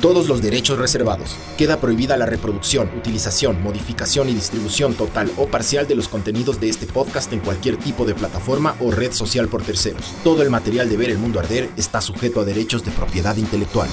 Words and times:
Todos 0.00 0.28
los 0.28 0.40
derechos 0.40 0.78
reservados. 0.78 1.36
Queda 1.56 1.80
prohibida 1.80 2.16
la 2.16 2.24
reproducción, 2.24 2.88
utilización, 2.96 3.60
modificación 3.60 4.28
y 4.28 4.34
distribución 4.34 4.94
total 4.94 5.28
o 5.36 5.48
parcial 5.48 5.88
de 5.88 5.96
los 5.96 6.06
contenidos 6.06 6.60
de 6.60 6.68
este 6.68 6.86
podcast 6.86 7.32
en 7.32 7.40
cualquier 7.40 7.78
tipo 7.78 8.04
de 8.04 8.14
plataforma 8.14 8.76
o 8.78 8.92
red 8.92 9.10
social 9.10 9.48
por 9.48 9.64
terceros. 9.64 10.14
Todo 10.22 10.42
el 10.42 10.50
material 10.50 10.88
de 10.88 10.96
Ver 10.96 11.10
el 11.10 11.18
Mundo 11.18 11.40
Arder 11.40 11.68
está 11.76 12.00
sujeto 12.00 12.40
a 12.40 12.44
derechos 12.44 12.84
de 12.84 12.92
propiedad 12.92 13.36
intelectual. 13.36 13.88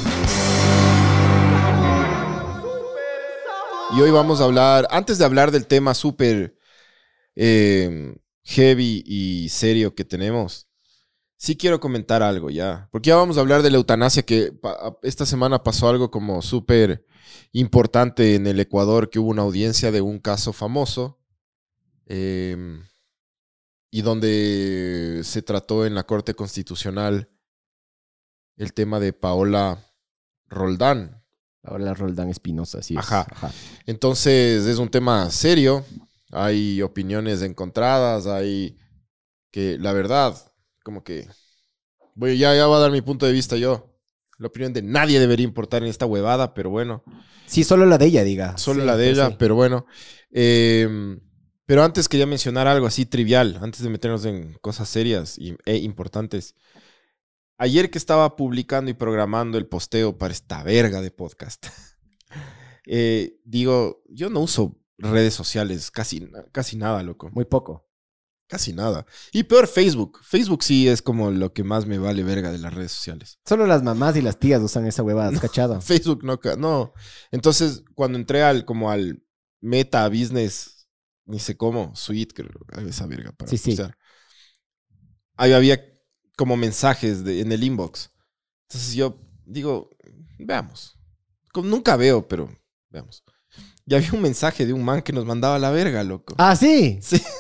Y 3.98 4.02
hoy 4.02 4.12
vamos 4.12 4.42
a 4.42 4.44
hablar, 4.44 4.88
antes 4.92 5.18
de 5.18 5.26
hablar 5.26 5.50
del 5.50 5.66
tema 5.66 5.96
súper 5.96 6.56
eh, 7.36 8.16
heavy 8.44 9.04
y 9.08 9.50
serio 9.50 9.96
que 9.96 10.06
tenemos, 10.06 10.68
sí 11.38 11.56
quiero 11.56 11.80
comentar 11.80 12.24
algo 12.24 12.50
ya, 12.50 12.88
porque 12.92 13.10
ya 13.10 13.16
vamos 13.16 13.38
a 13.38 13.42
hablar 13.42 13.62
de 13.62 13.72
la 13.72 13.78
eutanasia, 13.78 14.24
que 14.24 14.54
esta 15.04 15.26
semana 15.26 15.64
pasó 15.64 15.90
algo 15.90 16.12
como 16.12 16.42
súper 16.42 17.06
importante 17.52 18.36
en 18.36 18.48
el 18.48 18.60
Ecuador, 18.60 19.10
que 19.10 19.20
hubo 19.20 19.30
una 19.30 19.42
audiencia 19.42 19.92
de 19.92 20.02
un 20.02 20.20
caso 20.20 20.54
famoso 20.54 21.20
em, 22.06 22.84
y 23.92 24.02
donde 24.02 25.22
se 25.24 25.42
trató 25.42 25.86
en 25.86 25.96
la 25.96 26.04
Corte 26.04 26.34
Constitucional 26.34 27.30
el 28.58 28.74
tema 28.74 29.00
de 29.00 29.14
Paola 29.14 29.84
Roldán. 30.48 31.24
Paola 31.62 31.94
Roldán 31.94 32.30
Espinosa, 32.30 32.82
sí. 32.82 32.96
Ajá. 32.98 33.26
Entonces 33.86 34.66
es 34.66 34.78
un 34.78 34.90
tema 34.90 35.30
serio, 35.32 35.84
hay 36.32 36.82
opiniones 36.82 37.42
encontradas, 37.42 38.28
hay 38.28 38.78
que 39.52 39.78
la 39.80 39.94
verdad 39.94 40.36
como 40.86 41.04
que 41.04 41.28
voy, 42.14 42.38
ya, 42.38 42.56
ya 42.56 42.68
voy 42.68 42.78
a 42.78 42.80
dar 42.80 42.92
mi 42.92 43.02
punto 43.02 43.26
de 43.26 43.34
vista 43.34 43.58
yo. 43.58 43.92
La 44.38 44.48
opinión 44.48 44.72
de 44.72 44.84
nadie 44.84 45.20
debería 45.20 45.46
importar 45.46 45.82
en 45.82 45.90
esta 45.90 46.06
huevada, 46.06 46.54
pero 46.54 46.70
bueno. 46.70 47.04
Sí, 47.48 47.64
solo 47.64 47.86
la 47.86 47.98
de 47.98 48.06
ella, 48.06 48.24
diga. 48.24 48.58
Solo 48.58 48.86
la 48.86 48.96
de 48.96 49.08
pues 49.08 49.18
ella, 49.18 49.38
pero 49.38 49.56
bueno. 49.56 49.88
Em, 50.30 51.20
pero 51.66 51.84
antes 51.84 52.08
quería 52.08 52.28
mencionar 52.28 52.68
algo 52.68 52.86
así 52.86 53.06
trivial, 53.06 53.58
antes 53.62 53.82
de 53.82 53.90
meternos 53.90 54.26
en 54.26 54.54
cosas 54.62 54.88
serias 54.88 55.40
e 55.66 55.78
importantes. 55.78 56.54
Ayer 57.58 57.90
que 57.90 57.98
estaba 57.98 58.36
publicando 58.36 58.92
y 58.92 58.94
programando 58.94 59.58
el 59.58 59.66
posteo 59.66 60.18
para 60.18 60.34
esta 60.34 60.62
verga 60.62 61.02
de 61.02 61.10
podcast, 61.10 61.66
eh, 62.86 63.40
digo, 63.44 64.04
yo 64.10 64.30
no 64.30 64.42
uso 64.42 64.78
redes 65.00 65.34
sociales, 65.34 65.90
casi, 65.90 66.30
casi 66.52 66.78
nada, 66.78 67.02
loco. 67.02 67.32
Muy 67.34 67.46
poco. 67.46 67.88
Casi 68.48 68.74
nada. 68.74 69.06
Y 69.32 69.44
peor 69.44 69.68
Facebook. 69.68 70.20
Facebook 70.24 70.64
sí 70.64 70.88
es 70.88 71.02
como 71.02 71.32
lo 71.32 71.52
que 71.52 71.64
más 71.64 71.88
me 71.88 71.98
vale 71.98 72.24
verga 72.24 72.52
de 72.52 72.60
las 72.60 72.74
redes 72.74 72.92
sociales. 72.92 73.40
Solo 73.46 73.66
las 73.66 73.82
mamás 73.82 74.16
y 74.18 74.22
las 74.22 74.38
tías 74.38 74.62
usan 74.62 74.86
esa 74.86 75.02
huevada, 75.02 75.32
no, 75.32 75.40
cachado. 75.40 75.82
Facebook 75.82 76.24
no, 76.24 76.40
no. 76.58 76.94
Entonces, 77.32 77.84
cuando 77.96 78.20
entré 78.20 78.44
al 78.44 78.64
como 78.64 78.92
al 78.92 79.24
Meta 79.62 80.08
Business, 80.10 80.88
ni 81.26 81.40
sé 81.40 81.58
cómo, 81.58 81.96
Suite, 81.96 82.36
creo, 82.36 82.52
esa 82.88 83.08
verga 83.08 83.32
para 83.32 83.50
sí, 83.50 83.58
sí. 83.58 83.76
Ahí 85.38 85.54
había 85.54 85.84
como 86.38 86.56
mensajes 86.56 87.24
de, 87.24 87.42
en 87.42 87.52
el 87.52 87.64
inbox. 87.64 88.12
Entonces 88.70 88.94
yo 88.94 89.20
digo, 89.44 89.90
veamos. 90.38 91.00
Como 91.52 91.68
nunca 91.68 91.96
veo, 91.96 92.28
pero 92.28 92.48
veamos. 92.90 93.24
Y 93.88 93.96
había 93.96 94.12
un 94.14 94.22
mensaje 94.22 94.68
de 94.68 94.74
un 94.74 94.84
man 94.84 95.02
que 95.02 95.14
nos 95.14 95.26
mandaba 95.26 95.58
la 95.58 95.72
verga, 95.72 96.04
loco. 96.04 96.36
Ah, 96.38 96.56
sí. 96.56 97.00
Sí 97.02 97.22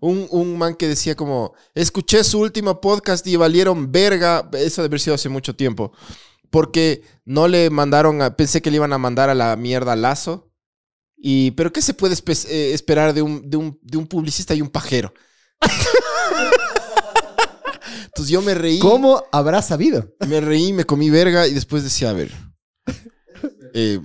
un, 0.00 0.58
man 0.58 0.74
que 0.74 0.88
decía 0.88 1.14
como, 1.14 1.54
escuché 1.74 2.24
su 2.24 2.40
último 2.40 2.80
podcast 2.80 3.26
y 3.26 3.36
valieron 3.36 3.92
verga, 3.92 4.48
eso 4.52 4.82
debe 4.82 4.92
haber 4.92 5.00
sido 5.00 5.14
hace 5.14 5.28
mucho 5.28 5.56
tiempo, 5.56 5.92
porque 6.50 7.02
no 7.24 7.48
le 7.48 7.70
mandaron, 7.70 8.18
pensé 8.36 8.62
que 8.62 8.70
le 8.70 8.76
iban 8.76 8.92
a 8.92 8.98
mandar 8.98 9.30
a 9.30 9.34
la 9.34 9.56
mierda 9.56 9.96
Lazo, 9.96 10.52
y, 11.16 11.52
pero 11.52 11.72
¿qué 11.72 11.82
se 11.82 11.94
puede 11.94 12.14
eh, 12.14 12.72
esperar 12.72 13.14
de 13.14 13.22
un, 13.22 13.48
de, 13.48 13.56
un, 13.56 13.78
de 13.82 13.98
un 13.98 14.06
publicista 14.06 14.54
y 14.54 14.62
un 14.62 14.68
pajero? 14.68 15.12
Entonces 18.06 18.32
yo 18.32 18.42
me 18.42 18.54
reí. 18.54 18.78
¿Cómo 18.78 19.24
habrá 19.32 19.60
sabido? 19.62 20.14
Me 20.26 20.40
reí, 20.40 20.72
me 20.72 20.84
comí 20.84 21.10
verga 21.10 21.46
y 21.46 21.54
después 21.54 21.84
decía, 21.84 22.10
a 22.10 22.14
ver, 22.14 22.32
eh, 23.74 24.00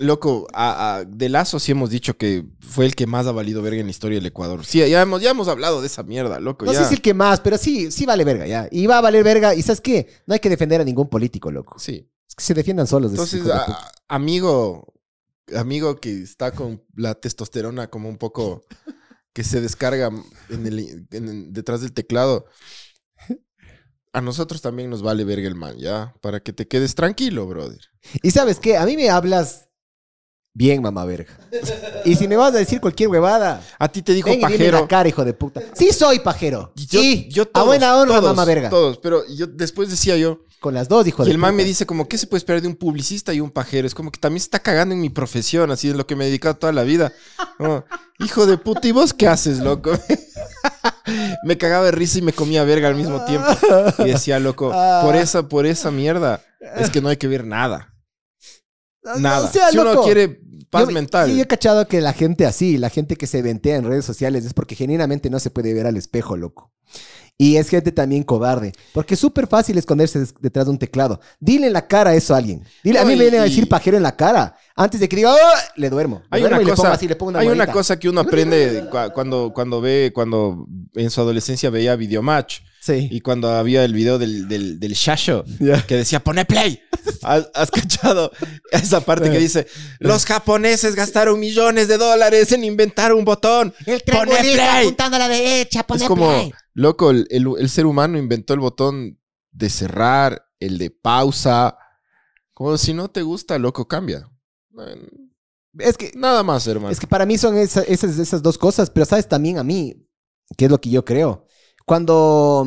Loco, 0.00 0.46
a, 0.54 1.02
de 1.08 1.28
Lazo 1.28 1.58
sí 1.58 1.72
hemos 1.72 1.90
dicho 1.90 2.16
que 2.16 2.44
fue 2.60 2.86
el 2.86 2.94
que 2.94 3.08
más 3.08 3.26
ha 3.26 3.32
valido 3.32 3.62
verga 3.62 3.80
en 3.80 3.86
la 3.86 3.90
historia 3.90 4.18
del 4.18 4.26
Ecuador. 4.26 4.64
Sí, 4.64 4.78
ya 4.78 5.02
hemos, 5.02 5.20
ya 5.20 5.30
hemos 5.30 5.48
hablado 5.48 5.80
de 5.80 5.88
esa 5.88 6.04
mierda, 6.04 6.38
loco. 6.38 6.64
No 6.64 6.72
sé 6.72 6.84
si 6.84 6.94
el 6.94 7.02
que 7.02 7.14
más, 7.14 7.40
pero 7.40 7.58
sí, 7.58 7.90
sí 7.90 8.06
vale 8.06 8.22
verga, 8.22 8.46
ya. 8.46 8.68
Y 8.70 8.86
va 8.86 8.98
a 8.98 9.00
valer 9.00 9.24
verga. 9.24 9.56
Y 9.56 9.62
¿sabes 9.62 9.80
qué? 9.80 10.08
No 10.24 10.34
hay 10.34 10.40
que 10.40 10.50
defender 10.50 10.80
a 10.80 10.84
ningún 10.84 11.08
político, 11.08 11.50
loco. 11.50 11.80
Sí. 11.80 12.08
Es 12.28 12.36
que 12.36 12.44
se 12.44 12.54
defiendan 12.54 12.86
solos. 12.86 13.10
Entonces, 13.10 13.42
amigo, 14.06 14.94
amigo 15.56 15.96
que 15.96 16.22
está 16.22 16.52
con 16.52 16.80
la 16.94 17.16
testosterona 17.16 17.90
como 17.90 18.08
un 18.08 18.18
poco 18.18 18.62
que 19.32 19.42
se 19.42 19.60
descarga 19.60 20.12
en 20.48 20.66
el, 20.66 21.52
detrás 21.52 21.80
del 21.80 21.92
teclado. 21.92 22.46
A 24.12 24.20
nosotros 24.20 24.62
también 24.62 24.90
nos 24.90 25.02
vale 25.02 25.24
verga 25.24 25.48
el 25.48 25.54
man, 25.56 25.76
¿ya? 25.76 26.14
Para 26.20 26.40
que 26.40 26.52
te 26.52 26.68
quedes 26.68 26.94
tranquilo, 26.94 27.48
brother. 27.48 27.80
Y 28.22 28.30
sabes 28.30 28.60
qué, 28.60 28.76
a 28.76 28.86
mí 28.86 28.96
me 28.96 29.10
hablas 29.10 29.67
Bien, 30.54 30.82
mamá 30.82 31.04
verga. 31.04 31.38
Y 32.04 32.16
si 32.16 32.26
me 32.26 32.36
vas 32.36 32.54
a 32.54 32.58
decir 32.58 32.80
cualquier 32.80 33.08
huevada. 33.08 33.62
A 33.78 33.88
ti 33.88 34.02
te 34.02 34.12
dijo 34.12 34.28
pajero. 34.40 34.80
la 34.80 34.88
cara, 34.88 35.08
hijo 35.08 35.24
de 35.24 35.32
puta. 35.32 35.62
Sí 35.74 35.92
soy 35.92 36.18
pajero. 36.18 36.72
Yo, 36.74 37.00
sí. 37.00 37.28
Yo 37.30 37.44
a 37.52 37.62
buena 37.62 37.96
honra, 37.96 38.20
mamá 38.20 38.44
verga. 38.44 38.70
Todos, 38.70 38.98
pero 38.98 39.22
yo 39.28 39.46
después 39.46 39.88
decía 39.90 40.16
yo. 40.16 40.40
Con 40.60 40.74
las 40.74 40.88
dos, 40.88 41.06
hijo 41.06 41.22
y 41.22 41.26
de 41.26 41.30
el 41.30 41.38
man 41.38 41.54
me 41.54 41.62
dice 41.62 41.86
como, 41.86 42.08
¿qué 42.08 42.18
se 42.18 42.26
puede 42.26 42.38
esperar 42.38 42.60
de 42.60 42.66
un 42.66 42.74
publicista 42.74 43.32
y 43.32 43.38
un 43.38 43.52
pajero? 43.52 43.86
Es 43.86 43.94
como 43.94 44.10
que 44.10 44.18
también 44.18 44.40
se 44.40 44.46
está 44.46 44.58
cagando 44.58 44.92
en 44.92 45.00
mi 45.00 45.08
profesión, 45.08 45.70
así 45.70 45.88
es 45.88 45.94
lo 45.94 46.04
que 46.04 46.16
me 46.16 46.24
he 46.24 46.26
dedicado 46.26 46.56
toda 46.56 46.72
la 46.72 46.82
vida. 46.82 47.12
hijo 48.18 48.44
de 48.44 48.58
puta, 48.58 48.88
¿y 48.88 48.90
vos 48.90 49.14
qué 49.14 49.28
haces, 49.28 49.60
loco? 49.60 49.92
me 51.44 51.56
cagaba 51.56 51.84
de 51.84 51.92
risa 51.92 52.18
y 52.18 52.22
me 52.22 52.32
comía 52.32 52.64
verga 52.64 52.88
al 52.88 52.96
mismo 52.96 53.24
tiempo. 53.24 53.46
Y 53.98 54.10
decía, 54.10 54.40
loco, 54.40 54.72
por 55.02 55.14
esa, 55.14 55.48
por 55.48 55.64
esa 55.64 55.92
mierda, 55.92 56.42
es 56.76 56.90
que 56.90 57.00
no 57.00 57.08
hay 57.08 57.18
que 57.18 57.28
ver 57.28 57.44
nada. 57.44 57.94
Nada. 59.18 59.50
si 59.50 59.78
uno 59.78 60.02
quiere 60.02 60.40
paz 60.70 60.90
mental. 60.90 61.30
Y 61.30 61.40
he 61.40 61.46
cachado 61.46 61.86
que 61.86 62.00
la 62.00 62.12
gente 62.12 62.46
así, 62.46 62.78
la 62.78 62.90
gente 62.90 63.16
que 63.16 63.26
se 63.26 63.42
ventea 63.42 63.76
en 63.76 63.84
redes 63.84 64.04
sociales, 64.04 64.44
es 64.44 64.54
porque 64.54 64.74
genuinamente 64.74 65.30
no 65.30 65.40
se 65.40 65.50
puede 65.50 65.74
ver 65.74 65.86
al 65.86 65.96
espejo, 65.96 66.36
loco. 66.36 66.70
Y 67.40 67.56
es 67.56 67.68
gente 67.68 67.92
también 67.92 68.24
cobarde. 68.24 68.72
Porque 68.92 69.14
es 69.14 69.20
súper 69.20 69.46
fácil 69.46 69.78
esconderse 69.78 70.26
detrás 70.40 70.66
de 70.66 70.72
un 70.72 70.78
teclado. 70.78 71.20
Dile 71.38 71.68
en 71.68 71.72
la 71.72 71.86
cara 71.86 72.12
eso 72.16 72.34
a 72.34 72.38
alguien. 72.38 72.64
Dile, 72.82 72.98
a 72.98 73.04
mí 73.04 73.14
me 73.14 73.22
vienen 73.22 73.40
a 73.40 73.44
decir 73.44 73.68
pajero 73.68 73.96
en 73.96 74.02
la 74.02 74.16
cara. 74.16 74.56
Antes 74.74 74.98
de 74.98 75.08
que 75.08 75.14
diga, 75.14 75.32
oh", 75.32 75.58
le 75.76 75.88
duermo. 75.88 76.22
hay 76.30 76.42
una, 76.42 76.60
cosa, 76.60 76.98
hay 77.36 77.46
una 77.46 77.68
cosa 77.68 77.96
que 77.96 78.08
uno 78.08 78.22
aprende 78.22 78.88
cuando, 79.14 79.52
cuando 79.54 79.80
ve, 79.80 80.10
cuando 80.12 80.66
en 80.94 81.10
su 81.10 81.20
adolescencia 81.20 81.70
veía 81.70 81.94
Videomatch. 81.94 82.58
Sí. 82.80 83.08
Y 83.10 83.20
cuando 83.20 83.50
había 83.50 83.84
el 83.84 83.92
video 83.92 84.18
del, 84.18 84.48
del, 84.48 84.80
del 84.80 84.92
Shasho 84.92 85.44
que 85.86 85.96
decía, 85.96 86.20
pone 86.20 86.44
play. 86.44 86.80
¿Has, 87.22 87.50
¿Has, 87.54 87.70
cachado 87.70 88.30
esa 88.70 89.00
parte 89.00 89.30
que 89.30 89.38
dice, 89.38 89.66
los 89.98 90.24
japoneses 90.24 90.94
gastaron 90.94 91.40
millones 91.40 91.88
de 91.88 91.98
dólares 91.98 92.52
en 92.52 92.64
inventar 92.64 93.12
un 93.12 93.24
botón. 93.24 93.74
El 93.86 94.00
pone 94.00 94.36
play. 94.36 94.82
apuntando 94.82 95.16
a 95.16 95.20
la 95.20 95.28
derecha, 95.28 95.84
pone 95.86 96.02
es 96.02 96.08
como, 96.08 96.50
Loco, 96.78 97.10
el, 97.10 97.68
ser 97.68 97.86
humano 97.86 98.18
inventó 98.18 98.54
el 98.54 98.60
botón 98.60 99.18
de 99.50 99.68
cerrar, 99.68 100.46
el 100.60 100.78
de 100.78 100.90
pausa. 100.90 101.76
Como 102.54 102.78
si 102.78 102.94
no 102.94 103.10
te 103.10 103.22
gusta, 103.22 103.58
loco, 103.58 103.88
cambia. 103.88 104.30
Es 105.76 105.96
que. 105.96 106.12
Nada 106.14 106.44
más, 106.44 106.68
hermano. 106.68 106.92
Es 106.92 107.00
que 107.00 107.08
para 107.08 107.26
mí 107.26 107.36
son 107.36 107.56
esas, 107.56 107.84
esas, 107.88 108.42
dos 108.42 108.56
cosas, 108.56 108.90
pero 108.90 109.06
sabes 109.06 109.28
también 109.28 109.58
a 109.58 109.64
mí, 109.64 110.06
que 110.56 110.66
es 110.66 110.70
lo 110.70 110.80
que 110.80 110.90
yo 110.90 111.04
creo. 111.04 111.47
Cuando. 111.88 112.66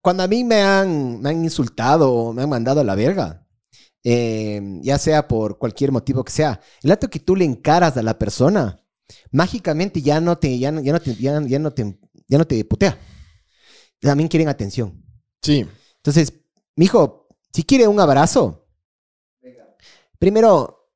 Cuando 0.00 0.22
a 0.22 0.26
mí 0.26 0.42
me 0.42 0.62
han, 0.62 1.20
me 1.20 1.30
han 1.30 1.44
insultado 1.44 2.12
o 2.12 2.32
me 2.32 2.42
han 2.42 2.48
mandado 2.48 2.80
a 2.80 2.84
la 2.84 2.94
verga, 2.94 3.46
eh, 4.02 4.60
ya 4.82 4.98
sea 4.98 5.28
por 5.28 5.58
cualquier 5.58 5.92
motivo 5.92 6.24
que 6.24 6.32
sea, 6.32 6.60
el 6.82 6.92
acto 6.92 7.08
que 7.08 7.20
tú 7.20 7.36
le 7.36 7.44
encaras 7.44 7.96
a 7.96 8.02
la 8.02 8.18
persona, 8.18 8.82
mágicamente 9.30 10.02
ya 10.02 10.20
no 10.20 10.36
te, 10.36 10.58
ya 10.58 10.72
no, 10.72 10.82
ya 10.82 10.92
no 10.92 11.00
te, 11.00 11.14
ya 11.14 11.40
no 11.58 11.72
te 11.72 11.98
ya 12.26 12.38
no 12.38 12.46
te 12.46 12.64
putea. 12.64 12.98
También 14.00 14.28
quieren 14.28 14.48
atención. 14.48 15.02
Sí. 15.42 15.66
Entonces, 15.96 16.32
mijo, 16.76 17.28
si 17.52 17.64
quiere 17.64 17.86
un 17.86 18.00
abrazo, 18.00 18.66
primero 20.18 20.90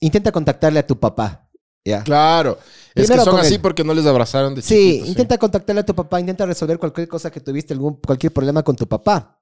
intenta 0.00 0.32
contactarle 0.32 0.78
a 0.80 0.86
tu 0.86 0.98
papá. 0.98 1.50
¿ya? 1.84 2.02
Claro. 2.02 2.58
Es 2.94 3.10
que 3.10 3.20
son 3.20 3.38
así 3.38 3.58
porque 3.58 3.84
no 3.84 3.94
les 3.94 4.06
abrazaron 4.06 4.54
de 4.54 4.62
Sí, 4.62 5.02
intenta 5.06 5.38
contactarle 5.38 5.80
a 5.80 5.86
tu 5.86 5.94
papá, 5.94 6.20
intenta 6.20 6.46
resolver 6.46 6.78
cualquier 6.78 7.08
cosa 7.08 7.30
que 7.30 7.40
tuviste, 7.40 7.72
algún, 7.74 7.94
cualquier 7.96 8.32
problema 8.32 8.62
con 8.62 8.76
tu 8.76 8.86
papá. 8.86 9.38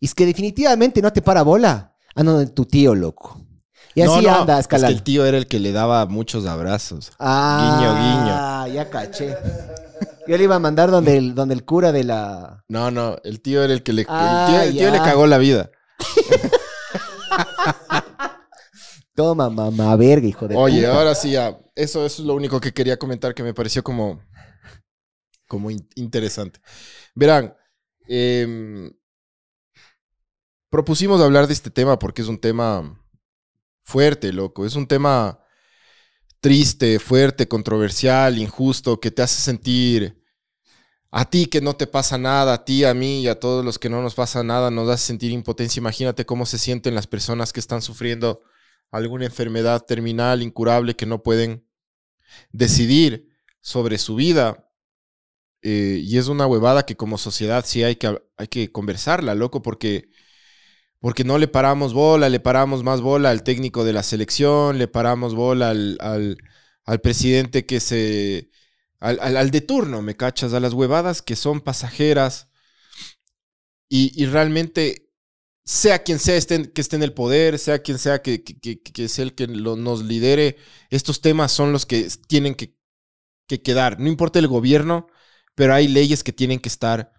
Y 0.00 0.06
es 0.06 0.14
que 0.14 0.26
definitivamente 0.26 1.00
no 1.02 1.12
te 1.12 1.22
para 1.22 1.42
bola. 1.42 1.94
Ah, 2.14 2.22
no, 2.22 2.46
tu 2.48 2.64
tío, 2.64 2.94
loco. 2.94 3.40
Y 3.94 4.02
No, 4.02 4.14
así 4.14 4.26
no, 4.26 4.34
anda 4.34 4.58
Es 4.58 4.66
que 4.66 4.76
escalando. 4.76 4.96
el 4.98 5.02
tío 5.04 5.24
era 5.26 5.38
el 5.38 5.46
que 5.46 5.60
le 5.60 5.72
daba 5.72 6.06
muchos 6.06 6.46
abrazos. 6.46 7.12
Ah, 7.18 8.66
ya 8.72 8.90
caché. 8.90 9.36
Yo 10.26 10.36
le 10.36 10.44
iba 10.44 10.56
a 10.56 10.58
mandar 10.58 10.90
donde 10.90 11.16
el, 11.16 11.34
donde 11.34 11.54
el 11.54 11.64
cura 11.64 11.92
de 11.92 12.04
la... 12.04 12.64
No, 12.68 12.90
no, 12.90 13.16
el 13.24 13.40
tío 13.40 13.62
era 13.62 13.72
el 13.72 13.82
que 13.82 13.92
le. 13.92 14.02
el 14.02 14.06
Ah, 14.10 14.46
tío, 14.50 14.60
el 14.62 14.72
tío 14.72 14.80
ya. 14.82 14.90
le 14.90 14.98
cagó 14.98 15.26
la 15.26 15.38
vida. 15.38 15.70
Toma, 19.14 19.48
mamá, 19.48 19.94
verga, 19.96 20.26
hijo 20.26 20.48
de 20.48 20.56
Oye, 20.56 20.80
puta. 20.82 20.94
ahora 20.96 21.14
sí 21.14 21.30
ya. 21.32 21.58
Eso, 21.74 22.04
eso 22.04 22.22
es 22.22 22.26
lo 22.26 22.34
único 22.34 22.60
que 22.60 22.72
quería 22.72 22.98
comentar 22.98 23.34
que 23.34 23.42
me 23.42 23.54
pareció 23.54 23.82
como. 23.82 24.20
como 25.46 25.70
in- 25.70 25.88
interesante. 25.94 26.60
Verán, 27.14 27.54
em, 28.08 28.90
propusimos 30.70 31.20
hablar 31.20 31.46
de 31.46 31.52
este 31.52 31.70
tema 31.70 31.98
porque 31.98 32.22
es 32.22 32.28
un 32.28 32.38
tema 32.38 33.00
fuerte, 33.82 34.32
loco. 34.32 34.66
Es 34.66 34.74
un 34.74 34.86
tema 34.86 35.38
triste, 36.40 36.98
fuerte, 36.98 37.46
controversial, 37.48 38.38
injusto, 38.38 39.00
que 39.00 39.10
te 39.10 39.22
hace 39.22 39.40
sentir 39.40 40.22
a 41.10 41.24
ti 41.30 41.46
que 41.46 41.60
no 41.60 41.76
te 41.76 41.86
pasa 41.86 42.18
nada, 42.18 42.54
a 42.54 42.64
ti, 42.64 42.84
a 42.84 42.92
mí 42.92 43.22
y 43.22 43.28
a 43.28 43.38
todos 43.38 43.64
los 43.64 43.78
que 43.78 43.88
no 43.88 44.02
nos 44.02 44.14
pasa 44.16 44.42
nada, 44.42 44.70
nos 44.72 44.88
hace 44.88 45.06
sentir 45.06 45.30
impotencia. 45.30 45.78
Imagínate 45.78 46.26
cómo 46.26 46.44
se 46.44 46.58
sienten 46.58 46.96
las 46.96 47.06
personas 47.06 47.52
que 47.52 47.60
están 47.60 47.82
sufriendo 47.82 48.42
alguna 48.90 49.26
enfermedad 49.26 49.84
terminal, 49.86 50.42
incurable, 50.42 50.96
que 50.96 51.06
no 51.06 51.22
pueden 51.22 51.66
decidir 52.52 53.28
sobre 53.60 53.98
su 53.98 54.16
vida. 54.16 54.70
Eh, 55.62 56.00
y 56.04 56.18
es 56.18 56.28
una 56.28 56.46
huevada 56.46 56.84
que 56.84 56.96
como 56.96 57.18
sociedad 57.18 57.64
sí 57.66 57.82
hay 57.82 57.96
que, 57.96 58.20
hay 58.36 58.48
que 58.48 58.70
conversarla, 58.72 59.34
loco, 59.34 59.62
porque, 59.62 60.10
porque 61.00 61.24
no 61.24 61.38
le 61.38 61.48
paramos 61.48 61.94
bola, 61.94 62.28
le 62.28 62.40
paramos 62.40 62.82
más 62.84 63.00
bola 63.00 63.30
al 63.30 63.42
técnico 63.44 63.84
de 63.84 63.92
la 63.92 64.02
selección, 64.02 64.78
le 64.78 64.88
paramos 64.88 65.34
bola 65.34 65.70
al, 65.70 65.98
al, 66.00 66.38
al 66.84 67.00
presidente 67.00 67.66
que 67.66 67.80
se... 67.80 68.50
Al, 69.00 69.18
al- 69.20 69.36
al 69.36 69.50
de 69.50 69.60
turno, 69.60 70.02
¿me 70.02 70.16
cachas? 70.16 70.54
A 70.54 70.60
las 70.60 70.72
huevadas 70.74 71.22
que 71.22 71.36
son 71.36 71.60
pasajeras. 71.60 72.48
Y, 73.88 74.12
y 74.20 74.26
realmente, 74.26 75.03
sea 75.64 76.02
quien 76.02 76.18
sea 76.18 76.36
esté 76.36 76.72
que 76.72 76.80
esté 76.80 76.96
en 76.96 77.02
el 77.02 77.14
poder, 77.14 77.58
sea 77.58 77.80
quien 77.82 77.98
sea 77.98 78.22
que, 78.22 78.42
que, 78.44 78.58
que- 78.60 78.80
que 78.82 79.08
sea 79.08 79.24
el 79.24 79.34
que 79.34 79.46
lo- 79.46 79.76
nos 79.76 80.04
lidere, 80.04 80.56
estos 80.90 81.20
temas 81.20 81.52
son 81.52 81.72
los 81.72 81.86
que 81.86 82.08
tienen 82.28 82.54
que, 82.54 82.76
que 83.48 83.62
quedar. 83.62 84.00
No 84.00 84.08
importa 84.08 84.38
el 84.38 84.48
gobierno, 84.48 85.08
pero 85.54 85.74
hay 85.74 85.88
leyes 85.88 86.24
que 86.24 86.32
tienen 86.32 86.60
que 86.60 86.68
estar 86.68 87.12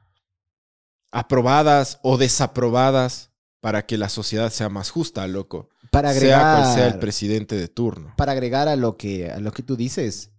aprobadas 1.12 2.00
o 2.04 2.18
desaprobadas 2.18 3.32
para 3.62 3.86
que 3.86 3.98
la 3.98 4.10
sociedad 4.10 4.52
sea 4.52 4.70
más 4.70 4.90
justa, 4.92 5.26
loco. 5.28 5.70
Para 5.92 6.10
agregar, 6.10 6.42
Sea 6.42 6.52
cual 6.52 6.76
sea 6.76 6.88
el 6.88 7.00
presidente 7.00 7.56
de 7.56 7.68
turno. 7.68 8.14
para 8.18 8.34
agregar 8.34 8.68
a 8.68 8.76
lo 8.76 8.98
que, 8.98 9.32
a 9.32 9.40
lo 9.40 9.52
que 9.52 9.64
tú 9.64 9.76
dices, 9.76 10.32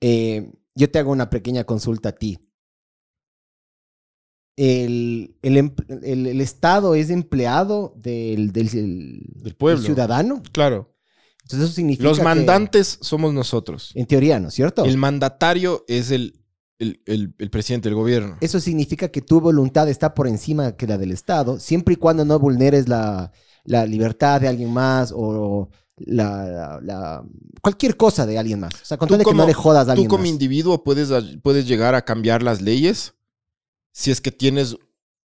eh, 0.00 0.52
yo 0.74 0.90
te 0.90 0.98
hago 0.98 1.10
una 1.10 1.30
pequeña 1.30 1.64
consulta 1.64 2.10
a 2.10 2.12
ti. 2.12 2.38
El, 4.60 5.36
el, 5.42 5.56
em- 5.56 5.74
el- 6.02 6.26
el 6.26 6.40
Estado 6.40 6.96
es 6.96 7.10
empleado 7.10 7.94
del, 7.96 8.50
del, 8.52 9.22
pueblo. 9.56 9.78
del 9.78 9.86
ciudadano. 9.86 10.42
Claro. 10.50 10.92
Entonces 11.42 11.66
eso 11.68 11.74
significa 11.76 12.08
Los 12.08 12.18
que- 12.18 12.24
mandantes 12.24 12.98
somos 13.00 13.32
nosotros. 13.32 13.92
en 13.94 14.04
teoría, 14.06 14.40
¿no 14.40 14.48
es 14.48 14.54
cierto? 14.54 14.84
El 14.84 14.96
mandatario 14.96 15.84
es 15.86 16.10
el, 16.10 16.40
el, 16.80 17.00
el- 17.06 17.34
el 17.38 17.50
presidente 17.50 17.88
del 17.88 17.94
gobierno. 17.94 18.36
Eso 18.40 18.58
significa 18.58 19.08
que 19.08 19.22
tu 19.22 19.40
voluntad 19.40 19.88
está 19.88 20.12
por 20.12 20.26
encima 20.26 20.72
que 20.76 20.88
la 20.88 20.98
del 20.98 21.12
Estado, 21.12 21.60
siempre 21.60 21.94
y 21.94 21.96
cuando 21.96 22.24
no 22.24 22.38
vulneres 22.40 22.88
la, 22.88 23.30
la 23.64 23.86
libertad 23.86 24.40
de 24.40 24.48
alguien 24.48 24.72
más 24.72 25.12
o 25.14 25.70
la, 25.98 26.46
la- 26.48 26.80
la- 26.82 27.24
cualquier 27.62 27.96
cosa 27.96 28.26
de 28.26 28.38
alguien 28.38 28.58
más. 28.58 28.74
O 28.74 28.84
sea, 28.84 28.96
con 28.98 29.06
Tú 29.06 29.12
tal 29.12 29.18
de 29.20 29.24
que 29.24 29.30
como- 29.30 29.42
no 29.42 29.46
le 29.46 29.54
jodas 29.54 29.82
a 29.82 29.84
Tú 29.86 29.90
alguien 29.92 30.08
como 30.08 30.22
más. 30.24 30.30
individuo 30.30 30.82
puedes, 30.82 31.10
puedes 31.44 31.66
llegar 31.68 31.94
a 31.94 32.04
cambiar 32.04 32.42
las 32.42 32.60
leyes 32.60 33.14
si 33.98 34.12
es 34.12 34.20
que 34.20 34.30
tienes 34.30 34.76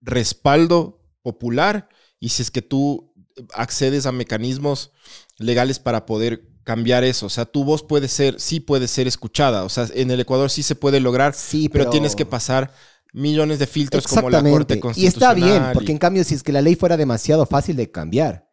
respaldo 0.01 1.01
popular 1.23 1.89
y 2.19 2.31
si 2.31 2.43
es 2.43 2.51
que 2.51 2.63
tú 2.63 3.13
accedes 3.55 4.07
a 4.07 4.13
mecanismos 4.13 4.91
legales 5.39 5.79
para 5.79 6.05
poder 6.05 6.49
cambiar 6.65 7.05
eso. 7.05 7.27
O 7.27 7.29
sea, 7.29 7.45
tu 7.45 7.63
voz 7.63 7.85
puede 7.85 8.09
ser, 8.09 8.41
sí 8.41 8.59
puede 8.59 8.89
ser 8.89 9.07
escuchada. 9.07 9.63
O 9.63 9.69
sea, 9.69 9.87
en 9.95 10.11
el 10.11 10.19
Ecuador 10.19 10.51
sí 10.51 10.65
se 10.65 10.75
puede 10.75 10.99
lograr, 10.99 11.33
Sí, 11.33 11.69
pero, 11.69 11.91
tienes 11.91 12.17
que 12.17 12.27
pasar 12.27 12.73
millones 13.13 13.61
de 13.61 13.69
filtros 13.69 14.05
como 14.09 14.31
la 14.31 14.43
Corte 14.43 14.75
Exactamente. 14.75 15.01
Y 15.01 15.07
está 15.07 15.27
Constitucional. 15.29 15.61
bien, 15.63 15.73
porque 15.73 15.93
en 15.93 15.99
cambio, 15.99 16.25
si 16.25 16.35
es 16.35 16.43
que 16.43 16.51
la 16.51 16.61
ley 16.61 16.75
fuera 16.75 16.97
demasiado 16.97 17.47
fácil 17.47 17.77
de 17.77 17.89
cambiar, 17.93 18.49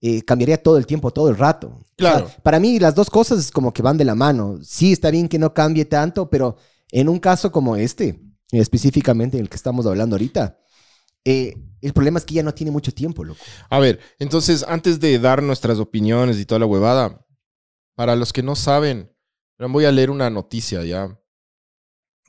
eh, 0.00 0.22
cambiaría 0.22 0.60
todo 0.60 0.78
el 0.78 0.86
tiempo, 0.86 1.12
todo 1.12 1.28
el 1.28 1.36
rato. 1.36 1.68
O 1.68 1.78
sea, 1.84 1.94
Claro. 1.96 2.30
para 2.42 2.58
mí, 2.58 2.80
las 2.80 2.96
dos 2.96 3.08
cosas 3.08 3.52
como 3.52 3.72
que 3.72 3.82
van 3.82 3.98
de 3.98 4.04
la 4.04 4.16
mano. 4.16 4.58
Sí, 4.64 4.90
está 4.92 5.12
bien 5.12 5.28
que 5.28 5.38
no 5.38 5.54
cambie 5.54 5.84
tanto, 5.84 6.28
pero 6.28 6.56
en 6.90 7.08
un 7.08 7.20
caso 7.20 7.52
como 7.52 7.76
este, 7.76 8.20
específicamente 8.50 9.36
en 9.36 9.42
el 9.44 9.48
que 9.48 9.56
estamos 9.56 9.86
hablando 9.86 10.16
ahorita, 10.16 10.58
eh, 11.24 11.54
el 11.80 11.92
problema 11.92 12.18
es 12.18 12.24
que 12.24 12.34
ya 12.34 12.42
no 12.42 12.54
tiene 12.54 12.70
mucho 12.70 12.92
tiempo, 12.92 13.24
loco. 13.24 13.40
A 13.70 13.78
ver, 13.78 14.00
entonces, 14.18 14.64
antes 14.68 15.00
de 15.00 15.18
dar 15.18 15.42
nuestras 15.42 15.78
opiniones 15.78 16.38
y 16.38 16.44
toda 16.44 16.58
la 16.58 16.66
huevada, 16.66 17.26
para 17.94 18.16
los 18.16 18.32
que 18.32 18.42
no 18.42 18.56
saben, 18.56 19.10
voy 19.58 19.84
a 19.84 19.92
leer 19.92 20.10
una 20.10 20.30
noticia 20.30 20.84
ya. 20.84 21.18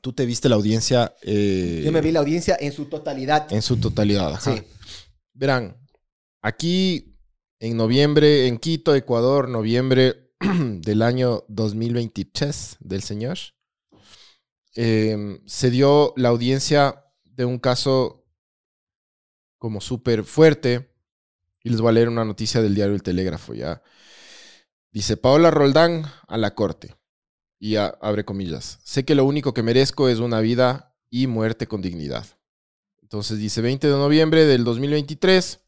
Tú 0.02 0.14
te 0.14 0.26
viste 0.26 0.50
la 0.50 0.56
audiencia 0.56 1.16
eh, 1.24 1.82
Yo 1.84 1.92
me 1.92 2.00
vi 2.02 2.12
la 2.12 2.20
audiencia 2.20 2.56
en 2.60 2.72
su 2.72 2.86
totalidad. 2.86 3.52
en 3.52 3.62
su 3.62 3.78
totalidad. 3.78 4.34
ajá. 4.34 4.56
Sí. 4.56 4.62
Verán, 5.34 5.78
aquí 6.42 7.18
en 7.60 7.76
noviembre, 7.76 8.48
en 8.48 8.58
Quito, 8.58 8.94
Ecuador, 8.96 9.50
noviembre 9.50 10.32
del 10.40 11.02
año 11.02 11.44
2023 11.48 12.78
del 12.80 13.02
señor, 13.02 13.38
eh, 14.76 15.42
se 15.46 15.72
dio 15.72 16.14
la 16.18 16.30
audiencia 16.30 17.06
de 17.24 17.46
un 17.46 17.60
caso 17.60 18.26
como 19.58 19.82
súper 19.82 20.24
fuerte. 20.24 20.92
Y 21.64 21.70
les 21.70 21.82
voy 21.82 21.90
a 21.90 21.94
leer 21.94 22.10
una 22.10 22.26
noticia 22.26 22.62
del 22.62 22.76
diario 22.76 22.94
El 22.94 23.02
Telégrafo, 23.02 23.54
ya. 23.54 23.82
Dice, 24.92 25.18
Paola 25.18 25.50
Roldán 25.50 26.06
a 26.28 26.38
la 26.38 26.54
corte. 26.54 26.96
Y 27.58 27.78
abre 27.78 28.26
comillas. 28.26 28.80
Sé 28.84 29.06
que 29.06 29.16
lo 29.16 29.26
único 29.26 29.54
que 29.54 29.64
merezco 29.64 30.08
es 30.08 30.20
una 30.20 30.40
vida 30.42 30.96
y 31.10 31.28
muerte 31.28 31.68
con 31.68 31.82
dignidad. 31.82 32.26
Entonces 33.02 33.40
dice, 33.40 33.62
20 33.62 33.88
de 33.88 33.94
noviembre 33.94 34.46
del 34.46 34.64
2023, 34.64 35.62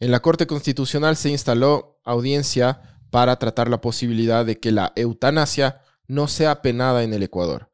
en 0.00 0.10
la 0.10 0.20
Corte 0.20 0.46
Constitucional 0.46 1.16
se 1.16 1.30
instaló 1.30 2.00
audiencia 2.04 2.98
para 3.10 3.36
tratar 3.38 3.70
la 3.70 3.80
posibilidad 3.80 4.44
de 4.44 4.58
que 4.58 4.72
la 4.72 4.92
eutanasia 4.96 5.80
no 6.06 6.28
sea 6.28 6.60
penada 6.60 7.04
en 7.04 7.14
el 7.14 7.22
Ecuador. 7.22 7.71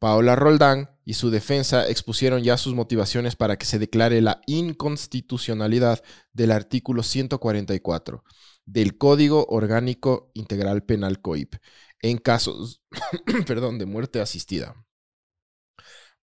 Paola 0.00 0.34
Roldán 0.34 0.90
y 1.04 1.14
su 1.14 1.30
defensa 1.30 1.86
expusieron 1.86 2.42
ya 2.42 2.56
sus 2.56 2.74
motivaciones 2.74 3.36
para 3.36 3.58
que 3.58 3.66
se 3.66 3.78
declare 3.78 4.22
la 4.22 4.40
inconstitucionalidad 4.46 6.02
del 6.32 6.52
artículo 6.52 7.02
144 7.02 8.24
del 8.64 8.96
Código 8.96 9.44
Orgánico 9.50 10.30
Integral 10.32 10.84
Penal 10.84 11.20
COIP 11.20 11.56
en 12.00 12.16
casos 12.16 12.82
perdón, 13.46 13.78
de 13.78 13.84
muerte 13.84 14.22
asistida. 14.22 14.74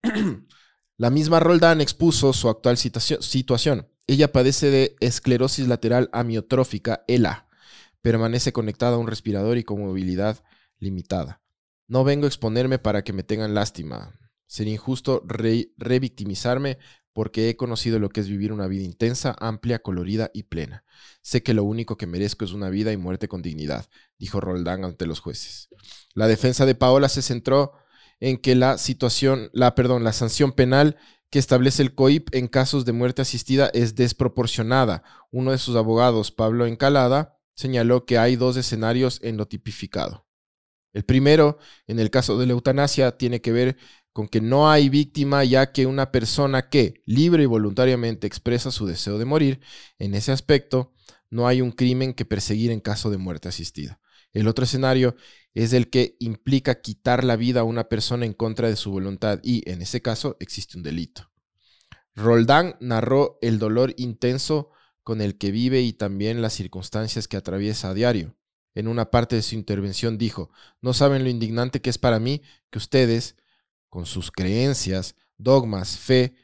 La 0.97 1.09
misma 1.09 1.41
Roldán 1.41 1.81
expuso 1.81 2.31
su 2.31 2.47
actual 2.47 2.77
situación-. 2.77 3.89
Ella 4.07 4.31
padece 4.31 4.69
de 4.69 4.95
esclerosis 5.01 5.67
lateral 5.67 6.09
amiotrófica, 6.13 7.03
ELA. 7.09 7.49
Permanece 8.01 8.53
conectada 8.53 8.95
a 8.95 8.99
un 8.99 9.07
respirador 9.07 9.57
y 9.57 9.65
con 9.65 9.81
movilidad 9.81 10.41
limitada. 10.79 11.41
No 11.87 12.03
vengo 12.03 12.25
a 12.25 12.27
exponerme 12.27 12.79
para 12.79 13.03
que 13.03 13.13
me 13.13 13.23
tengan 13.23 13.53
lástima. 13.53 14.19
Sería 14.47 14.73
injusto 14.73 15.21
re- 15.25 15.71
revictimizarme 15.77 16.77
porque 17.13 17.49
he 17.49 17.55
conocido 17.55 17.99
lo 17.99 18.09
que 18.09 18.19
es 18.19 18.27
vivir 18.27 18.51
una 18.51 18.67
vida 18.67 18.83
intensa, 18.83 19.35
amplia, 19.39 19.79
colorida 19.79 20.31
y 20.33 20.43
plena. 20.43 20.83
Sé 21.21 21.43
que 21.43 21.53
lo 21.53 21.63
único 21.63 21.97
que 21.97 22.07
merezco 22.07 22.43
es 22.43 22.51
una 22.51 22.69
vida 22.69 22.91
y 22.91 22.97
muerte 22.97 23.27
con 23.27 23.41
dignidad, 23.41 23.85
dijo 24.17 24.41
Roldán 24.41 24.83
ante 24.83 25.05
los 25.05 25.21
jueces. 25.21 25.69
La 26.13 26.27
defensa 26.27 26.65
de 26.65 26.75
Paola 26.75 27.07
se 27.07 27.21
centró 27.21 27.73
en 28.19 28.37
que 28.37 28.55
la 28.55 28.77
situación, 28.77 29.49
la 29.53 29.75
perdón, 29.75 30.03
la 30.03 30.13
sanción 30.13 30.51
penal 30.51 30.97
que 31.29 31.39
establece 31.39 31.83
el 31.83 31.95
COIP 31.95 32.33
en 32.35 32.47
casos 32.47 32.83
de 32.85 32.91
muerte 32.91 33.21
asistida 33.21 33.69
es 33.73 33.95
desproporcionada. 33.95 35.03
Uno 35.31 35.51
de 35.51 35.57
sus 35.57 35.75
abogados, 35.75 36.31
Pablo 36.31 36.65
Encalada, 36.65 37.37
señaló 37.55 38.05
que 38.05 38.17
hay 38.17 38.35
dos 38.35 38.57
escenarios 38.57 39.19
en 39.23 39.37
lo 39.37 39.47
tipificado. 39.47 40.24
El 40.95 41.03
primero, 41.03 41.59
en 41.87 41.99
el 41.99 42.09
caso 42.09 42.39
de 42.39 42.45
la 42.45 42.53
eutanasia, 42.53 43.17
tiene 43.17 43.41
que 43.41 43.51
ver 43.51 43.75
con 44.13 44.29
que 44.29 44.39
no 44.39 44.71
hay 44.71 44.87
víctima 44.87 45.43
ya 45.43 45.73
que 45.73 45.85
una 45.85 46.09
persona 46.09 46.69
que 46.69 47.03
libre 47.05 47.43
y 47.43 47.47
voluntariamente 47.47 48.27
expresa 48.27 48.71
su 48.71 48.85
deseo 48.85 49.17
de 49.17 49.25
morir, 49.25 49.59
en 49.99 50.15
ese 50.15 50.31
aspecto, 50.31 50.93
no 51.29 51.49
hay 51.49 51.59
un 51.59 51.73
crimen 51.73 52.13
que 52.13 52.23
perseguir 52.23 52.71
en 52.71 52.79
caso 52.79 53.09
de 53.09 53.17
muerte 53.17 53.49
asistida. 53.49 53.99
El 54.31 54.47
otro 54.47 54.63
escenario 54.63 55.17
es 55.53 55.73
el 55.73 55.89
que 55.89 56.15
implica 56.19 56.79
quitar 56.79 57.25
la 57.25 57.35
vida 57.35 57.59
a 57.59 57.63
una 57.65 57.89
persona 57.89 58.25
en 58.25 58.31
contra 58.31 58.69
de 58.69 58.77
su 58.77 58.89
voluntad 58.89 59.41
y, 59.43 59.69
en 59.69 59.81
ese 59.81 60.01
caso, 60.01 60.37
existe 60.39 60.77
un 60.77 60.83
delito. 60.83 61.29
Roldán 62.15 62.77
narró 62.79 63.37
el 63.41 63.59
dolor 63.59 63.93
intenso 63.97 64.69
con 65.03 65.19
el 65.19 65.37
que 65.37 65.51
vive 65.51 65.81
y 65.81 65.91
también 65.91 66.41
las 66.41 66.53
circunstancias 66.53 67.27
que 67.27 67.35
atraviesa 67.35 67.89
a 67.89 67.93
diario. 67.93 68.33
En 68.75 68.87
una 68.87 69.09
parte 69.09 69.35
de 69.35 69.41
su 69.41 69.55
intervención 69.55 70.17
dijo, 70.17 70.51
no 70.81 70.93
saben 70.93 71.23
lo 71.23 71.29
indignante 71.29 71.81
que 71.81 71.89
es 71.89 71.97
para 71.97 72.19
mí 72.19 72.41
que 72.69 72.77
ustedes, 72.77 73.37
con 73.89 74.05
sus 74.05 74.31
creencias, 74.31 75.15
dogmas, 75.37 75.97
fe, 75.97 76.35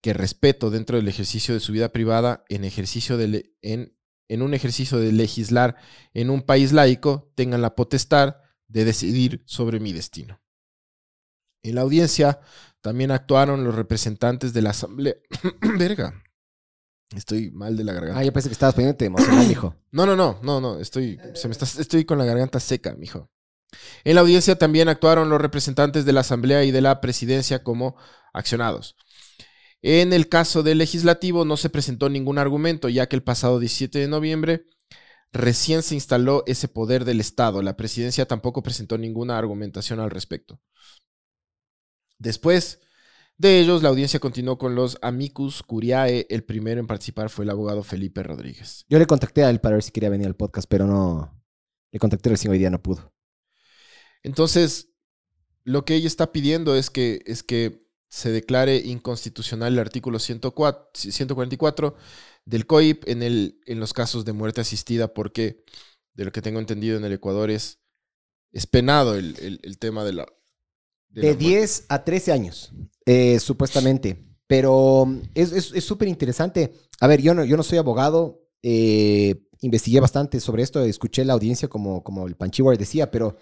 que 0.00 0.12
respeto 0.12 0.70
dentro 0.70 0.96
del 0.96 1.08
ejercicio 1.08 1.52
de 1.52 1.60
su 1.60 1.72
vida 1.72 1.90
privada, 1.90 2.44
en, 2.48 2.64
ejercicio 2.64 3.16
de 3.16 3.52
en, 3.62 3.98
en 4.28 4.42
un 4.42 4.54
ejercicio 4.54 4.98
de 4.98 5.12
legislar 5.12 5.76
en 6.14 6.30
un 6.30 6.42
país 6.42 6.72
laico, 6.72 7.32
tengan 7.34 7.60
la 7.60 7.74
potestad 7.74 8.36
de 8.68 8.84
decidir 8.84 9.42
sobre 9.46 9.80
mi 9.80 9.92
destino. 9.92 10.40
En 11.62 11.74
la 11.74 11.80
audiencia 11.80 12.40
también 12.80 13.10
actuaron 13.10 13.64
los 13.64 13.74
representantes 13.74 14.52
de 14.52 14.62
la 14.62 14.70
Asamblea. 14.70 15.16
Verga. 15.78 16.22
Estoy 17.14 17.50
mal 17.50 17.76
de 17.76 17.84
la 17.84 17.92
garganta. 17.92 18.20
Ah, 18.20 18.24
yo 18.24 18.32
pensé 18.32 18.48
que 18.48 18.52
estabas 18.52 18.74
pendiente 18.74 19.04
emocional, 19.04 19.50
hijo. 19.50 19.74
No, 19.90 20.04
no, 20.04 20.14
no, 20.14 20.38
no, 20.42 20.60
no. 20.60 20.78
Estoy, 20.78 21.18
se 21.34 21.48
me 21.48 21.52
está, 21.52 21.64
estoy 21.64 22.04
con 22.04 22.18
la 22.18 22.26
garganta 22.26 22.60
seca, 22.60 22.94
mijo. 22.94 23.30
En 24.04 24.14
la 24.14 24.20
audiencia 24.20 24.56
también 24.56 24.88
actuaron 24.88 25.30
los 25.30 25.40
representantes 25.40 26.04
de 26.04 26.12
la 26.12 26.20
Asamblea 26.20 26.64
y 26.64 26.70
de 26.70 26.82
la 26.82 27.00
Presidencia 27.00 27.62
como 27.62 27.96
accionados. 28.32 28.96
En 29.80 30.12
el 30.12 30.28
caso 30.28 30.62
del 30.62 30.78
legislativo 30.78 31.44
no 31.44 31.56
se 31.56 31.70
presentó 31.70 32.08
ningún 32.08 32.38
argumento, 32.38 32.88
ya 32.88 33.08
que 33.08 33.16
el 33.16 33.22
pasado 33.22 33.58
17 33.58 33.98
de 33.98 34.08
noviembre 34.08 34.66
recién 35.32 35.82
se 35.82 35.94
instaló 35.94 36.42
ese 36.46 36.68
poder 36.68 37.04
del 37.04 37.20
Estado. 37.20 37.62
La 37.62 37.76
presidencia 37.76 38.26
tampoco 38.26 38.62
presentó 38.62 38.98
ninguna 38.98 39.38
argumentación 39.38 40.00
al 40.00 40.10
respecto. 40.10 40.60
Después 42.18 42.80
de 43.38 43.60
ellos, 43.60 43.82
la 43.82 43.88
audiencia 43.88 44.20
continuó 44.20 44.58
con 44.58 44.74
los 44.74 44.98
amicus 45.00 45.62
curiae. 45.62 46.26
El 46.28 46.44
primero 46.44 46.80
en 46.80 46.86
participar 46.86 47.30
fue 47.30 47.44
el 47.44 47.50
abogado 47.50 47.82
Felipe 47.82 48.22
Rodríguez. 48.22 48.84
Yo 48.88 48.98
le 48.98 49.06
contacté 49.06 49.44
a 49.44 49.50
él 49.50 49.60
para 49.60 49.76
ver 49.76 49.82
si 49.82 49.92
quería 49.92 50.10
venir 50.10 50.26
al 50.26 50.36
podcast, 50.36 50.68
pero 50.68 50.86
no. 50.86 51.40
Le 51.92 51.98
contacté 51.98 52.30
recién 52.30 52.52
hoy 52.52 52.58
día, 52.58 52.68
no 52.68 52.82
pudo. 52.82 53.12
Entonces, 54.22 54.90
lo 55.64 55.84
que 55.84 55.94
ella 55.94 56.08
está 56.08 56.32
pidiendo 56.32 56.74
es 56.74 56.90
que, 56.90 57.22
es 57.26 57.42
que 57.42 57.88
se 58.08 58.30
declare 58.30 58.76
inconstitucional 58.76 59.74
el 59.74 59.78
artículo 59.78 60.18
104, 60.18 60.90
144 60.94 61.94
del 62.44 62.66
COIP 62.66 63.06
en, 63.06 63.22
el, 63.22 63.60
en 63.66 63.78
los 63.78 63.92
casos 63.92 64.24
de 64.24 64.32
muerte 64.32 64.62
asistida, 64.62 65.12
porque 65.12 65.64
de 66.14 66.24
lo 66.24 66.32
que 66.32 66.42
tengo 66.42 66.58
entendido 66.58 66.96
en 66.96 67.04
el 67.04 67.12
Ecuador 67.12 67.50
es, 67.50 67.78
es 68.50 68.66
penado 68.66 69.14
el, 69.14 69.60
el, 69.62 69.78
tema 69.78 70.04
de 70.04 70.14
la... 70.14 70.26
De, 71.10 71.34
10 71.34 71.86
a 71.88 72.04
13 72.04 72.32
años, 72.32 72.72
eh, 73.06 73.40
supuestamente. 73.40 74.24
Pero 74.46 75.06
es 75.34 75.84
súper 75.84 76.08
interesante. 76.08 76.72
A 77.00 77.06
ver, 77.06 77.20
yo 77.20 77.34
no, 77.34 77.44
yo 77.44 77.56
no 77.56 77.62
soy 77.62 77.78
abogado, 77.78 78.48
eh, 78.62 79.42
investigué 79.60 80.00
bastante 80.00 80.40
sobre 80.40 80.62
esto, 80.62 80.82
escuché 80.82 81.24
la 81.24 81.32
audiencia 81.32 81.68
como, 81.68 82.02
como 82.02 82.26
el 82.26 82.36
Panchiwar 82.36 82.78
decía, 82.78 83.10
pero 83.10 83.36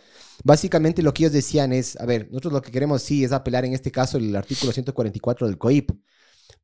básicamente 0.45 1.03
lo 1.03 1.13
que 1.13 1.25
ellos 1.25 1.33
decían 1.33 1.73
es, 1.73 1.99
a 2.01 2.07
ver, 2.07 2.29
nosotros 2.29 2.53
lo 2.55 2.63
que 2.63 2.73
queremos 2.73 3.03
sí 3.03 3.25
es 3.25 3.33
apelar 3.33 3.65
en 3.65 3.75
este 3.75 3.91
caso 3.91 4.19
el 4.19 4.35
artículo 4.35 4.73
144 4.73 5.47
del 5.47 5.59
COIP, 5.59 5.91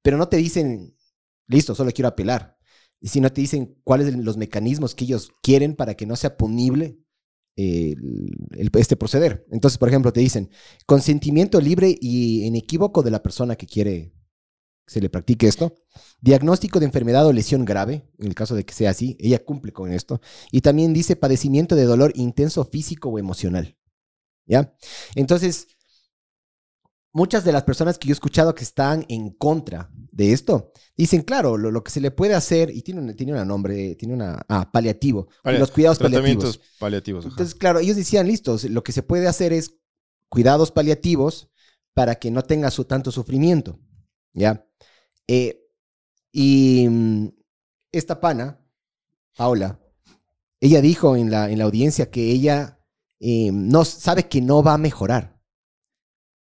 pero 0.01 0.17
no 0.17 0.29
te 0.29 0.39
dicen, 0.39 0.97
listo, 1.47 1.75
solo 1.75 1.91
quiero 1.93 2.09
apelar, 2.09 2.57
y 3.01 3.09
si 3.09 3.21
no 3.21 3.33
te 3.33 3.41
dicen 3.41 3.77
cuáles 3.85 4.11
son 4.11 4.25
los 4.25 4.37
mecanismos 4.37 4.95
que 4.95 5.05
ellos 5.05 5.31
quieren 5.43 5.77
para 5.77 5.95
que 5.95 6.07
no 6.07 6.17
sea 6.17 6.37
punible 6.37 6.99
este 7.57 8.97
proceder. 8.97 9.47
Entonces, 9.51 9.79
por 9.79 9.89
ejemplo, 9.89 10.13
te 10.13 10.21
dicen 10.21 10.51
consentimiento 10.87 11.61
libre 11.61 11.97
y 12.01 12.45
inequívoco 12.45 13.03
de 13.03 13.11
la 13.11 13.23
persona 13.23 13.57
que 13.57 13.67
quiere 13.67 14.13
se 14.87 15.01
le 15.01 15.09
practique 15.09 15.47
esto. 15.47 15.75
Diagnóstico 16.21 16.79
de 16.79 16.87
enfermedad 16.87 17.27
o 17.27 17.33
lesión 17.33 17.65
grave, 17.65 18.11
en 18.19 18.27
el 18.27 18.35
caso 18.35 18.55
de 18.55 18.65
que 18.65 18.75
sea 18.75 18.91
así, 18.91 19.17
ella 19.21 19.45
cumple 19.45 19.73
con 19.73 19.93
esto. 19.93 20.21
Y 20.51 20.61
también 20.61 20.93
dice 20.93 21.17
padecimiento 21.17 21.77
de 21.77 21.85
dolor 21.85 22.13
intenso 22.15 22.65
físico 22.65 23.09
o 23.09 23.19
emocional. 23.19 23.77
¿Ya? 24.45 24.75
Entonces, 25.15 25.69
muchas 27.13 27.45
de 27.45 27.53
las 27.53 27.63
personas 27.63 27.99
que 27.99 28.09
yo 28.09 28.13
he 28.13 28.15
escuchado 28.15 28.55
que 28.55 28.65
están 28.65 29.05
en 29.09 29.31
contra 29.31 29.91
de 30.11 30.33
esto, 30.33 30.73
dicen, 30.97 31.23
claro, 31.23 31.57
lo, 31.57 31.83
que 31.85 31.91
se 31.91 32.01
le 32.01 32.11
puede 32.11 32.35
hacer, 32.35 32.71
y 32.71 32.83
tiene 32.83 33.01
un, 33.01 33.15
tiene 33.15 33.45
nombre, 33.45 33.95
tiene 33.97 34.15
una, 34.15 34.45
ah, 34.49 34.71
paliativo, 34.71 35.29
los 35.45 35.71
cuidados 35.71 35.99
paliativos. 35.99 36.61
paliativos 36.79 37.25
Entonces, 37.25 37.55
claro, 37.55 37.79
ellos 37.79 37.97
decían, 37.97 38.27
listos, 38.27 38.65
lo 38.65 38.83
que 38.83 38.93
se 38.93 39.03
puede 39.03 39.27
hacer 39.27 39.53
es 39.53 39.77
cuidados 40.29 40.71
paliativos 40.71 41.51
para 41.95 42.15
que 42.17 42.31
no 42.31 42.43
tenga 42.43 42.71
su, 42.71 42.85
tanto 42.85 43.13
sufrimiento, 43.13 43.79
¿ya? 44.33 44.67
Eh, 45.27 45.63
y 46.33 46.87
mm, 46.89 47.29
esta 47.93 48.21
pana, 48.21 48.59
Paula, 49.37 49.79
ella 50.61 50.81
dijo 50.81 51.17
en 51.17 51.31
la, 51.31 51.51
en 51.51 51.59
la 51.59 51.65
audiencia 51.65 52.11
que 52.11 52.31
ella 52.31 52.79
eh, 53.21 53.51
no, 53.53 53.85
sabe 53.85 54.29
que 54.29 54.41
no 54.41 54.63
va 54.63 54.75
a 54.75 54.79
mejorar. 54.79 55.42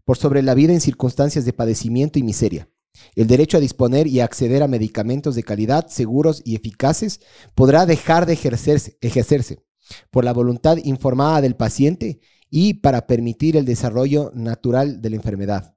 Por 0.05 0.17
sobre 0.17 0.43
la 0.43 0.55
vida 0.55 0.73
en 0.73 0.81
circunstancias 0.81 1.45
de 1.45 1.53
padecimiento 1.53 2.19
y 2.19 2.23
miseria. 2.23 2.69
El 3.15 3.27
derecho 3.27 3.57
a 3.57 3.61
disponer 3.61 4.07
y 4.07 4.21
acceder 4.21 4.63
a 4.63 4.69
medicamentos 4.69 5.35
de 5.35 5.43
calidad, 5.43 5.89
seguros 5.89 6.43
y 6.45 6.57
eficaces 6.57 7.21
podrá 7.55 7.87
dejar 7.87 8.27
de 8.27 8.35
ejercerse, 8.35 8.99
ejercerse 9.01 9.65
por 10.11 10.25
la 10.25 10.33
voluntad 10.33 10.77
informada 10.85 11.41
del 11.41 11.57
paciente 11.57 12.21
y 12.51 12.75
para 12.75 13.07
permitir 13.07 13.57
el 13.57 13.65
desarrollo 13.65 14.31
natural 14.35 15.01
de 15.01 15.11
la 15.11 15.17
enfermedad 15.17 15.77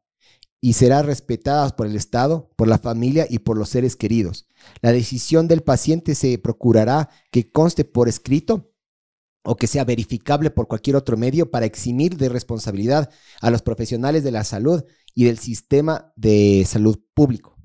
y 0.65 0.73
será 0.73 1.03
respetada 1.03 1.75
por 1.75 1.85
el 1.85 1.95
Estado, 1.95 2.51
por 2.55 2.67
la 2.67 2.79
familia 2.79 3.27
y 3.29 3.37
por 3.37 3.55
los 3.55 3.69
seres 3.69 3.95
queridos. 3.95 4.47
La 4.81 4.91
decisión 4.91 5.47
del 5.47 5.61
paciente 5.61 6.15
se 6.15 6.39
procurará 6.39 7.09
que 7.29 7.51
conste 7.51 7.85
por 7.85 8.09
escrito 8.09 8.73
o 9.45 9.55
que 9.55 9.67
sea 9.67 9.85
verificable 9.85 10.51
por 10.51 10.67
cualquier 10.67 10.95
otro 10.95 11.17
medio 11.17 11.51
para 11.51 11.65
eximir 11.65 12.17
de 12.17 12.29
responsabilidad 12.29 13.09
a 13.41 13.49
los 13.51 13.61
profesionales 13.61 14.23
de 14.23 14.31
la 14.31 14.43
salud 14.43 14.83
y 15.13 15.25
del 15.25 15.37
sistema 15.37 16.11
de 16.15 16.65
salud 16.67 16.99
público. 17.13 17.55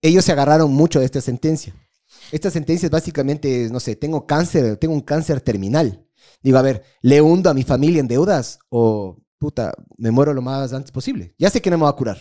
Ellos 0.00 0.24
se 0.24 0.32
agarraron 0.32 0.72
mucho 0.72 1.00
de 1.00 1.06
esta 1.06 1.20
sentencia. 1.20 1.74
Esta 2.30 2.50
sentencia 2.50 2.86
es 2.86 2.90
básicamente, 2.92 3.68
no 3.70 3.80
sé, 3.80 3.96
tengo 3.96 4.26
cáncer, 4.26 4.76
tengo 4.76 4.94
un 4.94 5.00
cáncer 5.00 5.40
terminal. 5.40 6.06
Digo, 6.42 6.58
a 6.58 6.62
ver, 6.62 6.84
¿le 7.02 7.20
hundo 7.20 7.50
a 7.50 7.54
mi 7.54 7.64
familia 7.64 8.00
en 8.00 8.06
deudas 8.08 8.60
o 8.68 9.18
puta, 9.38 9.72
me 9.96 10.10
muero 10.10 10.34
lo 10.34 10.42
más 10.42 10.72
antes 10.72 10.92
posible. 10.92 11.34
Ya 11.38 11.50
sé 11.50 11.62
que 11.62 11.70
no 11.70 11.78
me 11.78 11.84
va 11.84 11.90
a 11.90 11.96
curar, 11.96 12.18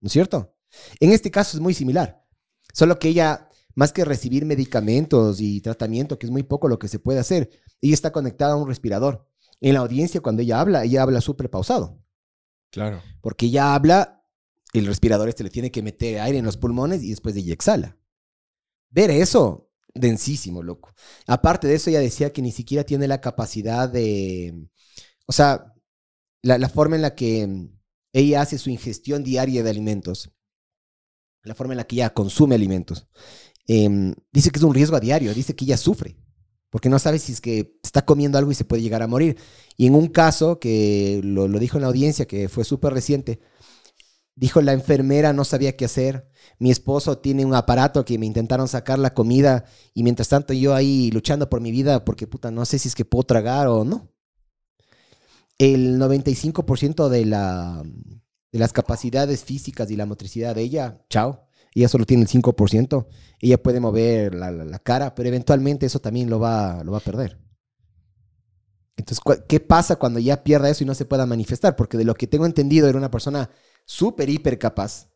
¿no 0.00 0.06
es 0.06 0.12
cierto? 0.12 0.54
En 1.00 1.12
este 1.12 1.30
caso 1.30 1.56
es 1.56 1.60
muy 1.60 1.74
similar, 1.74 2.24
solo 2.72 2.98
que 2.98 3.08
ella, 3.08 3.45
más 3.76 3.92
que 3.92 4.04
recibir 4.04 4.44
medicamentos 4.44 5.40
y 5.40 5.60
tratamiento, 5.60 6.18
que 6.18 6.26
es 6.26 6.32
muy 6.32 6.42
poco 6.42 6.66
lo 6.66 6.78
que 6.78 6.88
se 6.88 6.98
puede 6.98 7.20
hacer, 7.20 7.50
ella 7.80 7.94
está 7.94 8.10
conectada 8.10 8.54
a 8.54 8.56
un 8.56 8.66
respirador. 8.66 9.28
En 9.60 9.74
la 9.74 9.80
audiencia, 9.80 10.20
cuando 10.20 10.42
ella 10.42 10.60
habla, 10.60 10.82
ella 10.82 11.02
habla 11.02 11.20
súper 11.20 11.50
pausado. 11.50 12.02
Claro. 12.70 13.02
Porque 13.20 13.46
ella 13.46 13.74
habla, 13.74 14.24
el 14.72 14.86
respirador 14.86 15.28
este 15.28 15.44
le 15.44 15.50
tiene 15.50 15.70
que 15.70 15.82
meter 15.82 16.20
aire 16.20 16.38
en 16.38 16.44
los 16.44 16.56
pulmones 16.56 17.02
y 17.02 17.10
después 17.10 17.34
de 17.34 17.42
ella 17.42 17.52
exhala. 17.52 17.98
Ver 18.90 19.10
eso, 19.10 19.70
densísimo, 19.94 20.62
loco. 20.62 20.94
Aparte 21.26 21.68
de 21.68 21.74
eso, 21.74 21.90
ella 21.90 22.00
decía 22.00 22.32
que 22.32 22.42
ni 22.42 22.52
siquiera 22.52 22.84
tiene 22.84 23.06
la 23.06 23.20
capacidad 23.20 23.88
de, 23.88 24.68
o 25.26 25.32
sea, 25.32 25.74
la, 26.42 26.68
forma 26.70 26.96
en 26.96 27.02
la 27.02 27.14
que 27.14 27.46
mm, 27.46 27.78
ella 28.14 28.40
hace 28.40 28.56
su 28.56 28.70
ingestión 28.70 29.22
diaria 29.22 29.62
de 29.62 29.70
alimentos, 29.70 30.30
la 31.42 31.54
forma 31.54 31.74
en 31.74 31.78
la 31.78 31.84
que 31.84 31.96
ella 31.96 32.14
consume 32.14 32.54
alimentos, 32.54 33.06
em, 33.66 34.14
dice 34.32 34.50
que 34.50 34.58
es 34.58 34.62
un 34.62 34.74
riesgo 34.74 34.96
a 34.96 35.00
diario, 35.00 35.34
dice 35.34 35.54
que 35.54 35.64
ella 35.64 35.76
sufre, 35.76 36.16
porque 36.70 36.88
no 36.88 36.98
sabe 36.98 37.18
si 37.18 37.32
es 37.32 37.40
que 37.40 37.78
está 37.82 38.04
comiendo 38.04 38.38
algo 38.38 38.50
y 38.50 38.54
se 38.54 38.64
puede 38.64 38.82
llegar 38.82 39.02
a 39.02 39.06
morir. 39.06 39.38
Y 39.76 39.86
en 39.86 39.94
un 39.94 40.08
caso 40.08 40.58
que 40.58 41.20
lo, 41.24 41.48
dijo 41.58 41.78
en 41.78 41.82
la 41.82 41.88
audiencia, 41.88 42.26
que 42.26 42.48
fue 42.48 42.64
súper 42.64 42.92
reciente, 42.92 43.40
dijo 44.34 44.60
la 44.60 44.72
enfermera 44.72 45.32
no 45.32 45.44
sabía 45.44 45.76
qué 45.76 45.86
hacer, 45.86 46.28
mi 46.58 46.70
esposo 46.70 47.18
tiene 47.18 47.44
un 47.44 47.54
aparato 47.54 48.04
que 48.04 48.18
me 48.18 48.26
intentaron 48.26 48.68
sacar 48.68 48.98
la 48.98 49.14
comida 49.14 49.64
y 49.94 50.02
mientras 50.02 50.28
tanto 50.28 50.52
yo 50.52 50.74
ahí 50.74 51.10
luchando 51.10 51.48
por 51.48 51.60
mi 51.60 51.70
vida 51.70 52.04
porque 52.04 52.26
puta, 52.26 52.50
no 52.50 52.64
sé 52.66 52.78
si 52.78 52.88
es 52.88 52.94
que 52.94 53.04
puedo 53.04 53.24
tragar 53.24 53.68
o 53.68 53.84
no. 53.84 54.12
El 55.58 55.98
95% 55.98 57.08
de, 57.08 57.24
la, 57.24 57.82
de 58.52 58.58
las 58.58 58.74
capacidades 58.74 59.42
físicas 59.44 59.90
y 59.90 59.96
la 59.96 60.04
motricidad 60.04 60.54
de 60.54 60.62
ella, 60.62 61.04
chao. 61.08 61.45
Ella 61.80 61.88
solo 61.88 62.06
tiene 62.06 62.22
el 62.24 62.28
5%. 62.28 63.08
Ella 63.40 63.62
puede 63.62 63.80
mover 63.80 64.34
la, 64.34 64.50
la- 64.50 64.78
cara, 64.80 65.14
pero 65.14 65.28
eventualmente 65.28 65.86
eso 65.86 66.00
también 66.00 66.30
lo 66.30 66.40
va, 66.40 66.82
lo 66.84 66.92
va 66.92 66.98
a 66.98 67.02
perder. 67.02 67.38
Entonces, 68.96 69.20
¿cu- 69.20 69.44
¿qué 69.48 69.60
pasa 69.60 69.96
cuando 69.96 70.18
ya 70.20 70.42
pierda 70.42 70.70
eso 70.70 70.84
y 70.84 70.86
no 70.86 70.94
se 70.94 71.04
pueda 71.04 71.26
manifestar? 71.26 71.76
Porque 71.76 71.98
de 71.98 72.04
lo 72.04 72.14
que 72.14 72.26
tengo 72.26 72.46
entendido 72.46 72.88
era 72.88 72.98
una 72.98 73.10
persona 73.10 73.50
súper, 73.84 74.30
hiper 74.30 74.58
capaz. 74.58 75.08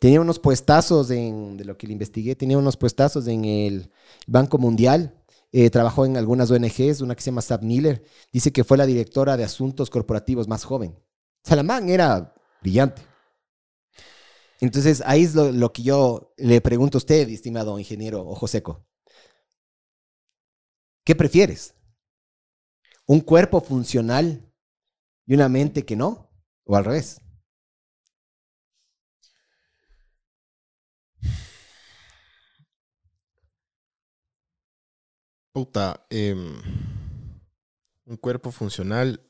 Tenía 0.00 0.20
unos 0.20 0.38
puestazos 0.40 1.10
en, 1.10 1.56
de 1.58 1.64
lo 1.66 1.78
que 1.78 1.86
le 1.88 1.94
investigué, 1.94 2.36
tenía 2.36 2.58
unos 2.58 2.76
puestazos 2.76 3.26
en 3.28 3.44
el 3.46 3.90
Banco 4.26 4.58
Mundial. 4.58 5.16
eh, 5.52 5.70
trabajó 5.70 6.06
en 6.06 6.16
algunas 6.16 6.50
ONGs, 6.50 7.02
una 7.02 7.14
que 7.16 7.22
se 7.22 7.30
llama 7.30 7.42
Sab 7.42 7.62
Miller. 7.64 8.04
Dice 8.32 8.52
que 8.52 8.64
fue 8.64 8.78
la 8.78 8.86
directora 8.86 9.36
de 9.36 9.44
asuntos 9.44 9.90
corporativos 9.90 10.48
más 10.48 10.64
joven. 10.64 10.98
Salamán 11.44 11.88
era 11.90 12.34
brillante. 12.62 13.02
Entonces, 14.62 15.02
ahí 15.04 15.24
es 15.24 15.34
lo, 15.34 15.72
que 15.72 15.82
yo 15.82 16.32
le 16.36 16.60
pregunto 16.60 16.96
a 16.96 17.00
usted, 17.00 17.28
estimado 17.28 17.80
ingeniero 17.80 18.20
Ojo 18.24 18.46
Seco. 18.46 18.86
¿Qué 21.04 21.16
prefieres? 21.16 21.74
¿Un 23.06 23.20
cuerpo 23.20 23.60
funcional 23.60 24.48
y 25.26 25.34
una 25.34 25.48
mente 25.48 25.84
que 25.84 25.96
no? 25.96 26.30
¿O 26.64 26.76
al 26.76 26.84
revés? 26.84 27.20
Puta, 35.52 36.06
em, 36.08 36.62
un 38.06 38.16
cuerpo 38.16 38.52
funcional 38.52 39.28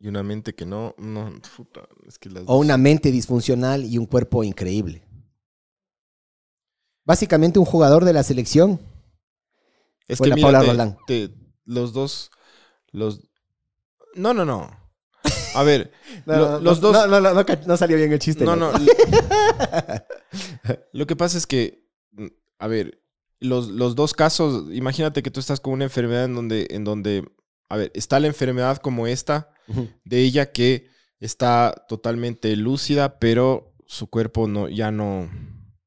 y 0.00 0.08
una 0.08 0.22
mente 0.22 0.54
que 0.54 0.64
no, 0.64 0.94
no, 0.98 1.32
puta, 1.56 1.82
es 2.06 2.18
que 2.18 2.30
las 2.30 2.44
O 2.44 2.54
dos- 2.54 2.64
una 2.64 2.76
mente 2.76 3.10
disfuncional 3.10 3.84
y 3.84 3.98
un 3.98 4.06
cuerpo 4.06 4.44
increíble. 4.44 5.02
Básicamente 7.04 7.58
un 7.58 7.64
jugador 7.64 8.04
de 8.04 8.12
la 8.12 8.22
selección. 8.22 8.80
Es 10.06 10.18
fue 10.18 10.26
que 10.26 10.30
la 10.30 10.36
mira, 10.36 10.46
Paula 10.46 10.60
te- 10.60 10.66
Roland. 10.66 10.96
te- 11.06 11.30
los 11.64 11.92
dos, 11.92 12.30
los, 12.92 13.20
no, 14.14 14.34
no, 14.34 14.44
no. 14.44 14.70
A 15.54 15.62
ver, 15.62 15.92
lo- 16.26 16.60
los 16.60 16.80
dos, 16.80 16.92
No, 16.92 17.06
no, 17.06 17.20
no, 17.20 17.34
no 17.34 17.44
no 17.66 17.76
salió 17.76 17.96
bien 17.96 18.12
el 18.12 18.18
chiste. 18.18 18.44
no, 18.44 18.56
loco. 18.56 18.78
no. 18.78 18.84
Lo 20.92 21.06
que 21.06 21.16
pasa 21.16 21.38
es 21.38 21.46
que, 21.46 21.86
a 22.58 22.66
ver, 22.66 23.02
los, 23.40 23.68
los 23.68 23.94
dos 23.94 24.12
casos, 24.14 24.66
imagínate 24.72 25.22
que 25.22 25.30
tú 25.30 25.40
estás 25.40 25.60
con 25.60 25.72
una 25.72 25.84
enfermedad 25.84 26.24
en 26.24 26.34
donde, 26.34 26.66
en 26.70 26.84
donde, 26.84 27.24
a 27.68 27.76
ver, 27.76 27.90
está 27.94 28.20
la 28.20 28.26
enfermedad 28.26 28.76
como 28.78 29.06
esta, 29.06 29.50
De 30.04 30.22
ella 30.22 30.52
que 30.52 30.88
está 31.20 31.84
totalmente 31.88 32.54
lúcida, 32.56 33.18
pero 33.18 33.74
su 33.86 34.08
cuerpo 34.08 34.48
no, 34.48 34.68
ya 34.68 34.90
no, 34.90 35.28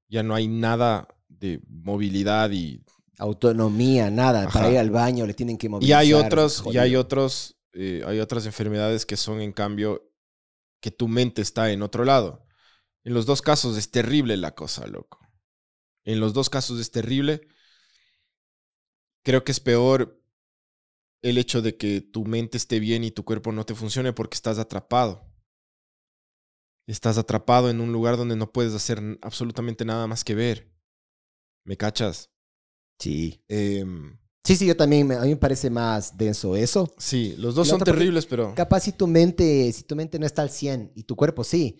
ya 0.08 0.24
no 0.24 0.36
hay 0.36 0.48
nada 0.48 1.08
de 1.28 1.62
movilidad 1.68 2.52
y, 2.52 2.84
Autonomía, 3.22 4.10
nada. 4.10 4.42
Ajá. 4.48 4.52
Para 4.52 4.72
ir 4.72 4.80
al 4.80 4.90
baño 4.90 5.28
le 5.28 5.36
tienen 5.36 5.56
que 5.56 5.68
y 5.68 5.70
movilizar. 5.70 6.00
hay 6.00 6.12
es 6.12 6.16
otros, 6.16 6.64
y 6.72 6.80
hay 6.80 6.96
otros, 6.96 7.56
eh, 7.74 8.02
hay 8.08 8.20
otras 8.20 8.48
enfermedades 8.48 9.06
que 9.06 9.16
son 9.16 9.42
en 9.42 9.52
cambio 9.52 10.12
que 10.80 10.90
tu 10.90 11.08
mente 11.08 11.44
está 11.44 11.72
en 11.72 11.84
otro 11.84 12.04
lado. 12.04 12.48
En 13.04 13.14
los 13.14 13.28
dos 13.28 13.44
casos 13.44 13.78
es 13.78 13.92
terrible 13.92 14.38
la 14.38 14.56
cosa, 14.56 14.88
loco. 14.88 15.20
En 16.04 16.20
los 16.20 16.34
dos 16.34 16.50
casos 16.50 16.80
es 16.80 16.90
terrible. 16.90 17.42
Creo 19.24 19.44
que 19.44 19.52
es 19.52 19.60
peor 19.60 20.21
el 21.22 21.38
hecho 21.38 21.62
de 21.62 21.78
que 21.78 22.02
tu 22.02 22.26
mente 22.26 22.58
esté 22.58 22.80
bien 22.80 23.04
y 23.04 23.12
tu 23.12 23.24
cuerpo 23.24 23.52
no 23.52 23.66
te 23.66 23.76
funcione 23.76 24.14
porque 24.14 24.36
estás 24.36 24.58
atrapado. 24.60 25.26
Estás 26.88 27.18
atrapado 27.18 27.70
en 27.70 27.80
un 27.80 27.94
lugar 27.94 28.18
donde 28.18 28.36
no 28.36 28.52
puedes 28.52 28.74
hacer 28.74 29.00
absolutamente 29.22 29.86
nada 29.86 30.08
más 30.08 30.24
que 30.24 30.36
ver. 30.36 30.72
¿Me 31.64 31.78
cachas? 31.78 32.30
Sí. 33.00 33.44
Em, 33.48 34.18
Sí, 34.44 34.56
sí, 34.56 34.66
yo 34.66 34.76
también, 34.76 35.06
me- 35.08 35.16
a 35.16 35.22
mí 35.22 35.30
me 35.30 35.36
parece 35.38 35.70
más 35.70 36.18
denso 36.18 36.56
eso. 36.56 36.92
sí, 36.98 37.36
los 37.38 37.54
dos 37.54 37.68
son 37.68 37.80
terribles, 37.80 38.26
pero... 38.26 38.56
Capaz 38.56 38.80
si 38.82 38.92
tu 38.92 39.06
mente, 39.06 39.72
si 39.72 39.84
tu 39.84 39.96
mente 39.96 40.18
no 40.18 40.26
está 40.26 40.42
al 40.42 40.50
100 40.50 40.92
y 40.96 41.04
tu 41.04 41.16
cuerpo 41.16 41.44
sí, 41.44 41.78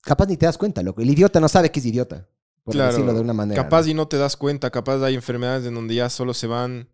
capaz 0.00 0.26
ni 0.26 0.38
te 0.38 0.46
das 0.46 0.56
cuenta, 0.56 0.82
loco. 0.82 1.02
El 1.02 1.10
idiota 1.10 1.38
no 1.38 1.48
sabe 1.48 1.70
que 1.70 1.80
es 1.80 1.86
idiota, 1.86 2.26
por 2.64 2.72
Claro, 2.72 2.92
decirlo 2.92 3.12
de 3.12 3.20
una 3.20 3.34
manera. 3.34 3.62
Capaz 3.62 3.82
¿no? 3.84 3.90
y 3.90 3.94
no 3.94 4.08
te 4.08 4.16
das 4.16 4.38
cuenta, 4.38 4.70
capaz 4.70 5.02
hay 5.04 5.14
enfermedades 5.14 5.66
en 5.66 5.74
donde 5.74 5.94
ya 5.96 6.08
solo 6.08 6.32
se 6.32 6.46
van, 6.46 6.88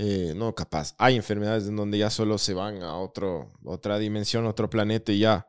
eh, 0.00 0.32
no, 0.36 0.54
capaz, 0.54 0.94
hay 0.96 1.16
enfermedades 1.16 1.66
en 1.66 1.74
donde 1.74 1.98
ya 1.98 2.08
solo 2.08 2.38
se 2.38 2.54
van 2.54 2.84
a 2.84 2.94
otro, 2.94 3.50
otra 3.64 3.98
dimensión, 3.98 4.46
otro 4.46 4.70
planeta 4.70 5.10
y 5.10 5.18
ya. 5.18 5.48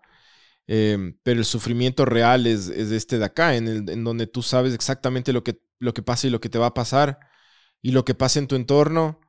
Em, 0.65 1.15
pero 1.21 1.39
el 1.39 1.45
sufrimiento 1.45 2.03
real 2.03 2.47
es, 2.47 2.67
es 2.67 2.91
este 2.91 3.19
de 3.19 3.25
acá, 3.25 3.55
en, 3.55 3.67
el, 3.67 3.89
en 3.89 4.03
donde 4.03 4.25
tú 4.25 4.41
sabes 4.41 4.73
exactamente 4.73 5.33
lo 5.33 5.43
que, 5.43 5.61
lo 5.77 5.93
que 5.93 6.01
pasa 6.01 6.25
y 6.25 6.31
lo 6.31 6.41
que 6.41 6.49
te 6.49 6.57
va 6.57 6.67
a 6.67 6.73
pasar 6.73 7.19
y 7.83 7.91
lo 7.91 8.05
que 8.05 8.15
pasa 8.15 8.39
en 8.39 8.47
tu 8.47 8.55
entorno 8.55 9.19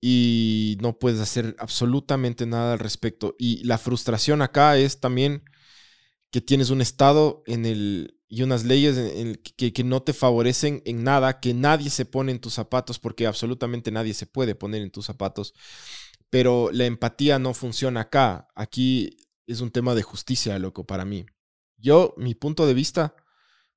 y 0.00 0.78
no 0.80 0.96
puedes 1.00 1.20
hacer 1.20 1.56
absolutamente 1.58 2.46
nada 2.46 2.74
al 2.74 2.78
respecto. 2.78 3.34
Y 3.36 3.64
la 3.64 3.78
frustración 3.78 4.42
acá 4.42 4.78
es 4.78 5.00
también 5.00 5.42
que 6.30 6.40
tienes 6.40 6.70
un 6.70 6.82
estado 6.82 7.42
en 7.46 7.66
el, 7.66 8.19
y 8.32 8.42
unas 8.42 8.64
leyes 8.64 9.38
que, 9.56 9.72
que 9.72 9.84
no 9.84 10.02
te 10.02 10.12
favorecen 10.12 10.82
en 10.84 11.02
nada, 11.02 11.40
que 11.40 11.52
nadie 11.52 11.90
se 11.90 12.04
pone 12.04 12.30
en 12.30 12.38
tus 12.38 12.54
zapatos, 12.54 13.00
porque 13.00 13.26
absolutamente 13.26 13.90
nadie 13.90 14.14
se 14.14 14.26
puede 14.26 14.54
poner 14.54 14.82
en 14.82 14.92
tus 14.92 15.04
zapatos. 15.04 15.52
Pero 16.30 16.70
la 16.72 16.86
empatía 16.86 17.40
no 17.40 17.54
funciona 17.54 18.02
acá. 18.02 18.46
Aquí 18.54 19.16
es 19.48 19.60
un 19.60 19.72
tema 19.72 19.96
de 19.96 20.02
justicia, 20.02 20.56
loco, 20.60 20.86
para 20.86 21.04
mí. 21.04 21.26
Yo, 21.76 22.14
mi 22.16 22.36
punto 22.36 22.66
de 22.68 22.74
vista 22.74 23.16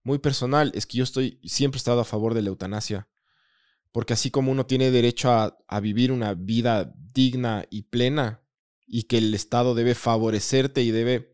muy 0.04 0.20
personal 0.20 0.72
es 0.76 0.86
que 0.86 1.00
yo 1.00 1.04
estoy, 1.04 1.40
siempre 1.44 1.78
he 1.78 1.80
estado 1.80 2.02
a 2.02 2.06
favor 2.06 2.36
de 2.36 2.44
la 2.44 2.50
eutanasia. 2.50 3.10
Porque 3.92 4.14
así 4.14 4.30
como 4.30 4.52
uno 4.52 4.68
tiene 4.68 4.92
derecho 4.92 5.32
a, 5.32 5.58
a 5.68 5.80
vivir 5.80 6.12
una 6.12 6.36
vida 6.36 6.94
digna 6.96 7.66
y 7.72 7.84
plena, 7.84 8.44
y 8.86 9.04
que 9.04 9.18
el 9.18 9.34
Estado 9.34 9.74
debe 9.74 9.96
favorecerte 9.96 10.84
y 10.84 10.92
debe 10.92 11.34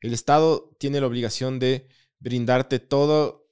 el 0.00 0.12
Estado 0.12 0.76
tiene 0.78 1.00
la 1.00 1.06
obligación 1.06 1.58
de 1.58 1.88
brindarte 2.18 2.78
todo, 2.78 3.48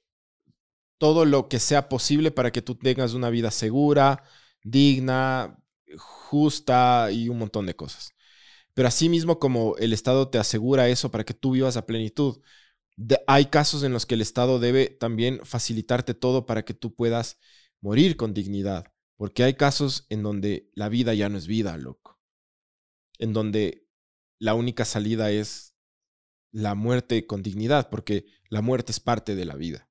todo 0.97 1.25
lo 1.25 1.49
que 1.49 1.59
sea 1.59 1.89
posible 1.89 2.31
para 2.31 2.51
que 2.51 2.61
tú 2.61 2.75
tengas 2.75 3.13
una 3.13 3.29
vida 3.29 3.51
segura, 3.51 4.23
digna, 4.63 5.57
justa 5.97 7.09
y 7.11 7.29
un 7.29 7.37
montón 7.37 7.65
de 7.65 7.75
cosas. 7.75 8.13
Pero 8.73 8.87
asimismo 8.87 9.39
como 9.39 9.75
el 9.77 9.93
Estado 9.93 10.29
te 10.29 10.37
asegura 10.37 10.89
eso 10.89 11.11
para 11.11 11.23
que 11.23 11.33
tú 11.33 11.51
vivas 11.51 11.77
a 11.77 11.85
plenitud, 11.85 12.41
hay 13.27 13.45
casos 13.45 13.83
en 13.83 13.93
los 13.93 14.05
que 14.05 14.15
el 14.15 14.21
Estado 14.21 14.59
debe 14.59 14.87
también 14.87 15.39
facilitarte 15.43 16.13
todo 16.13 16.45
para 16.45 16.63
que 16.65 16.73
tú 16.73 16.93
puedas 16.93 17.37
morir 17.81 18.17
con 18.17 18.33
dignidad. 18.33 18.85
Porque 19.17 19.43
hay 19.43 19.53
casos 19.53 20.05
en 20.09 20.23
donde 20.23 20.69
la 20.75 20.89
vida 20.89 21.13
ya 21.13 21.29
no 21.29 21.37
es 21.37 21.47
vida, 21.47 21.77
loco. 21.77 22.19
En 23.17 23.31
donde 23.31 23.87
la 24.39 24.55
única 24.55 24.83
salida 24.83 25.31
es 25.31 25.75
la 26.51 26.75
muerte 26.75 27.25
con 27.25 27.43
dignidad, 27.43 27.89
porque 27.89 28.25
la 28.49 28.61
muerte 28.61 28.91
es 28.91 28.99
parte 28.99 29.35
de 29.35 29.45
la 29.45 29.55
vida. 29.55 29.87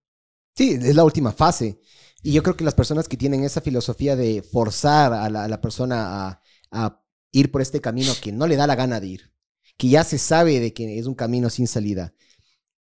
Sí, 0.56 0.78
es 0.80 0.94
la 0.94 1.04
última 1.04 1.32
fase. 1.32 1.80
Y 2.22 2.32
yo 2.32 2.42
creo 2.42 2.56
que 2.56 2.64
las 2.64 2.74
personas 2.74 3.08
que 3.08 3.16
tienen 3.16 3.44
esa 3.44 3.60
filosofía 3.60 4.16
de 4.16 4.42
forzar 4.42 5.12
a 5.12 5.28
la, 5.28 5.44
a 5.44 5.48
la 5.48 5.60
persona 5.60 6.28
a, 6.28 6.40
a 6.70 7.02
ir 7.32 7.50
por 7.50 7.60
este 7.60 7.80
camino 7.80 8.12
que 8.22 8.32
no 8.32 8.46
le 8.46 8.56
da 8.56 8.66
la 8.66 8.76
gana 8.76 9.00
de 9.00 9.06
ir, 9.08 9.32
que 9.76 9.88
ya 9.88 10.04
se 10.04 10.18
sabe 10.18 10.60
de 10.60 10.72
que 10.72 10.98
es 10.98 11.06
un 11.06 11.14
camino 11.14 11.50
sin 11.50 11.66
salida, 11.66 12.14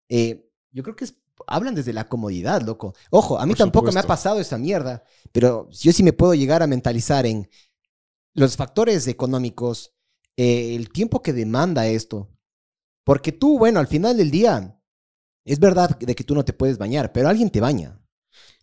eh, 0.09 0.49
yo 0.73 0.83
creo 0.83 0.97
que 0.97 1.05
es- 1.07 1.17
hablan 1.47 1.75
desde 1.75 1.93
la 1.93 2.09
comodidad, 2.09 2.63
loco. 2.63 2.95
Ojo, 3.11 3.39
a 3.39 3.47
mí 3.47 3.53
Por 3.53 3.59
tampoco 3.59 3.93
me 3.93 4.01
ha 4.01 4.07
pasado 4.07 4.41
esa 4.41 4.59
mierda, 4.59 5.05
pero 5.33 5.69
yo 5.71 5.93
sí 5.93 6.03
me 6.03 6.13
puedo 6.13 6.35
llegar 6.35 6.63
a 6.63 6.67
mentalizar 6.67 7.27
en 7.27 7.49
los 8.35 8.57
factores 8.57 9.07
económicos, 9.09 9.95
eh, 10.37 10.75
el 10.75 10.91
tiempo 10.91 11.23
que 11.23 11.33
demanda 11.33 11.87
esto. 11.87 12.31
Porque 13.05 13.33
tú, 13.33 13.59
bueno, 13.59 13.81
al 13.81 13.87
final 13.89 14.17
del 14.17 14.31
día, 14.31 14.81
es 15.45 15.59
verdad 15.59 15.99
de 15.99 16.15
que 16.15 16.25
tú 16.25 16.35
no 16.35 16.45
te 16.45 16.53
puedes 16.53 16.79
bañar, 16.79 17.13
pero 17.13 17.29
alguien 17.29 17.51
te 17.51 17.61
baña. 17.61 18.01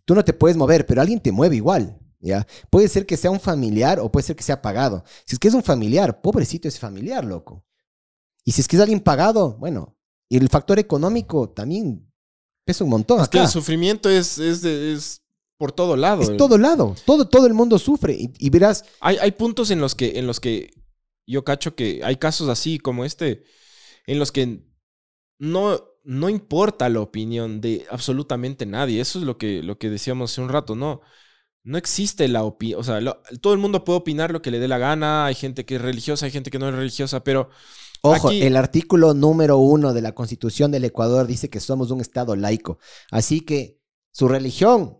Tú 0.05 0.15
no 0.15 0.23
te 0.23 0.33
puedes 0.33 0.57
mover, 0.57 0.85
pero 0.85 1.01
alguien 1.01 1.19
te 1.19 1.31
mueve 1.31 1.55
igual. 1.55 1.97
¿ya? 2.19 2.45
Puede 2.69 2.87
ser 2.87 3.05
que 3.05 3.17
sea 3.17 3.31
un 3.31 3.39
familiar 3.39 3.99
o 3.99 4.11
puede 4.11 4.25
ser 4.25 4.35
que 4.35 4.43
sea 4.43 4.61
pagado. 4.61 5.03
Si 5.25 5.35
es 5.35 5.39
que 5.39 5.47
es 5.47 5.53
un 5.53 5.63
familiar, 5.63 6.21
pobrecito 6.21 6.67
ese 6.67 6.79
familiar, 6.79 7.23
loco. 7.25 7.65
Y 8.43 8.51
si 8.51 8.61
es 8.61 8.67
que 8.67 8.75
es 8.75 8.81
alguien 8.81 8.99
pagado, 8.99 9.57
bueno, 9.57 9.95
y 10.29 10.37
el 10.37 10.49
factor 10.49 10.79
económico 10.79 11.49
también 11.49 12.11
pesa 12.65 12.83
un 12.83 12.89
montón. 12.89 13.21
Es 13.21 13.29
que 13.29 13.39
el 13.39 13.47
sufrimiento 13.47 14.09
es, 14.09 14.37
es, 14.37 14.61
de- 14.61 14.93
es 14.93 15.21
por 15.57 15.71
todo 15.71 15.95
lado. 15.95 16.21
Es 16.23 16.35
todo 16.37 16.57
lado. 16.57 16.95
Todo, 17.05 17.27
todo 17.27 17.45
el 17.45 17.53
mundo 17.53 17.77
sufre. 17.77 18.13
Y, 18.13 18.33
y 18.39 18.49
verás, 18.49 18.83
Hay, 18.99 19.17
hay 19.17 19.31
puntos 19.33 19.69
en 19.69 19.79
los 19.79 19.93
que, 19.93 20.17
en 20.17 20.25
los 20.25 20.39
que 20.39 20.71
yo 21.27 21.43
cacho 21.43 21.75
que 21.75 22.01
hay 22.03 22.15
casos 22.17 22.49
así 22.49 22.79
como 22.79 23.05
este, 23.05 23.43
en 24.07 24.17
los 24.17 24.31
que 24.31 24.63
no, 25.39 25.79
no 26.03 26.29
importa 26.29 26.89
la 26.89 26.99
opinión 27.01 27.61
de 27.61 27.85
absolutamente 27.91 28.65
nadie. 28.65 29.01
Eso 29.01 29.19
es 29.19 29.25
lo 29.25 29.37
que, 29.37 29.63
lo 29.63 29.77
que 29.77 29.89
decíamos 29.89 30.31
hace 30.31 30.41
un 30.41 30.49
rato, 30.49 30.75
¿no? 30.75 31.01
No 31.63 31.77
existe 31.77 32.27
la 32.27 32.43
opinión, 32.43 32.79
o 32.79 32.83
sea, 32.83 33.01
lo- 33.01 33.21
todo 33.41 33.53
el 33.53 33.59
mundo 33.59 33.83
puede 33.83 33.99
opinar 33.99 34.31
lo 34.31 34.41
que 34.41 34.51
le 34.51 34.59
dé 34.59 34.67
la 34.67 34.79
gana, 34.79 35.25
hay 35.27 35.35
gente 35.35 35.65
que 35.65 35.75
es 35.75 35.81
religiosa, 35.81 36.25
hay 36.25 36.31
gente 36.31 36.49
que 36.51 36.59
no 36.59 36.69
es 36.69 36.75
religiosa, 36.75 37.23
pero 37.23 37.49
ojo, 38.01 38.29
Aquí- 38.29 38.41
el 38.41 38.55
artículo 38.57 39.13
número 39.13 39.57
uno 39.59 39.93
de 39.93 40.01
la 40.01 40.13
Constitución 40.15 40.71
del 40.71 40.85
Ecuador 40.85 41.27
dice 41.27 41.49
que 41.51 41.59
somos 41.59 41.91
un 41.91 42.01
Estado 42.01 42.35
laico. 42.35 42.79
Así 43.11 43.41
que 43.41 43.79
su 44.11 44.27
religión, 44.27 44.97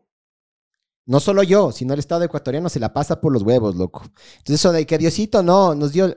no 1.05 1.19
solo 1.19 1.43
yo, 1.43 1.71
sino 1.71 1.93
el 1.93 1.99
Estado 1.99 2.23
ecuatoriano 2.23 2.69
se 2.69 2.79
la 2.79 2.93
pasa 2.93 3.19
por 3.19 3.33
los 3.33 3.43
huevos, 3.43 3.75
loco. 3.75 4.03
Entonces, 4.37 4.55
eso 4.61 4.71
de 4.71 4.85
que 4.85 4.97
Diosito 4.97 5.41
no 5.43 5.73
nos 5.75 5.91
dio 5.93 6.15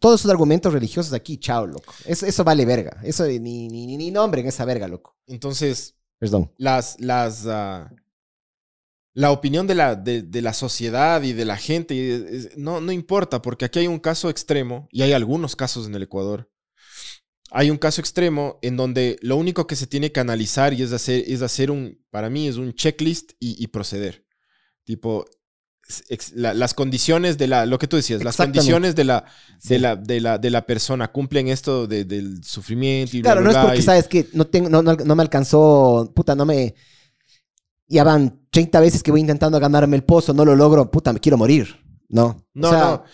todos 0.00 0.20
esos 0.20 0.30
argumentos 0.30 0.72
religiosos 0.72 1.12
aquí, 1.12 1.38
chao, 1.38 1.66
loco. 1.66 1.92
Eso, 2.04 2.26
eso 2.26 2.44
vale 2.44 2.64
verga. 2.64 3.00
Eso 3.04 3.26
ni, 3.26 3.38
ni, 3.38 3.68
ni, 3.68 3.96
ni 3.96 4.10
nombren 4.10 4.46
esa 4.46 4.64
verga, 4.64 4.88
loco. 4.88 5.16
entonces 5.26 5.96
Perdón. 6.18 6.52
las, 6.56 7.00
las, 7.00 7.46
ah, 7.46 7.90
la 9.14 9.30
opinión 9.30 9.66
de 9.66 9.74
la, 9.74 9.94
de, 9.94 10.22
de 10.22 10.42
la 10.42 10.52
sociedad 10.54 11.22
y 11.22 11.32
de 11.32 11.44
la 11.44 11.56
gente 11.56 12.36
es- 12.36 12.56
no, 12.56 12.80
no 12.80 12.92
importa, 12.92 13.42
porque 13.42 13.64
aquí 13.66 13.80
hay 13.80 13.86
un 13.86 13.98
caso 13.98 14.30
extremo, 14.30 14.88
y 14.90 15.02
hay 15.02 15.12
algunos 15.12 15.54
casos 15.56 15.86
en 15.86 15.94
el 15.94 16.02
Ecuador. 16.04 16.50
Hay 17.54 17.70
un 17.70 17.76
caso 17.76 18.00
extremo 18.00 18.58
en 18.62 18.78
donde 18.78 19.18
lo 19.20 19.36
único 19.36 19.66
que 19.66 19.76
se 19.76 19.86
tiene 19.86 20.10
que 20.10 20.20
analizar 20.20 20.72
y 20.72 20.82
es 20.82 20.92
hacer, 20.92 21.22
es 21.26 21.42
hacer 21.42 21.70
un, 21.70 22.02
para 22.10 22.30
mí 22.30 22.48
es 22.48 22.56
un 22.56 22.72
checklist 22.72 23.32
y, 23.38 23.62
y 23.62 23.66
proceder. 23.66 24.24
Tipo, 24.84 25.26
la- 26.34 26.54
las 26.54 26.74
condiciones 26.74 27.38
de 27.38 27.46
la, 27.48 27.66
lo 27.66 27.78
que 27.78 27.86
tú 27.88 27.96
decías, 27.96 28.22
las 28.24 28.36
condiciones 28.36 28.94
de 28.94 29.04
la, 29.04 29.24
Sí. 29.58 29.68
de 29.70 29.78
la, 29.80 29.96
de 29.96 30.20
la, 30.20 30.38
de 30.38 30.50
la 30.50 30.64
persona 30.66 31.12
cumplen 31.12 31.48
esto 31.48 31.86
de- 31.86 32.04
del 32.04 32.42
sufrimiento 32.44 33.16
y 33.16 33.20
bla, 33.22 33.32
Claro, 33.32 33.40
bla, 33.42 33.44
no 33.44 33.50
es 33.50 33.56
bla, 33.56 33.62
porque 33.64 33.80
y- 33.80 33.82
sabes 33.82 34.08
que 34.08 34.28
no, 34.32 34.46
tengo, 34.46 34.68
no, 34.68 34.82
no, 34.82 34.94
no 34.94 35.14
me 35.16 35.22
alcanzó, 35.22 36.10
puta, 36.14 36.34
no 36.34 36.44
me... 36.44 36.74
Ya 37.88 38.04
van 38.04 38.40
30 38.50 38.80
veces 38.80 39.02
que 39.02 39.10
voy 39.10 39.20
intentando 39.20 39.60
ganarme 39.60 39.96
el 39.96 40.04
pozo, 40.04 40.32
no 40.32 40.44
lo 40.44 40.56
logro, 40.56 40.90
puta, 40.90 41.12
me 41.12 41.20
quiero 41.20 41.36
morir. 41.36 41.76
No. 42.08 42.46
No, 42.54 42.68
o 42.68 42.70
sea, 42.70 42.80
no. 42.80 43.04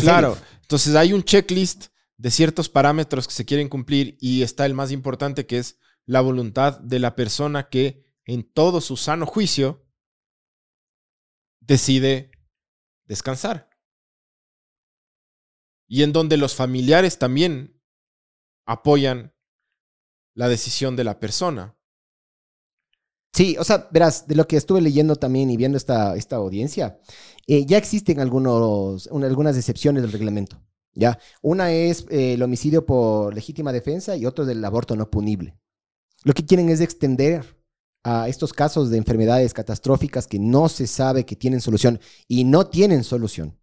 Claro. 0.00 0.34
serio. 0.34 0.46
Entonces 0.62 0.94
hay 0.94 1.12
un 1.12 1.22
checklist 1.22 1.86
de 2.16 2.30
ciertos 2.30 2.68
parámetros 2.68 3.26
que 3.26 3.34
se 3.34 3.44
quieren 3.44 3.68
cumplir 3.68 4.16
y 4.20 4.42
está 4.42 4.64
el 4.64 4.74
más 4.74 4.90
importante 4.92 5.44
que 5.44 5.58
es 5.58 5.76
la 6.06 6.20
voluntad 6.20 6.78
de 6.80 6.98
la 6.98 7.14
persona 7.14 7.68
que 7.68 8.06
en 8.24 8.42
todo 8.44 8.80
su 8.80 8.96
sano 8.96 9.26
juicio 9.26 9.84
decide 11.66 12.30
descansar. 13.06 13.70
Y 15.88 16.02
en 16.02 16.12
donde 16.12 16.36
los 16.36 16.54
familiares 16.54 17.18
también 17.18 17.80
apoyan 18.66 19.34
la 20.34 20.48
decisión 20.48 20.96
de 20.96 21.04
la 21.04 21.18
persona. 21.20 21.76
Sí, 23.34 23.56
o 23.58 23.64
sea, 23.64 23.88
verás, 23.90 24.26
de 24.26 24.34
lo 24.34 24.46
que 24.46 24.56
estuve 24.56 24.80
leyendo 24.80 25.16
también 25.16 25.50
y 25.50 25.56
viendo 25.56 25.76
esta, 25.78 26.16
esta 26.16 26.36
audiencia, 26.36 27.00
eh, 27.46 27.64
ya 27.66 27.78
existen 27.78 28.20
algunos, 28.20 29.06
un- 29.06 29.24
algunas 29.24 29.56
excepciones 29.56 30.02
del 30.02 30.12
reglamento. 30.12 30.62
¿ya? 30.94 31.18
Una 31.40 31.72
es 31.72 32.06
eh, 32.10 32.34
el 32.34 32.42
homicidio 32.42 32.84
por 32.84 33.34
legítima 33.34 33.72
defensa 33.72 34.16
y 34.16 34.26
otro 34.26 34.44
del 34.44 34.64
aborto 34.64 34.96
no 34.96 35.10
punible. 35.10 35.58
Lo 36.24 36.34
que 36.34 36.44
quieren 36.44 36.68
es 36.68 36.80
extender 36.80 37.61
a 38.04 38.28
estos 38.28 38.52
casos 38.52 38.90
de 38.90 38.98
enfermedades 38.98 39.54
catastróficas 39.54 40.26
que 40.26 40.38
no 40.38 40.68
se 40.68 40.86
sabe 40.86 41.24
que 41.24 41.36
tienen 41.36 41.60
solución 41.60 42.00
y 42.28 42.44
no 42.44 42.66
tienen 42.66 43.04
solución. 43.04 43.58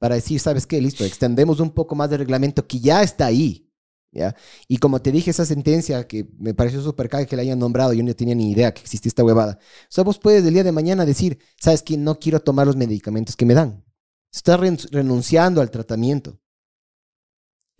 Para 0.00 0.16
decir, 0.16 0.40
¿sabes 0.40 0.66
qué? 0.66 0.80
Listo, 0.80 1.04
extendemos 1.04 1.60
un 1.60 1.70
poco 1.70 1.94
más 1.94 2.10
del 2.10 2.18
reglamento 2.18 2.66
que 2.66 2.80
ya 2.80 3.02
está 3.02 3.26
ahí. 3.26 3.70
¿ya? 4.12 4.34
Y 4.68 4.78
como 4.78 5.00
te 5.00 5.12
dije, 5.12 5.30
esa 5.30 5.44
sentencia 5.46 6.06
que 6.06 6.28
me 6.38 6.52
pareció 6.54 6.82
súper 6.82 7.08
caga 7.08 7.26
que 7.26 7.36
la 7.36 7.42
hayan 7.42 7.58
nombrado, 7.58 7.92
yo 7.92 8.02
no 8.02 8.14
tenía 8.14 8.34
ni 8.34 8.50
idea 8.50 8.74
que 8.74 8.82
existía 8.82 9.08
esta 9.08 9.24
huevada. 9.24 9.58
O 9.60 9.86
sea, 9.88 10.04
vos 10.04 10.18
puedes 10.18 10.44
el 10.44 10.54
día 10.54 10.64
de 10.64 10.72
mañana 10.72 11.06
decir, 11.06 11.38
¿sabes 11.60 11.82
qué? 11.82 11.96
No 11.96 12.18
quiero 12.18 12.40
tomar 12.40 12.66
los 12.66 12.76
medicamentos 12.76 13.36
que 13.36 13.46
me 13.46 13.54
dan. 13.54 13.84
Estás 14.32 14.58
ren- 14.58 14.90
renunciando 14.90 15.60
al 15.60 15.70
tratamiento. 15.70 16.40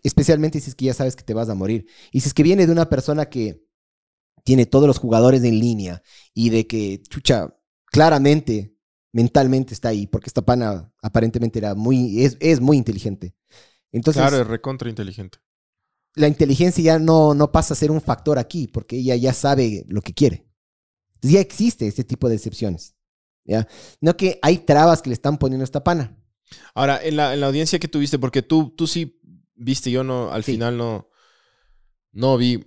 Especialmente 0.02 0.60
si 0.60 0.70
es 0.70 0.76
que 0.76 0.84
ya 0.86 0.94
sabes 0.94 1.16
que 1.16 1.24
te 1.24 1.34
vas 1.34 1.48
a 1.48 1.54
morir. 1.54 1.86
Y 2.12 2.20
si 2.20 2.28
es 2.28 2.34
que 2.34 2.42
viene 2.42 2.66
de 2.66 2.72
una 2.72 2.88
persona 2.88 3.26
que 3.26 3.64
tiene 4.44 4.66
todos 4.66 4.86
los 4.86 4.98
jugadores 4.98 5.42
en 5.44 5.58
línea 5.60 6.02
y 6.34 6.50
de 6.50 6.66
que, 6.66 7.02
chucha, 7.08 7.56
claramente, 7.86 8.76
mentalmente 9.12 9.74
está 9.74 9.88
ahí, 9.90 10.06
porque 10.06 10.28
esta 10.28 10.42
pana 10.42 10.92
aparentemente 11.02 11.58
era 11.58 11.74
muy, 11.74 12.24
es, 12.24 12.36
es 12.40 12.60
muy 12.60 12.76
inteligente. 12.76 13.34
Entonces, 13.92 14.20
claro, 14.20 14.40
es 14.40 14.46
recontra 14.46 14.88
inteligente. 14.88 15.38
la 16.16 16.28
inteligencia 16.28 16.82
ya 16.84 16.98
no, 16.98 17.34
no 17.34 17.50
pasa 17.50 17.74
a 17.74 17.76
ser 17.76 17.90
un 17.90 18.00
factor 18.00 18.38
aquí, 18.38 18.68
porque 18.68 18.96
ella 18.98 19.16
ya 19.16 19.32
sabe 19.32 19.84
lo 19.88 20.00
que 20.02 20.14
quiere. 20.14 20.46
Entonces 21.14 21.32
ya 21.34 21.40
existe 21.40 21.86
este 21.86 22.04
tipo 22.04 22.28
de 22.28 22.36
excepciones. 22.36 22.94
¿ya? 23.44 23.66
No 24.00 24.16
que 24.16 24.38
hay 24.42 24.58
trabas 24.58 25.02
que 25.02 25.10
le 25.10 25.14
están 25.14 25.38
poniendo 25.38 25.62
a 25.62 25.66
esta 25.66 25.84
pana. 25.84 26.16
Ahora, 26.74 27.00
en 27.02 27.16
la, 27.16 27.34
en 27.34 27.40
la 27.40 27.46
audiencia 27.48 27.78
que 27.78 27.88
tuviste, 27.88 28.18
porque 28.18 28.42
tú, 28.42 28.74
tú 28.76 28.86
sí 28.86 29.20
viste, 29.54 29.90
yo 29.90 30.04
no, 30.04 30.30
al 30.32 30.44
Sí. 30.44 30.52
final 30.52 30.76
no, 30.78 31.08
no 32.12 32.36
vi. 32.36 32.64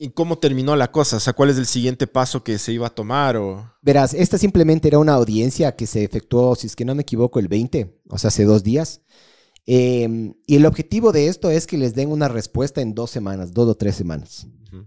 ¿Y 0.00 0.10
cómo 0.10 0.38
terminó 0.38 0.76
la 0.76 0.92
cosa? 0.92 1.16
O 1.16 1.20
sea, 1.20 1.32
¿cuál 1.32 1.50
es 1.50 1.58
el 1.58 1.66
siguiente 1.66 2.06
paso 2.06 2.44
que 2.44 2.56
se 2.58 2.72
iba 2.72 2.86
a 2.86 2.94
tomar? 2.94 3.36
O... 3.36 3.68
Verás, 3.82 4.14
esta 4.14 4.38
simplemente 4.38 4.86
era 4.86 5.00
una 5.00 5.14
audiencia 5.14 5.74
que 5.74 5.88
se 5.88 6.04
efectuó, 6.04 6.54
si 6.54 6.68
es 6.68 6.76
que 6.76 6.84
no 6.84 6.94
me 6.94 7.02
equivoco, 7.02 7.40
el 7.40 7.48
20, 7.48 8.00
o 8.08 8.16
sea, 8.18 8.28
hace 8.28 8.44
dos 8.44 8.62
días. 8.62 9.02
Eh, 9.66 10.32
y 10.46 10.56
el 10.56 10.66
objetivo 10.66 11.10
de 11.12 11.26
esto 11.26 11.50
es 11.50 11.66
que 11.66 11.76
les 11.76 11.94
den 11.94 12.10
una 12.12 12.28
respuesta 12.28 12.80
en 12.80 12.94
dos 12.94 13.10
semanas, 13.10 13.52
dos 13.52 13.68
o 13.68 13.74
tres 13.74 13.96
semanas. 13.96 14.46
Ujú. 14.68 14.86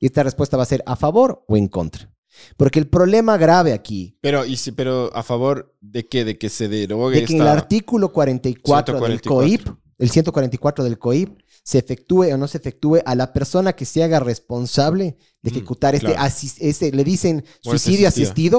Y 0.00 0.06
esta 0.06 0.24
respuesta 0.24 0.56
va 0.56 0.64
a 0.64 0.66
ser 0.66 0.82
a 0.86 0.96
favor 0.96 1.44
o 1.46 1.56
en 1.56 1.68
contra. 1.68 2.12
Porque 2.56 2.78
el 2.78 2.88
problema 2.88 3.36
grave 3.36 3.72
aquí 3.72 4.16
Pero, 4.20 4.44
y 4.44 4.56
si, 4.56 4.72
pero 4.72 5.10
a 5.14 5.22
favor 5.22 5.74
de 5.80 6.06
qué? 6.08 6.24
De 6.24 6.36
que 6.38 6.48
se 6.50 6.68
derogue 6.68 7.20
de 7.20 7.24
que 7.24 7.32
en 7.32 7.40
esta- 7.40 7.52
el 7.52 7.58
artículo 7.58 8.12
44, 8.12 9.00
del 9.00 9.20
144. 9.20 9.72
COIP, 9.72 9.78
el 9.98 10.10
144 10.10 10.84
del 10.84 10.98
COIP, 10.98 11.38
se 11.70 11.78
efectúe 11.78 12.32
o 12.32 12.36
no 12.38 12.48
se 12.48 12.58
efectúe 12.58 12.98
a 13.04 13.14
la 13.14 13.32
persona 13.36 13.74
que 13.74 13.84
se 13.84 14.02
haga 14.02 14.20
responsable 14.20 15.18
de 15.42 15.50
Mm, 15.50 15.54
ejecutar 15.54 15.94
este, 15.94 16.14
claro. 16.14 16.28
asis- 16.28 16.56
este, 16.60 16.92
le 16.92 17.04
dicen 17.04 17.44
Muerte 17.64 17.84
suicidio 17.84 18.08
asistido 18.08 18.58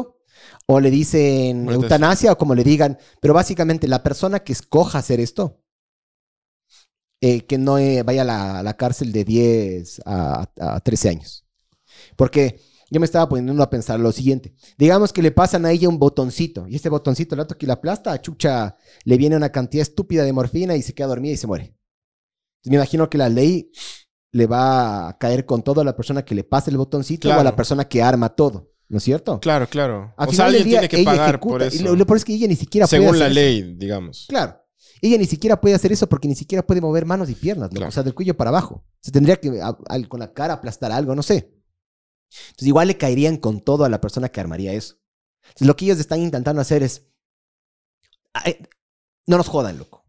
o 0.67 0.79
le 0.79 0.91
dicen 0.91 1.63
Muerte 1.63 1.83
eutanasia 1.85 2.31
o 2.33 2.37
como 2.37 2.53
le 2.55 2.63
digan, 2.63 2.97
pero 3.21 3.33
básicamente 3.33 3.87
la 3.87 4.03
persona 4.03 4.39
que 4.43 4.53
escoja 4.53 4.99
hacer 4.99 5.19
esto, 5.19 5.43
eh, 7.21 7.45
que 7.47 7.57
no 7.57 7.77
eh, 7.77 8.03
vaya 8.03 8.21
a 8.21 8.25
la, 8.25 8.59
a 8.59 8.63
la 8.63 8.77
cárcel 8.77 9.11
de 9.11 9.23
10 9.25 10.01
a, 10.05 10.47
a 10.59 10.79
13 10.81 11.09
años. 11.09 11.45
Porque 12.17 12.61
yo 12.91 12.99
me 12.99 13.05
estaba 13.05 13.29
poniendo 13.29 13.63
a 13.63 13.69
pensar 13.69 13.99
lo 13.99 14.11
siguiente. 14.11 14.53
Digamos 14.77 15.13
que 15.13 15.21
le 15.23 15.31
pasan 15.31 15.65
a 15.65 15.71
ella 15.71 15.89
un 15.89 15.99
botoncito 15.99 16.67
y 16.67 16.75
este 16.75 16.89
botoncito, 16.89 17.35
el 17.35 17.39
rato 17.39 17.57
que 17.57 17.67
la 17.67 17.73
aplasta, 17.75 18.13
a 18.13 18.21
Chucha 18.21 18.77
le 19.05 19.17
viene 19.17 19.35
una 19.37 19.51
cantidad 19.51 19.83
estúpida 19.83 20.23
de 20.23 20.33
morfina 20.33 20.75
y 20.75 20.81
se 20.83 20.93
queda 20.93 21.07
dormida 21.07 21.33
y 21.33 21.37
se 21.37 21.47
muere. 21.47 21.75
Me 22.65 22.75
imagino 22.75 23.09
que 23.09 23.17
la 23.17 23.29
ley 23.29 23.71
le 24.31 24.45
va 24.47 25.09
a 25.09 25.17
caer 25.17 25.45
con 25.45 25.63
todo 25.63 25.81
a 25.81 25.83
la 25.83 25.95
persona 25.95 26.23
que 26.23 26.35
le 26.35 26.43
pase 26.43 26.69
el 26.71 26.77
botoncito 26.77 27.29
o 27.29 27.33
a 27.33 27.43
la 27.43 27.55
persona 27.55 27.87
que 27.87 28.01
arma 28.03 28.29
todo, 28.29 28.71
¿no 28.89 28.97
es 28.97 29.03
cierto? 29.03 29.39
Claro, 29.39 29.67
claro. 29.67 30.13
Al 30.17 30.29
o 30.29 30.33
sea, 30.33 30.45
alguien 30.45 30.65
día, 30.65 30.79
tiene 30.81 30.89
que 30.89 31.03
pagar 31.03 31.29
ejecuta. 31.29 31.51
por 31.53 31.61
Y 31.63 31.65
eso. 31.77 31.83
lo, 31.83 31.95
lo 31.95 32.05
peor 32.05 32.17
es 32.17 32.25
que 32.25 32.33
ella 32.33 32.47
ni 32.47 32.55
siquiera 32.55 32.85
puede 32.87 33.01
Según 33.01 33.17
la 33.19 33.25
hacer 33.25 33.37
eso. 33.37 33.63
ley, 33.65 33.75
digamos. 33.77 34.25
Claro. 34.29 34.61
Ella 35.01 35.17
ni 35.17 35.25
siquiera 35.25 35.59
puede 35.61 35.75
hacer 35.75 35.91
eso 35.93 36.07
porque 36.07 36.27
ni 36.27 36.35
siquiera 36.35 36.65
puede 36.65 36.81
mover 36.81 37.05
manos 37.05 37.29
y 37.29 37.35
piernas, 37.35 37.69
¿no? 37.71 37.75
Claro. 37.77 37.89
o 37.89 37.91
sea, 37.91 38.03
del 38.03 38.13
cuello 38.13 38.35
para 38.35 38.49
abajo. 38.49 38.83
Se 39.01 39.11
tendría 39.11 39.37
que 39.37 39.59
a- 39.61 39.77
con 40.09 40.19
la 40.19 40.33
cara 40.33 40.55
aplastar 40.55 40.91
algo, 40.91 41.15
no 41.15 41.23
sé. 41.23 41.55
Entonces, 42.49 42.67
igual 42.67 42.89
le 42.89 42.97
caerían 42.97 43.37
con 43.37 43.61
todo 43.61 43.85
a 43.85 43.89
la 43.89 44.01
persona 44.01 44.29
que 44.29 44.39
armaría 44.41 44.73
eso. 44.73 44.95
Entonces, 45.43 45.67
lo 45.67 45.75
que 45.75 45.85
ellos 45.85 45.99
están 45.99 46.19
intentando 46.21 46.61
hacer 46.61 46.83
es. 46.83 47.07
Ay, 48.33 48.57
no 49.25 49.37
nos 49.37 49.47
jodan, 49.47 49.77
loco. 49.77 50.05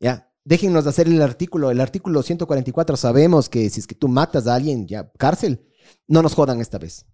Ya. 0.00 0.32
Déjennos 0.46 0.84
de 0.84 0.90
hacer 0.90 1.08
el 1.08 1.20
artículo. 1.22 1.72
El 1.72 1.80
artículo 1.80 2.22
144 2.22 2.96
sabemos 2.96 3.48
que 3.48 3.68
si 3.68 3.80
es 3.80 3.86
que 3.88 3.96
tú 3.96 4.06
matas 4.06 4.46
a 4.46 4.54
alguien, 4.54 4.86
ya, 4.86 5.10
cárcel. 5.18 5.66
No 6.06 6.22
nos 6.22 6.34
jodan 6.34 6.60
esta 6.60 6.78
vez. 6.78 7.04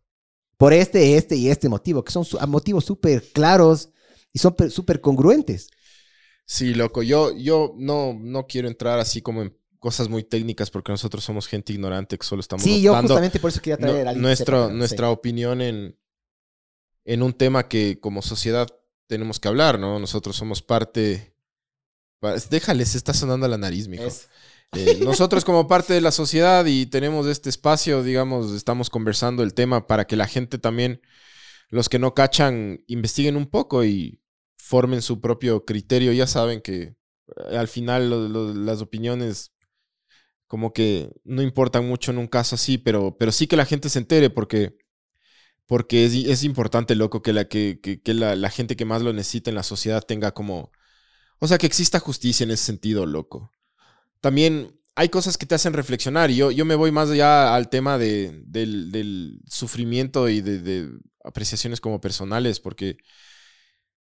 Por 0.58 0.74
este, 0.74 1.16
este 1.16 1.34
y 1.36 1.48
este 1.48 1.70
motivo, 1.70 2.04
que 2.04 2.12
son 2.12 2.26
motivos 2.48 2.84
súper 2.84 3.24
claros 3.32 3.88
y 4.34 4.38
son 4.38 4.54
pe- 4.54 4.68
súper 4.68 5.00
congruentes. 5.00 5.70
Sí, 6.44 6.74
loco. 6.74 7.02
Yo, 7.02 7.34
yo 7.34 7.74
no, 7.78 8.12
no 8.20 8.46
quiero 8.46 8.68
entrar 8.68 8.98
así 8.98 9.22
como 9.22 9.40
en 9.40 9.56
cosas 9.78 10.10
muy 10.10 10.24
técnicas 10.24 10.70
porque 10.70 10.92
nosotros 10.92 11.24
somos 11.24 11.46
gente 11.48 11.72
ignorante 11.72 12.18
que 12.18 12.26
solo 12.26 12.40
estamos 12.40 12.62
Sí, 12.62 12.82
yo 12.82 12.94
justamente 13.00 13.40
por 13.40 13.48
eso 13.50 13.60
quería 13.62 13.78
traer 13.78 14.02
no- 14.04 14.08
a 14.08 14.12
alguien. 14.12 14.78
nuestra 14.78 15.06
Sí. 15.08 15.12
opinión 15.12 15.62
en, 15.62 15.98
en 17.06 17.22
un 17.22 17.32
tema 17.32 17.66
que 17.66 17.98
como 17.98 18.20
sociedad 18.20 18.68
tenemos 19.06 19.40
que 19.40 19.48
hablar, 19.48 19.78
¿no? 19.78 19.98
Nosotros 19.98 20.36
somos 20.36 20.62
parte, 20.62 21.31
Pa- 22.22 22.36
Déjale, 22.50 22.86
se 22.86 22.98
está 22.98 23.12
sonando 23.12 23.48
la 23.48 23.58
nariz, 23.58 23.88
mijo. 23.88 24.04
Es- 24.04 24.28
Eh, 24.74 25.00
nosotros 25.04 25.44
como 25.44 25.68
parte 25.68 25.92
de 25.92 26.00
la 26.00 26.10
sociedad 26.10 26.64
y 26.64 26.86
tenemos 26.86 27.26
este 27.26 27.50
espacio, 27.50 28.02
digamos, 28.02 28.52
estamos 28.52 28.88
conversando 28.88 29.42
el 29.42 29.52
tema 29.52 29.86
para 29.86 30.06
que 30.06 30.16
la 30.16 30.26
gente 30.26 30.56
también, 30.56 31.02
los 31.70 31.90
que 31.90 31.98
no 31.98 32.14
cachan, 32.14 32.82
investiguen 32.86 33.36
un 33.36 33.46
poco 33.46 33.84
y 33.84 34.20
formen 34.56 35.02
su 35.02 35.20
propio 35.20 35.66
criterio. 35.66 36.12
Ya 36.12 36.26
saben 36.26 36.62
que 36.62 36.94
eh, 37.50 37.56
al 37.58 37.68
final 37.68 38.10
lo- 38.10 38.28
lo- 38.28 38.54
las 38.54 38.80
opiniones 38.82 39.52
como 40.46 40.72
que 40.72 41.10
no 41.24 41.42
importan 41.42 41.86
mucho 41.88 42.10
en 42.12 42.18
un 42.18 42.26
caso 42.28 42.56
así, 42.56 42.78
pero, 42.78 43.16
pero 43.18 43.32
sí 43.32 43.46
que 43.46 43.56
la 43.56 43.66
gente 43.66 43.88
se 43.88 43.98
entere 43.98 44.30
porque, 44.30 44.76
porque 45.66 46.04
es, 46.04 46.14
es 46.14 46.44
importante, 46.44 46.94
loco, 46.94 47.22
que, 47.22 47.32
la, 47.32 47.46
que, 47.46 47.80
que- 47.82 48.00
que 48.02 48.14
la, 48.14 48.36
la 48.36 48.50
gente 48.50 48.76
que 48.76 48.84
más 48.84 49.02
lo 49.02 49.12
necesita 49.12 49.50
en 49.50 49.56
la 49.56 49.62
sociedad 49.62 50.02
tenga 50.02 50.32
como... 50.32 50.72
O 51.42 51.46
sea, 51.48 51.58
que 51.58 51.66
exista 51.66 51.98
justicia 52.00 52.44
en 52.44 52.52
ese 52.52 52.64
sentido, 52.64 53.06
loco 53.06 53.50
también 54.20 54.78
hay 54.96 55.08
cosas 55.10 55.38
que 55.38 55.46
te 55.46 55.54
hacen 55.54 55.74
reflexionar 55.74 56.30
y 56.30 56.36
yo, 56.36 56.50
yo 56.50 56.64
me 56.64 56.74
voy 56.76 56.92
más 56.92 57.10
allá 57.10 57.54
al 57.54 57.70
tema 57.70 57.98
de, 57.98 58.42
del, 58.46 58.92
del 58.92 59.40
sufrimiento 59.48 60.28
y 60.28 60.40
de, 60.42 60.60
de 60.60 60.90
apreciaciones 61.24 61.80
como 61.80 62.00
personales, 62.00 62.60
porque 62.60 62.98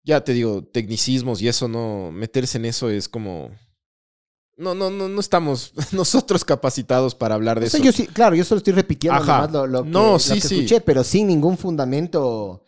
ya 0.05 0.23
te 0.23 0.33
digo, 0.33 0.65
tecnicismos 0.65 1.43
y 1.43 1.49
eso 1.49 1.69
no, 1.69 2.11
meterse 2.12 2.59
en 2.59 2.67
eso 2.67 2.91
es 2.91 3.09
como... 3.09 3.51
No, 4.57 4.75
no, 4.75 4.91
no, 4.91 5.09
no 5.09 5.21
estamos 5.21 5.73
nosotros 5.93 6.45
capacitados 6.45 7.15
para 7.15 7.35
hablar 7.35 7.61
de 7.61 7.67
O 7.67 7.69
sea, 7.69 7.81
eso. 7.81 7.85
yo 7.85 7.93
sí, 7.93 8.07
claro, 8.07 8.37
yo 8.37 8.45
solo 8.45 8.59
estoy 8.59 8.73
repitiendo 8.75 9.25
nomás 9.25 9.51
lo, 9.51 9.67
lo 9.67 9.91
que, 9.91 9.91
No, 9.91 10.19
lo 10.25 10.37
sí, 10.37 10.41
que 10.41 10.49
sí. 10.49 10.57
escuché, 10.59 10.81
pero 10.81 11.03
sin 11.05 11.27
ningún 11.27 11.59
fundamento 11.59 12.62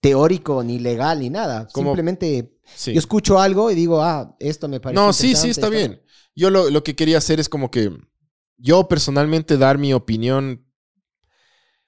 teórico, 0.00 0.62
ni 0.62 0.78
legal, 0.78 1.20
ni 1.20 1.30
nada. 1.30 1.66
Como- 1.72 1.90
Simplemente 1.90 2.54
Sí. 2.74 2.92
yo 2.92 2.98
escucho 2.98 3.40
algo 3.40 3.70
y 3.70 3.74
digo, 3.74 4.02
ah, 4.02 4.36
esto 4.38 4.68
me 4.68 4.80
parece 4.80 5.00
No, 5.00 5.12
sí, 5.12 5.34
sí, 5.34 5.50
está 5.50 5.66
esto 5.66 5.70
bien. 5.70 6.02
Yo 6.34 6.50
lo, 6.50 6.70
lo 6.70 6.84
que 6.84 6.94
quería 6.94 7.18
hacer 7.18 7.40
es 7.40 7.48
como 7.48 7.70
que 7.70 7.90
yo 8.56 8.86
personalmente 8.88 9.56
dar 9.56 9.78
mi 9.78 9.92
opinión 9.92 10.64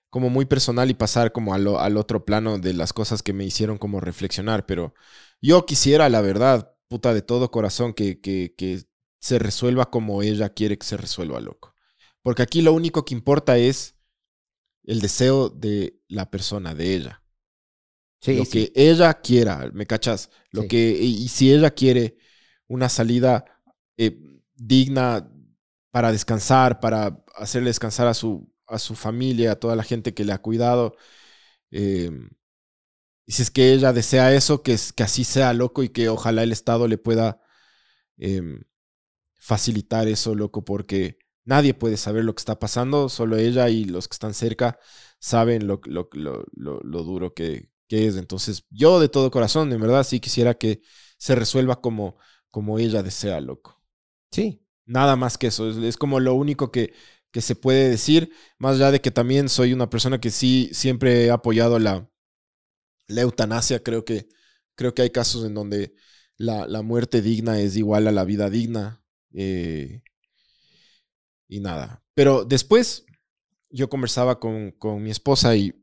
como 0.09 0.29
muy 0.29 0.45
personal 0.45 0.91
y 0.91 0.95
pasar 0.95 1.31
como 1.31 1.55
al 1.55 1.97
otro 1.97 2.25
plano 2.25 2.59
de 2.59 2.73
las 2.75 2.93
cosas 2.93 3.23
que 3.23 3.33
me 3.33 3.45
hicieron 3.45 3.79
como 3.79 4.01
reflexionar, 4.01 4.67
pero 4.67 4.93
yo 5.41 5.65
quisiera, 5.67 6.09
la 6.09 6.21
verdad, 6.21 6.75
puta 6.89 7.15
de 7.15 7.23
todo 7.23 7.53
corazón, 7.53 7.95
que, 7.95 8.21
que, 8.21 8.55
que 8.59 8.83
se 9.21 9.39
resuelva 9.39 9.89
como 9.91 10.23
ella 10.23 10.49
quiere 10.53 10.79
que 10.79 10.87
se 10.87 10.97
resuelva, 10.97 11.39
loco. 11.41 11.75
Porque 12.23 12.43
aquí 12.43 12.61
lo 12.61 12.73
único 12.73 13.05
que 13.05 13.15
importa 13.15 13.57
es 13.57 13.95
el 14.83 15.01
deseo 15.01 15.49
de 15.49 16.01
la 16.09 16.29
persona, 16.31 16.75
de 16.75 16.95
ella 16.97 17.20
Sí, 18.21 18.35
lo 18.35 18.47
sí. 18.47 18.61
que 18.61 18.73
ella 18.75 19.15
quiera, 19.15 19.71
¿me 19.73 19.87
cachas? 19.87 20.31
Lo 20.53 20.67
Sí. 20.67 20.67
que, 20.67 20.91
y, 20.93 21.29
si 21.29 21.53
ella 21.53 21.71
quiere 21.73 22.17
una 22.69 22.89
salida 22.89 23.45
eh, 23.97 24.19
digna 24.55 25.31
para 25.91 26.13
descansar, 26.13 26.81
para 26.81 27.23
hacerle 27.37 27.71
descansar 27.71 28.07
a 28.09 28.15
su, 28.15 28.53
a 28.67 28.79
su 28.79 28.95
familia, 28.95 29.53
a 29.53 29.57
toda 29.61 29.77
la 29.77 29.83
gente 29.85 30.15
que 30.15 30.25
le 30.25 30.33
ha 30.33 30.39
cuidado, 30.43 30.97
eh, 31.73 32.11
y 33.27 33.33
si 33.33 33.43
es 33.43 33.51
que 33.51 33.73
ella 33.73 33.93
desea 33.93 34.33
eso, 34.35 34.63
que, 34.63 34.73
es- 34.75 34.93
que 34.93 35.03
así 35.03 35.25
sea, 35.25 35.53
loco, 35.53 35.83
y 35.83 35.91
que 35.91 36.09
ojalá 36.09 36.43
el 36.43 36.53
Estado 36.53 36.89
le 36.89 36.99
pueda 36.99 37.41
em, 38.19 38.63
facilitar 39.41 40.09
eso, 40.09 40.35
loco, 40.37 40.65
porque 40.65 41.19
nadie 41.45 41.75
puede 41.75 41.97
saber 41.99 42.25
lo 42.25 42.35
que 42.35 42.41
está 42.41 42.59
pasando, 42.61 43.09
solo 43.11 43.37
ella 43.39 43.69
y 43.71 43.85
los 43.87 44.09
que 44.09 44.15
están 44.15 44.35
cerca 44.35 44.79
saben 45.21 45.67
lo, 45.69 45.81
lo, 45.87 46.09
lo, 46.15 46.45
lo 46.83 47.05
duro 47.05 47.35
que, 47.35 47.70
que 47.91 48.09
es. 48.09 48.17
Entonces, 48.17 48.65
yo 48.71 49.01
de 49.01 49.11
todo 49.11 49.33
corazón, 49.33 49.73
en 49.75 49.83
verdad, 49.83 50.05
sí 50.05 50.21
quisiera 50.21 50.55
que 50.55 50.83
se 51.19 51.35
resuelva 51.37 51.83
como, 51.83 52.17
como 52.51 52.79
ella 52.81 53.03
desea, 53.05 53.43
loco. 53.43 53.83
Sí. 54.33 54.65
Nada 54.87 55.17
más 55.17 55.39
que 55.39 55.49
eso. 55.49 55.69
Es, 55.71 55.77
es 55.79 55.97
como 55.99 56.21
lo 56.21 56.35
único 56.35 56.73
que, 56.73 56.95
que 57.33 57.43
se 57.43 57.57
puede 57.57 57.91
decir. 57.91 58.33
Más 58.59 58.77
allá 58.77 58.93
de 58.93 59.01
que 59.03 59.11
también 59.13 59.49
soy 59.51 59.73
una 59.75 59.91
persona 59.91 60.21
que 60.21 60.31
sí 60.31 60.71
siempre 60.73 61.27
he 61.27 61.31
apoyado 61.33 61.79
la, 61.81 62.09
la 63.09 63.23
eutanasia. 63.23 63.83
Creo 63.83 64.05
que, 64.05 64.29
creo 64.75 64.95
que 64.95 65.03
hay 65.03 65.11
casos 65.11 65.45
en 65.45 65.55
donde 65.55 65.95
la, 66.37 66.67
la 66.67 66.83
muerte 66.83 67.23
digna 67.23 67.61
es 67.61 67.77
igual 67.77 68.07
a 68.09 68.13
la 68.13 68.25
vida 68.25 68.51
digna. 68.51 69.03
eh, 69.35 70.03
y 71.49 71.61
nada. 71.61 72.03
Pero 72.15 72.45
después 72.45 73.05
yo 73.71 73.89
conversaba 73.89 74.41
con, 74.41 74.73
con 74.73 75.03
mi 75.03 75.11
esposa 75.11 75.57
y 75.57 75.75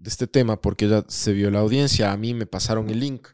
de 0.00 0.08
este 0.10 0.26
tema 0.26 0.60
porque 0.60 0.86
ella 0.86 1.04
se 1.08 1.32
vio 1.32 1.50
la 1.50 1.60
audiencia. 1.60 2.10
A 2.10 2.16
mí 2.16 2.34
me 2.34 2.46
pasaron 2.46 2.90
el 2.90 2.98
link. 3.00 3.28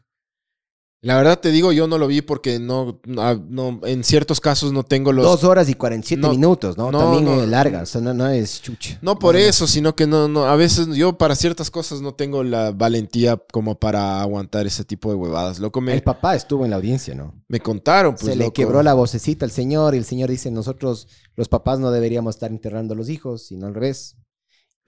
La 1.03 1.15
verdad 1.15 1.39
te 1.39 1.51
digo, 1.51 1.71
yo 1.71 1.87
no 1.87 1.99
lo 1.99 2.07
vi 2.07 2.21
porque 2.23 2.57
no, 2.59 2.99
no, 3.05 3.35
no- 3.47 3.79
en 3.83 4.03
ciertos 4.03 4.41
casos 4.41 4.73
no 4.73 4.83
tengo 4.83 5.13
los... 5.13 5.23
Dos 5.23 5.43
horas 5.43 5.69
y 5.69 5.75
47 5.75 6.19
No, 6.19 6.31
minutos, 6.31 6.75
¿no? 6.75 6.91
no, 6.91 6.97
También 6.99 7.23
no. 7.25 7.43
eh, 7.43 7.47
larga, 7.47 7.83
o 7.83 7.85
sea, 7.85 8.01
no, 8.01 8.15
no 8.15 8.27
es 8.27 8.59
chucha. 8.63 8.97
No 9.03 9.19
por 9.19 9.35
eso, 9.35 9.67
sino 9.67 9.95
que 9.95 10.07
no, 10.07 10.27
no, 10.27 10.45
a 10.45 10.55
veces 10.55 10.87
yo 10.95 11.15
para 11.15 11.35
ciertas 11.35 11.69
cosas 11.69 12.01
no 12.01 12.15
tengo 12.15 12.43
la 12.43 12.71
valentía 12.71 13.37
como 13.53 13.79
para 13.79 14.21
aguantar 14.21 14.65
ese 14.65 14.83
tipo 14.83 15.09
de 15.11 15.15
huevadas. 15.15 15.59
Loco, 15.59 15.81
me, 15.81 15.93
El 15.93 16.01
papá 16.01 16.35
estuvo 16.35 16.65
en 16.65 16.71
la 16.71 16.77
audiencia, 16.77 17.13
¿no? 17.13 17.35
me 17.47 17.59
contaron, 17.59 18.15
pues. 18.15 18.25
Se 18.25 18.35
le 18.35 18.51
quebró 18.51 18.81
la 18.81 18.95
vocecita 18.95 19.45
al 19.45 19.51
señor 19.51 19.93
y 19.93 19.99
el 19.99 20.05
señor 20.05 20.31
dice, 20.31 20.49
nosotros 20.49 21.07
los 21.35 21.47
papás 21.47 21.77
no 21.79 21.91
deberíamos 21.91 22.35
estar 22.35 22.49
enterrando 22.49 22.95
a 22.95 22.97
los 22.97 23.07
hijos, 23.09 23.45
sino 23.45 23.67
al 23.67 23.75
revés. 23.75 24.17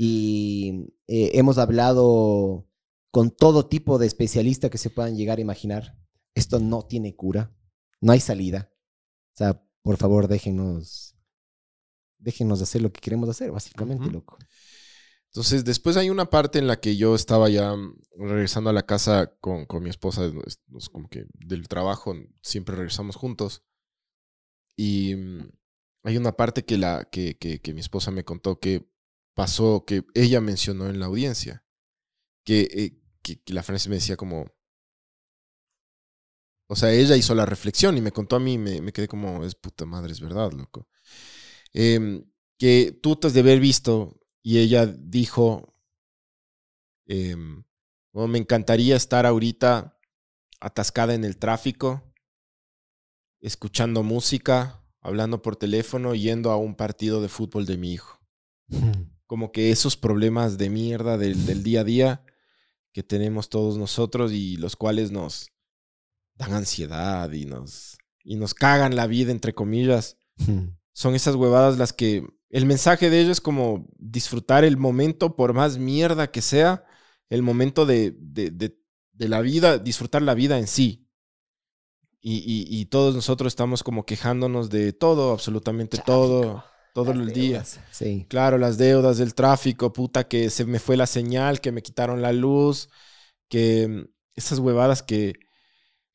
Y 0.02 0.94
eh, 1.08 1.32
hemos 1.34 1.58
hablado 1.58 2.66
con 3.12 3.32
todo 3.32 3.68
tipo 3.68 3.98
de 4.00 4.08
especialistas 4.08 4.72
que 4.72 4.78
se 4.78 4.90
puedan 4.90 5.18
llegar 5.18 5.40
a 5.40 5.42
imaginar. 5.42 5.98
Esto 6.36 6.60
no 6.60 6.84
tiene 6.84 7.18
cura, 7.18 7.54
no 8.00 8.14
hay 8.14 8.22
salida. 8.22 8.72
O 9.34 9.38
sea, 9.38 9.62
por 9.82 9.98
favor, 9.98 10.30
déjenos, 10.30 11.18
déjenos 12.18 12.62
hacer 12.62 12.82
lo 12.82 12.94
que 12.94 13.02
queremos 13.02 13.28
hacer, 13.28 13.52
básicamente, 13.52 14.10
loco. 14.10 14.38
Entonces, 15.34 15.66
después 15.66 15.98
hay 15.98 16.10
una 16.10 16.30
parte 16.30 16.60
en 16.60 16.68
la 16.68 16.80
que 16.80 16.96
yo 16.96 17.14
estaba 17.14 17.50
ya 17.50 17.76
mm, 17.76 18.00
regresando 18.20 18.70
a 18.70 18.74
la 18.74 18.86
casa 18.86 19.36
con, 19.42 19.66
con 19.66 19.84
mi 19.84 19.90
esposa, 19.90 20.26
es- 20.46 20.62
es 20.78 20.88
como 20.90 21.10
que 21.10 21.26
del 21.34 21.68
trabajo, 21.68 22.16
siempre 22.42 22.76
regresamos 22.78 23.18
juntos. 23.18 23.64
Y 24.78 25.14
mm, 25.16 25.50
hay 26.04 26.16
una 26.16 26.32
parte 26.32 26.64
que, 26.64 26.78
la, 26.78 27.04
que, 27.12 27.38
que, 27.38 27.60
que 27.60 27.74
mi 27.74 27.82
esposa 27.82 28.12
me 28.12 28.24
contó 28.24 28.60
que 28.62 28.90
pasó, 29.34 29.86
que 29.86 30.06
ella 30.14 30.42
mencionó 30.42 30.90
en 30.90 31.00
la 31.00 31.08
audiencia, 31.08 31.66
que, 32.44 32.62
eh, 32.62 33.02
que, 33.22 33.42
la 33.54 33.64
Francis 33.64 33.88
me 33.90 33.96
decía 33.96 34.18
como... 34.18 34.52
O 36.68 36.76
sea, 36.76 36.92
ella 36.92 37.16
hizo 37.16 37.34
la 37.34 37.48
reflexión 37.48 37.98
y 37.98 38.02
me 38.02 38.12
contó 38.12 38.36
a 38.36 38.40
mí, 38.40 38.58
me, 38.58 38.82
me 38.82 38.94
quedé 38.94 39.08
como, 39.08 39.44
es 39.44 39.56
puta 39.56 39.86
madre, 39.86 40.12
es 40.12 40.22
verdad, 40.22 40.52
loco. 40.52 40.88
Em, 41.74 42.24
que 42.60 43.00
tú 43.02 43.16
te 43.16 43.28
has 43.28 43.34
de 43.34 43.40
haber 43.40 43.60
visto 43.60 44.20
y 44.44 44.60
ella 44.60 44.86
dijo, 44.86 45.74
"Oh, 48.12 48.28
me 48.28 48.38
encantaría 48.38 48.96
estar 48.96 49.26
ahorita 49.26 50.00
atascada 50.60 51.14
en 51.14 51.24
el 51.24 51.38
tráfico, 51.38 52.14
escuchando 53.40 54.04
música, 54.04 54.84
hablando 55.02 55.42
por 55.42 55.56
teléfono, 55.56 56.16
yendo 56.16 56.52
a 56.52 56.58
un 56.58 56.76
partido 56.76 57.22
de 57.22 57.30
fútbol 57.30 57.66
de 57.66 57.78
mi 57.78 57.94
hijo. 57.94 58.20
Como 59.30 59.52
que 59.54 59.70
esos 59.72 59.96
problemas 59.96 60.58
de 60.58 60.70
mierda 60.72 61.18
del, 61.18 61.46
del 61.46 61.62
día 61.64 61.82
a 61.82 61.84
día 61.86 62.26
que 62.92 63.04
tenemos 63.04 63.50
todos 63.50 63.78
nosotros 63.78 64.32
y 64.34 64.58
los 64.58 64.76
cuales 64.76 65.12
nos 65.12 65.52
dan 66.36 66.54
ansiedad 66.54 67.32
y 67.32 67.46
nos, 67.46 67.98
y 68.24 68.36
nos 68.38 68.54
cagan 68.56 68.96
la 68.96 69.06
vida, 69.08 69.32
entre 69.32 69.54
comillas 69.54 70.18
son 70.94 71.14
esas 71.16 71.36
huevadas 71.36 71.78
las 71.78 71.94
que 71.94 72.26
el 72.50 72.66
mensaje 72.66 73.10
de 73.10 73.20
ellos 73.22 73.34
es 73.34 73.42
como 73.42 73.88
disfrutar 73.98 74.64
el 74.66 74.78
momento, 74.78 75.36
por 75.36 75.54
más 75.54 75.78
mierda 75.78 76.32
que 76.32 76.42
sea, 76.42 76.84
el 77.30 77.44
momento 77.44 77.86
de, 77.86 78.16
de, 78.20 78.50
de- 78.52 78.80
de 79.14 79.28
la 79.30 79.42
vida, 79.42 79.78
disfrutar 79.78 80.22
la 80.24 80.34
vida 80.34 80.58
en 80.58 80.68
sí. 80.68 81.08
Y, 82.22 82.38
y- 82.38 82.68
y 82.82 82.86
todos 82.86 83.16
nosotros 83.16 83.52
estamos 83.52 83.84
como 83.84 84.06
quejándonos 84.06 84.70
de 84.70 84.92
todo, 84.94 85.32
absolutamente 85.32 85.98
todo, 86.00 86.64
todo 86.94 87.12
el 87.12 87.32
día. 87.32 87.64
Sí. 87.92 88.26
Claro, 88.30 88.58
las 88.58 88.78
deudas 88.78 89.18
del 89.18 89.34
tráfico, 89.34 89.94
puta, 89.94 90.28
que 90.28 90.50
se 90.50 90.66
me 90.66 90.80
fue 90.80 90.98
la 90.98 91.08
señal, 91.08 91.62
que 91.62 91.72
me 91.72 91.82
quitaron 91.82 92.22
la 92.22 92.34
luz, 92.34 92.90
que 93.50 93.88
mm, 93.88 94.06
esas 94.36 94.60
huevadas 94.60 95.04
que, 95.04 95.36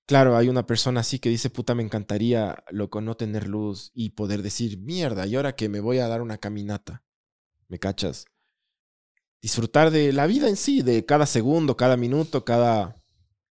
claro, 0.07 0.37
hay 0.37 0.49
una 0.49 0.67
persona 0.67 1.01
así 1.01 1.19
que 1.19 1.29
dice, 1.29 1.51
puta, 1.51 1.75
me 1.75 1.83
encantaría, 1.83 2.65
loco, 2.71 3.01
no 3.01 3.17
tener 3.17 3.49
luz 3.49 3.91
y 3.95 4.11
poder 4.11 4.43
decir, 4.43 4.79
mierda, 4.79 5.27
y 5.27 5.37
ahora 5.37 5.55
que 5.57 5.69
me 5.69 5.81
voy 5.81 5.99
a 5.99 6.09
dar 6.09 6.23
una 6.23 6.39
caminata, 6.39 7.05
¿me 7.69 7.79
cachas? 7.79 8.27
Disfrutar 9.43 9.91
de 9.91 10.13
la 10.13 10.27
vida 10.27 10.49
en 10.49 10.57
sí, 10.57 10.83
de 10.83 11.05
cada 11.05 11.27
segundo, 11.27 11.77
cada 11.77 11.97
minuto, 11.97 12.45
cada... 12.45 13.01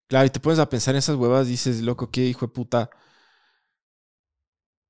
Claro, 0.07 0.27
y 0.27 0.29
te 0.29 0.39
pones 0.39 0.59
a 0.59 0.69
pensar 0.69 0.95
en 0.95 0.99
esas 0.99 1.15
huevadas, 1.15 1.47
dices, 1.47 1.81
loco, 1.81 2.12
qué 2.12 2.25
hijo 2.25 2.47
de 2.47 2.51
puta, 2.51 2.89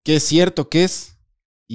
qué 0.03 0.17
es 0.17 0.23
cierto 0.23 0.69
que 0.69 0.83
es 0.83 1.12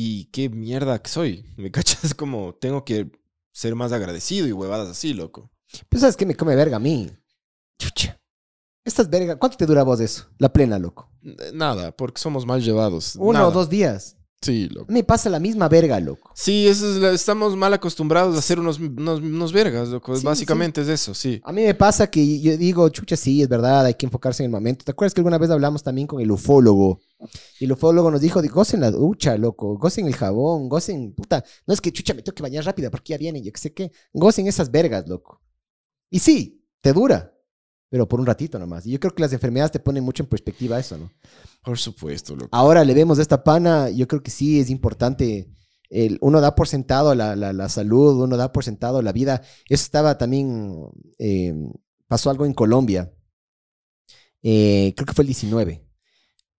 y 0.00 0.26
qué 0.26 0.48
mierda 0.48 1.02
que 1.02 1.11
soy. 1.11 1.44
¿Me 1.56 1.70
cachas? 1.72 2.14
Como, 2.14 2.54
tengo 2.54 2.84
que 2.84 3.11
ser 3.52 3.74
más 3.74 3.90
agradecido 3.90 4.46
y 4.46 4.52
huevadas 4.52 4.88
así, 4.88 5.12
loco. 5.12 5.50
Pues 5.88 6.02
sabes 6.02 6.16
que 6.16 6.24
me 6.24 6.37
come 6.37 6.54
verga 6.54 6.76
a 6.76 6.80
mí. 6.80 7.11
Chucha. 7.80 8.20
Estas 8.84 9.11
vergas, 9.11 9.38
¿cuánto 9.40 9.56
te 9.56 9.66
dura 9.66 9.82
vos 9.82 9.98
eso? 9.98 10.28
La 10.38 10.52
plena, 10.52 10.78
loco. 10.78 11.11
Nada, 11.52 11.90
porque 11.90 12.20
somos 12.20 12.46
mal 12.46 12.62
llevados. 12.62 13.16
Uno 13.16 13.32
Nada. 13.32 13.48
o 13.48 13.50
dos 13.50 13.68
días. 13.68 14.16
Sí, 14.40 14.68
loco. 14.68 14.87
Me 14.92 15.03
pasa 15.03 15.29
la 15.29 15.40
misma 15.40 15.68
verga, 15.68 15.98
loco. 15.98 16.31
Sí, 16.35 16.68
eso 16.68 16.88
es 16.92 16.96
la- 16.98 17.11
estamos 17.12 17.57
mal 17.57 17.74
acostumbrados 17.74 18.37
a 18.38 18.40
ser 18.40 18.61
unos, 18.61 18.79
unos, 18.79 19.18
unos 19.20 19.53
vergas, 19.53 19.88
loco. 19.88 20.16
Sí, 20.16 20.24
Básicamente 20.24 20.81
es 20.81 20.88
eso, 20.88 21.12
sí. 21.12 21.40
A 21.44 21.53
mí 21.53 21.64
me 21.64 21.74
pasa 21.74 22.09
que 22.09 22.40
yo 22.40 22.57
digo, 22.57 22.88
chucha, 22.88 23.16
sí, 23.16 23.42
es 23.42 23.48
verdad, 23.48 23.85
hay 23.87 23.94
que 23.94 24.07
enfocarse 24.07 24.44
en 24.44 24.46
el 24.46 24.53
momento. 24.53 24.85
¿Te 24.85 24.92
acuerdas 24.92 25.12
que 25.12 25.20
alguna 25.20 25.38
vez 25.38 25.51
hablamos 25.51 25.83
también 25.83 26.07
con 26.07 26.20
el 26.20 26.31
ufólogo? 26.31 27.01
Y 27.59 27.64
el 27.64 27.72
ufólogo 27.72 28.12
nos 28.12 28.20
dijo, 28.20 28.40
gocen 28.53 28.81
la 28.81 28.92
ducha, 28.92 29.37
loco, 29.37 29.77
gocen 29.77 30.07
el 30.07 30.14
jabón, 30.14 30.68
gocen, 30.68 31.14
puta, 31.14 31.44
no 31.66 31.74
es 31.74 31.81
que 31.81 31.92
chucha, 31.92 32.14
me 32.14 32.22
tengo 32.22 32.37
que 32.37 32.42
bañar 32.44 32.64
rápido 32.64 32.92
porque 32.92 33.14
ya 33.14 33.18
viene, 33.18 33.42
yo 33.42 33.53
qué 33.53 33.59
sé 33.61 33.72
qué, 33.74 33.90
gocen 34.12 34.46
esas 34.46 34.70
vergas, 34.70 35.09
loco. 35.09 35.42
Y 36.11 36.20
sí, 36.20 36.64
te 36.81 36.92
dura, 36.92 37.35
pero 37.88 38.07
por 38.09 38.20
un 38.20 38.27
ratito 38.27 38.59
nomás. 38.59 38.87
Y 38.87 38.90
yo 38.90 39.01
creo 39.01 39.14
que 39.14 39.22
las 39.22 39.33
enfermedades 39.33 39.72
te 39.72 39.81
ponen 39.81 40.05
mucho 40.05 40.22
en 40.22 40.29
perspectiva 40.29 40.79
eso, 40.79 40.98
¿no? 40.98 41.11
Por 41.62 41.79
supuesto, 41.79 42.35
loco. 42.37 42.48
Ahora 42.53 42.85
le 42.85 42.94
vemos 42.94 43.18
esta 43.18 43.42
pana, 43.44 43.90
yo 43.90 44.07
creo 44.09 44.22
que 44.22 44.31
sí 44.31 44.61
es 44.61 44.70
importante. 44.70 45.48
El, 45.90 46.18
uno 46.20 46.40
da 46.40 46.55
por 46.55 46.68
sentado 46.68 47.14
la, 47.14 47.35
la- 47.35 47.53
la 47.53 47.68
salud, 47.68 48.22
uno 48.22 48.37
da 48.37 48.53
por 48.53 48.62
sentado 48.64 49.01
la 49.03 49.12
vida. 49.12 49.42
Eso 49.68 49.83
estaba 49.85 50.18
también, 50.18 50.87
eh, 51.18 51.55
pasó 52.07 52.29
algo 52.31 52.44
en 52.46 52.53
Colombia. 52.55 53.12
Eh, 54.42 54.92
creo 54.96 55.07
que 55.07 55.12
fue 55.14 55.22
el 55.22 55.29
19. 55.29 55.85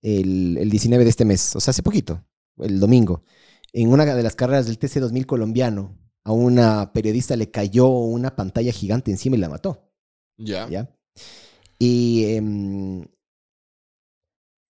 El, 0.01 0.57
el 0.57 0.69
19 0.69 1.03
de 1.03 1.09
este 1.09 1.25
mes, 1.25 1.55
o 1.55 1.59
sea, 1.59 1.71
hace 1.71 1.83
poquito, 1.83 2.25
el 2.57 2.79
domingo. 2.79 3.23
En 3.73 3.89
una 3.91 4.05
de 4.05 4.23
las 4.23 4.35
carreras 4.35 4.65
del 4.65 4.79
TC2000 4.79 5.25
colombiano, 5.25 5.97
a 6.23 6.31
una 6.31 6.91
periodista 6.93 7.35
le 7.35 7.51
cayó 7.51 7.87
una 7.87 8.35
pantalla 8.35 8.71
gigante 8.71 9.11
encima 9.11 9.35
y 9.35 9.39
la 9.39 9.49
mató. 9.49 9.91
Ya. 10.37 10.67
¿ya? 10.69 10.89
Y 11.79 12.25
em, 12.35 13.05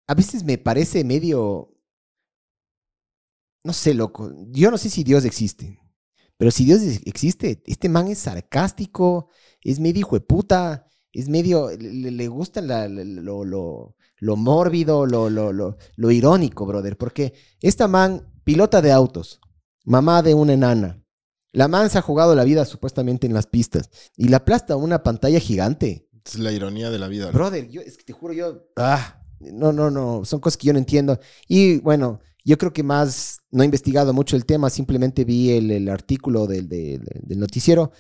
a 0.08 0.14
veces 0.14 0.44
me 0.44 0.58
parece 0.58 1.04
medio, 1.04 1.74
no 3.64 3.74
sé, 3.74 3.94
loco, 3.94 4.32
yo 4.52 4.72
no 4.72 4.78
sé 4.78 4.90
si 4.90 5.04
Dios 5.04 5.26
existe, 5.26 5.80
pero 6.38 6.52
si 6.52 6.66
Dios 6.66 6.82
ex- 6.82 7.02
existe, 7.06 7.62
este 7.66 7.90
man 7.90 8.08
es 8.08 8.20
sarcástico, 8.20 9.30
es 9.62 9.80
medio 9.80 10.02
hijo 10.02 10.16
de 10.16 10.22
puta, 10.22 10.88
es 11.12 11.28
medio, 11.30 11.70
le, 11.78 12.12
le 12.12 12.28
gusta 12.28 12.62
la- 12.62 12.88
lo, 12.88 13.44
lo, 13.44 13.96
lo 14.18 14.36
mórbido, 14.36 15.06
lo, 15.06 15.30
lo 15.30 16.12
irónico, 16.12 16.66
brother, 16.66 16.98
porque 16.98 17.34
esta 17.62 17.88
man, 17.88 18.32
pilota 18.44 18.82
de 18.82 18.92
autos, 18.92 19.42
mamá 19.84 20.22
de 20.22 20.34
una 20.34 20.54
enana, 20.54 21.04
la 21.52 21.68
man 21.68 21.90
se 21.90 21.98
ha 21.98 22.02
jugado 22.02 22.36
la 22.36 22.44
vida 22.44 22.64
supuestamente 22.66 23.26
en 23.28 23.34
las 23.34 23.48
pistas 23.48 23.90
y 24.16 24.28
la 24.30 24.38
aplasta 24.38 24.76
una 24.76 25.02
pantalla 25.02 25.40
gigante. 25.40 26.08
Es 26.34 26.40
la 26.40 26.52
ironía 26.52 26.90
de 26.90 27.00
la 27.00 27.08
vida. 27.08 27.26
loco. 27.28 27.38
Brother, 27.38 27.70
yo, 27.70 27.82
es 27.82 27.98
que 27.98 28.04
te 28.04 28.14
juro, 28.14 28.34
yo. 28.34 28.68
Ah, 28.76 29.22
no, 29.40 29.72
no, 29.72 29.90
no. 29.90 30.26
Son 30.26 30.40
cosas 30.40 30.58
que 30.58 30.68
yo 30.68 30.74
no 30.74 30.80
entiendo. 30.80 31.20
Y 31.48 31.80
bueno, 31.80 32.20
yo 32.46 32.58
creo 32.58 32.72
que 32.74 32.84
más 32.84 33.40
no 33.52 33.64
he 33.64 33.66
investigado 33.66 34.14
mucho 34.14 34.36
el 34.36 34.46
tema, 34.46 34.70
simplemente 34.70 35.24
vi 35.26 35.52
el, 35.52 35.72
el 35.72 35.90
artículo 35.90 36.48
del, 36.48 36.68
del- 36.70 37.08
del 37.22 37.40
noticiero 37.40 37.92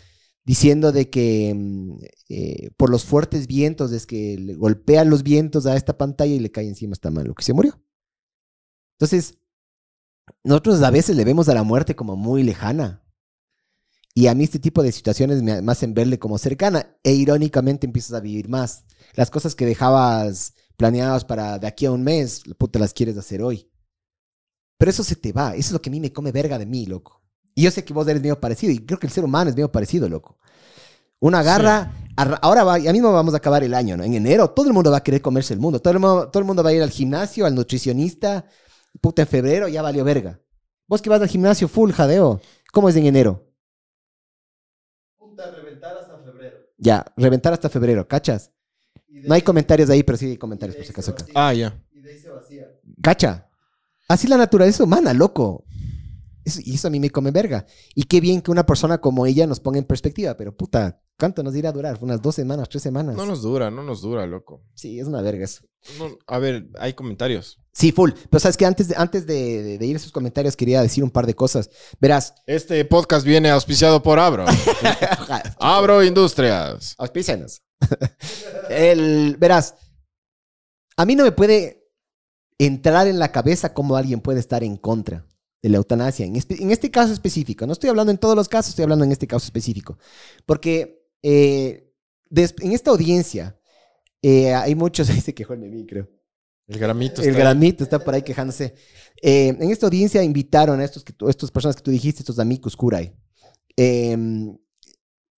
diciendo 0.45 0.91
de 0.91 1.09
que 1.09 1.53
mm, 1.55 1.97
eh, 2.29 2.69
por 2.77 2.89
los 2.89 3.03
fuertes 3.03 3.45
vientos 3.47 3.91
es 3.91 4.05
que 4.07 4.37
le 4.37 4.55
golpean 4.55 5.09
los 5.09 5.21
vientos 5.23 5.65
a 5.65 5.75
esta 5.75 5.97
pantalla 5.97 6.33
y 6.33 6.39
le 6.39 6.51
cae 6.51 6.67
encima 6.67 6.93
esta 6.93 7.11
mano, 7.11 7.35
que 7.35 7.43
se 7.43 7.53
murió. 7.53 7.79
Entonces, 8.97 9.37
nosotros 10.43 10.81
a 10.81 10.91
veces 10.91 11.15
le 11.15 11.25
vemos 11.25 11.49
a 11.49 11.53
la 11.53 11.63
muerte 11.63 11.95
como 11.95 12.15
muy 12.15 12.43
lejana. 12.43 13.03
Y 14.15 14.27
a 14.27 14.35
mí 14.35 14.43
este 14.43 14.59
tipo 14.59 14.83
de 14.83 14.91
situaciones 14.91 15.41
me 15.43 15.61
me 15.61 15.71
hacen 15.71 15.93
verle 15.93 16.19
como 16.19 16.37
cercana 16.37 16.97
e 17.03 17.13
irónicamente 17.13 17.85
empiezas 17.87 18.13
a 18.13 18.19
vivir 18.19 18.49
más. 18.49 18.83
Las 19.13 19.29
cosas 19.29 19.55
que 19.55 19.65
dejabas 19.65 20.53
planeadas 20.77 21.25
para 21.25 21.59
de 21.59 21.67
aquí 21.67 21.85
a 21.85 21.91
un 21.91 22.03
mes, 22.03 22.43
puta, 22.57 22.79
las 22.79 22.93
quieres 22.93 23.17
hacer 23.17 23.41
hoy. 23.41 23.69
Pero 24.77 24.91
eso 24.91 25.03
se 25.03 25.15
te 25.15 25.31
va. 25.33 25.51
Eso 25.55 25.67
es 25.69 25.71
lo 25.71 25.81
que 25.81 25.89
a 25.89 25.91
mí 25.91 25.99
me 25.99 26.13
come 26.13 26.31
verga 26.31 26.57
de 26.57 26.65
mí, 26.65 26.85
loco. 26.85 27.21
Y 27.55 27.63
yo 27.63 27.71
sé 27.71 27.83
que 27.83 27.93
vos 27.93 28.07
eres 28.07 28.21
medio 28.21 28.39
parecido 28.39 28.71
y 28.71 28.79
creo 28.85 28.99
que 28.99 29.07
el 29.07 29.13
ser 29.13 29.23
humano 29.25 29.49
es 29.49 29.55
medio 29.55 29.71
parecido, 29.71 30.07
loco. 30.07 30.37
Uno 31.19 31.37
agarra, 31.37 31.93
arra- 32.15 32.39
ahora 32.41 32.63
va, 32.63 32.79
ya 32.79 32.93
mismo 32.93 33.11
vamos 33.11 33.33
a 33.33 33.37
acabar 33.37 33.63
el 33.63 33.73
año, 33.73 33.97
¿no? 33.97 34.03
En 34.05 34.13
enero 34.13 34.51
todo 34.51 34.67
el 34.67 34.73
mundo 34.73 34.91
va 34.91 34.97
a 34.97 35.03
querer 35.03 35.21
comerse 35.21 35.53
el 35.53 35.59
mundo. 35.59 35.81
Todo 35.81 35.93
el 35.93 35.99
mundo, 35.99 36.29
todo 36.29 36.39
el 36.39 36.45
mundo 36.47 36.63
va 36.63 36.69
a 36.69 36.73
ir 36.73 36.81
al 36.81 36.91
gimnasio, 36.91 37.45
al 37.45 37.55
nutricionista. 37.55 38.45
Puta, 39.01 39.23
en 39.23 39.27
febrero 39.27 39.67
ya 39.67 39.81
valió 39.81 40.03
verga. 40.05 40.39
Vos 40.87 41.01
que 41.01 41.09
vas 41.09 41.21
al 41.21 41.27
gimnasio 41.27 41.67
full, 41.67 41.91
jadeo. 41.91 42.39
¿Cómo 42.71 42.89
es 42.89 42.95
en 42.95 43.05
enero? 43.05 43.45
Puta, 45.17 45.51
reventar 45.51 45.97
hasta 45.97 46.17
febrero. 46.19 46.68
Ya, 46.79 47.05
reventar 47.17 47.53
hasta 47.53 47.69
febrero, 47.69 48.07
¿cachas? 48.07 48.51
No 49.09 49.33
hay 49.35 49.41
comentarios 49.41 49.89
ahí, 49.89 50.03
pero 50.03 50.17
sí 50.17 50.25
hay 50.27 50.37
comentarios 50.37 50.75
por 50.75 50.85
si 50.85 50.91
acaso. 50.91 51.13
Ah, 51.35 51.53
ya. 51.53 51.77
Y 51.93 52.01
de 52.01 52.11
ahí 52.11 52.19
se 52.19 52.29
vacía. 52.29 52.67
¿Cacha? 53.01 53.49
Así 54.07 54.27
la 54.27 54.37
naturaleza 54.37 54.83
humana, 54.83 55.13
loco. 55.13 55.65
Eso- 56.45 56.61
y 56.63 56.75
eso 56.75 56.87
a 56.87 56.91
mí 56.91 56.99
me 56.99 57.09
come 57.09 57.31
verga. 57.31 57.65
Y 57.95 58.03
qué 58.03 58.21
bien 58.21 58.41
que 58.41 58.49
una 58.51 58.65
persona 58.65 58.99
como 58.99 59.25
ella 59.25 59.45
nos 59.45 59.59
ponga 59.59 59.77
en 59.77 59.85
perspectiva, 59.85 60.35
pero 60.37 60.55
puta, 60.55 61.01
¿cuánto 61.19 61.43
nos 61.43 61.55
irá 61.55 61.69
a 61.69 61.73
durar? 61.73 61.97
¿Unas 62.01 62.21
dos 62.21 62.33
semanas, 62.35 62.69
tres 62.69 62.81
semanas? 62.81 63.15
No 63.15 63.25
nos 63.25 63.41
dura, 63.41 63.69
no 63.69 63.83
nos 63.83 64.01
dura, 64.01 64.25
loco. 64.25 64.63
Sí, 64.73 64.99
es 64.99 65.05
una 65.07 65.21
verga 65.21 65.45
eso. 65.45 65.61
No- 65.99 66.17
a 66.27 66.39
ver, 66.39 66.67
hay 66.79 66.93
comentarios. 66.93 67.59
Sí, 67.73 67.91
full. 67.91 68.11
Pero 68.29 68.39
sabes 68.39 68.57
que 68.57 68.65
antes, 68.65 68.87
de, 68.87 68.95
antes 68.97 69.25
de, 69.27 69.63
de- 69.63 69.77
de 69.77 69.85
ir 69.85 69.95
a 69.95 69.99
esos 69.99 70.11
comentarios 70.11 70.55
quería 70.55 70.81
decir 70.81 71.03
un 71.03 71.11
par 71.11 71.25
de 71.27 71.35
cosas. 71.35 71.69
Verás. 71.99 72.33
Este 72.47 72.83
podcast 72.85 73.25
viene 73.25 73.49
auspiciado 73.49 74.01
por 74.01 74.17
Abro. 74.19 74.45
Abro 75.59 76.03
Industrias. 76.03 76.95
Auspícianos. 76.97 77.61
El, 78.69 79.37
verás, 79.37 79.75
a 80.97 81.05
mí 81.05 81.15
no 81.15 81.23
me 81.23 81.31
puede 81.31 81.87
entrar 82.57 83.07
en 83.07 83.19
la 83.19 83.31
cabeza 83.31 83.73
cómo 83.73 83.95
alguien 83.95 84.19
puede 84.19 84.39
estar 84.39 84.63
en 84.63 84.75
contra 84.77 85.25
de 85.61 85.69
la 85.69 85.77
eutanasia. 85.77 86.25
En, 86.25 86.35
espe- 86.35 86.59
en 86.59 86.71
este 86.71 86.91
caso 86.91 87.13
específico, 87.13 87.65
no 87.65 87.73
estoy 87.73 87.89
hablando 87.89 88.11
en 88.11 88.17
todos 88.17 88.35
los 88.35 88.49
casos, 88.49 88.69
estoy 88.71 88.83
hablando 88.83 89.05
en 89.05 89.11
este 89.13 89.27
caso 89.27 89.45
específico. 89.45 89.97
Porque 90.45 90.98
eh, 91.23 91.91
en 92.31 92.71
esta 92.71 92.91
audiencia 92.91 93.57
eh, 94.21 94.53
hay 94.53 94.75
muchos, 94.75 95.09
ahí 95.09 95.21
se 95.21 95.33
quejó 95.33 95.53
el 95.53 95.59
meme, 95.59 95.85
creo. 95.85 96.09
El 96.67 96.77
gramito 96.77 97.21
El 97.21 97.29
está- 97.29 97.39
granito 97.39 97.83
está 97.83 97.99
por 97.99 98.13
ahí 98.13 98.21
quejándose. 98.21 98.75
Eh, 99.21 99.47
en 99.47 99.71
esta 99.71 99.87
audiencia 99.87 100.21
invitaron 100.23 100.79
a 100.79 100.85
estos 100.85 101.03
que 101.03 101.13
tú- 101.13 101.27
estas 101.27 101.49
personas 101.51 101.75
que 101.75 101.81
tú 101.81 101.89
dijiste, 101.91 102.21
estos 102.21 102.37
amigos 102.39 102.75
curay, 102.75 103.15
eh, 103.75 104.15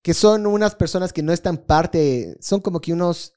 que 0.01 0.13
son 0.13 0.45
unas 0.47 0.75
personas 0.75 1.13
que 1.13 1.23
no 1.23 1.31
están 1.31 1.57
parte, 1.57 2.35
son 2.41 2.59
como 2.59 2.81
que 2.81 2.91
unos, 2.91 3.33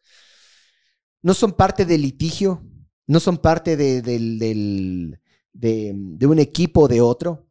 no 1.22 1.34
son 1.34 1.52
parte 1.52 1.84
del 1.84 2.02
litigio, 2.02 2.66
no 3.06 3.20
son 3.20 3.38
parte 3.38 3.76
de, 3.76 4.02
del, 4.02 4.38
del- 4.38 5.20
de, 5.52 5.92
de 5.94 6.26
un 6.26 6.38
equipo 6.40 6.82
o 6.82 6.88
de 6.88 7.00
otro. 7.00 7.46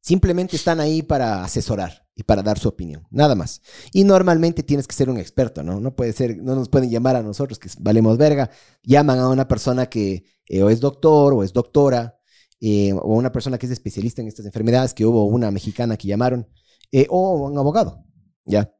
Simplemente 0.00 0.54
están 0.56 0.78
ahí 0.78 1.02
para 1.02 1.42
asesorar 1.42 2.05
y 2.16 2.22
para 2.22 2.42
dar 2.42 2.58
su 2.58 2.68
opinión, 2.68 3.06
nada 3.10 3.34
más. 3.34 3.60
Y 3.92 4.04
normalmente 4.04 4.62
tienes 4.62 4.88
que 4.88 4.94
ser 4.94 5.10
un 5.10 5.18
experto, 5.18 5.62
¿no? 5.62 5.80
No 5.80 5.94
puede 5.94 6.14
ser, 6.14 6.38
no 6.38 6.54
nos 6.54 6.70
pueden 6.70 6.90
llamar 6.90 7.14
a 7.14 7.22
nosotros 7.22 7.58
que 7.58 7.68
valemos 7.78 8.16
verga. 8.16 8.50
Llaman 8.82 9.18
a 9.18 9.28
una 9.28 9.46
persona 9.46 9.86
que 9.86 10.24
eh, 10.46 10.62
o 10.62 10.70
es 10.70 10.80
doctor 10.80 11.34
o 11.34 11.44
es 11.44 11.52
doctora 11.52 12.18
eh, 12.60 12.94
o 12.94 13.14
una 13.14 13.30
persona 13.32 13.58
que 13.58 13.66
es 13.66 13.72
especialista 13.72 14.22
en 14.22 14.28
estas 14.28 14.46
enfermedades, 14.46 14.94
que 14.94 15.04
hubo 15.04 15.26
una 15.26 15.50
mexicana 15.50 15.98
que 15.98 16.08
llamaron, 16.08 16.48
eh, 16.90 17.06
o 17.10 17.48
un 17.48 17.58
abogado, 17.58 18.02
¿ya? 18.46 18.74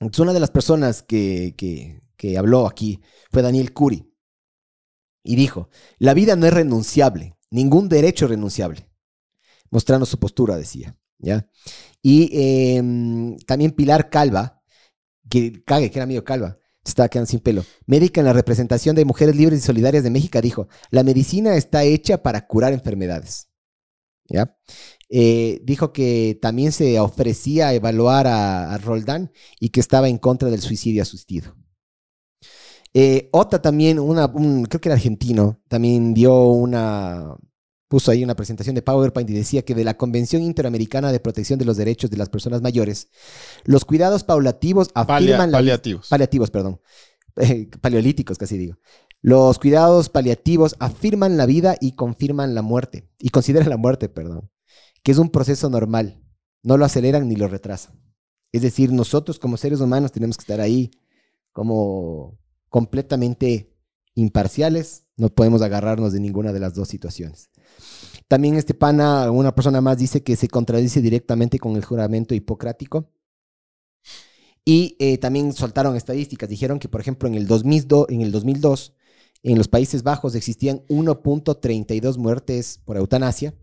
Entonces, 0.00 0.20
una 0.20 0.32
de 0.32 0.40
las 0.40 0.50
personas 0.50 1.02
que, 1.02 1.54
que, 1.58 2.00
que 2.16 2.38
habló 2.38 2.66
aquí 2.66 3.02
fue 3.30 3.42
Daniel 3.42 3.74
Curi 3.74 4.10
y 5.22 5.36
dijo, 5.36 5.68
la 5.98 6.14
vida 6.14 6.36
no 6.36 6.46
es 6.46 6.54
renunciable, 6.54 7.36
ningún 7.50 7.88
derecho 7.90 8.24
es 8.24 8.30
renunciable, 8.30 8.90
mostrando 9.70 10.06
su 10.06 10.18
postura, 10.18 10.56
decía, 10.56 10.96
¿ya? 11.18 11.48
Y 12.02 12.30
em, 12.78 13.36
también 13.46 13.72
Pilar 13.72 14.10
Calva, 14.10 14.62
que 15.30 15.62
cague, 15.64 15.90
que 15.90 15.98
era 15.98 16.06
medio 16.06 16.24
calva, 16.24 16.58
se 16.84 16.90
estaba 16.90 17.08
quedando 17.08 17.30
sin 17.30 17.40
pelo, 17.40 17.64
médica 17.86 18.20
en 18.20 18.26
la 18.26 18.32
representación 18.32 18.96
de 18.96 19.04
Mujeres 19.04 19.36
Libres 19.36 19.60
y 19.60 19.62
Solidarias 19.62 20.04
de 20.04 20.10
México, 20.10 20.40
dijo, 20.40 20.68
la 20.90 21.02
medicina 21.04 21.56
está 21.56 21.84
hecha 21.84 22.22
para 22.22 22.46
curar 22.46 22.72
enfermedades, 22.72 23.48
¿ya? 24.28 24.56
Eh, 25.10 25.60
dijo 25.64 25.92
que 25.92 26.38
también 26.42 26.72
se 26.72 27.00
ofrecía 27.00 27.68
a 27.68 27.74
evaluar 27.74 28.26
a, 28.26 28.74
a 28.74 28.78
Roldán 28.78 29.32
y 29.60 29.70
que 29.70 29.80
estaba 29.80 30.08
en 30.08 30.18
contra 30.18 30.50
del 30.50 30.60
suicidio 30.62 31.02
asistido. 31.02 31.56
Eh, 32.94 33.28
Ota 33.32 33.60
también, 33.60 33.98
una, 33.98 34.26
un- 34.26 34.64
creo 34.66 34.80
que 34.80 34.88
era 34.88 34.94
argentino, 34.96 35.60
también 35.68 36.14
dio 36.14 36.44
una, 36.48 37.36
puso 37.88 38.10
ahí 38.10 38.24
una 38.24 38.34
presentación 38.34 38.74
de 38.74 38.82
PowerPoint 38.82 39.30
y 39.30 39.34
decía 39.34 39.62
que 39.62 39.74
de 39.74 39.84
la 39.84 39.96
Convención 39.96 40.42
Interamericana 40.42 41.12
de 41.12 41.20
Protección 41.20 41.58
de 41.58 41.64
los 41.64 41.76
Derechos 41.76 42.10
de 42.10 42.16
las 42.16 42.28
Personas 42.28 42.62
Mayores, 42.62 43.08
los 43.64 43.84
cuidados 43.84 44.24
paulativos 44.24 44.88
Palia- 44.92 45.14
afirman 45.36 45.52
la 45.52 45.58
paliativos. 45.58 46.08
paliativos, 46.08 46.50
perdón, 46.50 46.80
Eh, 47.38 47.68
paleolíticos 47.82 48.38
casi 48.38 48.56
digo. 48.56 48.76
Los 49.20 49.58
cuidados 49.58 50.08
paliativos 50.08 50.74
afirman 50.78 51.36
la 51.36 51.44
vida 51.44 51.76
y 51.80 51.92
confirman 51.92 52.54
la 52.54 52.62
muerte, 52.62 53.10
y 53.18 53.28
consideran 53.28 53.68
la 53.68 53.76
muerte, 53.76 54.08
perdón, 54.08 54.50
que 55.02 55.12
es 55.12 55.18
un 55.18 55.28
proceso 55.28 55.68
normal, 55.68 56.22
no 56.62 56.78
lo 56.78 56.84
aceleran 56.86 57.28
ni 57.28 57.36
lo 57.36 57.46
retrasan. 57.46 58.00
Es 58.52 58.62
decir, 58.62 58.90
nosotros 58.90 59.38
como 59.38 59.58
seres 59.58 59.80
humanos 59.80 60.12
tenemos 60.12 60.38
que 60.38 60.42
estar 60.42 60.60
ahí 60.62 60.90
como 61.52 62.38
completamente 62.70 63.74
imparciales, 64.14 65.04
no 65.16 65.28
podemos 65.28 65.60
agarrarnos 65.62 66.12
de 66.14 66.20
ninguna 66.20 66.52
de 66.54 66.60
las 66.60 66.74
dos 66.74 66.88
situaciones. 66.88 67.50
También 68.28 68.56
este 68.56 68.74
pana, 68.74 69.30
una 69.30 69.54
persona 69.54 69.80
más 69.80 69.98
dice 69.98 70.22
que 70.22 70.36
se 70.36 70.48
contradice 70.48 71.00
directamente 71.00 71.58
con 71.58 71.76
el 71.76 71.84
juramento 71.84 72.34
hipocrático. 72.34 73.08
Y 74.64 74.96
eh, 74.98 75.18
también 75.18 75.52
soltaron 75.52 75.94
estadísticas. 75.94 76.48
Dijeron 76.48 76.80
que, 76.80 76.88
por 76.88 77.00
ejemplo, 77.00 77.28
en 77.28 77.36
el, 77.36 77.46
2002, 77.46 78.06
en 78.08 78.20
el 78.22 78.32
2002, 78.32 78.94
en 79.44 79.58
los 79.58 79.68
Países 79.68 80.02
Bajos 80.02 80.34
existían 80.34 80.84
1.32 80.88 82.18
muertes 82.18 82.80
por 82.84 82.96
eutanasia 82.96 83.54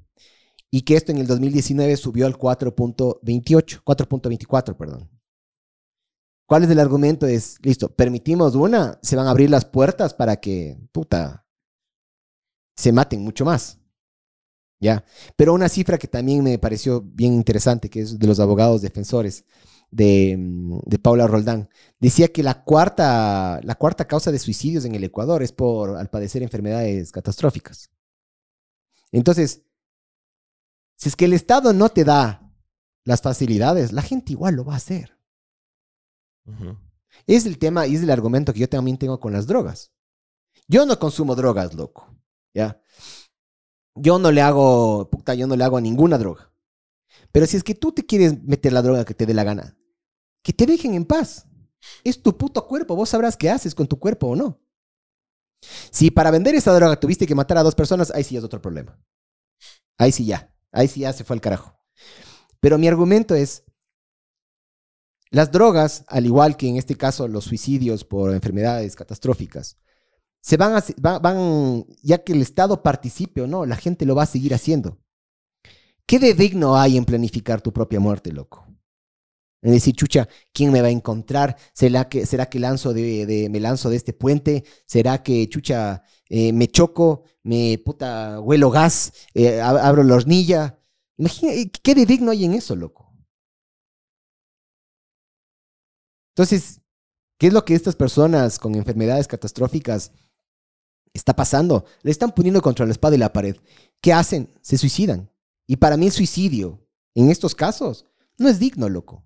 y 0.71 0.83
que 0.83 0.95
esto 0.95 1.11
en 1.11 1.17
el 1.17 1.27
2019 1.27 1.97
subió 1.97 2.25
al 2.25 2.37
4.28, 2.37 3.83
4.24, 3.83 4.77
perdón. 4.77 5.09
¿Cuál 6.47 6.63
es 6.63 6.69
el 6.69 6.79
argumento? 6.79 7.27
Es, 7.27 7.57
listo, 7.61 7.93
permitimos 7.93 8.55
una, 8.55 8.97
se 9.01 9.15
van 9.15 9.27
a 9.27 9.31
abrir 9.31 9.49
las 9.49 9.65
puertas 9.65 10.13
para 10.13 10.37
que, 10.37 10.77
puta, 10.91 11.45
se 12.75 12.91
maten 12.91 13.21
mucho 13.21 13.45
más. 13.45 13.82
¿Ya? 14.83 15.05
Pero 15.37 15.53
una 15.53 15.69
cifra 15.69 15.97
que 15.97 16.09
también 16.09 16.43
me 16.43 16.59
pareció 16.59 16.99
bien 17.01 17.31
interesante, 17.33 17.89
que 17.89 18.01
es 18.01 18.19
de 18.19 18.27
los 18.27 18.41
abogados 18.41 18.81
defensores 18.81 19.45
de, 19.89 20.35
mm, 20.37 20.79
de 20.85 20.99
Paula 20.99 21.25
Roldán, 21.25 21.69
decía 22.01 22.27
que 22.27 22.43
la 22.43 22.65
cuarta, 22.65 23.61
la 23.63 23.75
cuarta 23.75 24.05
causa 24.05 24.29
de 24.29 24.39
suicidios 24.39 24.83
en 24.83 24.93
el 24.93 25.05
Ecuador 25.05 25.41
es 25.41 25.53
por, 25.53 25.95
al 25.95 26.09
padecer 26.09 26.43
enfermedades 26.43 27.13
catastróficas. 27.13 27.91
Entonces, 29.13 29.61
si 30.97 31.07
es 31.07 31.15
que 31.15 31.25
el 31.25 31.33
Estado 31.33 31.71
no 31.71 31.87
te 31.87 32.03
da 32.03 32.53
las 33.05 33.21
facilidades, 33.21 33.93
la 33.93 34.01
gente 34.01 34.33
igual 34.33 34.55
lo 34.55 34.65
va 34.65 34.73
a 34.73 34.77
hacer. 34.77 35.17
Es 37.25 37.45
el 37.45 37.57
tema 37.57 37.87
y 37.87 37.95
es 37.95 38.03
el 38.03 38.11
argumento 38.11 38.51
que 38.51 38.59
yo 38.59 38.67
también 38.67 38.97
tengo 38.97 39.17
con 39.21 39.31
las 39.31 39.47
drogas. 39.47 39.93
Yo 40.67 40.85
no 40.85 40.99
consumo 40.99 41.35
drogas, 41.35 41.73
loco. 41.73 42.13
¿Ya? 42.53 42.81
Yo 43.95 44.19
no 44.19 44.31
le 44.31 44.41
hago, 44.41 45.09
puta, 45.09 45.35
yo 45.35 45.47
no 45.47 45.55
le 45.55 45.63
hago 45.63 45.79
ninguna 45.79 46.17
droga. 46.17 46.51
Pero 47.31 47.45
si 47.45 47.57
es 47.57 47.63
que 47.63 47.75
tú 47.75 47.91
te 47.91 48.05
quieres 48.05 48.43
meter 48.43 48.73
la 48.73 48.81
droga 48.81 49.05
que 49.05 49.13
te 49.13 49.25
dé 49.25 49.33
la 49.33 49.43
gana, 49.43 49.77
que 50.41 50.53
te 50.53 50.65
dejen 50.65 50.93
en 50.93 51.05
paz. 51.05 51.47
Es 52.03 52.21
tu 52.21 52.37
puto 52.37 52.65
cuerpo, 52.67 52.95
vos 52.95 53.09
sabrás 53.09 53.35
qué 53.35 53.49
haces 53.49 53.75
con 53.75 53.87
tu 53.87 53.99
cuerpo 53.99 54.27
o 54.27 54.35
no. 54.35 54.61
Si 55.91 56.11
para 56.11 56.31
vender 56.31 56.55
esa 56.55 56.73
droga 56.73 56.99
tuviste 56.99 57.25
que 57.25 57.35
matar 57.35 57.57
a 57.57 57.63
dos 57.63 57.75
personas, 57.75 58.11
ahí 58.11 58.23
sí 58.23 58.37
es 58.37 58.43
otro 58.43 58.61
problema. 58.61 58.99
Ahí 59.97 60.11
sí 60.11 60.25
ya, 60.25 60.53
ahí 60.71 60.87
sí 60.87 61.01
ya 61.01 61.13
se 61.13 61.23
fue 61.23 61.35
al 61.35 61.41
carajo. 61.41 61.77
Pero 62.59 62.77
mi 62.77 62.87
argumento 62.87 63.35
es, 63.35 63.63
las 65.29 65.51
drogas, 65.51 66.05
al 66.07 66.25
igual 66.25 66.57
que 66.57 66.67
en 66.67 66.77
este 66.77 66.95
caso 66.95 67.27
los 67.27 67.45
suicidios 67.45 68.03
por 68.03 68.33
enfermedades 68.33 68.95
catastróficas, 68.95 69.77
se 70.43 70.57
van, 70.57 70.75
a, 70.75 70.83
ya 72.01 72.21
que 72.21 72.33
el 72.33 72.41
Estado 72.41 72.83
participe 72.83 73.41
o 73.41 73.47
no, 73.47 73.65
la 73.65 73.77
gente 73.77 74.05
lo 74.05 74.13
va 74.13 74.23
a 74.23 74.27
seguir 74.27 74.53
haciendo. 74.53 74.99
¿Qué 76.05 76.19
de 76.19 76.33
digno 76.33 76.75
hay 76.75 76.97
en 76.97 77.05
planificar 77.05 77.61
tu 77.61 77.71
propia 77.71 78.01
muerte, 78.01 78.33
loco? 78.33 78.67
En 79.61 79.71
decir, 79.71 79.95
chucha, 79.95 80.27
¿quién 80.51 80.73
me 80.73 80.81
va 80.81 80.89
a 80.89 80.91
encontrar? 80.91 81.55
¿Será 81.73 82.09
que, 82.09 82.25
será 82.25 82.47
que 82.47 82.59
lanzo 82.59 82.93
de, 82.93 83.47
me 83.49 83.61
lanzo 83.61 83.89
de 83.89 83.95
este 83.95 84.11
puente? 84.11 84.65
¿Será 84.85 85.23
que, 85.23 85.47
chucha, 85.47 86.03
eh, 86.27 86.51
me 86.51 86.67
choco, 86.67 87.23
me 87.43 87.77
puta, 87.77 88.41
huelo 88.41 88.69
gas, 88.69 89.13
eh, 89.33 89.61
abro 89.61 90.03
la 90.03 90.15
hornilla? 90.15 90.77
Imagina, 91.15 91.53
¿qué 91.81 91.95
de 91.95 92.05
digno 92.05 92.31
hay 92.31 92.43
en 92.43 92.53
eso, 92.53 92.75
loco? 92.75 93.15
Entonces, 96.35 96.81
¿qué 97.37 97.47
es 97.47 97.53
lo 97.53 97.63
que 97.63 97.75
estas 97.75 97.95
personas 97.95 98.59
con 98.59 98.75
enfermedades 98.75 99.27
catastróficas 99.27 100.11
está 101.13 101.35
pasando. 101.35 101.85
Le 102.01 102.11
están 102.11 102.31
poniendo 102.33 102.61
contra 102.61 102.85
la 102.85 102.91
espada 102.91 103.15
y 103.15 103.19
la 103.19 103.33
pared. 103.33 103.55
¿Qué 104.01 104.13
hacen? 104.13 104.49
Se 104.61 104.77
suicidan. 104.77 105.29
Y 105.67 105.77
para 105.77 105.97
mí 105.97 106.07
el 106.07 106.11
suicidio, 106.11 106.85
en 107.15 107.29
estos 107.29 107.55
casos, 107.55 108.05
no 108.37 108.49
es 108.49 108.59
digno, 108.59 108.89
loco. 108.89 109.23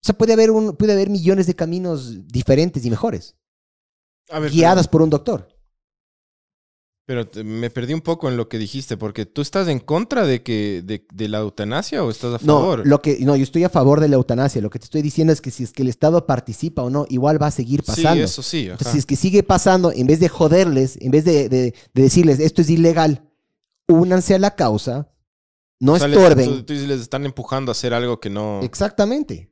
O 0.00 0.06
sea, 0.06 0.16
puede 0.16 0.32
haber, 0.32 0.50
un, 0.50 0.76
puede 0.76 0.92
haber 0.92 1.10
millones 1.10 1.46
de 1.46 1.54
caminos 1.54 2.26
diferentes 2.28 2.84
y 2.84 2.90
mejores. 2.90 3.36
guiadas 4.50 4.88
por 4.88 5.02
un 5.02 5.10
doctor. 5.10 5.57
Pero 7.08 7.26
me 7.42 7.70
perdí 7.70 7.94
un 7.94 8.02
poco 8.02 8.28
en 8.28 8.36
lo 8.36 8.50
que 8.50 8.58
dijiste, 8.58 8.98
porque 8.98 9.24
tú 9.24 9.40
estás 9.40 9.66
en 9.68 9.78
contra 9.78 10.26
de 10.26 10.42
que 10.42 10.82
de, 10.84 11.28
la 11.28 11.38
eutanasia 11.38 12.04
o 12.04 12.10
estás 12.10 12.34
a 12.34 12.38
favor. 12.38 12.80
No, 12.80 12.84
lo 12.84 13.00
que, 13.00 13.16
no, 13.20 13.34
yo 13.34 13.44
estoy 13.44 13.64
a 13.64 13.70
favor 13.70 14.00
de 14.00 14.08
la 14.08 14.16
eutanasia. 14.16 14.60
Lo 14.60 14.68
que 14.68 14.78
te 14.78 14.84
estoy 14.84 15.00
diciendo 15.00 15.32
es 15.32 15.40
que 15.40 15.50
si 15.50 15.64
es 15.64 15.72
que 15.72 15.80
el 15.80 15.88
Estado 15.88 16.26
participa 16.26 16.82
o 16.82 16.90
no, 16.90 17.06
igual 17.08 17.40
va 17.42 17.46
a 17.46 17.50
seguir 17.50 17.82
pasando. 17.82 18.16
Sí, 18.16 18.20
eso 18.20 18.42
sí. 18.42 18.64
Entonces, 18.64 18.92
si 18.92 18.98
es 18.98 19.06
que 19.06 19.16
sigue 19.16 19.42
pasando, 19.42 19.90
en 19.90 20.06
vez 20.06 20.20
de 20.20 20.28
joderles, 20.28 20.98
en 21.00 21.10
vez 21.10 21.24
de, 21.24 21.72
decirles 21.94 22.40
esto 22.40 22.60
es 22.60 22.68
ilegal, 22.68 23.24
únanse 23.86 24.34
a 24.34 24.38
la 24.38 24.54
causa, 24.54 25.10
no 25.80 25.96
estorben. 25.96 26.66
Tú, 26.66 26.74
les 26.74 27.00
están 27.00 27.24
empujando 27.24 27.70
a 27.70 27.72
hacer 27.72 27.94
algo 27.94 28.20
que 28.20 28.28
no. 28.28 28.60
Exactamente. 28.62 29.50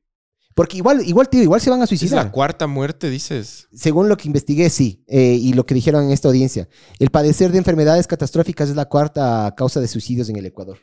Porque 0.57 0.79
igual, 0.79 1.07
igual, 1.07 1.29
tío, 1.29 1.43
igual 1.43 1.61
se 1.61 1.69
van 1.69 1.83
a 1.83 1.87
suicidar. 1.87 2.19
¿Es 2.19 2.25
la 2.25 2.33
cuarta 2.33 2.67
muerte, 2.67 3.11
dices? 3.11 3.69
Según 3.75 4.09
lo 4.09 4.17
que 4.17 4.27
investigué, 4.27 4.71
sí. 4.71 5.05
Eh, 5.07 5.35
y 5.39 5.53
lo 5.53 5.67
que 5.67 5.75
dijeron 5.75 6.05
en 6.05 6.13
esta 6.13 6.29
audiencia. 6.29 6.67
El 6.99 7.11
padecer 7.11 7.53
de 7.53 7.59
enfermedades 7.59 8.07
catastróficas 8.07 8.71
es 8.71 8.75
la 8.75 8.87
cuarta 8.87 9.53
causa 9.55 9.81
de 9.81 9.87
suicidios 9.87 10.31
en 10.31 10.37
el 10.37 10.47
Ecuador. 10.47 10.79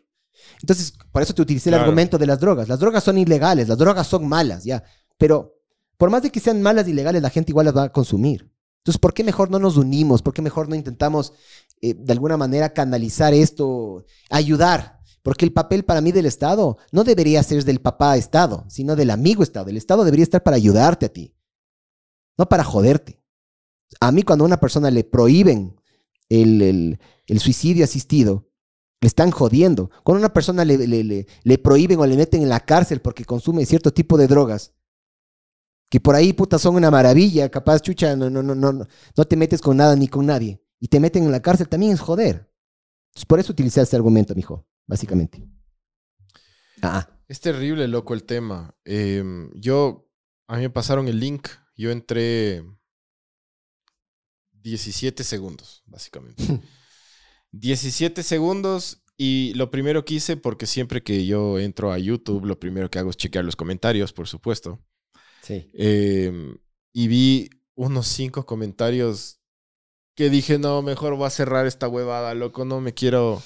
Entonces, 0.62 0.94
por 1.12 1.24
eso 1.24 1.34
te 1.34 1.42
utilicé 1.42 1.70
el 1.70 1.74
argumento 1.74 2.20
de 2.20 2.28
las 2.28 2.40
drogas. 2.40 2.70
Las 2.70 2.78
drogas 2.78 3.04
son 3.04 3.18
ilegales, 3.18 3.68
las 3.68 3.80
drogas 3.80 4.06
son 4.06 4.28
malas, 4.28 4.64
ya. 4.64 4.84
Pero 5.18 5.56
por 5.98 6.12
más 6.12 6.22
de 6.22 6.30
que 6.30 6.40
sean 6.40 6.62
malas 6.62 6.88
ilegales, 6.88 7.24
la 7.24 7.32
gente 7.32 7.52
igual 7.52 7.66
las 7.66 7.76
va 7.76 7.84
a 7.86 7.92
consumir. 7.92 8.52
Entonces, 8.78 9.00
¿por 9.00 9.16
qué 9.16 9.24
mejor 9.24 9.50
no 9.50 9.58
nos 9.58 9.76
unimos? 9.78 10.22
¿Por 10.22 10.36
qué 10.36 10.44
mejor 10.44 10.70
no 10.70 10.76
intentamos 10.76 11.34
eh, 11.82 11.96
de 11.96 12.14
alguna 12.14 12.38
manera 12.38 12.74
canalizar 12.74 13.34
esto, 13.34 14.06
ayudar? 14.30 15.00
Porque 15.24 15.46
el 15.46 15.54
papel 15.54 15.86
para 15.86 16.02
mí 16.02 16.12
del 16.12 16.26
Estado 16.26 16.78
no 16.92 17.06
debería 17.06 17.42
ser 17.44 17.64
del 17.64 17.80
papá 17.80 18.18
Estado, 18.18 18.66
sino 18.68 18.96
del 18.98 19.10
amigo 19.10 19.42
Estado. 19.42 19.70
El 19.70 19.78
Estado 19.78 20.04
debería 20.04 20.24
estar 20.24 20.44
para 20.44 20.58
ayudarte 20.58 21.06
a 21.06 21.14
ti, 21.14 21.34
no 22.38 22.48
para 22.48 22.66
joderte. 22.66 23.24
A 24.02 24.12
mí 24.12 24.24
cuando 24.24 24.44
a 24.44 24.48
una 24.48 24.60
persona 24.60 24.92
le 24.92 25.06
prohíben 25.06 25.80
el, 26.28 27.00
suicidio 27.40 27.86
asistido, 27.86 28.50
le 29.00 29.08
están 29.08 29.32
jodiendo. 29.32 29.90
Cuando 30.04 30.18
a 30.18 30.26
una 30.26 30.34
persona 30.34 30.66
le, 30.66 30.78
le, 30.78 31.26
le, 31.42 31.58
prohíben 31.58 32.00
o 32.00 32.06
le 32.06 32.18
meten 32.18 32.44
en 32.44 32.50
la 32.50 32.60
cárcel 32.60 33.00
porque 33.00 33.24
consume 33.24 33.66
cierto 33.66 33.94
tipo 33.94 34.18
de 34.18 34.28
drogas, 34.28 34.74
que 35.90 36.02
por 36.02 36.16
ahí, 36.16 36.34
puta, 36.34 36.60
son 36.60 36.76
una 36.76 36.92
maravilla, 36.92 37.50
capaz, 37.50 37.80
chucha, 37.80 38.16
no, 38.18 38.30
no, 38.30 38.44
no, 38.44 38.56
no, 38.56 38.74
no 38.74 39.26
te 39.26 39.38
metes 39.38 39.62
con 39.62 39.78
nada 39.78 39.96
ni 39.96 40.08
con 40.08 40.26
nadie, 40.26 40.62
y 40.80 40.88
te 40.88 41.00
meten 41.00 41.24
en 41.24 41.32
la 41.32 41.42
cárcel, 41.42 41.70
también 41.70 41.94
es 41.94 42.02
joder. 42.02 42.52
por 43.28 43.40
eso 43.40 43.54
utilicé 43.54 43.80
este 43.80 43.96
argumento, 43.96 44.34
mijo 44.34 44.66
básicamente. 44.88 45.46
Ah. 46.82 47.08
Es 47.28 47.40
terrible, 47.40 47.88
loco, 47.88 48.14
el 48.14 48.26
tema. 48.26 48.76
Em, 48.86 49.50
yo, 49.56 50.08
a 50.48 50.58
mí 50.58 50.62
me 50.62 50.70
pasaron 50.70 51.08
el 51.08 51.20
link, 51.20 51.48
yo 51.76 51.90
entré 51.90 52.64
17 54.52 55.24
segundos, 55.24 55.84
básicamente. 55.88 56.44
17 57.52 58.22
segundos 58.22 59.04
y 59.18 59.54
lo 59.56 59.72
primero 59.72 60.06
que 60.06 60.16
hice, 60.16 60.38
porque 60.38 60.66
siempre 60.66 61.02
que 61.02 61.26
yo 61.26 61.60
entro 61.60 61.92
a 61.92 61.98
YouTube, 61.98 62.46
lo 62.46 62.60
primero 62.60 62.92
que 62.92 63.00
hago 63.00 63.10
es 63.10 63.18
chequear 63.18 63.46
los 63.46 63.56
comentarios, 63.56 64.14
por 64.14 64.28
supuesto. 64.28 64.80
Sí. 65.42 65.72
Em, 65.74 66.58
y 66.92 67.08
vi 67.08 67.50
unos 67.76 68.08
cinco 68.08 68.46
comentarios 68.46 69.40
que 70.16 70.30
dije, 70.30 70.60
no, 70.60 70.82
mejor 70.82 71.16
voy 71.16 71.26
a 71.26 71.32
cerrar 71.32 71.66
esta 71.66 71.88
huevada, 71.88 72.36
loco, 72.36 72.66
no 72.66 72.80
me 72.82 72.94
quiero 72.94 73.42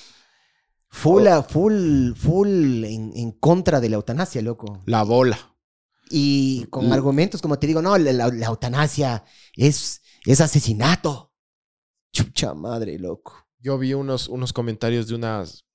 Full, 0.90 1.28
full, 1.48 2.14
full 2.14 2.84
en, 2.84 3.32
contra 3.34 3.80
de 3.80 3.90
la 3.90 3.98
eutanasia, 3.98 4.42
loco. 4.42 4.82
La 4.86 5.04
bola. 5.04 5.56
Y 6.10 6.66
con 6.66 6.92
argumentos 6.94 7.42
como 7.42 7.60
te 7.60 7.68
digo, 7.68 7.82
no, 7.82 7.98
la, 7.98 8.26
eutanasia 8.28 9.24
es, 9.54 10.02
es 10.26 10.42
asesinato. 10.42 11.34
Chucha 12.14 12.54
madre, 12.54 12.98
loco. 12.98 13.48
Yo 13.60 13.78
vi 13.78 13.94
unos, 13.94 14.30
unos 14.30 14.54
comentarios 14.54 15.08
de 15.08 15.16
unas 15.16 15.66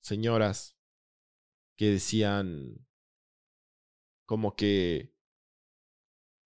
señoras 0.00 0.76
que 1.76 1.90
decían 1.90 2.86
como 4.26 4.54
que 4.54 5.14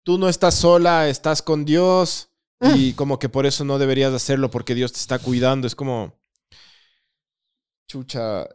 tú 0.05 0.17
no 0.17 0.29
estás 0.29 0.55
sola, 0.55 1.09
estás 1.09 1.43
con 1.43 1.65
Dios 1.65 2.31
y 2.61 2.93
ah. 2.93 2.97
como 2.97 3.19
que 3.19 3.29
por 3.29 3.45
eso 3.45 3.65
no 3.65 3.79
deberías 3.79 4.13
hacerlo 4.13 4.51
porque 4.51 4.75
Dios 4.75 4.93
te 4.93 4.99
está 4.99 5.19
cuidando. 5.19 5.67
Es 5.67 5.75
como, 5.75 6.18
chucha, 7.89 8.47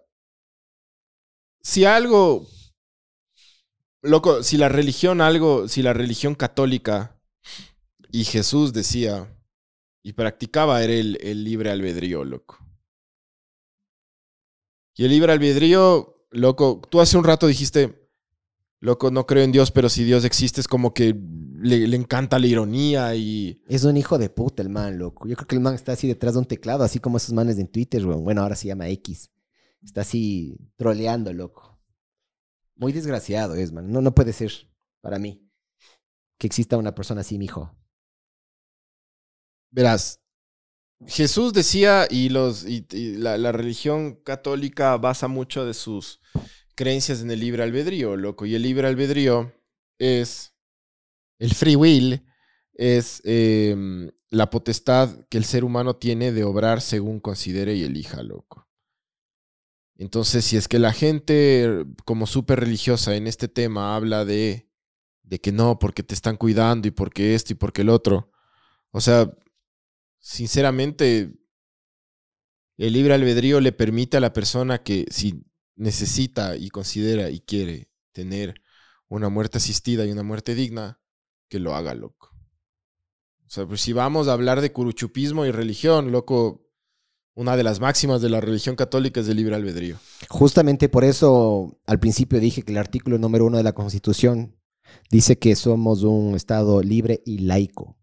si 1.62 1.86
algo, 1.86 2.48
loco, 4.02 4.44
si 4.44 4.58
la 4.58 4.70
religión 4.70 5.22
algo, 5.22 5.68
si 5.68 5.82
la 5.82 5.94
religión 5.94 6.36
católica 6.36 7.20
y 8.12 8.26
Jesús 8.26 8.74
decía 8.74 9.36
y 10.04 10.14
practicaba 10.14 10.84
era 10.84 10.94
el, 10.94 11.18
el 11.22 11.44
libre 11.44 11.72
albedrío, 11.72 12.24
loco. 12.24 12.60
Y 14.96 15.06
el 15.06 15.10
libre 15.10 15.32
albedrío, 15.32 16.28
loco, 16.30 16.82
tú 16.92 17.02
hace 17.02 17.18
un 17.18 17.24
rato 17.24 17.48
dijiste, 17.48 18.03
loco, 18.84 19.12
no 19.12 19.26
creo 19.26 19.44
en 19.44 19.54
Dios, 19.54 19.72
pero 19.72 19.88
si 19.88 20.04
Dios 20.04 20.26
existe 20.26 20.60
es 20.60 20.68
como 20.68 20.94
que 20.94 21.16
le, 21.62 21.88
le 21.88 21.96
encanta 21.96 22.38
la 22.38 22.48
ironía 22.48 23.16
y... 23.16 23.64
Es 23.70 23.86
un 23.86 23.96
hijo 23.96 24.18
de 24.18 24.30
puta 24.30 24.62
el 24.62 24.68
man, 24.68 24.98
loco. 24.98 25.26
Yo 25.26 25.38
creo 25.38 25.48
que 25.48 25.56
el 25.56 25.62
man 25.62 25.74
está 25.74 25.94
así 25.94 26.06
detrás 26.06 26.34
de 26.34 26.40
un 26.40 26.46
teclado, 26.46 26.84
así 26.84 27.00
como 27.00 27.16
esos 27.16 27.34
manes 27.34 27.58
en 27.60 27.72
Twitter, 27.72 28.06
weón. 28.06 28.26
Bueno, 28.26 28.42
ahora 28.42 28.58
se 28.58 28.68
llama 28.68 28.90
X. 28.90 29.32
Está 29.82 30.02
así 30.02 30.58
troleando, 30.76 31.32
loco. 31.32 31.80
Muy 32.76 32.92
desgraciado 32.92 33.56
es, 33.56 33.72
man. 33.72 33.90
No, 33.90 34.02
no 34.02 34.14
puede 34.14 34.34
ser 34.34 34.52
para 35.00 35.18
mí 35.18 35.50
que 36.38 36.48
exista 36.48 36.76
una 36.76 36.94
persona 36.94 37.22
así, 37.22 37.38
mijo. 37.38 37.74
Verás, 39.72 40.20
Jesús 41.08 41.54
decía, 41.54 42.06
y, 42.10 42.28
los, 42.28 42.66
y, 42.66 42.86
y 42.92 43.16
la, 43.16 43.38
la 43.38 43.54
religión 43.54 44.16
católica 44.26 44.98
basa 44.98 45.30
mucho 45.30 45.66
de 45.66 45.74
sus 45.74 46.20
creencias 46.76 47.22
en 47.22 47.32
el 47.32 47.40
libre 47.40 47.64
albedrío, 47.64 48.16
loco. 48.16 48.46
Y 48.46 48.56
el 48.56 48.64
libre 48.64 48.88
albedrío 48.88 49.54
es 49.98 50.54
el 51.40 51.54
free 51.54 51.76
will, 51.76 52.26
es 52.74 53.22
em, 53.26 54.12
la 54.30 54.50
potestad 54.50 55.26
que 55.30 55.38
el 55.38 55.46
ser 55.46 55.64
humano 55.64 55.96
tiene 55.96 56.32
de 56.32 56.44
obrar 56.44 56.82
según 56.82 57.20
considere 57.20 57.76
y 57.76 57.84
elija, 57.84 58.24
loco. 58.24 58.68
Entonces, 59.96 60.44
si 60.46 60.58
es 60.58 60.68
que 60.68 60.80
la 60.80 60.92
gente 60.92 61.86
como 62.06 62.26
súper 62.26 62.60
religiosa 62.60 63.16
en 63.16 63.28
este 63.28 63.48
tema 63.48 63.96
habla 63.96 64.26
de, 64.26 64.70
de 65.22 65.40
que 65.40 65.52
no, 65.52 65.80
porque 65.80 66.04
te 66.04 66.16
están 66.16 66.36
cuidando 66.36 66.88
y 66.88 66.92
porque 66.92 67.36
esto 67.36 67.54
y 67.54 67.56
porque 67.56 67.82
el 67.82 67.90
otro, 67.90 68.32
o 68.92 69.02
sea, 69.02 69.32
sinceramente, 70.20 71.34
el 72.78 72.94
libre 72.94 73.14
albedrío 73.14 73.60
le 73.60 73.72
permite 73.72 74.18
a 74.18 74.20
la 74.20 74.34
persona 74.34 74.84
que 74.84 75.06
si 75.10 75.46
necesita 75.76 76.56
y 76.56 76.70
considera 76.70 77.30
y 77.30 77.40
quiere 77.40 77.90
tener 78.12 78.56
una 79.08 79.30
muerte 79.30 79.58
asistida 79.58 80.06
y 80.06 80.12
una 80.12 80.24
muerte 80.24 80.56
digna, 80.56 81.00
que 81.50 81.60
lo 81.60 81.76
haga, 81.76 81.94
loco. 81.94 82.32
O 83.46 83.50
sea, 83.50 83.68
pues 83.68 83.82
si 83.82 83.94
vamos 83.94 84.28
a 84.28 84.34
hablar 84.34 84.62
de 84.62 84.72
curuchupismo 84.72 85.46
y 85.46 85.52
religión, 85.52 86.12
loco, 86.12 86.64
una 87.36 87.56
de 87.56 87.64
las 87.64 87.80
máximas 87.80 88.22
de 88.22 88.30
la 88.30 88.42
religión 88.42 88.76
católica 88.76 89.22
es 89.22 89.28
el 89.28 89.38
libre 89.38 89.56
albedrío. 89.56 89.98
Justamente 90.30 90.90
por 90.90 91.04
eso 91.04 91.80
al 91.86 92.00
principio 92.00 92.40
dije 92.40 92.64
que 92.64 92.72
el 92.72 92.78
artículo 92.78 93.18
número 93.18 93.46
uno 93.46 93.58
de 93.58 93.64
la 93.64 93.74
Constitución 93.74 94.56
dice 95.10 95.38
que 95.38 95.56
somos 95.56 96.04
un 96.04 96.36
Estado 96.36 96.82
libre 96.82 97.22
y 97.26 97.40
laico. 97.40 97.98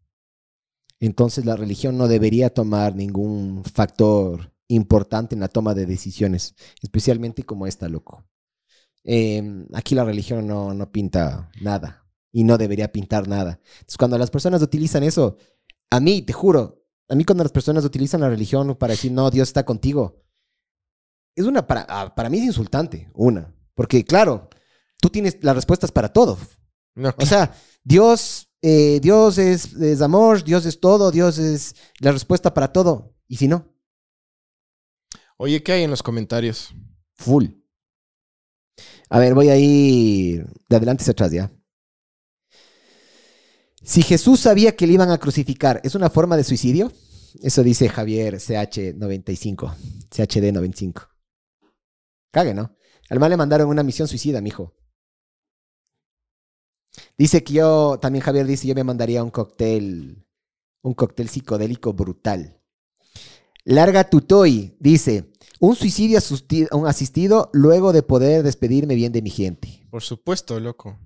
Entonces 0.99 1.45
la 1.45 1.57
religión 1.57 1.97
no 1.97 2.09
debería 2.09 2.51
tomar 2.51 2.95
ningún 2.95 3.65
factor 3.65 4.53
importante 4.75 5.35
en 5.35 5.41
la 5.41 5.49
toma 5.49 5.75
de 5.75 5.87
decisiones, 5.87 6.55
especialmente 6.83 7.45
como 7.45 7.67
esta, 7.67 7.89
loco. 7.89 8.25
Eh, 9.05 9.67
aquí 9.75 9.95
la 9.95 10.05
religión 10.05 10.47
no, 10.47 10.75
no 10.75 10.93
pinta 10.93 11.51
nada 11.61 12.07
y 12.33 12.45
no 12.45 12.59
debería 12.59 12.93
pintar 12.93 13.29
nada. 13.29 13.61
Entonces 13.73 13.97
cuando 13.97 14.19
las 14.19 14.31
personas 14.31 14.63
utilizan 14.63 15.03
eso, 15.03 15.37
a 15.91 16.01
mí, 16.01 16.23
te 16.23 16.33
juro, 16.33 16.85
a 17.09 17.15
mí 17.15 17.25
cuando 17.25 17.45
las 17.45 17.53
personas 17.53 17.85
utilizan 17.85 18.21
la 18.21 18.29
religión 18.29 18.77
para 18.77 18.93
decir, 18.93 19.11
no, 19.13 19.31
Dios 19.31 19.49
está 19.49 19.65
contigo, 19.65 20.23
es 21.35 21.45
una, 21.45 21.67
para, 21.67 21.87
ah, 21.89 22.15
para 22.15 22.29
mí 22.29 22.39
es 22.39 22.45
insultante, 22.45 23.11
una. 23.15 23.55
Porque 23.75 24.05
claro, 24.05 24.49
tú 25.01 25.09
tienes 25.09 25.39
las 25.43 25.55
respuestas 25.55 25.91
para 25.91 26.13
todo. 26.13 26.39
No, 26.95 27.15
O 27.17 27.27
sea, 27.27 27.55
Dios, 27.83 28.49
eh, 28.63 29.01
Dios 29.01 29.39
es, 29.39 29.75
es 29.75 30.03
amor, 30.03 30.45
Dios 30.45 30.67
es 30.67 30.81
todo, 30.81 31.11
Dios 31.11 31.39
es 31.39 31.75
la 31.99 32.13
respuesta 32.13 32.53
para 32.53 32.73
todo. 32.73 33.15
Y 33.27 33.37
si 33.37 33.49
no, 33.49 33.73
Oye, 35.43 35.63
¿qué 35.63 35.73
hay 35.73 35.85
en 35.85 35.91
los 35.91 36.03
comentarios? 36.03 36.75
full. 37.15 37.47
A 39.09 39.19
ver, 39.19 39.33
voy 39.33 39.49
a 39.49 39.57
ir 39.57 40.45
de 40.69 40.77
adelante 40.77 41.01
hacia 41.01 41.13
atrás 41.13 41.33
ya. 41.33 41.51
Si 43.83 44.03
Jesús 44.03 44.41
sabía 44.41 44.77
que 44.77 44.87
le 44.87 44.93
iban 44.93 45.11
a 45.11 45.17
crucificar, 45.17 45.81
¿es 45.83 45.95
una 45.95 46.11
forma 46.11 46.37
de 46.37 46.45
suicidio? 46.45 46.93
Eso 47.41 47.63
dice 47.63 47.89
Javier 47.89 48.35
CH95, 48.35 49.75
CHD95. 50.11 51.09
Cague, 52.31 52.53
¿no? 52.53 52.77
Al 53.09 53.19
mal 53.19 53.31
le 53.31 53.39
mandaron 53.39 53.71
una 53.71 53.83
misión 53.83 54.09
suicida, 54.09 54.43
mijo. 54.43 54.75
Dice 57.17 57.43
que 57.43 57.55
yo, 57.55 57.99
también 57.99 58.23
Javier 58.23 58.47
dice, 58.47 58.69
yo 58.69 58.75
me 58.75 58.85
mandaría 58.85 59.25
un 59.25 59.31
cóctel, 59.31 60.23
un 60.83 60.93
cóctel 60.93 61.31
psicodélico 61.31 61.95
brutal. 61.95 62.61
Larga 63.65 64.09
Tutoy 64.09 64.77
dice, 64.81 65.30
un 65.61 65.77
suicidio 65.77 66.19
asistido 66.87 67.51
luego 67.53 67.93
de 67.93 68.03
poder 68.03 68.43
despedirme 68.43 68.95
bien 68.95 69.13
de 69.13 69.23
mi 69.23 69.31
gente. 69.31 69.87
Por 69.91 70.03
supuesto, 70.03 70.59
loco. 70.59 70.99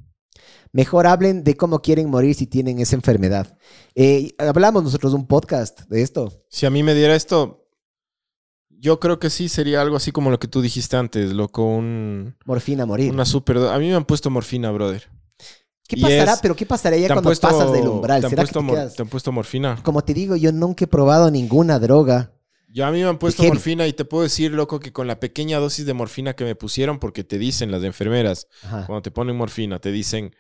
Mejor 0.73 1.07
hablen 1.07 1.45
de 1.45 1.57
cómo 1.57 1.81
quieren 1.83 2.11
morir 2.11 2.35
si 2.35 2.47
tienen 2.47 2.79
esa 2.81 2.97
enfermedad. 2.97 3.57
Eh, 3.95 4.35
hablamos 4.39 4.83
nosotros 4.83 5.13
de 5.13 5.19
un 5.19 5.27
podcast 5.27 5.83
de 5.89 6.03
esto. 6.03 6.33
Si 6.49 6.67
a 6.67 6.71
mí 6.71 6.83
me 6.83 6.95
diera 6.95 7.15
esto, 7.15 7.69
yo 8.69 8.99
creo 8.99 9.19
que 9.19 9.31
sí 9.31 9.49
sería 9.49 9.81
algo 9.81 9.97
así 9.97 10.11
como 10.11 10.31
lo 10.31 10.39
que 10.41 10.49
tú 10.49 10.63
dijiste 10.63 10.97
antes, 10.97 11.33
loco. 11.33 11.65
Un, 11.65 12.37
Morfina, 12.45 12.87
morir. 12.87 13.13
una 13.13 13.25
super. 13.25 13.57
A 13.59 13.79
mí 13.79 13.89
me 13.89 13.95
han 13.95 14.05
puesto 14.05 14.31
morfina, 14.31 14.71
brother. 14.73 15.09
¿Qué 15.87 15.97
y 15.99 16.03
pasará? 16.03 16.33
es- 16.35 16.41
Pero 16.41 16.57
¿qué 16.57 16.67
pasará 16.67 16.97
ya 16.97 17.07
¿Te 17.07 17.13
han 17.13 17.17
cuando 17.17 17.29
puesto- 17.29 17.49
pasas 17.49 17.73
del 17.73 17.87
umbral? 17.89 18.21
¿te 18.21 18.27
han, 18.27 18.31
¿Será 18.31 18.45
que 18.45 18.53
quedas? 18.67 18.95
te 18.97 19.03
han 19.03 19.09
puesto 19.09 19.33
morfina? 19.33 19.81
Como 19.85 20.03
te 20.03 20.13
digo, 20.15 20.35
yo 20.35 20.51
nunca 20.51 20.85
he 20.85 20.89
probado 20.89 21.31
ninguna 21.31 21.79
droga. 21.79 22.33
Ya 22.75 22.89
a 22.89 22.91
mí 22.91 23.01
me 23.01 23.09
han 23.09 23.19
puesto 23.19 23.45
morfina 23.45 23.87
y 23.87 23.93
te 23.93 24.05
puedo 24.05 24.25
decir, 24.25 24.51
loco, 24.51 24.81
que 24.81 24.93
con 24.93 25.07
la 25.07 25.21
pequeña 25.21 25.61
dosis 25.61 25.87
de 25.87 25.95
morfina 25.95 26.35
que 26.35 26.43
me 26.43 26.57
pusieron, 26.57 26.99
porque 26.99 27.23
te 27.23 27.39
dicen 27.39 27.71
las 27.71 27.85
enfermeras, 27.85 28.49
Ajá. 28.65 28.85
cuando 28.87 29.01
te 29.01 29.13
ponen 29.13 29.37
morfina, 29.37 29.79
te 29.79 29.93
dicen, 29.93 30.35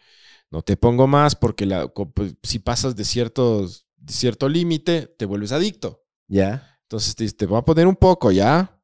no 0.50 0.62
te 0.62 0.76
pongo 0.76 1.06
más 1.06 1.36
porque 1.36 1.64
la, 1.64 1.86
pues, 1.86 2.34
si 2.42 2.58
pasas 2.58 2.96
de, 2.96 3.04
ciertos, 3.04 3.86
de 3.98 4.12
cierto 4.12 4.48
límite, 4.48 5.14
te 5.16 5.26
vuelves 5.26 5.52
adicto. 5.52 6.02
Ya. 6.26 6.76
Entonces 6.82 7.14
te, 7.14 7.22
dice, 7.22 7.36
te 7.36 7.46
voy 7.46 7.56
a 7.56 7.62
poner 7.62 7.86
un 7.86 7.94
poco, 7.94 8.32
¿ya? 8.32 8.82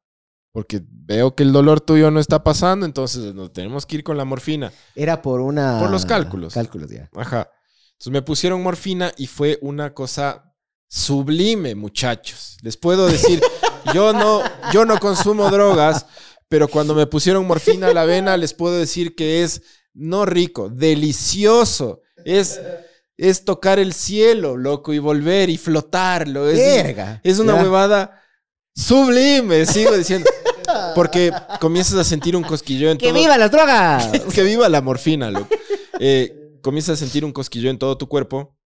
Porque 0.53 0.81
veo 0.87 1.35
que 1.35 1.43
el 1.43 1.51
dolor 1.51 1.81
tuyo 1.81 2.09
no 2.09 2.21
está 2.21 2.45
pasando, 2.45 2.85
entonces 2.85 3.33
nos 3.33 3.51
tenemos 3.51 3.85
que 3.85 3.97
ir 3.97 4.05
con 4.05 4.15
la 4.15 4.23
morfina. 4.23 4.71
Era 4.95 5.21
por 5.21 5.41
una. 5.41 5.77
Por 5.77 5.91
los 5.91 6.05
cálculos. 6.05 6.53
Cálculos, 6.53 6.89
ya. 6.89 7.09
Ajá. 7.17 7.51
Entonces 7.91 8.13
me 8.13 8.21
pusieron 8.21 8.63
morfina 8.63 9.11
y 9.17 9.27
fue 9.27 9.59
una 9.61 9.93
cosa 9.93 10.50
sublime, 10.91 11.73
muchachos. 11.73 12.57
Les 12.61 12.75
puedo 12.75 13.07
decir, 13.07 13.41
yo 13.93 14.11
no, 14.11 14.41
yo 14.73 14.83
no 14.83 14.99
consumo 14.99 15.49
drogas, 15.49 16.05
pero 16.49 16.67
cuando 16.67 16.93
me 16.93 17.07
pusieron 17.07 17.47
morfina 17.47 17.87
a 17.87 17.93
la 17.93 18.03
vena, 18.03 18.35
les 18.35 18.53
puedo 18.53 18.77
decir 18.77 19.15
que 19.15 19.41
es 19.41 19.61
no 19.93 20.25
rico, 20.25 20.69
delicioso. 20.69 22.01
Es, 22.25 22.59
es 23.15 23.45
tocar 23.45 23.79
el 23.79 23.93
cielo, 23.93 24.57
loco, 24.57 24.91
y 24.93 24.99
volver 24.99 25.49
y 25.49 25.57
flotarlo. 25.57 26.49
Es, 26.49 26.57
Verga. 26.57 27.21
es 27.23 27.39
una 27.39 27.55
Ya. 27.55 27.63
huevada 27.63 28.21
sublime, 28.75 29.65
sigo 29.65 29.97
diciendo. 29.97 30.29
Porque 30.93 31.31
comienzas 31.61 31.95
a 31.99 32.03
sentir 32.03 32.35
un 32.35 32.43
cosquilleo 32.43 32.91
en 32.91 32.97
¡Que 32.97 33.07
todo 33.07 33.19
viva 33.19 33.37
las 33.37 33.51
drogas! 33.51 34.09
que 34.33 34.43
viva 34.43 34.67
la 34.69 34.81
morfina, 34.81 35.31
loco. 35.31 35.47
Eh, 35.99 36.57
comienzas 36.61 36.93
a 36.93 36.97
sentir 36.97 37.23
un 37.23 37.31
cosquillo 37.31 37.69
en 37.69 37.77
todo 37.79 37.97
tu 37.97 38.07
cuerpo. 38.07 38.57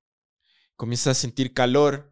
Comienzas 0.76 1.18
a 1.18 1.22
sentir 1.22 1.54
calor. 1.54 2.12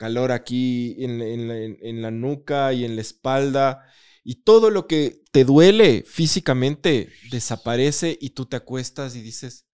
Calor 0.00 0.32
aquí 0.32 0.96
en, 1.04 1.20
en 1.22 1.48
la- 1.48 1.58
en- 1.58 1.78
en 1.82 2.02
la 2.02 2.10
nuca 2.10 2.72
y 2.72 2.84
en 2.84 2.96
la 2.96 3.02
espalda. 3.02 3.84
Y 4.24 4.42
todo 4.44 4.70
lo 4.70 4.86
que 4.86 5.22
te 5.32 5.44
duele 5.44 6.04
físicamente 6.06 7.10
desaparece 7.30 8.16
y 8.20 8.30
tú 8.30 8.46
te 8.46 8.56
acuestas 8.56 9.14
y 9.16 9.22
dices... 9.22 9.66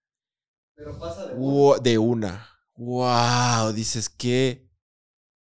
"Wow", 1.31 1.81
de 1.83 1.99
una. 1.99 2.49
¡Wow! 2.77 3.73
Dices 3.73 4.09
que 4.09 4.69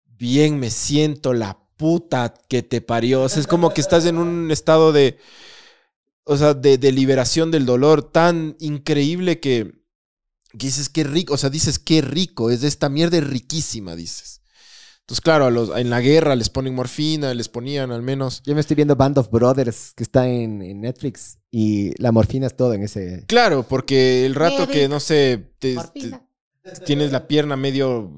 bien 0.07 0.59
me 0.59 0.71
siento 0.71 1.33
la 1.35 1.59
puta 1.77 2.35
que 2.49 2.63
te 2.63 2.81
parió. 2.81 3.23
O 3.23 3.29
sea, 3.29 3.41
es 3.41 3.47
como 3.47 3.75
que 3.75 3.81
estás 3.81 4.07
en 4.07 4.19
un 4.19 4.51
estado 4.53 4.93
de 4.93 5.19
o 6.25 6.37
sea, 6.37 6.55
de, 6.55 6.79
de 6.79 6.93
liberación 6.93 7.51
del 7.51 7.67
dolor 7.67 8.11
tan 8.11 8.57
increíble 8.61 9.41
que, 9.41 9.73
que 10.59 10.67
dices 10.67 10.89
qué 10.89 11.05
rico, 11.05 11.35
o 11.35 11.39
sea, 11.39 11.51
dices 11.51 11.79
qué 11.79 12.03
rico, 12.03 12.51
es 12.51 12.63
de 12.63 12.69
esta 12.69 12.89
mierda 12.89 13.21
riquísima, 13.21 13.97
dices. 13.97 14.43
Entonces, 15.09 15.23
claro, 15.23 15.47
a 15.47 15.51
los, 15.51 15.75
en 15.75 15.89
la 15.89 16.03
guerra 16.03 16.37
les 16.37 16.51
ponen 16.51 16.75
morfina, 16.75 17.33
les 17.33 17.49
ponían 17.49 17.91
al 17.93 18.03
menos. 18.03 18.43
Yo 18.45 18.55
me 18.55 18.61
estoy 18.61 18.75
viendo 18.77 18.95
Band 18.95 19.17
of 19.17 19.31
Brothers, 19.31 19.95
que 19.97 20.03
está 20.03 20.29
en, 20.29 20.61
en 20.61 20.83
Netflix, 20.83 21.39
y 21.51 21.93
la 22.01 22.13
morfina 22.13 22.47
es 22.47 22.55
todo 22.55 22.75
en 22.75 22.83
ese. 22.83 23.25
Claro, 23.27 23.63
porque 23.67 24.27
el 24.27 24.35
rato 24.35 24.69
que, 24.69 24.87
no 24.87 25.01
sé, 25.01 25.51
te- 25.59 25.77
tienes 26.85 27.11
la 27.11 27.27
pierna 27.27 27.57
medio, 27.57 28.13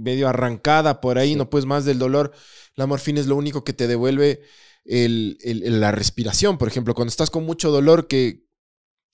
medio 0.00 0.28
arrancada 0.28 1.00
por 1.00 1.18
ahí, 1.18 1.30
Sí. 1.30 1.34
no 1.36 1.50
puedes 1.50 1.66
más 1.66 1.84
del 1.84 1.98
dolor, 1.98 2.30
la 2.76 2.86
morfina 2.86 3.18
es 3.18 3.26
lo 3.26 3.34
único 3.34 3.64
que 3.64 3.72
te 3.72 3.88
devuelve 3.88 4.42
el- 4.84 5.38
el- 5.42 5.64
el- 5.64 5.80
la 5.80 5.90
respiración. 5.90 6.58
Por 6.58 6.68
ejemplo, 6.68 6.94
cuando 6.94 7.10
estás 7.10 7.30
con 7.30 7.44
mucho 7.44 7.72
dolor, 7.72 8.06
que, 8.06 8.44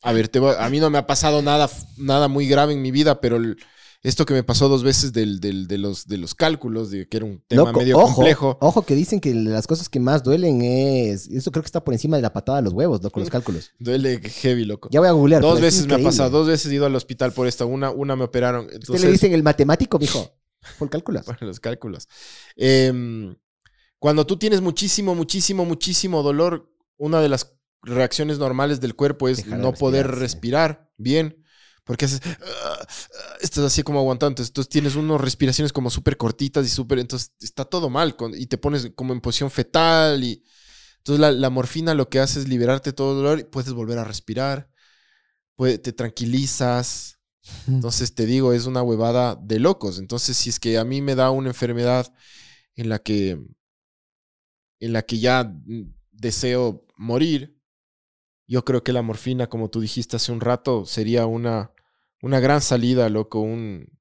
a 0.03 0.13
ver, 0.13 0.29
te 0.29 0.39
voy- 0.39 0.55
a 0.59 0.69
mí 0.69 0.81
no 0.81 0.91
me 0.91 0.99
ha 0.99 1.07
pasado 1.07 1.41
nada, 1.41 1.71
nada 1.97 2.29
muy 2.29 2.47
grave 2.47 2.75
en 2.75 2.83
mi 2.83 2.91
vida, 2.91 3.23
pero 3.23 3.37
el, 3.37 3.57
esto 4.03 4.27
que 4.27 4.35
me 4.35 4.43
pasó 4.43 4.69
dos 4.69 4.83
veces 4.83 5.13
del, 5.13 5.39
del- 5.41 5.69
de, 5.69 5.79
los, 5.79 6.07
de 6.09 6.19
los 6.19 6.35
cálculos, 6.35 6.91
de 6.91 7.09
que 7.09 7.19
era 7.19 7.27
un 7.27 7.41
tema 7.47 7.63
Loco, 7.67 7.79
medio 7.79 7.99
ojo, 7.99 8.15
complejo. 8.17 8.59
Ojo 8.61 8.83
que 8.85 8.95
dicen 8.97 9.21
que 9.21 9.33
las 9.35 9.67
cosas 9.67 9.89
que 9.89 10.01
más 10.01 10.23
duelen 10.25 10.63
es. 10.63 11.29
Eso 11.29 11.53
creo 11.53 11.63
que 11.63 11.67
está 11.67 11.85
por 11.85 11.95
encima 11.95 12.17
de 12.17 12.23
la 12.23 12.33
patada 12.33 12.59
de 12.59 12.65
los 12.65 12.73
huevos, 12.73 13.03
loco, 13.03 13.21
los 13.21 13.31
cálculos. 13.31 13.71
Duele 13.79 14.21
heavy, 14.21 14.65
loco. 14.65 14.89
Ya 14.91 15.01
voy 15.01 15.09
a 15.09 15.13
googlear. 15.13 15.41
Dos 15.41 15.61
veces 15.61 15.87
me 15.87 15.95
ha 15.95 15.99
pasado, 16.03 16.31
dos 16.31 16.49
veces 16.49 16.71
he 16.71 16.75
ido 16.75 16.87
al 16.87 16.97
hospital 16.97 17.33
por 17.33 17.47
esta. 17.47 17.65
Una, 17.65 17.91
una 17.91 18.17
me 18.17 18.25
operaron. 18.25 18.65
Usted 18.65 18.77
Entonces, 18.77 19.05
le 19.05 19.13
dicen 19.13 19.33
el 19.35 19.43
matemático, 19.43 19.99
mijo. 19.99 20.33
Por 20.79 20.89
cálculos. 20.91 21.25
Para 21.27 21.45
los 21.47 21.59
cálculos. 21.59 22.09
Em, 22.57 23.35
cuando 23.99 24.27
tú 24.27 24.37
tienes 24.37 24.61
muchísimo, 24.61 25.15
muchísimo, 25.15 25.65
muchísimo 25.65 26.23
dolor, 26.23 26.73
una 26.97 27.21
de 27.21 27.29
las 27.29 27.55
reacciones 27.83 28.39
normales 28.39 28.81
del 28.81 28.95
cuerpo 28.95 29.29
es 29.29 29.39
Dejar 29.39 29.59
no 29.59 29.73
poder 29.75 30.07
sí. 30.07 30.13
respirar 30.21 30.91
bien. 30.97 31.42
Porque 31.85 32.05
haces, 32.05 32.21
ah, 32.27 32.37
ah, 32.81 33.37
estás 33.41 33.65
así 33.65 33.83
como 33.83 33.99
aguantando. 34.01 34.31
Entonces, 34.33 34.51
entonces 34.51 34.71
tienes 34.71 34.95
unas 34.97 35.21
respiraciones 35.21 35.73
como 35.73 35.91
súper 35.91 36.17
cortitas 36.17 36.65
y 36.67 36.69
súper. 36.71 36.99
Entonces 37.01 37.33
está 37.41 37.65
todo 37.65 37.91
mal. 37.91 38.17
con- 38.17 38.35
y 38.39 38.47
te 38.47 38.59
pones 38.59 38.91
como 38.95 39.13
en 39.13 39.21
posición 39.21 39.51
fetal. 39.51 40.23
Y 40.25 40.45
entonces 40.99 41.21
la, 41.21 41.33
la 41.33 41.51
morfina 41.51 41.95
lo 41.95 42.09
que 42.09 42.21
hace 42.21 42.41
es 42.41 42.49
liberarte 42.49 42.93
todo 42.93 43.13
el 43.13 43.19
dolor 43.25 43.41
y 43.41 43.45
puedes 43.45 43.73
volver 43.73 43.99
a 43.99 44.05
respirar. 44.05 44.71
puede- 45.57 45.79
te 45.79 45.93
tranquilizas. 45.93 47.19
Entonces 47.77 48.15
te 48.15 48.27
digo, 48.27 48.53
es 48.53 48.67
una 48.67 48.83
huevada 48.83 49.37
de 49.37 49.59
locos. 49.61 49.99
Entonces, 49.99 50.37
si 50.37 50.51
es 50.51 50.61
que 50.61 50.79
a 50.79 50.85
mí 50.85 51.03
me 51.03 51.15
da 51.17 51.31
una 51.31 51.49
enfermedad 51.51 52.13
en 52.77 52.89
la 52.91 52.99
que 53.01 53.39
en 54.81 54.93
la 54.93 55.03
que 55.03 55.19
ya 55.19 55.45
mm, 55.45 55.83
deseo 56.11 56.87
morir, 56.97 57.57
yo 58.53 58.67
creo 58.67 58.85
que 58.85 58.93
la 58.93 59.01
morfina, 59.01 59.47
como 59.49 59.71
tú 59.71 59.81
dijiste 59.81 60.17
hace 60.17 60.31
un 60.31 60.43
rato, 60.43 60.85
sería 60.85 61.25
una, 61.25 61.73
una 62.21 62.39
gran 62.39 62.61
salida, 62.61 63.09
loco. 63.09 63.41
Un... 63.41 63.99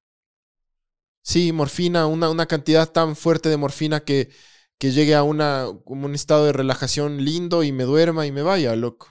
Sí, 1.24 1.54
morfina, 1.54 2.06
una, 2.06 2.30
una 2.30 2.48
cantidad 2.48 2.92
tan 2.92 3.16
fuerte 3.16 3.48
de 3.48 3.56
morfina 3.56 4.02
que, 4.02 4.30
que 4.78 4.92
llegue 4.92 5.16
a 5.16 5.24
una, 5.24 5.68
como 5.86 6.06
un 6.06 6.16
estado 6.16 6.48
de 6.48 6.52
relajación 6.52 7.24
lindo 7.24 7.64
y 7.64 7.72
me 7.72 7.86
duerma 7.86 8.28
y 8.28 8.34
me 8.34 8.42
vaya, 8.42 8.76
loco. 8.76 9.08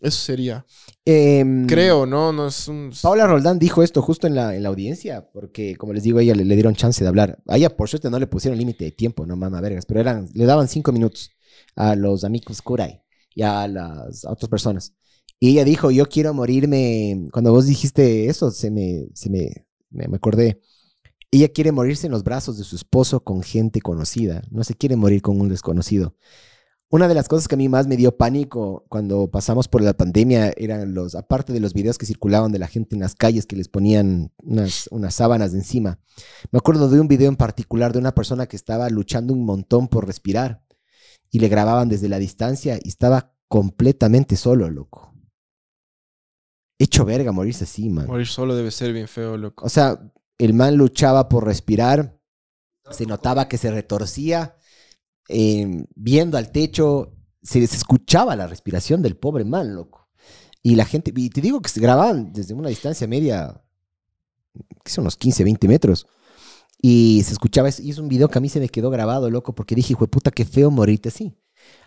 Eso 0.00 0.24
sería. 0.24 0.64
Em, 1.04 1.66
Creo, 1.66 2.06
¿no? 2.06 2.32
No 2.32 2.46
es 2.46 2.66
un... 2.66 2.92
Paula 3.02 3.26
Roldán 3.26 3.58
dijo 3.58 3.82
esto 3.82 4.00
justo 4.00 4.26
en 4.26 4.36
la, 4.36 4.56
en 4.56 4.62
la 4.62 4.70
audiencia, 4.70 5.28
porque 5.34 5.76
como 5.76 5.92
les 5.92 6.02
digo, 6.02 6.18
a 6.18 6.22
ella 6.22 6.34
le, 6.34 6.46
le 6.46 6.54
dieron 6.54 6.74
chance 6.74 7.04
de 7.04 7.08
hablar. 7.08 7.42
A 7.46 7.58
ella, 7.58 7.76
por 7.76 7.90
suerte, 7.90 8.08
no 8.08 8.18
le 8.18 8.26
pusieron 8.26 8.58
límite 8.58 8.86
de 8.86 8.92
tiempo, 8.92 9.26
no 9.26 9.36
mama 9.36 9.60
vergas, 9.60 9.84
pero 9.84 10.00
eran, 10.00 10.30
le 10.32 10.46
daban 10.46 10.66
cinco 10.66 10.92
minutos 10.92 11.32
a 11.74 11.94
los 11.94 12.24
amigos 12.24 12.62
Kurai 12.62 13.05
y 13.36 13.42
a 13.42 13.68
las 13.68 14.24
otras 14.24 14.48
personas. 14.48 14.94
Y 15.38 15.50
ella 15.50 15.64
dijo, 15.64 15.90
yo 15.90 16.06
quiero 16.06 16.32
morirme, 16.34 17.28
cuando 17.30 17.52
vos 17.52 17.66
dijiste 17.66 18.26
eso, 18.26 18.50
se 18.50 18.70
me, 18.70 19.08
se 19.14 19.28
me, 19.30 19.66
me, 19.90 20.08
me 20.08 20.16
acordé. 20.16 20.60
Ella 21.30 21.48
quiere 21.48 21.70
morirse 21.70 22.06
en 22.06 22.12
los 22.12 22.24
brazos 22.24 22.56
de 22.56 22.64
su 22.64 22.74
esposo 22.74 23.22
con 23.22 23.42
gente 23.42 23.82
conocida, 23.82 24.42
no 24.50 24.64
se 24.64 24.74
quiere 24.74 24.96
morir 24.96 25.20
con 25.20 25.38
un 25.38 25.50
desconocido. 25.50 26.16
Una 26.88 27.08
de 27.08 27.14
las 27.14 27.28
cosas 27.28 27.48
que 27.48 27.56
a 27.56 27.58
mí 27.58 27.68
más 27.68 27.88
me 27.88 27.96
dio 27.96 28.16
pánico 28.16 28.86
cuando 28.88 29.28
pasamos 29.28 29.68
por 29.68 29.82
la 29.82 29.92
pandemia 29.92 30.52
eran 30.56 30.94
los, 30.94 31.14
aparte 31.14 31.52
de 31.52 31.60
los 31.60 31.74
videos 31.74 31.98
que 31.98 32.06
circulaban 32.06 32.52
de 32.52 32.60
la 32.60 32.68
gente 32.68 32.94
en 32.94 33.02
las 33.02 33.14
calles 33.14 33.44
que 33.44 33.56
les 33.56 33.68
ponían 33.68 34.32
unas, 34.42 34.88
unas 34.92 35.14
sábanas 35.14 35.52
de 35.52 35.58
encima. 35.58 35.98
Me 36.52 36.58
acuerdo 36.58 36.88
de 36.88 37.00
un 37.00 37.08
video 37.08 37.28
en 37.28 37.36
particular 37.36 37.92
de 37.92 37.98
una 37.98 38.14
persona 38.14 38.46
que 38.46 38.56
estaba 38.56 38.88
luchando 38.88 39.34
un 39.34 39.44
montón 39.44 39.88
por 39.88 40.06
respirar 40.06 40.62
y 41.30 41.38
le 41.38 41.48
grababan 41.48 41.88
desde 41.88 42.08
la 42.08 42.18
distancia 42.18 42.78
y 42.82 42.88
estaba 42.88 43.34
completamente 43.48 44.36
solo, 44.36 44.70
loco. 44.70 45.14
Hecho 46.78 47.04
verga 47.04 47.32
morirse 47.32 47.64
así, 47.64 47.88
man. 47.88 48.06
Morir 48.06 48.26
solo 48.26 48.54
debe 48.54 48.70
ser 48.70 48.92
bien 48.92 49.08
feo, 49.08 49.36
loco. 49.36 49.64
O 49.64 49.68
sea, 49.68 50.12
el 50.38 50.52
man 50.52 50.76
luchaba 50.76 51.28
por 51.28 51.44
respirar, 51.44 52.18
se 52.90 53.06
notaba 53.06 53.48
que 53.48 53.58
se 53.58 53.70
retorcía, 53.70 54.56
eh, 55.28 55.84
viendo 55.94 56.36
al 56.36 56.52
techo, 56.52 57.14
se, 57.42 57.66
se 57.66 57.76
escuchaba 57.76 58.36
la 58.36 58.46
respiración 58.46 59.02
del 59.02 59.16
pobre 59.16 59.44
man, 59.44 59.74
loco. 59.74 60.08
Y 60.62 60.74
la 60.74 60.84
gente, 60.84 61.12
y 61.14 61.30
te 61.30 61.40
digo 61.40 61.62
que 61.62 61.68
se 61.68 61.80
grababan 61.80 62.32
desde 62.32 62.52
una 62.52 62.68
distancia 62.68 63.06
media, 63.06 63.62
que 64.84 64.90
son 64.90 65.02
unos 65.02 65.16
15, 65.16 65.44
20 65.44 65.68
metros. 65.68 66.06
Y 66.80 67.22
se 67.24 67.32
escuchaba, 67.32 67.68
y 67.78 67.90
es 67.90 67.98
un 67.98 68.08
video 68.08 68.28
que 68.28 68.38
a 68.38 68.40
mí 68.40 68.48
se 68.48 68.60
me 68.60 68.68
quedó 68.68 68.90
grabado, 68.90 69.30
loco, 69.30 69.54
porque 69.54 69.74
dije, 69.74 69.94
hijo 69.94 70.06
puta, 70.06 70.30
qué 70.30 70.44
feo 70.44 70.70
morirte 70.70 71.08
así. 71.08 71.34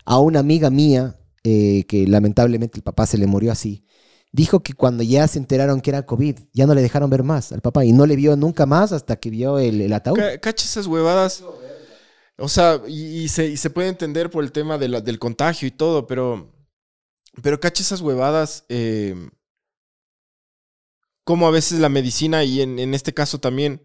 A 0.06 0.20
una 0.20 0.40
amiga 0.40 0.70
mía, 0.70 1.20
eh, 1.44 1.86
que 1.88 2.08
lamentablemente 2.08 2.80
el 2.80 2.84
papá 2.84 3.06
se 3.06 3.18
le 3.18 3.28
murió 3.28 3.52
así, 3.52 3.86
dijo 4.32 4.62
que 4.62 4.74
cuando 4.74 5.04
ya 5.04 5.28
se 5.28 5.40
enteraron 5.40 5.82
que 5.82 5.92
era 5.92 6.06
COVID, 6.06 6.38
ya 6.54 6.66
no 6.68 6.74
le 6.74 6.82
dejaron 6.82 7.10
ver 7.10 7.24
más 7.24 7.52
al 7.52 7.62
papá 7.62 7.86
y 7.86 7.92
no 7.94 8.06
le 8.06 8.16
vio 8.16 8.36
nunca 8.36 8.66
más 8.66 8.92
hasta 8.92 9.16
que 9.16 9.30
vio 9.30 9.58
el, 9.60 9.92
ataúd. 9.94 10.18
Ca- 10.18 10.38
Cacha 10.40 10.66
esas 10.66 10.88
huevadas. 10.88 11.44
O 12.38 12.48
sea, 12.48 12.82
y, 12.88 13.28
se, 13.30 13.48
y 13.48 13.58
se 13.58 13.70
puede 13.70 13.90
entender 13.90 14.30
por 14.30 14.44
el 14.44 14.52
tema 14.52 14.78
de 14.78 14.88
del 15.02 15.20
contagio 15.20 15.68
y 15.68 15.72
todo, 15.72 16.08
pero. 16.08 16.52
Pero 17.44 17.60
cacha 17.60 17.84
esas 17.84 18.02
huevadas. 18.02 18.66
eh, 18.70 19.16
como 21.24 21.48
a 21.48 21.52
veces 21.52 21.80
la 21.80 21.90
medicina, 21.90 22.44
y 22.44 22.62
en, 22.62 22.80
en 22.80 22.94
este 22.94 23.14
caso 23.14 23.40
también, 23.40 23.82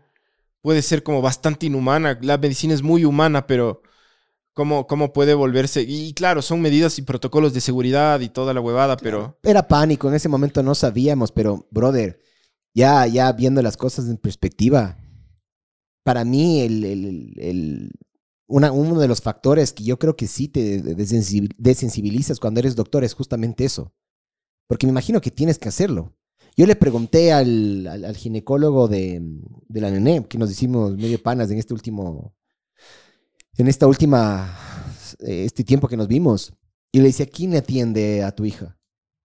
puede 0.65 0.81
ser 0.81 1.03
como 1.03 1.21
bastante 1.21 1.67
inhumana. 1.67 2.19
La 2.23 2.39
medicina 2.39 2.73
es 2.75 2.83
muy 2.83 3.05
humana, 3.05 3.47
pero. 3.47 3.83
¿Cómo, 4.57 4.87
cómo 4.87 5.13
puede 5.13 5.35
volverse? 5.35 5.83
Y 5.83 6.15
claro, 6.15 6.41
son 6.41 6.61
medidas 6.61 6.99
y 7.01 7.03
protocolos 7.03 7.53
de 7.55 7.61
seguridad 7.61 8.21
y 8.21 8.29
toda 8.29 8.55
la 8.55 8.61
huevada, 8.61 8.97
pero. 8.97 9.37
Era 9.43 9.67
pánico, 9.67 10.09
en 10.09 10.15
ese 10.15 10.29
momento 10.29 10.63
no 10.63 10.77
sabíamos, 10.77 11.33
pero 11.33 11.67
brother, 11.73 12.21
ya, 12.73 13.05
ya 13.09 13.33
viendo 13.33 13.63
las 13.63 13.77
cosas 13.77 14.09
en 14.09 14.17
perspectiva, 14.17 14.97
para 16.05 16.25
mí 16.25 16.61
el, 16.61 16.85
el- 17.37 17.91
uno 18.47 19.01
de 19.01 19.09
los 19.09 19.21
factores 19.21 19.73
que 19.73 19.85
yo 19.85 19.99
creo 19.99 20.17
que 20.17 20.29
sí 20.29 20.49
te 20.49 20.81
desensibil- 20.83 21.55
desensibilizas 21.59 22.39
cuando 22.39 22.61
eres 22.61 22.77
doctor 22.77 23.03
es 23.03 23.15
justamente 23.15 23.65
eso. 23.65 23.93
Porque 24.69 24.87
me 24.87 24.93
imagino 24.93 25.21
que 25.21 25.31
tienes 25.33 25.59
que 25.59 25.69
hacerlo. 25.69 26.15
Yo 26.57 26.67
le 26.67 26.77
pregunté 26.77 27.33
al, 27.33 27.87
al- 27.87 28.05
al 28.05 28.17
ginecólogo 28.17 28.87
de, 28.89 29.21
de 29.69 29.81
la 29.81 29.91
nené, 29.91 30.25
que 30.29 30.39
nos 30.39 30.51
hicimos 30.51 30.97
medio 30.97 31.21
panas 31.23 31.51
en 31.51 31.59
este 31.59 31.75
último, 31.75 32.35
en 33.57 33.69
esta 33.69 33.87
última, 33.87 34.57
eh, 35.21 35.45
este 35.45 35.65
tiempo 35.65 35.89
que 35.89 35.97
nos 35.97 36.09
vimos. 36.09 36.53
Y 36.93 36.99
le 36.99 37.07
decía, 37.07 37.27
¿quién 37.27 37.57
atiende 37.57 38.23
a 38.23 38.31
tu 38.33 38.45
hija? 38.45 38.79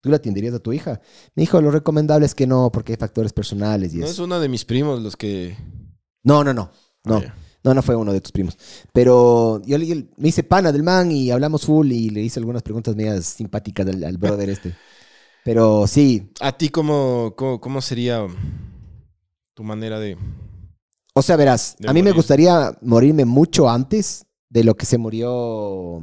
¿Tú 0.00 0.10
la 0.10 0.16
atenderías 0.16 0.54
a 0.54 0.60
tu 0.60 0.72
hija? 0.72 1.00
Me 1.34 1.42
dijo, 1.42 1.60
lo 1.60 1.70
recomendable 1.72 2.26
es 2.26 2.34
que 2.34 2.46
no, 2.46 2.70
porque 2.70 2.92
hay 2.92 2.96
factores 2.96 3.32
personales 3.32 3.92
y 3.92 3.98
No 3.98 4.06
es 4.06 4.18
uno 4.20 4.38
de 4.38 4.48
mis 4.48 4.64
primos 4.64 5.02
los 5.02 5.16
que. 5.16 5.56
No, 6.22 6.44
no, 6.44 6.54
no. 6.54 6.70
No, 7.04 7.16
Ah, 7.18 7.34
no, 7.64 7.74
no 7.74 7.82
fue 7.82 7.96
uno 7.96 8.12
de 8.12 8.20
tus 8.20 8.30
primos. 8.30 8.56
Pero 8.92 9.60
yo, 9.64 9.78
le- 9.78 9.86
yo 9.86 9.96
me 10.16 10.28
hice 10.28 10.44
pana 10.44 10.70
del 10.70 10.84
man 10.84 11.10
y 11.10 11.30
hablamos 11.32 11.64
full 11.64 11.90
y 11.90 12.10
le 12.10 12.20
hice 12.22 12.38
algunas 12.38 12.62
preguntas 12.62 12.94
medias 12.94 13.24
simpáticas 13.26 13.86
al, 13.88 14.04
al 14.04 14.16
brother 14.18 14.48
este. 14.50 14.74
Pero 15.46 15.86
sí, 15.86 16.28
¿A 16.40 16.50
ti 16.58 16.70
cómo, 16.70 17.34
cómo, 17.36 17.60
cómo 17.60 17.80
sería 17.80 18.26
tu 19.54 19.62
manera 19.62 20.00
de. 20.00 20.18
o 21.14 21.22
sea, 21.22 21.36
verás, 21.36 21.76
a 21.86 21.92
mí 21.92 22.02
me 22.02 22.10
gustaría 22.10 22.76
morirme 22.82 23.24
mucho 23.24 23.70
antes 23.70 24.26
de 24.50 24.64
lo 24.64 24.74
que 24.74 24.86
se 24.86 24.98
murió, 24.98 26.02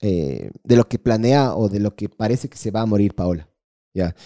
eh, 0.00 0.50
de 0.64 0.76
lo 0.76 0.88
que 0.88 0.98
planea 0.98 1.54
o 1.56 1.68
de 1.68 1.78
lo 1.78 1.94
que 1.94 2.08
parece 2.08 2.48
que 2.48 2.56
se 2.56 2.70
va 2.70 2.80
a 2.80 2.86
morir 2.86 3.14
Paola. 3.14 3.46
Ya. 3.92 4.16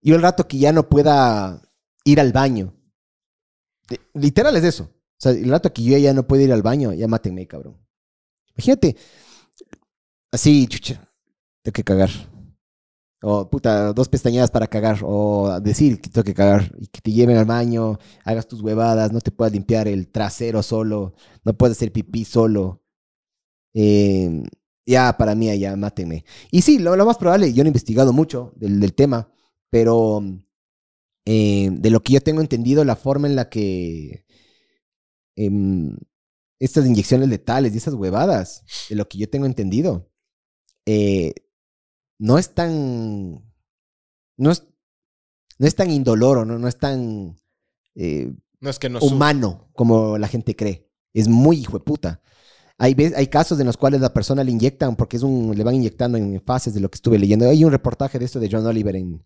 Yo 0.00 0.14
el 0.14 0.22
rato 0.22 0.46
que 0.46 0.58
ya 0.58 0.70
no 0.70 0.88
pueda 0.88 1.60
ir 2.04 2.20
al 2.20 2.32
baño. 2.32 2.72
de- 3.88 3.98
literal 4.14 4.56
es 4.56 4.62
eso. 4.62 4.84
O 4.84 5.18
sea, 5.18 5.32
el 5.32 5.50
rato 5.50 5.72
que 5.72 5.82
yo 5.82 5.98
ya 5.98 6.14
no 6.14 6.24
pueda 6.24 6.44
ir 6.44 6.52
al 6.52 6.62
baño, 6.62 6.92
ya 6.92 7.08
mátenme, 7.08 7.48
cabrón. 7.48 7.76
Imagínate, 8.54 8.94
así, 10.30 10.68
chucha, 10.68 11.10
tengo 11.62 11.72
que 11.72 11.82
cagar. 11.82 12.10
O, 13.22 13.48
puta, 13.48 13.92
dos 13.92 14.08
pestañadas 14.08 14.50
para 14.50 14.66
cagar. 14.66 14.98
O 15.04 15.60
decir 15.60 16.00
que 16.00 16.10
tengo 16.10 16.24
que 16.24 16.34
cagar. 16.34 16.72
Y 16.78 16.88
que 16.88 17.00
te 17.00 17.12
lleven 17.12 17.36
al 17.36 17.44
baño, 17.44 17.98
hagas 18.24 18.48
tus 18.48 18.60
huevadas, 18.62 19.12
no 19.12 19.20
te 19.20 19.30
puedas 19.30 19.52
limpiar 19.52 19.88
el 19.88 20.08
trasero 20.08 20.62
solo, 20.62 21.14
no 21.44 21.54
puedes 21.56 21.76
hacer 21.76 21.92
pipí 21.92 22.24
solo. 22.24 22.82
Eh, 23.74 24.42
ya, 24.86 25.16
para 25.16 25.34
mí, 25.34 25.56
ya, 25.58 25.76
mátenme. 25.76 26.24
Y 26.50 26.62
sí, 26.62 26.78
lo, 26.78 26.96
lo 26.96 27.06
más 27.06 27.18
probable, 27.18 27.52
yo 27.52 27.62
no 27.62 27.68
he 27.68 27.70
investigado 27.70 28.12
mucho 28.12 28.52
del, 28.56 28.94
tema, 28.94 29.32
pero 29.70 30.22
eh, 31.24 31.70
de 31.72 31.90
lo 31.90 32.02
que 32.02 32.14
yo 32.14 32.20
tengo 32.20 32.40
entendido, 32.40 32.84
la 32.84 32.96
forma 32.96 33.28
en 33.28 33.36
la 33.36 33.48
que 33.48 34.24
em, 35.36 35.96
estas 36.58 36.86
inyecciones 36.86 37.28
letales 37.28 37.74
y 37.74 37.78
esas 37.78 37.94
huevadas, 37.94 38.64
de 38.88 38.96
lo 38.96 39.08
que 39.08 39.18
yo 39.18 39.28
tengo 39.30 39.46
entendido, 39.46 40.10
eh, 40.86 41.34
no 42.18 42.38
es 42.38 42.54
tan. 42.54 43.42
No 44.36 44.50
es, 44.50 44.64
no 45.58 45.66
es 45.66 45.74
tan 45.74 45.90
indoloro, 45.90 46.44
no, 46.44 46.58
no 46.58 46.68
es 46.68 46.78
tan 46.78 47.36
eh, 47.94 48.32
No 48.60 48.70
es 48.70 48.78
que 48.78 48.88
no 48.88 48.98
humano 49.00 49.70
como 49.74 50.18
la 50.18 50.28
gente 50.28 50.56
cree. 50.56 50.90
Es 51.12 51.28
muy 51.28 51.58
hijo 51.58 51.78
de 51.78 51.84
puta. 51.84 52.22
Hay, 52.78 52.96
hay 53.14 53.26
casos 53.28 53.60
en 53.60 53.66
los 53.66 53.76
cuales 53.76 54.00
la 54.00 54.12
persona 54.12 54.42
le 54.42 54.50
inyectan 54.50 54.96
porque 54.96 55.16
es 55.16 55.22
un, 55.22 55.56
le 55.56 55.62
van 55.62 55.74
inyectando 55.74 56.18
en 56.18 56.42
fases 56.44 56.74
de 56.74 56.80
lo 56.80 56.90
que 56.90 56.96
estuve 56.96 57.18
leyendo. 57.18 57.48
Hay 57.48 57.64
un 57.64 57.70
reportaje 57.70 58.18
de 58.18 58.24
esto 58.24 58.40
de 58.40 58.48
John 58.50 58.66
Oliver 58.66 58.96
en, 58.96 59.22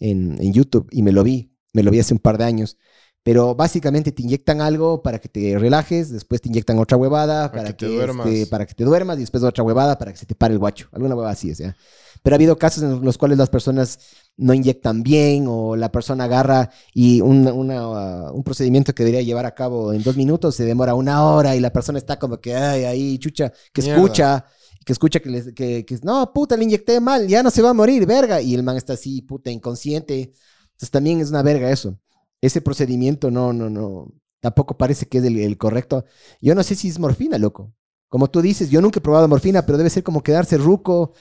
en, 0.00 0.42
en 0.42 0.52
YouTube 0.52 0.88
y 0.90 1.02
me 1.02 1.12
lo 1.12 1.22
vi, 1.22 1.54
me 1.72 1.82
lo 1.82 1.90
vi 1.90 2.00
hace 2.00 2.14
un 2.14 2.20
par 2.20 2.38
de 2.38 2.44
años. 2.44 2.78
Pero 3.26 3.56
básicamente 3.56 4.12
te 4.12 4.22
inyectan 4.22 4.60
algo 4.60 5.02
para 5.02 5.18
que 5.18 5.28
te 5.28 5.58
relajes, 5.58 6.12
después 6.12 6.40
te 6.40 6.48
inyectan 6.48 6.78
otra 6.78 6.96
huevada 6.96 7.50
Para 7.50 7.64
para, 7.64 7.72
que 7.72 7.74
te 7.74 7.86
duermas. 7.86 8.26
este, 8.28 8.46
para 8.46 8.66
que 8.66 8.74
te 8.74 8.84
duermas 8.84 9.16
y 9.16 9.20
después 9.20 9.42
otra 9.42 9.64
huevada 9.64 9.98
para 9.98 10.12
que 10.12 10.18
se 10.18 10.26
te 10.26 10.36
pare 10.36 10.52
el 10.54 10.60
guacho. 10.60 10.88
Alguna 10.92 11.16
huevada 11.16 11.32
así, 11.32 11.50
o 11.50 11.54
sea. 11.56 11.76
Pero 12.22 12.34
ha 12.34 12.38
habido 12.38 12.56
casos 12.56 12.84
en 12.84 13.04
los 13.04 13.18
cuales 13.18 13.36
las 13.38 13.50
personas 13.50 13.98
no 14.36 14.54
inyectan 14.54 15.02
bien 15.02 15.46
o 15.48 15.74
la 15.76 15.90
persona 15.90 16.24
agarra 16.24 16.70
y 16.94 17.20
un, 17.20 17.48
una, 17.48 18.30
uh, 18.30 18.34
un 18.36 18.44
procedimiento 18.44 18.94
que 18.94 19.04
debería 19.04 19.22
llevar 19.26 19.46
a 19.46 19.54
cabo 19.54 19.92
en 19.92 20.02
dos 20.04 20.16
minutos 20.16 20.54
se 20.54 20.64
demora 20.64 20.94
una 20.94 21.24
hora 21.24 21.56
y 21.56 21.60
la 21.60 21.72
persona 21.72 21.98
está 21.98 22.18
como 22.18 22.40
que, 22.40 22.54
ay, 22.54 22.84
ahí, 22.84 23.18
chucha, 23.18 23.52
que 23.72 23.82
Mierda. 23.82 23.96
escucha, 23.96 24.46
que 24.84 24.92
escucha 24.92 25.20
que, 25.20 25.30
les- 25.30 25.52
que, 25.54 25.84
que, 25.84 25.98
no, 26.02 26.32
puta, 26.32 26.56
le 26.56 26.64
inyecté 26.64 27.00
mal, 27.00 27.26
ya 27.26 27.42
no 27.42 27.50
se 27.50 27.62
va 27.62 27.70
a 27.70 27.74
morir, 27.74 28.06
verga. 28.06 28.40
Y 28.40 28.54
el 28.54 28.62
man 28.62 28.76
está 28.76 28.92
así, 28.94 29.22
puta, 29.22 29.50
inconsciente. 29.50 30.32
Entonces 30.72 30.90
también 30.90 31.20
es 31.20 31.30
una 31.30 31.42
verga 31.42 31.70
eso. 31.70 31.98
Ese 32.40 32.60
procedimiento 32.60 33.30
no, 33.30 33.52
no, 33.52 33.70
no, 33.70 34.12
tampoco 34.40 34.76
parece 34.76 35.06
que 35.06 35.18
es 35.18 35.24
el, 35.24 35.38
el 35.38 35.58
correcto. 35.58 36.04
Yo 36.40 36.54
no 36.54 36.62
sé 36.62 36.74
si 36.74 36.88
es 36.88 36.98
morfina, 36.98 37.38
loco. 37.38 37.74
Como 38.08 38.30
tú 38.30 38.40
dices, 38.42 38.70
yo 38.70 38.80
nunca 38.80 38.98
he 39.00 39.02
probado 39.02 39.28
morfina, 39.28 39.66
pero 39.66 39.78
debe 39.78 39.90
ser 39.90 40.02
como 40.04 40.22
quedarse 40.22 40.58
ruco 40.58 41.12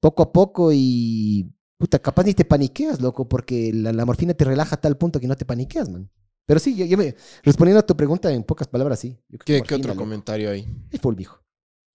poco 0.00 0.22
a 0.22 0.32
poco 0.32 0.70
y 0.72 1.52
puta, 1.78 1.98
capaz 1.98 2.24
ni 2.24 2.34
te 2.34 2.44
paniqueas, 2.44 3.00
loco, 3.00 3.28
porque 3.28 3.72
la, 3.74 3.92
la 3.92 4.04
morfina 4.06 4.34
te 4.34 4.44
relaja 4.44 4.76
a 4.76 4.80
tal 4.80 4.96
punto 4.98 5.20
que 5.20 5.28
no 5.28 5.36
te 5.36 5.44
paniqueas, 5.44 5.88
man. 5.88 6.10
Pero 6.46 6.60
sí, 6.60 6.74
yo, 6.76 6.86
yo 6.86 6.96
me, 6.98 7.14
respondiendo 7.42 7.80
a 7.80 7.86
tu 7.86 7.96
pregunta 7.96 8.32
en 8.32 8.42
pocas 8.44 8.68
palabras, 8.68 9.00
sí. 9.00 9.18
Yo 9.28 9.38
¿Qué, 9.44 9.60
otro 9.74 9.94
loco. 9.94 9.94
comentario 9.94 10.50
hay? 10.50 10.66
Es 10.90 11.00
full, 11.00 11.14
viejo. 11.14 11.42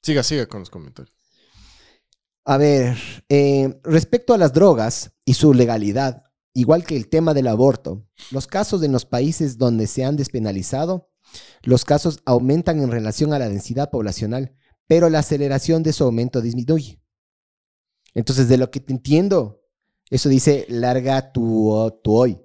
Siga, 0.03 0.24
siga 0.24 0.45
con 0.47 0.59
los 0.59 0.70
comentarios. 0.70 1.16
A 2.45 2.57
ver, 2.57 2.97
eh, 3.30 3.80
respecto 3.84 4.34
a 4.34 4.38
las 4.38 4.53
drogas 4.53 5.14
y 5.26 5.34
su 5.36 5.53
legalidad, 5.53 6.22
igual 6.53 6.85
que 6.85 6.95
el 6.95 7.09
tema 7.09 7.33
del 7.33 7.47
aborto, 7.47 8.05
los 8.31 8.47
casos 8.47 8.83
en 8.83 8.91
los 8.91 9.05
países 9.05 9.57
donde 9.57 9.87
se 9.87 10.05
han 10.05 10.15
despenalizado, 10.15 11.09
los 11.63 11.85
casos 11.85 12.19
aumentan 12.25 12.81
en 12.81 12.91
relación 12.91 13.33
a 13.33 13.39
la 13.39 13.49
densidad 13.49 13.89
poblacional, 13.89 14.55
pero 14.87 15.09
la 15.09 15.19
aceleración 15.19 15.83
de 15.83 15.93
su 15.93 16.03
aumento 16.03 16.41
disminuye. 16.41 17.01
Entonces, 18.13 18.47
de 18.47 18.57
lo 18.57 18.69
que 18.69 18.79
te 18.79 18.93
entiendo, 18.93 19.63
eso 20.09 20.29
dice 20.29 20.65
larga 20.69 21.31
tu, 21.31 21.91
tu 22.03 22.15
hoy. 22.15 22.39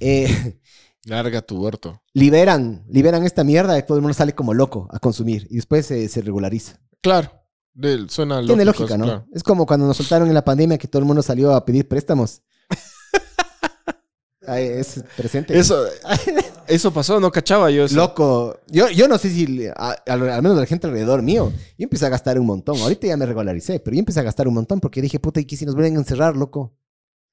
Eh, 0.00 0.60
Larga 1.04 1.40
tu 1.40 1.62
huerto. 1.62 2.02
liberan, 2.12 2.84
liberan 2.90 3.24
esta 3.24 3.42
mierda 3.42 3.78
y 3.78 3.82
todo 3.82 3.96
el 3.96 4.02
mundo 4.02 4.12
sale 4.12 4.34
como 4.34 4.52
loco 4.52 4.88
a 4.90 4.98
consumir 4.98 5.46
y 5.48 5.56
después 5.56 5.86
se, 5.86 6.06
se 6.08 6.20
regulariza. 6.20 6.80
Claro. 7.00 7.32
Del- 7.74 8.10
suena 8.10 8.40
Tiene 8.44 8.64
lógico, 8.64 8.82
lógica, 8.84 8.98
¿no? 8.98 9.04
claro. 9.04 9.26
Es 9.32 9.42
como 9.42 9.66
cuando 9.66 9.86
nos 9.86 9.96
soltaron 9.96 10.28
en 10.28 10.34
la 10.34 10.44
pandemia 10.44 10.78
que 10.78 10.88
todo 10.88 11.00
el 11.00 11.06
mundo 11.06 11.22
salió 11.22 11.54
a 11.54 11.64
pedir 11.64 11.86
préstamos. 11.88 12.42
Ay, 14.46 14.64
es 14.64 15.04
presente. 15.16 15.58
Eso, 15.58 15.84
eso 16.66 16.90
pasó, 16.92 17.20
no 17.20 17.30
cachaba 17.30 17.70
yo 17.70 17.84
eso. 17.84 17.94
Loco. 17.96 18.58
Yo, 18.68 18.88
yo 18.88 19.06
no 19.06 19.18
sé 19.18 19.28
si, 19.30 19.66
a- 19.76 19.96
al, 20.06 20.20
menos 20.42 20.56
la 20.56 20.64
gente 20.66 20.86
alrededor 20.86 21.22
mío, 21.22 21.52
yo 21.76 21.84
empecé 21.84 22.06
a 22.06 22.08
gastar 22.08 22.38
un 22.38 22.46
montón. 22.46 22.78
Ahorita 22.78 23.06
ya 23.06 23.16
me 23.16 23.26
regularicé, 23.26 23.78
pero 23.80 23.94
yo 23.94 23.98
empecé 24.00 24.20
a 24.20 24.24
gastar 24.24 24.48
un 24.48 24.54
montón 24.54 24.80
porque 24.80 25.02
dije, 25.02 25.18
puta, 25.20 25.40
¿y 25.40 25.44
qué 25.44 25.56
si 25.56 25.66
nos 25.66 25.74
vuelven 25.74 25.96
a 25.96 25.98
encerrar, 26.00 26.36
loco? 26.36 26.74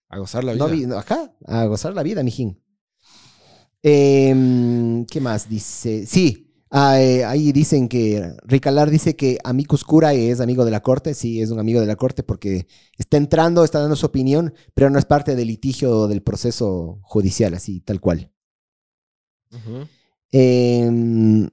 A 0.10 0.18
gozar 0.20 0.44
la 0.44 0.54
vida. 0.54 0.66
No 0.66 0.72
vi, 0.72 0.86
no, 0.86 0.98
acá, 0.98 1.34
a 1.46 1.66
gozar 1.66 1.94
la 1.94 2.04
vida, 2.04 2.22
mijín. 2.22 2.62
Em, 3.82 5.06
¿Qué 5.06 5.22
más 5.22 5.48
dice? 5.48 6.06
Sí, 6.06 6.45
ah, 6.72 7.00
eh, 7.00 7.24
ahí 7.26 7.52
dicen 7.52 7.88
que 7.88 8.34
Ricalar 8.44 8.90
dice 8.90 9.16
que 9.16 9.38
Amicus 9.44 9.84
Curae 9.84 10.30
es 10.32 10.40
amigo 10.42 10.66
de 10.66 10.72
la 10.72 10.82
corte. 10.82 11.14
Sí, 11.14 11.42
es 11.42 11.52
un 11.52 11.60
amigo 11.60 11.80
de 11.82 11.88
la 11.88 11.96
corte 11.96 12.24
porque 12.24 12.68
está 12.98 13.18
entrando, 13.18 13.64
está 13.64 13.80
dando 13.80 13.96
su 13.96 14.06
opinión, 14.06 14.54
pero 14.74 14.90
no 14.90 15.00
es 15.00 15.06
parte 15.06 15.36
del 15.36 15.48
litigio 15.48 16.08
del 16.08 16.22
proceso 16.22 17.00
judicial, 17.04 17.54
así, 17.54 17.80
tal 17.82 18.00
cual. 18.02 18.32
Em, 20.32 21.50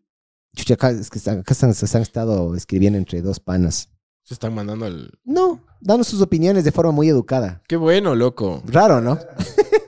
chucha, 0.56 0.74
acá, 0.74 0.90
es 0.90 1.08
que 1.10 1.18
están- 1.18 1.40
acá 1.40 1.52
están- 1.52 1.74
se 1.74 1.96
han 1.96 2.02
estado 2.02 2.54
escribiendo 2.56 2.98
entre 2.98 3.22
dos 3.22 3.38
panas. 3.40 3.88
Se 4.24 4.34
están 4.34 4.54
mandando 4.54 4.86
al... 4.86 5.10
No, 5.24 5.64
dando 5.80 6.04
sus 6.04 6.20
opiniones 6.20 6.64
de 6.64 6.72
forma 6.72 6.92
muy 6.92 7.08
educada. 7.08 7.62
Qué 7.68 7.76
bueno, 7.76 8.14
loco. 8.14 8.62
Raro, 8.66 9.00
¿no? 9.00 9.18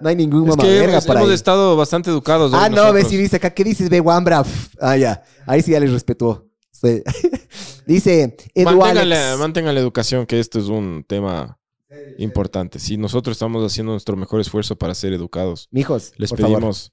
no 0.00 0.08
hay 0.08 0.16
ningún 0.16 0.42
Es 0.44 0.48
mamá 0.56 0.62
que 0.62 0.70
verga 0.70 0.92
hemos, 0.92 1.06
por 1.06 1.16
hemos 1.16 1.28
ahí. 1.28 1.34
estado 1.34 1.76
bastante 1.76 2.10
educados. 2.10 2.52
Ah, 2.54 2.68
no, 2.68 2.92
ves 2.92 3.08
si 3.08 3.16
dice 3.16 3.36
acá, 3.36 3.50
¿qué 3.50 3.64
dices, 3.64 3.88
ve 3.88 4.00
Wambra? 4.00 4.44
Ah, 4.80 4.96
ya. 4.96 5.22
Ahí 5.46 5.62
sí 5.62 5.72
ya 5.72 5.80
les 5.80 5.92
respetó. 5.92 6.48
Sí. 6.70 7.02
dice 7.86 8.36
Mantengan 8.56 8.96
Alex. 8.96 9.74
la, 9.74 9.80
educación, 9.80 10.26
que 10.26 10.40
esto 10.40 10.58
es 10.58 10.66
un 10.66 11.04
tema 11.06 11.58
importante. 12.18 12.78
Si 12.78 12.96
nosotros 12.96 13.36
estamos 13.36 13.64
haciendo 13.64 13.92
nuestro 13.92 14.16
mejor 14.16 14.40
esfuerzo 14.40 14.76
para 14.76 14.94
ser 14.94 15.12
educados, 15.12 15.68
Mijos, 15.70 16.12
les 16.16 16.30
por 16.30 16.40
favor. 16.40 16.58
pedimos, 16.58 16.92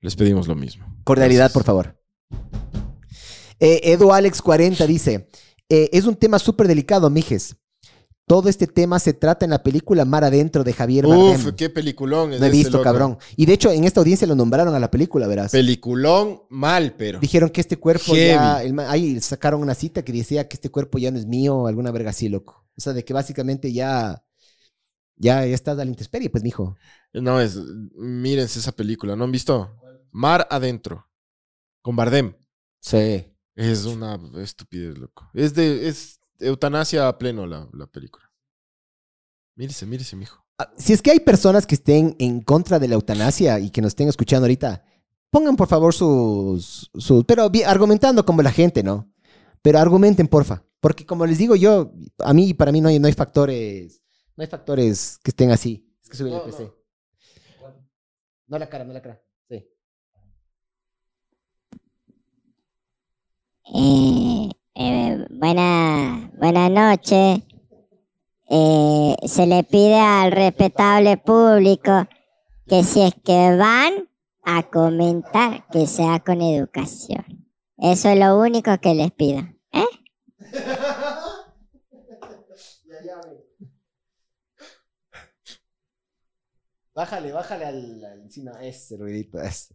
les 0.00 0.16
pedimos 0.16 0.48
lo 0.48 0.54
mismo. 0.54 0.84
Cordialidad, 1.04 1.44
Gracias. 1.44 1.52
por 1.54 1.64
favor. 1.64 1.98
Eh, 3.60 3.92
Edu 3.92 4.12
Alex 4.12 4.42
40 4.42 4.86
dice, 4.86 5.28
eh, 5.68 5.88
es 5.92 6.04
un 6.04 6.16
tema 6.16 6.38
súper 6.38 6.66
delicado, 6.66 7.08
mijes. 7.10 7.56
Todo 8.32 8.48
este 8.48 8.66
tema 8.66 8.98
se 8.98 9.12
trata 9.12 9.44
en 9.44 9.50
la 9.50 9.62
película 9.62 10.06
Mar 10.06 10.24
Adentro 10.24 10.64
de 10.64 10.72
Javier 10.72 11.04
Uf, 11.04 11.14
Bardem. 11.36 11.54
qué 11.54 11.68
peliculón. 11.68 12.32
es 12.32 12.40
No 12.40 12.46
he 12.46 12.48
ese 12.48 12.56
visto, 12.56 12.70
loco. 12.78 12.84
cabrón. 12.84 13.18
Y 13.36 13.44
de 13.44 13.52
hecho, 13.52 13.70
en 13.70 13.84
esta 13.84 14.00
audiencia 14.00 14.26
lo 14.26 14.34
nombraron 14.34 14.74
a 14.74 14.78
la 14.78 14.90
película, 14.90 15.26
verás. 15.26 15.52
Peliculón 15.52 16.40
mal, 16.48 16.94
pero. 16.96 17.20
Dijeron 17.20 17.50
que 17.50 17.60
este 17.60 17.76
cuerpo 17.76 18.14
Heavy. 18.14 18.28
ya. 18.30 18.62
el 18.62 18.72
ma- 18.72 18.90
ahí 18.90 19.20
sacaron 19.20 19.60
una 19.60 19.74
cita 19.74 20.02
que 20.02 20.12
decía 20.14 20.48
que 20.48 20.54
este 20.56 20.70
cuerpo 20.70 20.96
ya 20.96 21.10
no 21.10 21.18
es 21.18 21.26
mío, 21.26 21.66
alguna 21.66 21.90
verga 21.90 22.08
así, 22.08 22.30
loco. 22.30 22.64
O 22.74 22.80
sea, 22.80 22.94
de 22.94 23.04
que 23.04 23.12
básicamente 23.12 23.70
ya. 23.70 24.24
Ya, 25.16 25.44
ya 25.44 25.54
estás 25.54 25.78
a 25.78 25.84
la 25.84 25.90
intemperie, 25.90 26.30
pues, 26.30 26.42
mijo. 26.42 26.74
No, 27.12 27.38
es. 27.38 27.56
Mírense 27.96 28.60
esa 28.60 28.72
película. 28.72 29.14
¿No 29.14 29.24
han 29.24 29.32
visto? 29.32 29.76
Mar 30.10 30.48
adentro. 30.50 31.06
Con 31.82 31.96
Bardem. 31.96 32.34
Sí. 32.80 33.26
Es 33.54 33.84
una 33.84 34.18
estupidez, 34.38 34.96
loco. 34.96 35.28
Es 35.34 35.52
de. 35.52 35.86
Es 35.86 36.18
eutanasia 36.42 37.08
a 37.08 37.18
pleno 37.18 37.46
la, 37.46 37.68
la 37.72 37.86
película. 37.86 38.30
Mírese, 39.54 39.86
mírese, 39.86 40.16
mijo. 40.16 40.44
Ah, 40.58 40.72
Si 40.76 40.92
es 40.92 41.02
que 41.02 41.10
hay 41.10 41.20
personas 41.20 41.66
que 41.66 41.74
estén 41.74 42.16
en 42.18 42.40
contra 42.40 42.78
de 42.78 42.88
la 42.88 42.94
eutanasia 42.94 43.58
y 43.58 43.70
que 43.70 43.80
nos 43.80 43.88
estén 43.90 44.08
escuchando 44.08 44.44
ahorita, 44.44 44.84
pongan 45.30 45.56
por 45.56 45.68
favor 45.68 45.94
sus. 45.94 46.90
sus 46.94 47.24
pero 47.24 47.50
argumentando 47.66 48.24
como 48.24 48.42
la 48.42 48.52
gente, 48.52 48.82
¿no? 48.82 49.10
Pero 49.62 49.78
argumenten, 49.78 50.26
porfa. 50.28 50.64
Porque 50.80 51.06
como 51.06 51.24
les 51.26 51.38
digo 51.38 51.54
yo, 51.54 51.92
a 52.18 52.32
mí, 52.34 52.54
para 52.54 52.72
mí 52.72 52.80
no 52.80 52.88
hay, 52.88 52.98
no 52.98 53.06
hay 53.06 53.12
factores. 53.12 54.02
No 54.36 54.42
hay 54.42 54.48
factores 54.48 55.18
que 55.22 55.30
estén 55.30 55.50
así. 55.50 55.88
Es 56.02 56.08
que 56.08 56.16
sube 56.16 56.30
el 56.30 56.34
No, 56.36 56.44
PC. 56.44 56.72
No 58.48 58.58
la 58.58 58.68
cara, 58.68 58.84
no 58.84 58.92
la 58.92 59.00
cara. 59.00 59.22
Sí. 59.48 59.66
Eh, 64.74 65.26
buena, 65.30 66.30
buena 66.38 66.68
noche. 66.68 67.42
Eh, 68.48 69.16
se 69.26 69.46
le 69.46 69.64
pide 69.64 69.98
al 69.98 70.32
respetable 70.32 71.16
público 71.16 72.06
que 72.66 72.84
si 72.84 73.02
es 73.02 73.14
que 73.24 73.56
van 73.56 74.08
a 74.44 74.62
comentar, 74.64 75.66
que 75.68 75.86
sea 75.86 76.20
con 76.20 76.40
educación. 76.42 77.24
Eso 77.78 78.08
es 78.10 78.18
lo 78.18 78.38
único 78.38 78.78
que 78.78 78.94
les 78.94 79.10
pido. 79.12 79.40
¿eh? 79.72 79.84
Bájale, 86.94 87.32
bájale 87.32 87.64
al, 87.64 88.04
al. 88.04 88.64
Ese 88.64 88.96
ruidito, 88.98 89.40
ese. 89.40 89.74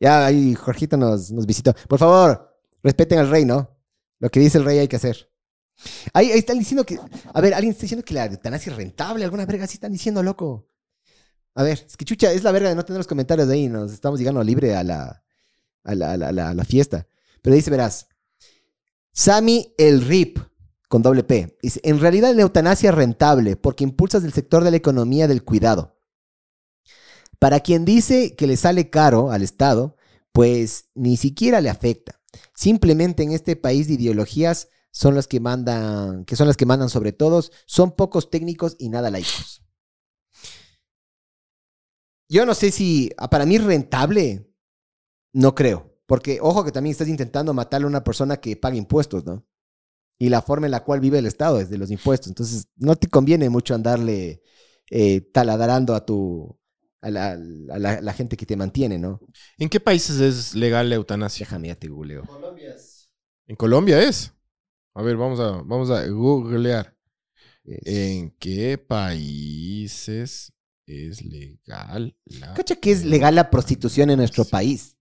Ya 0.00 0.24
ahí 0.24 0.54
Jorgito 0.54 0.96
nos, 0.96 1.30
nos 1.30 1.44
visitó. 1.44 1.74
Por 1.86 1.98
favor, 1.98 2.58
respeten 2.82 3.18
al 3.18 3.28
rey, 3.28 3.44
¿no? 3.44 3.77
Lo 4.20 4.30
que 4.30 4.40
dice 4.40 4.58
el 4.58 4.64
rey 4.64 4.78
hay 4.78 4.88
que 4.88 4.96
hacer. 4.96 5.30
Ahí, 6.12 6.30
están 6.30 6.58
diciendo 6.58 6.84
que. 6.84 6.98
A 7.32 7.40
ver, 7.40 7.54
alguien 7.54 7.70
está 7.72 7.82
diciendo 7.82 8.04
que 8.04 8.14
la 8.14 8.26
eutanasia 8.26 8.70
es 8.72 8.76
rentable. 8.76 9.24
Alguna 9.24 9.46
verga 9.46 9.64
así 9.64 9.74
están 9.74 9.92
diciendo, 9.92 10.22
loco. 10.22 10.68
A 11.54 11.62
ver, 11.62 11.84
es 11.86 11.96
que 11.96 12.04
chucha, 12.04 12.32
es 12.32 12.42
la 12.42 12.52
verga 12.52 12.68
de 12.68 12.74
no 12.74 12.84
tener 12.84 12.98
los 12.98 13.06
comentarios 13.06 13.48
de 13.48 13.54
ahí. 13.54 13.68
Nos 13.68 13.92
estamos 13.92 14.18
llegando 14.18 14.42
libre 14.42 14.74
a 14.74 14.82
la, 14.84 15.22
a 15.84 15.94
la, 15.94 16.12
a 16.12 16.16
la, 16.16 16.28
a 16.28 16.32
la- 16.32 16.50
a 16.50 16.54
la 16.54 16.64
fiesta. 16.64 17.06
Pero 17.42 17.54
dice, 17.56 17.70
verás. 17.70 18.08
Sammy 19.12 19.74
el 19.78 20.02
RIP, 20.02 20.38
con 20.88 21.02
doble 21.02 21.24
P. 21.24 21.56
Dice, 21.62 21.80
en 21.82 22.00
realidad 22.00 22.34
la 22.34 22.42
eutanasia 22.42 22.90
es 22.90 22.94
rentable 22.96 23.56
porque 23.56 23.84
impulsas 23.84 24.24
el 24.24 24.32
sector 24.32 24.62
de 24.64 24.70
la 24.70 24.76
economía 24.76 25.26
del 25.26 25.44
cuidado. 25.44 25.98
Para 27.38 27.60
quien 27.60 27.84
dice 27.84 28.34
que 28.36 28.46
le 28.46 28.56
sale 28.56 28.90
caro 28.90 29.30
al 29.30 29.42
Estado, 29.42 29.96
pues 30.32 30.88
ni 30.94 31.16
siquiera 31.16 31.60
le 31.60 31.70
afecta. 31.70 32.17
Simplemente 32.54 33.22
en 33.22 33.32
este 33.32 33.56
país 33.56 33.88
de 33.88 33.94
ideologías 33.94 34.68
son 34.90 35.14
las 35.14 35.28
que 35.28 35.40
mandan, 35.40 36.24
que 36.24 36.36
son 36.36 36.46
las 36.46 36.56
que 36.56 36.66
mandan 36.66 36.88
sobre 36.88 37.12
todos, 37.12 37.52
son 37.66 37.92
pocos 37.92 38.30
técnicos 38.30 38.76
y 38.78 38.88
nada 38.88 39.10
laicos. 39.10 39.62
Yo 42.28 42.44
no 42.44 42.54
sé 42.54 42.70
si 42.70 43.10
ah, 43.16 43.30
para 43.30 43.46
mí 43.46 43.56
es 43.56 43.64
rentable, 43.64 44.52
no 45.32 45.54
creo, 45.54 45.98
porque 46.06 46.40
ojo 46.42 46.64
que 46.64 46.72
también 46.72 46.92
estás 46.92 47.08
intentando 47.08 47.54
matarle 47.54 47.86
a 47.86 47.88
una 47.88 48.04
persona 48.04 48.38
que 48.38 48.56
paga 48.56 48.76
impuestos, 48.76 49.24
¿no? 49.24 49.46
Y 50.18 50.28
la 50.28 50.42
forma 50.42 50.66
en 50.66 50.72
la 50.72 50.84
cual 50.84 51.00
vive 51.00 51.18
el 51.18 51.26
Estado 51.26 51.60
es 51.60 51.70
de 51.70 51.78
los 51.78 51.90
impuestos, 51.90 52.28
entonces 52.28 52.68
no 52.76 52.96
te 52.96 53.08
conviene 53.08 53.48
mucho 53.48 53.74
andarle 53.74 54.42
eh, 54.90 55.20
taladrando 55.32 55.94
a 55.94 56.04
tu 56.04 56.58
a 57.00 57.10
la, 57.10 57.32
a 57.32 57.78
la- 57.78 58.00
la 58.00 58.12
gente 58.12 58.36
que 58.36 58.46
te 58.46 58.56
mantiene, 58.56 58.98
¿no? 58.98 59.20
¿En 59.58 59.68
qué 59.68 59.80
países 59.80 60.20
es 60.20 60.54
legal 60.54 60.88
la 60.88 60.96
eutanasia? 60.96 61.44
Déjame, 61.46 61.68
ya 61.68 61.76
te 61.76 61.88
googleo. 61.88 62.22
En 63.46 63.56
Colombia 63.56 64.02
es. 64.02 64.32
A 64.94 65.02
ver, 65.02 65.16
vamos 65.16 65.38
a, 65.40 65.62
vamos 65.62 65.90
a 65.90 66.06
googlear. 66.06 66.96
Es- 67.64 67.80
¿En 67.86 68.30
qué 68.38 68.78
países 68.78 70.52
es 70.86 71.22
legal 71.22 72.16
la 72.24 72.54
Cacha 72.54 72.76
que 72.76 72.90
es 72.90 73.04
legal 73.04 73.34
la 73.34 73.50
prostitución 73.50 74.10
en 74.10 74.18
nuestro 74.18 74.44
país. 74.44 74.96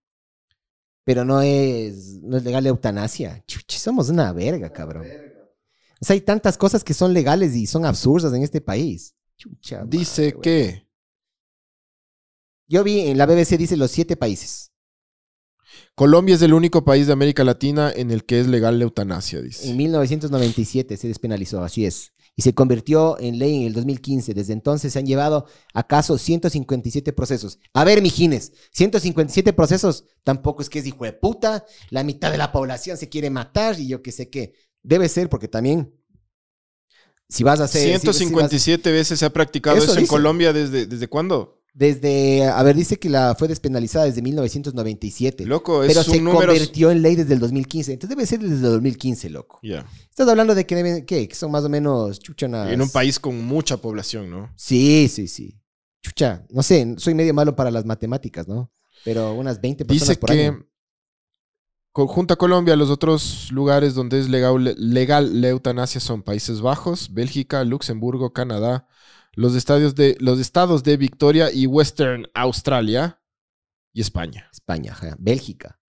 Pero 1.06 1.24
no 1.24 1.42
es, 1.42 2.20
no 2.22 2.36
es 2.38 2.44
legal 2.44 2.64
la 2.64 2.70
eutanasia. 2.70 3.42
Chuchi, 3.48 3.78
somos 3.78 4.10
una 4.10 4.34
verga, 4.34 4.70
cabrón. 4.72 5.08
O 6.00 6.06
sea, 6.06 6.14
hay 6.14 6.22
tantas 6.22 6.58
cosas 6.58 6.84
que 6.84 6.94
son 6.94 7.14
legales 7.14 7.56
y 7.56 7.66
son 7.66 7.86
absurdas 7.86 8.34
en 8.34 8.44
este 8.44 8.60
país. 8.62 9.16
Chucha 9.38 9.84
Dice 9.86 10.34
madre, 10.36 10.42
que 10.42 10.87
Yo 12.68 12.84
vi 12.84 13.02
en 13.02 13.18
la 13.18 13.26
BBC 13.26 13.58
dice 13.58 13.78
los 13.78 13.92
siete 13.92 14.16
países. 14.18 14.72
Colombia 15.96 16.36
es 16.36 16.42
el 16.42 16.54
único 16.54 16.84
país 16.86 17.08
de 17.08 17.14
América 17.14 17.44
Latina 17.44 17.92
en 17.96 18.12
el 18.12 18.26
que 18.26 18.40
es 18.40 18.48
legal 18.48 18.78
la 18.80 18.84
eutanasia, 18.86 19.42
dice. 19.42 19.70
En 19.70 19.78
1997 19.78 20.96
se 20.98 21.08
despenalizó, 21.08 21.62
así 21.64 21.86
es. 21.86 22.14
Y 22.36 22.44
se 22.44 22.54
convirtió 22.54 23.20
en 23.20 23.40
ley 23.40 23.62
en 23.62 23.68
el 23.68 23.74
2015. 23.74 24.34
Desde 24.36 24.54
entonces 24.54 24.94
se 24.94 25.00
han 25.00 25.08
llevado 25.08 25.48
a 25.74 25.88
caso 25.88 26.18
157 26.20 27.12
procesos. 27.14 27.58
A 27.74 27.84
ver, 27.84 28.02
mijines, 28.02 28.54
157 28.74 29.54
procesos 29.54 30.06
tampoco 30.24 30.62
es 30.62 30.70
que 30.70 30.80
es 30.80 30.86
hijo 30.86 31.04
de 31.04 31.14
puta. 31.14 31.66
La 31.90 32.04
mitad 32.04 32.32
de 32.32 32.38
la 32.38 32.52
población 32.52 32.96
se 32.98 33.10
quiere 33.10 33.30
matar 33.32 33.80
y 33.80 33.88
yo 33.88 34.04
qué 34.04 34.12
sé 34.12 34.30
qué. 34.30 34.54
Debe 34.84 35.10
ser 35.10 35.30
porque 35.30 35.48
también, 35.48 35.94
si 37.28 37.44
vas 37.44 37.60
a 37.60 37.64
hacer... 37.64 37.82
si- 37.82 37.88
si 38.02 38.08
vas- 38.08 38.18
157 38.18 38.92
veces 38.92 39.18
se 39.20 39.26
ha 39.26 39.34
practicado 39.34 39.76
Eso 39.78 39.86
eso, 39.86 39.94
en 39.96 40.02
dice. 40.02 40.10
Colombia 40.12 40.54
desde, 40.54 40.86
¿desde 40.86 41.08
cuándo? 41.08 41.57
Desde, 41.78 42.44
a 42.44 42.64
ver, 42.64 42.76
dice 42.76 42.98
que 42.98 43.08
la 43.08 43.36
fue 43.36 43.48
despenalizada 43.48 44.06
desde 44.06 44.24
1997. 44.24 45.46
Loco, 45.46 45.84
es 45.84 45.90
pero 45.90 46.04
se 46.04 46.20
número... 46.20 46.48
convirtió 46.48 46.90
en 46.90 47.04
ley 47.04 47.16
desde 47.16 47.36
el 47.36 47.40
2015. 47.40 47.94
Entonces 47.94 48.18
debe 48.18 48.26
ser 48.26 48.40
desde 48.40 48.56
el 48.56 48.62
2015, 48.74 49.30
loco. 49.30 49.60
Ya. 49.62 49.86
Estás 50.10 50.28
hablando 50.28 50.56
de 50.56 50.66
que 50.66 50.76
deben, 50.76 51.06
¿qué? 51.06 51.28
Que 51.28 51.36
son 51.36 51.52
más 51.52 51.64
o 51.66 51.70
menos 51.70 52.18
chuchonas. 52.20 52.72
En 52.72 52.82
un 52.82 52.90
país 52.90 53.20
con 53.20 53.46
mucha 53.46 53.78
población, 53.78 54.28
¿no? 54.28 54.52
Sí, 54.56 55.08
sí, 55.08 55.28
sí. 55.28 55.62
Chucha, 56.02 56.48
no 56.50 56.64
sé, 56.64 56.96
soy 56.98 57.14
medio 57.14 57.36
malo 57.36 57.56
para 57.56 57.70
las 57.70 57.86
matemáticas, 57.86 58.48
¿no? 58.48 58.72
Pero 59.06 59.36
unas 59.36 59.62
20 59.62 59.86
personas 59.86 60.08
Dice 60.10 60.20
por 60.20 60.32
que 60.32 60.48
año. 60.48 60.66
junto 61.94 62.34
a 62.34 62.38
Colombia, 62.38 62.76
los 62.76 62.90
otros 62.90 63.52
lugares 63.52 63.94
donde 63.94 64.20
es 64.20 64.30
legal, 64.30 64.76
legal 64.80 65.42
la 65.42 65.50
eutanasia 65.50 66.02
son 66.02 66.24
Países 66.24 66.60
Bajos, 66.60 67.14
Bélgica, 67.14 67.64
Luxemburgo, 67.64 68.34
Canadá, 68.34 68.88
los, 69.38 69.56
estadios 69.56 69.94
de, 69.94 70.18
los 70.20 70.40
estados 70.40 70.84
de 70.84 70.98
Victoria 70.98 71.52
y 71.52 71.68
Western 71.68 72.26
Australia 72.34 73.22
y 73.94 74.02
España. 74.02 74.50
España, 74.52 74.94
ajá, 74.94 75.16
Bélgica, 75.20 75.80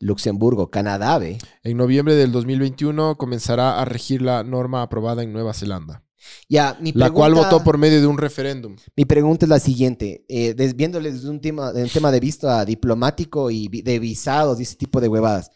Luxemburgo, 0.00 0.70
Canadá, 0.70 1.18
ve. 1.18 1.36
En 1.62 1.76
noviembre 1.76 2.14
del 2.14 2.32
2021 2.32 3.16
comenzará 3.18 3.80
a 3.80 3.84
regir 3.84 4.22
la 4.22 4.42
norma 4.44 4.80
aprobada 4.80 5.22
en 5.22 5.32
Nueva 5.34 5.52
Zelanda, 5.52 6.04
Ya, 6.48 6.76
mi 6.80 6.92
la 6.92 7.10
cual 7.10 7.32
pregunta- 7.32 7.50
votó 7.50 7.64
por 7.64 7.76
medio 7.76 8.00
de 8.00 8.06
un 8.06 8.16
referéndum. 8.16 8.76
Mi 8.96 9.04
pregunta 9.04 9.44
es 9.44 9.50
la 9.50 9.60
siguiente, 9.60 10.24
eh, 10.28 10.54
desde 10.54 11.28
un 11.28 11.40
tema, 11.42 11.72
de 11.74 11.82
un 11.82 11.90
tema 11.90 12.10
de 12.10 12.20
vista 12.20 12.64
diplomático 12.64 13.50
y 13.50 13.68
de 13.68 13.98
visados 13.98 14.58
y 14.58 14.62
ese 14.62 14.76
tipo 14.76 15.02
de 15.02 15.08
huevadas. 15.08 15.50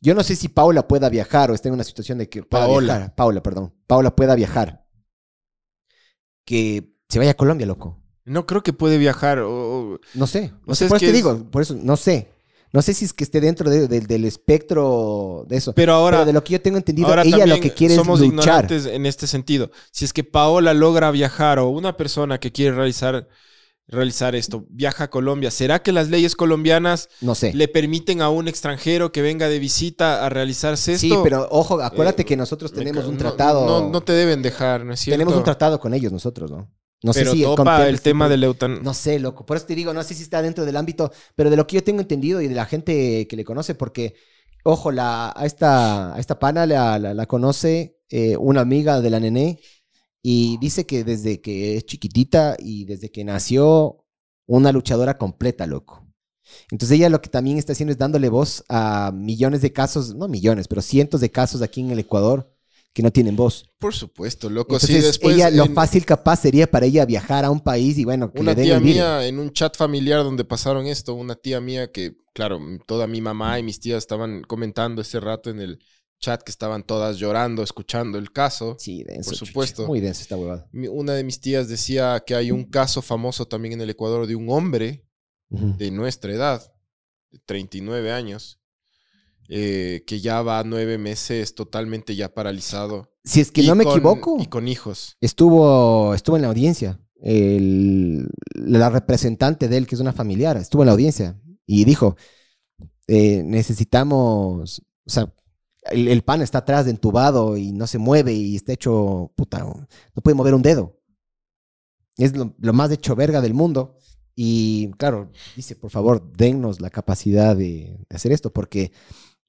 Yo 0.00 0.14
no 0.14 0.22
sé 0.24 0.34
si 0.34 0.48
Paula 0.48 0.88
pueda 0.88 1.10
viajar 1.10 1.50
o 1.50 1.54
está 1.54 1.68
en 1.68 1.74
una 1.74 1.84
situación 1.84 2.18
de 2.18 2.28
que 2.28 2.42
pueda 2.42 2.64
Paola. 2.64 2.94
viajar. 2.96 3.14
Paula, 3.14 3.42
perdón. 3.42 3.74
Paula 3.86 4.16
pueda 4.16 4.34
viajar. 4.34 4.81
Que 6.44 6.94
se 7.08 7.18
vaya 7.18 7.32
a 7.32 7.36
Colombia, 7.36 7.66
loco. 7.66 7.98
No 8.24 8.46
creo 8.46 8.62
que 8.62 8.72
puede 8.72 8.98
viajar. 8.98 9.40
o- 9.40 9.98
No 10.14 10.26
sé. 10.26 10.52
No 10.66 10.72
O 10.72 10.74
sé, 10.74 10.86
por 10.86 10.96
es 10.96 11.02
eso 11.02 11.10
te 11.12 11.16
es- 11.18 11.24
digo, 11.24 11.50
por 11.50 11.62
eso, 11.62 11.74
no 11.80 11.96
sé. 11.96 12.28
No 12.72 12.80
sé 12.80 12.94
si 12.94 13.04
es 13.04 13.12
que 13.12 13.24
esté 13.24 13.40
dentro 13.40 13.68
de- 13.68 13.86
de- 13.86 14.00
del 14.00 14.24
espectro 14.24 15.44
de 15.48 15.56
eso. 15.58 15.74
Pero 15.74 15.92
ahora, 15.92 16.18
Pero 16.18 16.26
de 16.26 16.32
lo 16.32 16.44
que 16.44 16.52
yo 16.54 16.60
tengo 16.62 16.78
entendido, 16.78 17.08
ahora 17.08 17.22
ella 17.22 17.44
lo 17.46 17.60
que 17.60 17.72
quiere 17.74 17.94
es 17.94 18.00
somos 18.00 18.20
luchar. 18.20 18.32
ignorantes 18.64 18.86
en 18.86 19.04
este 19.06 19.26
sentido. 19.26 19.70
Si 19.90 20.04
es 20.04 20.12
que 20.12 20.24
Paola 20.24 20.72
logra 20.72 21.10
viajar 21.10 21.58
o 21.58 21.68
una 21.68 21.96
persona 21.96 22.38
que 22.40 22.50
quiere 22.52 22.74
realizar, 22.74 23.28
realizar 23.92 24.34
esto 24.34 24.64
viaja 24.70 25.04
a 25.04 25.10
Colombia, 25.10 25.50
¿será 25.50 25.82
que 25.82 25.92
las 25.92 26.08
leyes 26.08 26.34
colombianas 26.34 27.08
No 27.20 27.34
sé. 27.34 27.52
le 27.54 27.68
permiten 27.68 28.22
a 28.22 28.30
un 28.30 28.48
extranjero 28.48 29.12
que 29.12 29.22
venga 29.22 29.48
de 29.48 29.58
visita 29.60 30.24
a 30.24 30.28
realizarse 30.28 30.94
esto? 30.94 31.06
Sí, 31.06 31.14
pero 31.22 31.46
ojo, 31.50 31.80
acuérdate 31.80 32.22
Eh, 32.22 32.24
que 32.24 32.36
nosotros 32.36 32.72
tenemos 32.72 33.06
un 33.06 33.18
tratado. 33.18 33.66
No, 33.66 33.88
no 33.90 34.00
te 34.00 34.12
deben 34.12 34.42
dejar, 34.42 34.84
¿no 34.84 34.94
es 34.94 35.00
cierto? 35.00 35.16
tenemos 35.18 35.36
un 35.36 35.44
tratado 35.44 35.78
con 35.78 35.94
ellos 35.94 36.10
nosotros, 36.10 36.50
¿no? 36.50 36.70
No 37.04 37.12
pero 37.12 37.32
sé 37.32 37.36
si 37.36 37.42
topa 37.42 37.88
el 37.88 38.00
tema 38.00 38.28
del 38.28 38.44
eutanasia. 38.44 38.82
No 38.84 38.94
sé, 38.94 39.18
loco. 39.18 39.44
Por 39.44 39.56
eso 39.56 39.66
te 39.66 39.74
digo, 39.74 39.92
no 39.92 40.02
sé 40.04 40.14
si 40.14 40.22
está 40.22 40.40
dentro 40.40 40.64
del 40.64 40.76
ámbito, 40.76 41.10
pero 41.34 41.50
de 41.50 41.56
lo 41.56 41.66
que 41.66 41.74
yo 41.76 41.82
tengo 41.84 42.00
entendido 42.00 42.40
y 42.40 42.46
de 42.48 42.54
la 42.54 42.64
gente 42.64 43.26
que 43.26 43.36
le 43.36 43.44
conoce, 43.44 43.74
porque, 43.74 44.14
ojo, 44.62 44.92
la, 44.92 45.32
a, 45.34 45.44
esta, 45.44 46.14
a 46.14 46.20
esta 46.20 46.38
pana 46.38 46.64
la, 46.64 46.98
la- 47.00 47.12
la 47.12 47.26
conoce 47.26 47.98
eh, 48.08 48.36
una 48.36 48.60
amiga 48.60 49.00
de 49.00 49.10
la 49.10 49.18
nené 49.18 49.58
y 50.22 50.56
dice 50.58 50.86
que 50.86 51.04
desde 51.04 51.40
que 51.40 51.76
es 51.76 51.84
chiquitita 51.84 52.56
y 52.58 52.84
desde 52.84 53.10
que 53.10 53.24
nació, 53.24 54.04
una 54.46 54.72
luchadora 54.72 55.18
completa, 55.18 55.66
loco. 55.66 56.06
Entonces 56.70 56.96
ella 56.96 57.08
lo 57.08 57.20
que 57.22 57.30
también 57.30 57.58
está 57.58 57.72
haciendo 57.72 57.92
es 57.92 57.98
dándole 57.98 58.28
voz 58.28 58.64
a 58.68 59.10
millones 59.12 59.62
de 59.62 59.72
casos, 59.72 60.14
no 60.14 60.28
millones, 60.28 60.68
pero 60.68 60.82
cientos 60.82 61.20
de 61.20 61.30
casos 61.30 61.62
aquí 61.62 61.80
en 61.80 61.90
el 61.90 61.98
Ecuador 61.98 62.52
que 62.92 63.02
no 63.02 63.10
tienen 63.10 63.36
voz. 63.36 63.70
Por 63.78 63.94
supuesto, 63.94 64.50
loco. 64.50 64.74
Entonces, 64.74 64.96
sí, 64.96 65.06
después 65.06 65.34
ella, 65.34 65.50
lo 65.50 65.66
fácil 65.68 66.04
capaz 66.04 66.40
sería 66.40 66.70
para 66.70 66.86
ella 66.86 67.06
viajar 67.06 67.44
a 67.44 67.50
un 67.50 67.60
país 67.60 67.96
y 67.96 68.04
bueno, 68.04 68.32
que 68.32 68.40
Una 68.40 68.50
le 68.50 68.56
den 68.56 68.64
tía 68.66 68.76
el 68.76 68.82
mía 68.82 69.26
en 69.26 69.38
un 69.38 69.52
chat 69.52 69.76
familiar 69.76 70.22
donde 70.22 70.44
pasaron 70.44 70.86
esto, 70.86 71.14
una 71.14 71.34
tía 71.34 71.60
mía 71.60 71.90
que, 71.90 72.16
claro, 72.34 72.60
toda 72.86 73.06
mi 73.06 73.20
mamá 73.20 73.58
y 73.58 73.62
mis 73.62 73.80
tías 73.80 73.98
estaban 73.98 74.42
comentando 74.42 75.00
ese 75.00 75.20
rato 75.20 75.48
en 75.48 75.60
el 75.60 75.78
chat 76.22 76.42
que 76.42 76.50
estaban 76.50 76.84
todas 76.84 77.18
llorando, 77.18 77.62
escuchando 77.62 78.16
el 78.16 78.32
caso. 78.32 78.76
Sí, 78.78 79.02
denso. 79.04 79.30
Por 79.30 79.38
chucha. 79.38 79.48
supuesto. 79.50 79.86
Muy 79.86 80.00
denso 80.00 80.22
esta 80.22 80.36
huevada. 80.38 80.68
Una 80.90 81.12
de 81.14 81.24
mis 81.24 81.40
tías 81.40 81.68
decía 81.68 82.22
que 82.26 82.34
hay 82.34 82.50
un 82.50 82.64
caso 82.64 83.02
famoso 83.02 83.46
también 83.46 83.74
en 83.74 83.80
el 83.82 83.90
Ecuador 83.90 84.26
de 84.26 84.36
un 84.36 84.48
hombre 84.48 85.04
de 85.50 85.90
nuestra 85.90 86.32
edad, 86.32 86.62
de 87.30 87.38
39 87.44 88.10
años, 88.12 88.58
eh, 89.48 90.04
que 90.06 90.20
ya 90.20 90.40
va 90.40 90.62
nueve 90.64 90.96
meses 90.96 91.54
totalmente 91.54 92.14
ya 92.16 92.32
paralizado. 92.32 93.12
Si 93.24 93.40
es 93.40 93.50
que 93.52 93.62
Y 93.62 93.66
no 93.66 93.74
me 93.74 93.84
con- 93.84 93.92
equivoco, 93.92 94.36
Y 94.40 94.46
con 94.46 94.66
hijos. 94.68 95.16
estuvo, 95.20 96.14
estuvo 96.14 96.36
en 96.36 96.42
la 96.42 96.48
audiencia. 96.48 96.98
El- 97.20 98.28
la 98.54 98.88
representante 98.90 99.68
de 99.68 99.76
él, 99.76 99.86
que 99.86 99.94
es 99.96 100.00
una 100.00 100.12
familiar, 100.12 100.56
estuvo 100.56 100.82
en 100.82 100.86
la 100.86 100.92
audiencia 100.92 101.38
y 101.66 101.84
dijo, 101.84 102.16
eh, 103.08 103.42
necesitamos, 103.44 104.82
o 105.04 105.10
sea, 105.10 105.32
el, 105.90 106.22
pan 106.22 106.42
está 106.42 106.58
atrás 106.58 106.84
de 106.84 106.92
entubado 106.92 107.56
y 107.56 107.72
no 107.72 107.86
se 107.86 107.98
mueve 107.98 108.32
y 108.32 108.56
está 108.56 108.72
hecho, 108.72 109.32
puta, 109.34 109.58
no 109.60 110.22
puede 110.22 110.34
mover 110.34 110.54
un 110.54 110.62
dedo. 110.62 110.98
Es 112.16 112.34
lo, 112.36 112.54
más 112.72 112.90
hecho 112.90 113.16
verga 113.16 113.40
del 113.40 113.54
mundo. 113.54 113.96
Y 114.34 114.90
claro, 114.98 115.30
dice, 115.56 115.76
por 115.76 115.90
favor, 115.90 116.32
dennos 116.36 116.80
la 116.80 116.90
capacidad 116.90 117.56
de, 117.56 117.98
hacer 118.10 118.32
esto, 118.32 118.52
porque 118.52 118.92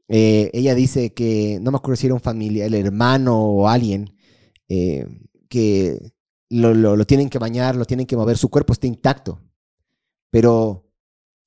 eh, 0.08 0.50
ella 0.54 0.76
dice 0.76 1.14
que, 1.14 1.60
no 1.62 1.72
me 1.72 1.78
acuerdo 1.78 1.96
si 1.98 2.08
era 2.08 2.16
un 2.16 2.22
familia, 2.22 2.66
el 2.66 2.74
hermano 2.76 3.40
o 3.42 3.68
alguien, 3.68 4.16
eh, 4.70 5.08
que 5.50 6.14
lo, 6.50 6.74
lo- 6.74 6.96
lo 6.98 7.06
tienen 7.06 7.30
que 7.30 7.40
bañar, 7.40 7.76
lo 7.76 7.86
tienen 7.86 8.08
que 8.08 8.18
mover, 8.18 8.38
su 8.38 8.50
cuerpo 8.50 8.74
está 8.74 8.88
intacto. 8.88 9.42
Pero 10.32 10.90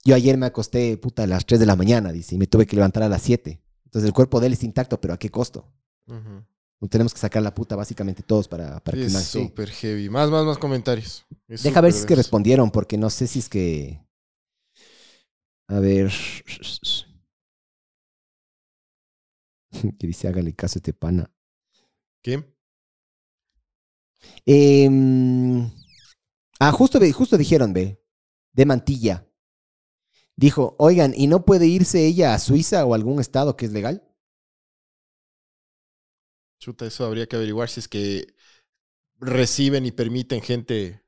yo 0.05 0.15
ayer 0.15 0.39
me 0.39 0.47
acosté, 0.47 0.97
puta, 0.99 1.25
a 1.25 1.27
las 1.27 1.45
3 1.47 1.61
de 1.61 1.67
la 1.67 1.77
mañana, 1.77 2.13
dice, 2.13 2.37
y 2.37 2.39
me 2.39 2.47
tuve 2.47 2.67
que 2.67 2.77
levantar 2.77 3.03
a 3.03 3.09
las 3.09 3.23
7. 3.23 3.61
Entonces 3.97 4.09
el 4.09 4.15
cuerpo 4.15 4.41
de 4.41 4.49
él 4.49 4.53
está 4.53 4.67
intacto, 4.67 5.01
pero 5.01 5.15
¿a 5.15 5.19
qué 5.19 5.31
costo? 5.31 5.73
Tenemos 6.91 7.15
que 7.15 7.19
sacar 7.19 7.43
la 7.43 7.55
puta 7.55 7.77
básicamente 7.77 8.23
todos 8.23 8.47
para, 8.47 8.79
para 8.81 8.95
Sí, 8.95 9.05
que 9.05 9.07
es 9.07 9.25
súper 9.25 9.71
heavy. 9.71 10.11
Más, 10.11 10.29
más, 10.29 10.45
más 10.45 10.59
comentarios. 10.59 11.25
Es 11.49 11.63
Deja 11.63 11.81
ver 11.81 11.95
si 11.95 12.01
es 12.01 12.05
que 12.05 12.15
respondieron, 12.15 12.71
porque 12.71 12.99
no 12.99 13.09
sé 13.09 13.27
si 13.27 13.39
es 13.39 13.49
que. 13.49 14.07
A 15.69 15.81
ver. 15.81 16.13
que 19.99 20.07
dice, 20.07 20.29
hágale 20.29 20.55
caso 20.55 20.77
a 20.77 20.81
este 20.81 20.93
pana. 20.93 21.35
¿Qué? 22.23 22.45
Em, 24.45 25.71
ah, 26.61 26.71
justo, 26.73 27.01
justo 27.15 27.39
dijeron, 27.39 27.73
ve, 27.73 27.99
de 28.53 28.67
Mantilla. 28.67 29.26
Dijo, 30.37 30.77
oigan, 30.79 31.15
¿y 31.17 31.29
no 31.29 31.45
puede 31.47 31.67
irse 31.67 32.07
ella 32.07 32.35
a 32.35 32.39
Suiza 32.39 32.85
o 32.85 32.95
algún 32.95 33.21
estado 33.21 33.57
que 33.57 33.65
es 33.65 33.73
legal? 33.73 34.03
Chuta, 36.59 36.87
eso 36.87 37.07
habría 37.07 37.27
que 37.27 37.37
averiguar 37.37 37.69
si 37.69 37.81
es 37.81 37.89
que 37.89 38.35
reciben 39.19 39.87
y 39.87 39.93
permiten 39.93 40.43
gente. 40.43 41.03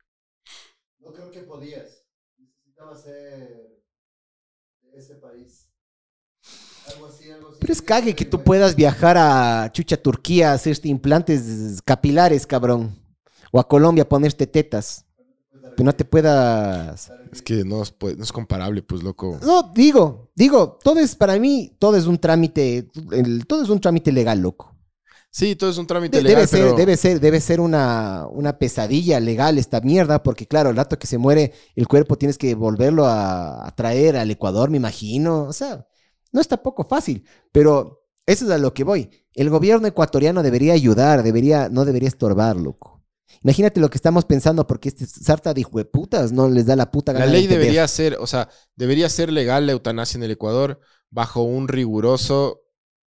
No 1.01 1.13
creo 1.13 1.31
que 1.31 1.41
podías. 1.41 2.05
Necesitaba 2.39 2.97
ser 2.97 3.83
de 4.83 4.99
ese 4.99 5.15
país. 5.17 5.69
Algo 6.95 7.07
así, 7.07 7.31
algo 7.31 7.49
así. 7.51 7.59
Pero 7.61 7.73
es 7.73 7.83
cague 7.83 8.15
que 8.15 8.25
tú 8.25 8.43
puedas 8.43 8.75
viajar 8.77 9.17
a 9.19 9.71
Chucha, 9.73 9.97
Turquía, 10.01 10.53
a 10.53 10.55
hacerte 10.55 10.89
implantes 10.89 11.83
capilares, 11.85 12.47
cabrón. 12.47 12.97
O 13.53 13.61
a 13.61 13.69
Colombia 13.69 14.05
a 14.05 14.09
ponerte 14.09 14.47
tetas. 14.47 15.08
Que 15.79 15.85
no 15.85 15.93
te 15.95 16.05
puedas... 16.05 17.11
Es 17.33 17.41
que 17.41 17.65
no 17.65 17.83
es, 17.83 17.91
pues, 17.93 18.17
no 18.19 18.25
es 18.25 18.33
comparable, 18.33 18.83
pues, 18.83 19.03
loco. 19.03 19.39
No, 19.43 19.73
digo, 19.75 20.31
digo, 20.35 20.79
todo 20.83 20.99
es, 21.01 21.15
para 21.15 21.39
mí, 21.39 21.77
todo 21.79 21.97
es 21.97 22.07
un 22.07 22.19
trámite, 22.19 22.91
el- 23.13 23.47
todo 23.47 23.63
es 23.63 23.69
un 23.69 23.81
trámite 23.81 24.13
legal, 24.13 24.41
loco. 24.41 24.75
Sí, 25.31 25.55
todo 25.55 25.71
es 25.71 25.79
un 25.79 25.87
trámite 25.87 26.17
De- 26.17 26.23
legal, 26.25 26.47
debe, 26.47 26.47
ser, 26.49 26.75
debe 26.75 26.97
ser, 26.97 27.21
debe 27.21 27.41
ser 27.41 27.61
una, 27.61 28.27
una 28.31 28.59
pesadilla 28.59 29.21
legal 29.21 29.59
esta 29.59 29.81
mierda, 29.81 30.23
porque 30.23 30.47
claro, 30.47 30.71
el 30.71 30.77
rato 30.77 30.99
que 30.99 31.07
se 31.07 31.19
muere 31.19 31.53
el 31.77 31.87
cuerpo 31.87 32.17
tienes 32.17 32.39
que 32.39 32.55
volverlo 32.55 33.05
a, 33.07 33.67
a 33.67 33.71
traer 33.77 34.17
al 34.17 34.31
Ecuador, 34.31 34.71
me 34.71 34.79
imagino. 34.79 35.45
O 35.45 35.53
sea, 35.53 35.87
no 36.33 36.41
está 36.41 36.63
poco 36.63 36.85
fácil, 36.89 37.25
pero 37.53 38.05
eso 38.27 38.47
es 38.47 38.51
a 38.51 38.59
lo 38.59 38.75
que 38.75 38.85
voy. 38.85 39.11
El 39.35 39.51
gobierno 39.51 39.87
ecuatoriano 39.87 40.43
debería 40.43 40.73
ayudar, 40.73 41.23
debería, 41.23 41.69
no 41.69 41.85
debería 41.85 42.09
estorbar, 42.09 42.57
loco. 42.57 42.98
Imagínate 43.43 43.81
lo 43.81 43.91
que 43.91 43.99
estamos 43.99 44.25
pensando, 44.25 44.67
porque 44.67 44.89
este 44.89 45.07
sarta 45.07 45.55
de 45.55 45.61
hijueputas 45.61 46.33
no 46.33 46.49
les 46.49 46.67
da 46.67 46.77
la 46.77 46.91
puta 46.91 47.13
La 47.13 47.21
gana 47.21 47.33
de 47.33 47.39
ley 47.39 47.47
debería 47.47 47.87
ser, 47.87 48.17
o 48.21 48.27
sea, 48.27 48.49
debería 48.75 49.09
ser 49.09 49.33
legal 49.33 49.67
la 49.67 49.73
eutanasia 49.73 50.19
en 50.19 50.25
el 50.25 50.31
Ecuador 50.33 50.81
bajo 51.11 51.43
un 51.43 51.69
riguroso 51.69 52.63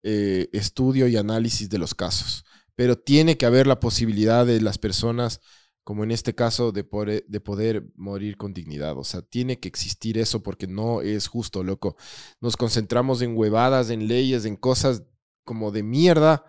eh, 0.04 0.48
estudio 0.54 1.08
y 1.08 1.18
análisis 1.18 1.70
de 1.70 1.78
los 1.78 1.96
casos. 1.96 2.46
Pero 2.76 2.98
tiene 2.98 3.38
que 3.38 3.46
haber 3.46 3.68
la 3.68 3.80
posibilidad 3.80 4.46
de 4.46 4.62
las 4.62 4.78
personas, 4.78 5.42
como 5.84 6.04
en 6.04 6.12
este 6.12 6.34
caso, 6.36 6.72
de 6.72 6.84
poder, 6.84 7.26
de 7.28 7.42
poder 7.42 7.86
morir 7.96 8.38
con 8.38 8.54
dignidad. 8.54 8.98
O 8.98 9.04
sea, 9.04 9.22
tiene 9.22 9.60
que 9.60 9.68
existir 9.68 10.18
eso 10.18 10.42
porque 10.42 10.68
no 10.68 11.02
es 11.02 11.28
justo, 11.28 11.64
loco. 11.64 11.98
Nos 12.40 12.56
concentramos 12.56 13.22
en 13.22 13.36
huevadas, 13.36 13.90
en 13.90 14.08
leyes, 14.08 14.46
en 14.46 14.56
cosas 14.56 15.04
como 15.44 15.72
de 15.72 15.84
mierda. 15.84 16.46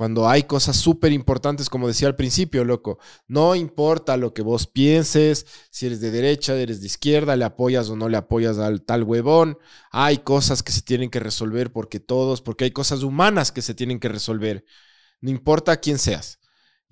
Cuando 0.00 0.26
hay 0.26 0.44
cosas 0.44 0.76
súper 0.76 1.12
importantes, 1.12 1.68
como 1.68 1.86
decía 1.86 2.08
al 2.08 2.16
principio, 2.16 2.64
loco, 2.64 2.98
no 3.28 3.54
importa 3.54 4.16
lo 4.16 4.32
que 4.32 4.40
vos 4.40 4.66
pienses, 4.66 5.44
si 5.70 5.84
eres 5.84 6.00
de 6.00 6.10
derecha, 6.10 6.54
eres 6.54 6.80
de 6.80 6.86
izquierda, 6.86 7.36
le 7.36 7.44
apoyas 7.44 7.90
o 7.90 7.96
no 7.96 8.08
le 8.08 8.16
apoyas 8.16 8.56
al 8.56 8.80
tal 8.80 9.02
huevón. 9.02 9.58
Hay 9.90 10.16
cosas 10.20 10.62
que 10.62 10.72
se 10.72 10.80
tienen 10.80 11.10
que 11.10 11.20
resolver 11.20 11.70
porque 11.70 12.00
todos, 12.00 12.40
porque 12.40 12.64
hay 12.64 12.70
cosas 12.70 13.02
humanas 13.02 13.52
que 13.52 13.60
se 13.60 13.74
tienen 13.74 14.00
que 14.00 14.08
resolver. 14.08 14.64
No 15.20 15.28
importa 15.28 15.76
quién 15.76 15.98
seas. 15.98 16.39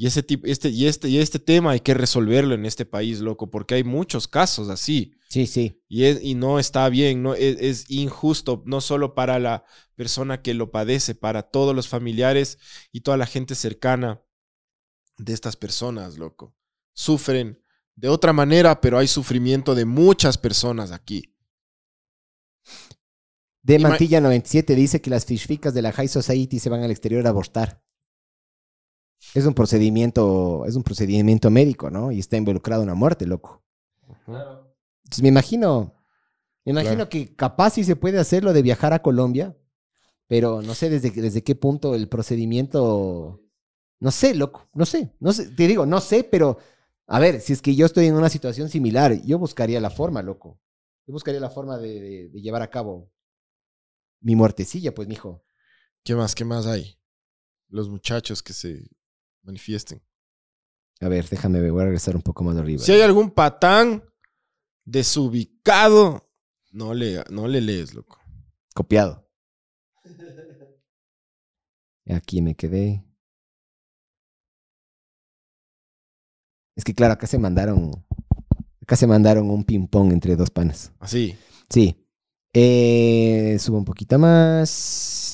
Y 0.01 0.07
ese 0.07 0.22
tipo, 0.22 0.46
este, 0.46 0.68
y 0.68 0.86
este, 0.86 1.09
y 1.09 1.18
este 1.18 1.40
tema 1.40 1.72
hay 1.72 1.80
que 1.80 1.92
resolverlo 1.92 2.55
en 2.55 2.64
este 2.64 2.86
país, 2.86 3.18
loco, 3.18 3.51
porque 3.51 3.74
hay 3.74 3.82
muchos 3.82 4.28
casos 4.28 4.68
así. 4.68 5.16
Sí, 5.28 5.49
sí. 5.49 5.82
Y, 5.88 6.05
es, 6.05 6.22
y 6.22 6.36
no 6.36 6.61
está 6.61 6.88
bien, 6.88 7.20
no, 7.20 7.34
es, 7.34 7.59
es 7.61 7.90
injusto, 7.90 8.62
no 8.64 8.80
solo 8.80 9.16
para 9.16 9.40
la 9.40 9.64
persona 9.96 10.40
que 10.40 10.55
lo 10.55 10.70
padece, 10.70 11.16
para 11.16 11.42
todos 11.42 11.74
los 11.74 11.88
familiares 11.88 12.59
y 12.92 13.01
toda 13.01 13.16
la 13.16 13.26
gente 13.26 13.57
cercana 13.57 14.22
de 15.16 15.32
estas 15.32 15.57
personas, 15.57 16.16
loco. 16.16 16.55
Sufren 16.92 17.61
de 17.96 18.09
otra 18.09 18.32
manera, 18.32 18.80
pero 18.80 18.99
hay 18.99 19.09
sufrimiento 19.09 19.74
de 19.74 19.84
muchas 19.84 20.38
personas 20.38 20.92
aquí. 20.92 21.34
De 23.62 23.80
Mantilla 23.80 24.20
97 24.20 24.76
dice 24.76 25.01
que 25.01 25.11
las 25.11 25.24
fishficas 25.24 25.74
de 25.74 25.82
la 25.82 25.90
High 25.90 26.07
Society 26.07 26.61
se 26.61 26.70
van 26.70 26.84
al 26.84 26.92
exterior 26.92 27.26
a 27.26 27.30
abortar. 27.30 27.82
Es 29.35 29.45
un 29.47 29.55
procedimiento, 29.55 30.64
es 30.66 30.75
un 30.77 30.83
procedimiento 30.83 31.51
médico, 31.51 31.91
¿no? 31.91 32.11
Y 32.12 32.19
está 32.19 32.37
involucrado 32.37 32.83
una 32.83 32.95
muerte, 32.95 33.27
loco. 33.27 33.62
Entonces 34.27 35.23
me 35.23 35.29
imagino, 35.29 35.95
me 36.64 36.73
imagino 36.73 36.95
Claro. 36.97 37.09
que 37.11 37.35
capaz 37.35 37.71
sí 37.75 37.85
se 37.85 37.97
puede 37.97 38.19
hacer 38.19 38.45
lo 38.45 38.53
de 38.53 38.62
viajar 38.62 38.93
a 38.93 39.03
Colombia, 39.03 39.57
pero 40.27 40.62
no 40.62 40.75
sé 40.75 40.91
desde, 40.91 41.11
desde 41.11 41.43
qué 41.43 41.55
punto 41.55 41.95
el 41.95 42.09
procedimiento, 42.09 43.41
no 44.01 44.11
sé, 44.11 44.35
loco, 44.35 44.69
no 44.75 44.85
sé, 44.87 45.14
no 45.21 45.33
sé, 45.33 45.49
te 45.51 45.66
digo, 45.66 45.87
no 45.87 46.01
sé, 46.01 46.25
pero 46.25 46.59
a 47.07 47.19
ver, 47.19 47.41
si 47.41 47.53
es 47.55 47.62
que 47.62 47.75
yo 47.75 47.87
estoy 47.87 48.07
en 48.07 48.14
una 48.14 48.29
situación 48.29 48.69
similar, 48.69 49.21
yo 49.25 49.39
buscaría 49.39 49.81
la 49.81 49.91
forma, 49.91 50.23
loco. 50.23 50.61
Yo 51.07 51.12
buscaría 51.12 51.41
la 51.41 51.49
forma 51.51 51.79
de, 51.79 52.01
de- 52.01 52.29
de 52.29 52.41
llevar 52.43 52.61
a 52.62 52.69
cabo 52.71 53.11
mi 54.21 54.37
muertecilla, 54.37 54.95
pues, 54.95 55.09
mijo. 55.09 55.43
¿Qué 56.05 56.14
más? 56.14 56.35
¿Qué 56.35 56.45
más 56.45 56.66
hay? 56.66 56.99
Los 57.71 57.89
muchachos 57.89 58.43
que 58.43 58.53
se 58.53 58.89
manifiesten. 59.43 60.03
A 61.01 61.09
ver, 61.09 61.28
déjame 61.28 61.61
ver, 61.61 61.70
voy 61.72 61.82
a 61.82 61.84
regresar 61.84 62.16
un 62.16 62.22
poco 62.22 62.43
más 62.45 62.57
arriba. 62.57 62.82
Si 62.82 62.93
hay 62.93 63.03
algún 63.03 63.30
patán 63.30 64.03
desubicado, 64.84 66.28
no 66.72 66.95
le, 66.95 67.22
no 67.30 67.47
le 67.47 67.61
lees, 67.61 67.95
loco. 67.95 68.18
Copiado. 68.74 69.28
Aquí 72.07 72.41
me 72.41 72.55
quedé. 72.55 73.05
Es 76.74 76.84
que 76.84 76.95
claro, 76.95 77.14
acá 77.14 77.26
se 77.26 77.39
mandaron. 77.39 78.05
Acá 78.82 78.97
se 78.97 79.07
mandaron 79.07 79.51
un 79.51 79.64
ping-pong 79.64 80.12
entre 80.12 80.36
dos 80.36 80.51
panas. 80.51 80.93
Así. 81.01 81.36
Sí. 81.68 82.07
Eh, 82.55 83.57
subo 83.61 83.78
un 83.78 83.84
poquito 83.84 84.18
más. 84.18 85.28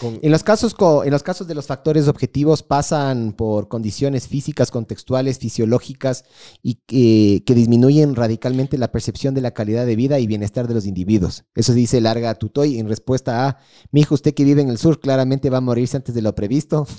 Con, 0.00 0.18
En 0.22 0.30
los, 0.30 0.42
casos 0.42 0.74
en 1.04 1.10
los 1.10 1.22
casos 1.22 1.48
de 1.48 1.54
los 1.54 1.66
factores 1.66 2.08
objetivos 2.08 2.62
pasan 2.62 3.32
por 3.32 3.68
condiciones 3.68 4.28
físicas, 4.28 4.70
contextuales, 4.70 5.38
fisiológicas 5.38 6.24
y 6.62 6.74
que, 6.86 7.42
que 7.44 7.54
disminuyen 7.54 8.14
radicalmente 8.14 8.78
la 8.78 8.92
percepción 8.92 9.34
de 9.34 9.40
la 9.40 9.52
calidad 9.52 9.86
de 9.86 9.96
vida 9.96 10.18
y 10.18 10.26
bienestar 10.26 10.68
de 10.68 10.74
los 10.74 10.86
individuos. 10.86 11.44
Eso 11.54 11.72
dice 11.72 12.00
Larga 12.00 12.34
Tutoy 12.34 12.78
en 12.78 12.88
respuesta 12.88 13.46
a, 13.46 13.58
mi 13.90 14.00
hijo, 14.00 14.14
usted 14.14 14.34
que 14.34 14.44
vive 14.44 14.62
en 14.62 14.68
el 14.68 14.78
sur 14.78 15.00
claramente 15.00 15.50
va 15.50 15.58
a 15.58 15.62
morirse 15.62 15.96
antes 15.96 16.14
de 16.14 16.22
lo 16.22 16.34
previsto. 16.34 16.86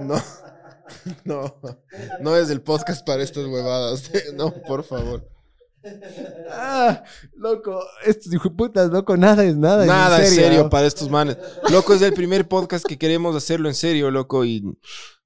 No, 0.00 0.16
no, 1.24 1.54
no 2.20 2.36
es 2.36 2.48
el 2.48 2.62
podcast 2.62 3.06
para 3.06 3.22
estas 3.22 3.44
huevadas. 3.44 4.10
No, 4.34 4.50
por 4.50 4.82
favor. 4.82 5.28
Ah, 6.50 7.02
loco, 7.36 7.82
estos 8.04 8.32
hijueputas, 8.32 8.90
loco, 8.90 9.16
nada 9.16 9.44
es 9.44 9.56
nada. 9.56 9.86
Nada 9.86 10.18
en 10.18 10.24
es 10.24 10.34
serio 10.34 10.64
¿no? 10.64 10.70
para 10.70 10.86
estos 10.86 11.08
manes. 11.08 11.36
Loco, 11.70 11.94
es 11.94 12.02
el 12.02 12.12
primer 12.12 12.48
podcast 12.48 12.84
que 12.84 12.98
queremos 12.98 13.34
hacerlo 13.34 13.68
en 13.68 13.74
serio, 13.74 14.10
loco. 14.10 14.44
Y 14.44 14.62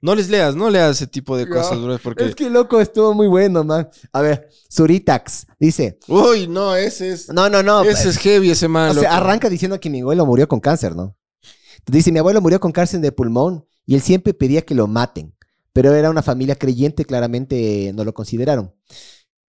no 0.01 0.15
les 0.15 0.29
leas, 0.29 0.55
no 0.55 0.71
leas 0.71 0.97
ese 0.97 1.07
tipo 1.07 1.37
de 1.37 1.49
cosas, 1.49 1.81
bro, 1.81 1.99
porque. 1.99 2.25
Es 2.25 2.35
que 2.35 2.51
loco, 2.51 2.81
estuvo 2.81 3.15
muy 3.15 3.27
bueno, 3.27 3.65
man. 3.65 3.89
A 4.13 4.21
ver, 4.21 4.49
Suritax 4.69 5.47
dice, 5.59 5.99
Uy, 6.09 6.47
no, 6.47 6.77
ese 6.77 7.13
es. 7.13 7.33
no, 7.33 7.49
no, 7.49 7.63
no. 7.63 7.83
ese 7.83 8.11
es 8.11 8.19
heavy, 8.19 8.51
ese 8.51 8.69
man. 8.69 8.91
O 8.91 9.01
sea, 9.01 9.17
arranca 9.17 9.49
diciendo 9.49 9.81
que 9.81 9.91
mi 9.91 10.01
abuelo 10.01 10.27
murió 10.27 10.47
con 10.49 10.61
cáncer, 10.61 10.95
¿no? 10.95 11.17
Dice, 11.87 12.13
mi 12.13 12.19
abuelo 12.19 12.41
murió 12.41 12.61
con 12.61 12.73
cáncer 12.73 13.01
de 13.01 13.13
pulmón 13.13 13.67
y 13.87 13.95
él 13.95 14.01
siempre 14.01 14.33
pedía 14.33 14.63
que 14.63 14.75
lo 14.75 14.87
maten, 14.87 15.35
pero 15.73 15.95
era 15.95 16.09
una 16.11 16.23
familia 16.23 16.55
creyente, 16.55 17.05
claramente 17.05 17.93
no 17.95 18.05
lo 18.05 18.15
consideraron. 18.15 18.73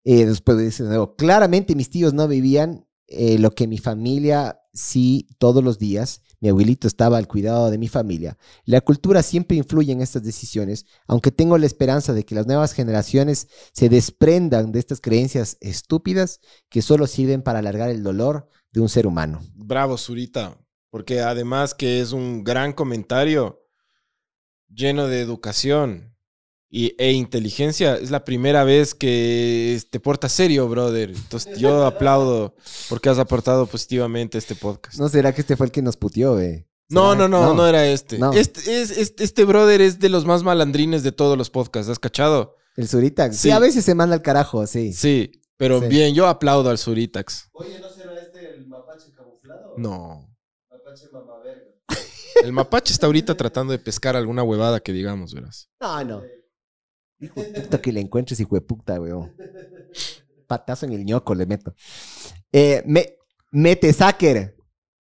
Eh, 0.05 0.25
después 0.25 0.57
dice 0.57 0.83
de 0.83 0.89
nuevo, 0.89 1.15
claramente 1.15 1.75
mis 1.75 1.89
tíos 1.89 2.13
no 2.13 2.27
vivían 2.27 2.87
eh, 3.07 3.37
lo 3.37 3.51
que 3.51 3.67
mi 3.67 3.77
familia 3.77 4.61
sí 4.73 5.27
todos 5.37 5.63
los 5.63 5.79
días. 5.79 6.21
Mi 6.39 6.49
abuelito 6.49 6.87
estaba 6.87 7.17
al 7.17 7.27
cuidado 7.27 7.71
de 7.71 7.77
mi 7.77 7.87
familia. 7.87 8.37
La 8.65 8.81
cultura 8.81 9.23
siempre 9.23 9.57
influye 9.57 9.91
en 9.91 10.01
estas 10.01 10.23
decisiones, 10.23 10.85
aunque 11.07 11.31
tengo 11.31 11.57
la 11.57 11.65
esperanza 11.65 12.13
de 12.13 12.23
que 12.23 12.35
las 12.35 12.45
nuevas 12.45 12.73
generaciones 12.73 13.47
se 13.73 13.89
desprendan 13.89 14.71
de 14.71 14.79
estas 14.79 15.01
creencias 15.01 15.57
estúpidas 15.59 16.39
que 16.69 16.81
solo 16.81 17.07
sirven 17.07 17.41
para 17.41 17.59
alargar 17.59 17.89
el 17.89 18.03
dolor 18.03 18.47
de 18.71 18.81
un 18.81 18.89
ser 18.89 19.07
humano. 19.07 19.41
Bravo, 19.53 19.97
Zurita. 19.97 20.59
Porque 20.91 21.21
además 21.21 21.73
que 21.73 21.99
es 21.99 22.11
un 22.11 22.43
gran 22.43 22.73
comentario 22.73 23.65
lleno 24.69 25.07
de 25.07 25.19
educación 25.19 26.14
y, 26.75 26.93
e 26.97 27.13
inteligencia. 27.13 27.95
Es 27.95 28.11
la 28.11 28.25
primera 28.25 28.65
vez 28.65 28.93
que 28.93 29.81
te 29.89 30.01
portas 30.01 30.33
serio, 30.33 30.67
brother. 30.67 31.11
Entonces 31.11 31.57
yo 31.57 31.85
aplaudo 31.85 32.53
porque 32.89 33.07
has 33.07 33.17
aportado 33.17 33.65
positivamente 33.65 34.37
a 34.37 34.39
este 34.39 34.55
podcast. 34.55 34.99
¿No 34.99 35.07
será 35.07 35.33
que 35.33 35.39
este 35.39 35.55
fue 35.55 35.67
el 35.67 35.71
que 35.71 35.81
nos 35.81 35.95
puteó, 35.95 36.37
eh? 36.41 36.67
No, 36.89 37.15
no, 37.15 37.29
no, 37.29 37.53
no, 37.53 37.65
era 37.65 37.87
este. 37.87 38.19
No. 38.19 38.33
Este, 38.33 38.81
es, 38.81 38.91
este. 38.91 39.23
Este 39.23 39.45
brother 39.45 39.79
es 39.79 39.99
de 39.99 40.09
los 40.09 40.25
más 40.25 40.43
malandrines 40.43 41.01
de 41.01 41.13
todos 41.13 41.37
los 41.37 41.49
podcasts. 41.49 41.89
¿Has 41.89 41.97
cachado? 41.97 42.57
El 42.75 42.89
Suritax. 42.89 43.37
Sí. 43.37 43.41
Sí. 43.43 43.51
a 43.51 43.59
veces 43.59 43.85
se 43.85 43.95
manda 43.95 44.13
al 44.13 44.21
carajo, 44.21 44.67
sí. 44.67 44.91
Sí, 44.91 45.31
pero 45.55 45.79
Sí. 45.79 45.87
bien, 45.87 46.13
yo 46.13 46.27
aplaudo 46.27 46.69
al 46.69 46.77
Suritax. 46.77 47.49
Oye, 47.53 47.79
¿no 47.79 47.89
será 47.89 48.19
este 48.21 48.53
el 48.53 48.67
mapache 48.67 49.13
camuflado? 49.15 49.75
No. 49.77 50.29
Mapache 50.69 51.05
mamaverga. 51.13 51.61
El 52.43 52.51
mapache 52.51 52.91
está 52.91 53.05
ahorita 53.05 53.35
tratando 53.37 53.71
de 53.71 53.79
pescar 53.79 54.17
alguna 54.17 54.43
huevada 54.43 54.81
que 54.81 54.91
digamos, 54.91 55.33
verás. 55.33 55.69
No, 55.79 56.03
no. 56.03 56.21
Hijo 57.19 57.41
de 57.41 57.61
puta 57.61 57.81
que 57.81 57.91
le 57.91 58.01
encuentres, 58.01 58.39
hijo 58.39 58.55
de 58.55 58.61
puta, 58.61 58.99
weón. 58.99 59.33
Patazo 60.47 60.85
en 60.85 60.93
el 60.93 61.05
ñoco 61.05 61.33
le 61.33 61.45
meto. 61.45 61.73
Eh, 62.51 62.83
me, 62.85 63.17
mete 63.51 63.91
Sacker, 63.93 64.55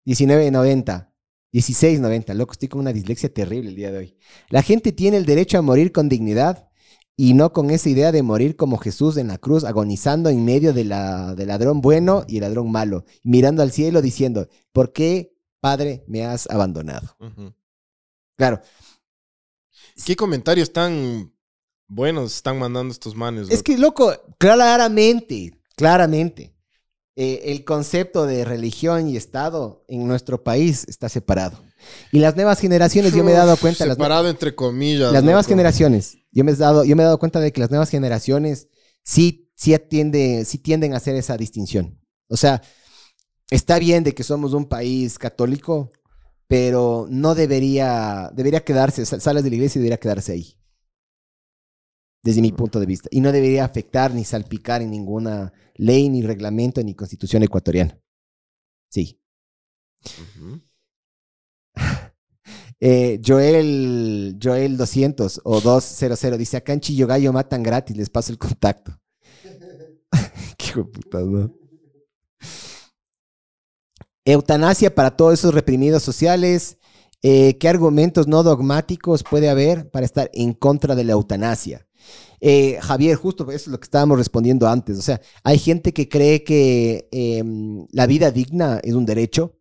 1990. 0.06 1.08
1690, 1.54 2.34
loco, 2.34 2.54
estoy 2.54 2.70
con 2.70 2.80
una 2.80 2.94
dislexia 2.94 3.34
terrible 3.34 3.70
el 3.70 3.76
día 3.76 3.92
de 3.92 3.98
hoy. 3.98 4.18
La 4.50 4.62
gente 4.62 4.94
tiene 4.94 5.18
el 5.18 5.26
derecho 5.26 5.58
a 5.58 5.62
morir 5.62 5.92
con 5.92 6.08
dignidad 6.08 6.70
y 7.18 7.34
no 7.34 7.52
con 7.52 7.72
esa 7.72 7.90
idea 7.90 8.14
de 8.14 8.24
morir 8.24 8.56
como 8.56 8.78
Jesús 8.78 9.18
en 9.18 9.28
la 9.28 9.38
cruz, 9.38 9.66
agonizando 9.66 10.30
en 10.30 10.46
medio 10.46 10.72
de 10.72 10.86
la, 10.86 11.36
del 11.36 11.50
ladrón 11.50 11.82
bueno 11.82 12.24
y 12.28 12.38
el 12.38 12.42
ladrón 12.44 12.72
malo, 12.72 13.04
mirando 13.24 13.64
al 13.64 13.72
cielo 13.72 14.02
diciendo, 14.02 14.48
¿por 14.72 14.94
qué, 14.94 15.36
Padre, 15.60 16.06
me 16.08 16.26
has 16.26 16.50
abandonado? 16.50 17.18
Claro, 18.38 18.62
¿Qué 20.06 20.16
comentarios 20.16 20.74
tan 20.74 21.31
buenos 21.92 22.34
están 22.36 22.58
mandando 22.58 22.92
estos 22.92 23.16
manes. 23.16 23.50
Es 23.50 23.62
que, 23.62 23.78
loco, 23.78 24.14
claramente, 24.38 25.52
claramente, 25.76 26.56
eh, 27.16 27.42
el 27.46 27.64
concepto 27.66 28.26
de 28.26 28.46
religión 28.46 29.08
y 29.10 29.18
Estado 29.18 29.84
en 29.88 30.08
nuestro 30.08 30.44
país 30.44 30.86
está 30.88 31.10
separado. 31.10 31.60
Y 32.12 32.20
las 32.20 32.36
nuevas 32.36 32.60
generaciones, 32.60 33.14
yo 33.14 33.24
me 33.24 33.32
he 33.32 33.36
dado 33.36 33.58
cuenta, 33.58 33.86
las, 33.86 33.96
Separado 33.98 34.30
entre 34.30 34.56
comillas. 34.56 35.12
las 35.12 35.24
nuevas 35.24 35.48
generaciones, 35.48 36.18
yo 36.32 36.44
me, 36.44 36.52
he 36.52 36.56
dado, 36.56 36.84
yo 36.86 36.96
me 36.96 37.04
he 37.04 37.06
dado 37.06 37.20
cuenta 37.20 37.40
de 37.40 37.52
que 37.52 37.60
las 37.60 37.70
nuevas 37.72 37.90
generaciones 37.90 38.68
sí, 39.04 39.52
sí, 39.56 39.74
atiende, 39.74 40.46
sí 40.46 40.58
tienden 40.60 40.94
a 40.94 40.98
hacer 40.98 41.16
esa 41.16 41.36
distinción. 41.38 42.00
O 42.30 42.38
sea, 42.38 42.62
está 43.50 43.80
bien 43.80 44.04
de 44.04 44.14
que 44.14 44.24
somos 44.24 44.54
un 44.54 44.66
país 44.66 45.18
católico, 45.20 45.90
pero 46.48 47.08
no 47.10 47.36
debería, 47.36 48.30
debería 48.34 48.64
quedarse, 48.64 49.06
sa- 49.06 49.20
sales 49.20 49.44
de 49.44 49.50
la 49.50 49.56
iglesia 49.58 49.80
y 49.80 49.82
debería 49.82 50.00
quedarse 50.00 50.32
ahí. 50.34 50.56
Desde 52.24 52.42
mi 52.42 52.52
punto 52.52 52.80
de 52.80 52.86
vista. 52.86 53.10
Y 53.12 53.22
no 53.22 53.32
debería 53.32 53.66
afectar 53.66 54.14
ni 54.14 54.24
salpicar 54.24 54.82
en 54.82 54.92
ninguna 54.92 55.52
ley, 55.76 56.10
ni 56.10 56.22
reglamento, 56.22 56.84
ni 56.84 56.94
constitución 56.94 57.44
ecuatoriana. 57.44 58.00
Sí. 58.90 59.20
Eh, 62.84 63.22
Joel, 63.24 64.40
Joel 64.42 64.76
200 64.76 65.42
o 65.44 65.62
200 65.62 66.36
dice, 66.36 66.58
acá 66.58 66.74
en 66.74 66.80
Chillogallo 66.80 67.32
matan 67.32 67.62
gratis, 67.62 67.96
les 67.96 68.10
paso 68.10 68.32
el 68.32 68.40
contacto. 68.40 69.00
Qué 70.58 70.66
hijo 70.66 70.80
de 70.80 70.86
putas, 70.86 71.24
¿no? 71.24 71.54
Eutanasia 74.26 74.94
para 74.94 75.16
todos 75.16 75.34
esos 75.36 75.54
reprimidos 75.54 76.02
sociales. 76.02 76.80
Eh, 77.22 77.58
¿Qué 77.60 77.70
argumentos 77.70 78.28
no 78.28 78.42
dogmáticos 78.42 79.24
puede 79.24 79.50
haber 79.50 79.92
para 79.92 80.06
estar 80.06 80.32
en 80.34 80.54
contra 80.54 80.96
de 80.96 81.04
la 81.04 81.14
eutanasia? 81.14 81.88
Eh, 82.40 82.80
Javier, 82.82 83.16
justo 83.16 83.44
eso 83.52 83.54
es 83.54 83.68
lo 83.68 83.80
que 83.80 83.86
estábamos 83.86 84.18
respondiendo 84.18 84.68
antes. 84.68 84.98
O 84.98 85.02
sea, 85.02 85.22
hay 85.44 85.60
gente 85.60 85.94
que 85.94 86.10
cree 86.10 86.44
que 86.44 87.08
em, 87.12 87.86
la 87.92 88.08
vida 88.08 88.32
digna 88.32 88.80
es 88.84 88.94
un 88.94 89.06
derecho 89.06 89.60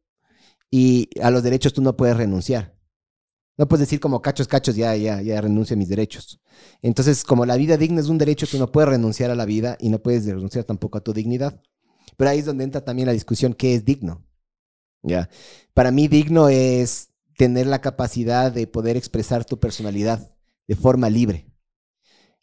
y 0.71 1.11
a 1.23 1.31
los 1.31 1.43
derechos 1.43 1.73
tú 1.73 1.83
no 1.83 1.97
puedes 1.97 2.17
renunciar. 2.17 2.75
No 3.59 3.69
puedes 3.69 3.87
decir 3.87 4.01
como 4.01 4.23
cachos, 4.23 4.49
cachos, 4.49 4.75
ya, 4.75 4.97
ya, 4.97 5.21
ya 5.21 5.41
renuncio 5.41 5.75
a 5.75 5.79
mis 5.79 5.91
derechos. 5.91 6.41
Entonces, 6.81 7.25
como 7.25 7.45
la 7.45 7.59
vida 7.59 7.77
digna 7.77 8.01
es 8.01 8.09
un 8.09 8.17
derecho, 8.17 8.47
tú 8.47 8.59
no 8.59 8.73
puedes 8.73 8.89
renunciar 8.89 9.31
a 9.31 9.35
la 9.35 9.45
vida 9.45 9.77
y 9.79 9.91
no 9.91 9.99
puedes 9.99 10.25
renunciar 10.25 10.65
tampoco 10.65 10.97
a 10.97 11.03
tu 11.03 11.13
dignidad. 11.13 11.61
Pero 12.17 12.31
ahí 12.31 12.39
es 12.39 12.47
donde 12.47 12.65
entra 12.65 12.83
también 12.83 13.07
la 13.07 13.13
discusión, 13.13 13.53
¿qué 13.53 13.75
es 13.75 13.85
digno? 13.85 14.25
Ya. 15.03 15.29
Para 15.75 15.91
mí, 15.91 16.09
digno 16.09 16.49
es 16.49 17.11
tener 17.37 17.67
la 17.67 17.81
capacidad 17.81 18.51
de 18.51 18.67
poder 18.67 18.97
expresar 18.97 19.45
tu 19.45 19.59
personalidad 19.59 20.35
de 20.67 20.77
forma 20.77 21.11
libre. 21.11 21.50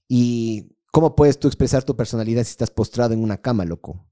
¿Y 0.08 0.70
cómo 0.92 1.16
puedes 1.16 1.40
tú 1.40 1.48
expresar 1.48 1.84
tu 1.84 1.96
personalidad 1.96 2.44
si 2.44 2.52
estás 2.52 2.72
postrado 2.72 3.14
en 3.14 3.24
una 3.24 3.38
cama, 3.42 3.66
loco? 3.66 4.08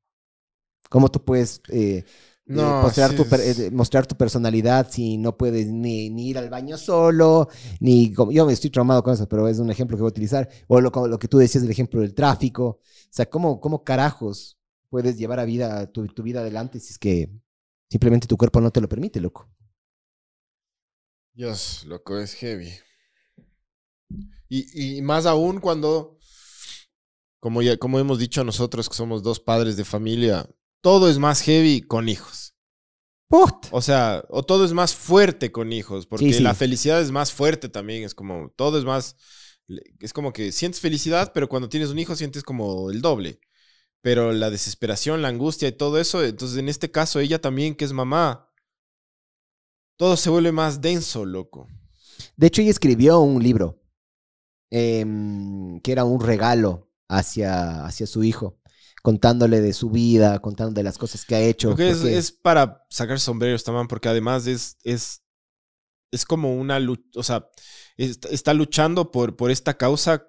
¿Cómo 0.90 1.10
tú 1.10 1.24
puedes 1.24 1.62
eh, 1.70 2.06
No, 2.48 2.70
eh, 2.74 2.76
mostrar, 2.80 3.14
sí 3.14 3.16
tu, 3.16 3.28
per- 3.28 3.42
es- 3.42 3.60
eh, 3.60 3.72
mostrar 3.72 4.06
tu 4.08 4.16
personalidad 4.16 4.88
si 4.92 5.18
no 5.18 5.36
puedes 5.38 5.68
ni, 5.68 6.10
ni 6.10 6.30
ir 6.30 6.38
al 6.38 6.50
baño 6.50 6.78
solo, 6.78 7.50
ni... 7.80 8.14
como- 8.14 8.32
Yo 8.32 8.46
me 8.46 8.54
estoy 8.54 8.70
traumado 8.70 9.04
con 9.04 9.14
eso, 9.14 9.28
pero 9.28 9.48
es 9.48 9.60
un 9.60 9.72
ejemplo 9.72 9.98
que 9.98 10.02
voy 10.04 10.10
a 10.10 10.12
utilizar. 10.12 10.50
O 10.68 10.80
lo, 10.82 10.92
lo 11.08 11.20
que 11.20 11.28
tú 11.28 11.38
decías 11.40 11.64
del 11.64 11.72
ejemplo 11.72 12.02
del 12.02 12.14
tráfico. 12.14 12.66
O 12.68 12.82
sea, 13.10 13.26
¿cómo, 13.30 13.60
cómo 13.60 13.84
carajos 13.84 14.58
puedes 14.90 15.18
llevar 15.18 15.40
a 15.40 15.46
vida, 15.46 15.88
tu, 15.92 16.06
tu 16.08 16.24
vida 16.24 16.42
adelante 16.42 16.80
si 16.80 16.94
es 16.94 17.00
que 17.00 17.30
simplemente 17.90 18.28
tu 18.28 18.38
cuerpo 18.38 18.62
no 18.62 18.72
te 18.72 18.82
lo 18.82 18.90
permite, 18.90 19.20
loco? 19.20 19.50
Dios, 21.36 21.84
loco, 21.86 22.18
es 22.18 22.34
heavy. 22.34 22.74
Y, 24.50 24.98
y 24.98 25.02
más 25.02 25.26
aún 25.26 25.60
cuando, 25.60 26.18
como, 27.40 27.62
ya, 27.62 27.78
como 27.78 28.00
hemos 28.00 28.20
dicho 28.20 28.44
nosotros 28.44 28.90
que 28.90 28.96
somos 28.96 29.24
dos 29.24 29.40
padres 29.40 29.78
de 29.78 29.86
familia, 29.86 30.50
todo 30.82 31.10
es 31.10 31.18
más 31.18 31.42
heavy 31.42 31.82
con 31.82 32.10
hijos. 32.10 32.56
¡Put! 33.28 33.68
O 33.72 33.82
sea, 33.82 34.24
o 34.30 34.44
todo 34.44 34.66
es 34.66 34.74
más 34.74 34.94
fuerte 34.94 35.52
con 35.52 35.74
hijos, 35.74 36.06
porque 36.06 36.26
Sí, 36.26 36.34
sí. 36.34 36.44
la 36.44 36.54
felicidad 36.54 37.02
es 37.02 37.12
más 37.12 37.32
fuerte 37.34 37.70
también, 37.70 38.04
es 38.04 38.14
como, 38.14 38.52
todo 38.56 38.78
es 38.78 38.86
más, 38.86 39.16
es 40.00 40.14
como 40.14 40.32
que 40.32 40.52
sientes 40.52 40.80
felicidad, 40.80 41.32
pero 41.34 41.50
cuando 41.50 41.68
tienes 41.70 41.90
un 41.90 41.98
hijo 42.00 42.16
sientes 42.16 42.44
como 42.44 42.92
el 42.92 43.02
doble. 43.02 43.40
Pero 44.02 44.32
la 44.32 44.52
desesperación, 44.52 45.24
la 45.24 45.30
angustia 45.30 45.68
y 45.68 45.72
todo 45.72 46.00
eso, 46.00 46.24
entonces 46.24 46.60
en 46.60 46.70
este 46.70 46.92
caso 46.92 47.20
ella 47.20 47.42
también 47.42 47.74
que 47.74 47.86
es 47.86 47.92
mamá, 47.94 48.52
todo 49.98 50.16
se 50.18 50.30
vuelve 50.30 50.52
más 50.52 50.82
denso, 50.82 51.26
loco. 51.26 51.68
De 52.38 52.48
hecho, 52.48 52.62
ella 52.62 52.70
escribió 52.70 53.20
un 53.20 53.42
libro 53.42 53.82
em, 54.76 55.80
que 55.82 55.92
era 55.92 56.04
un 56.04 56.20
regalo 56.22 56.90
hacia, 57.08 57.86
hacia 57.86 58.08
su 58.08 58.24
hijo, 58.24 58.60
contándole 59.02 59.62
de 59.62 59.74
su 59.74 59.90
vida, 59.90 60.40
contando 60.40 60.74
de 60.74 60.84
las 60.84 60.98
cosas 60.98 61.26
que 61.26 61.36
ha 61.36 61.40
hecho. 61.42 61.72
Es, 61.72 61.76
porque- 61.98 62.18
es 62.18 62.32
para 62.32 62.86
sacar 62.90 63.20
sombreros 63.20 63.64
también, 63.64 63.88
porque 63.88 64.10
además 64.10 64.48
es, 64.48 64.78
es, 64.84 65.24
es 66.12 66.26
como 66.26 66.56
una 66.56 66.80
lucha, 66.80 67.04
o 67.16 67.24
sea, 67.24 67.48
es- 67.98 68.20
está 68.32 68.54
luchando 68.54 69.12
por, 69.12 69.36
por 69.36 69.52
esta 69.52 69.76
causa 69.78 70.28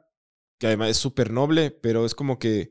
que 0.59 0.67
además 0.69 0.91
es 0.91 0.97
súper 0.97 1.31
noble, 1.31 1.71
pero 1.71 2.07
es 2.07 2.15
como 2.15 2.39
que 2.39 2.71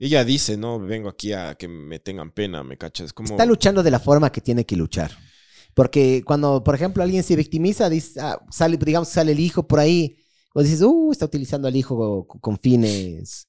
ella 0.00 0.24
dice, 0.24 0.56
no, 0.56 0.78
vengo 0.78 1.08
aquí 1.08 1.32
a 1.32 1.54
que 1.56 1.68
me 1.68 1.98
tengan 1.98 2.30
pena, 2.32 2.62
me 2.62 2.76
cachas, 2.78 3.12
como... 3.12 3.28
está 3.30 3.46
luchando 3.46 3.82
de 3.82 3.90
la 3.90 3.98
forma 4.00 4.30
que 4.32 4.40
tiene 4.40 4.64
que 4.64 4.76
luchar. 4.76 5.10
Porque 5.74 6.22
cuando, 6.24 6.62
por 6.64 6.74
ejemplo, 6.74 7.02
alguien 7.02 7.22
se 7.22 7.36
victimiza, 7.36 7.88
dice, 7.88 8.20
ah, 8.20 8.40
sale, 8.50 8.76
digamos, 8.76 9.08
sale 9.08 9.32
el 9.32 9.40
hijo 9.40 9.66
por 9.66 9.78
ahí, 9.80 10.16
o 10.54 10.62
dices, 10.62 10.82
uh, 10.82 11.12
está 11.12 11.26
utilizando 11.26 11.68
al 11.68 11.76
hijo 11.76 12.26
co- 12.26 12.40
con 12.40 12.58
fines, 12.58 13.48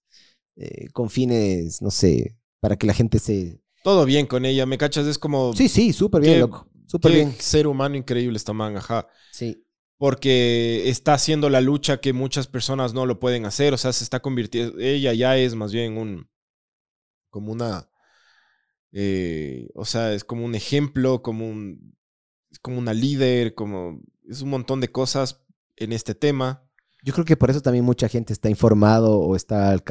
eh, 0.56 0.88
con 0.94 1.10
fines, 1.10 1.82
no 1.82 1.92
sé, 1.92 2.38
para 2.60 2.76
que 2.78 2.88
la 2.88 2.94
gente 2.94 3.20
se... 3.20 3.62
Todo 3.84 4.06
bien 4.06 4.28
con 4.28 4.46
ella, 4.46 4.66
me 4.66 4.78
cachas, 4.78 5.08
es 5.08 5.18
como... 5.18 5.54
Sí, 5.56 5.70
sí, 5.70 5.94
súper 5.94 6.22
bien, 6.22 6.40
loco. 6.42 6.68
Súper 6.88 7.12
bien. 7.14 7.34
ser 7.40 7.68
humano 7.68 7.96
increíble 7.96 8.38
esta 8.38 8.52
man, 8.54 8.76
ajá. 8.78 9.08
Sí. 9.32 9.64
porque 9.98 10.90
está 10.90 11.14
haciendo 11.14 11.50
la 11.50 11.62
lucha 11.62 12.00
que 12.00 12.14
muchas 12.14 12.48
personas 12.48 12.94
no 12.94 13.06
lo 13.06 13.20
pueden 13.20 13.46
hacer, 13.46 13.74
o 13.74 13.78
sea, 13.78 13.92
se 13.94 14.04
está 14.04 14.22
convirtiendo, 14.22 14.80
ella 14.80 15.14
ya 15.14 15.38
es 15.38 15.56
más 15.56 15.72
bien 15.74 15.98
un, 15.98 16.30
como 17.30 17.52
una, 17.52 17.90
eh, 18.92 19.70
o 19.76 19.86
sea, 19.86 20.14
es 20.14 20.24
como 20.24 20.46
un 20.46 20.56
ejemplo, 20.56 21.22
como 21.22 21.48
un, 21.48 21.96
es 22.52 22.60
como 22.60 22.80
una 22.80 22.94
líder, 22.94 23.54
como, 23.56 24.02
es 24.28 24.42
un 24.42 24.50
montón 24.50 24.82
de 24.82 24.92
cosas 24.92 25.44
en 25.76 25.92
este 25.94 26.16
tema. 26.16 26.69
Yo 27.04 27.14
creo 27.14 27.26
que 27.26 27.38
por 27.38 27.50
eso 27.50 27.62
también 27.62 27.86
mucha 27.86 28.10
gente 28.10 28.34
está 28.34 28.50
informado 28.50 29.20
o 29.20 29.36
está 29.36 29.72
al, 29.72 29.84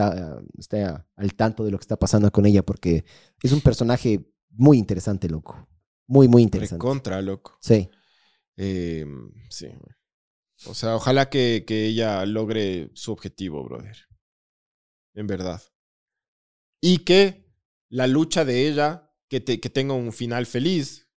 está 0.58 1.06
al 1.16 1.34
tanto 1.34 1.64
de 1.64 1.70
lo 1.70 1.78
que 1.78 1.82
está 1.84 1.96
pasando 1.96 2.30
con 2.30 2.44
ella, 2.44 2.62
porque 2.62 3.04
es 3.42 3.52
un 3.52 3.60
personaje 3.60 4.30
muy 4.50 4.78
interesante, 4.78 5.28
loco. 5.28 5.68
Muy, 6.06 6.28
muy 6.28 6.42
interesante. 6.42 6.80
Contra, 6.82 7.22
loco. 7.22 7.58
Sí. 7.60 7.88
Eh, 8.56 9.06
sí. 9.48 9.68
O 10.66 10.74
sea, 10.74 10.96
ojalá 10.96 11.30
que, 11.30 11.64
que 11.66 11.86
ella 11.86 12.26
logre 12.26 12.90
su 12.94 13.12
objetivo, 13.12 13.64
brother. 13.64 13.96
En 15.14 15.26
verdad. 15.26 15.62
Y 16.80 16.98
que 16.98 17.46
la 17.88 18.06
lucha 18.06 18.44
de 18.44 18.68
ella, 18.68 19.12
que, 19.28 19.40
te- 19.40 19.60
que 19.60 19.70
tenga 19.70 19.94
un 19.94 20.12
final 20.12 20.46
feliz, 20.46 21.08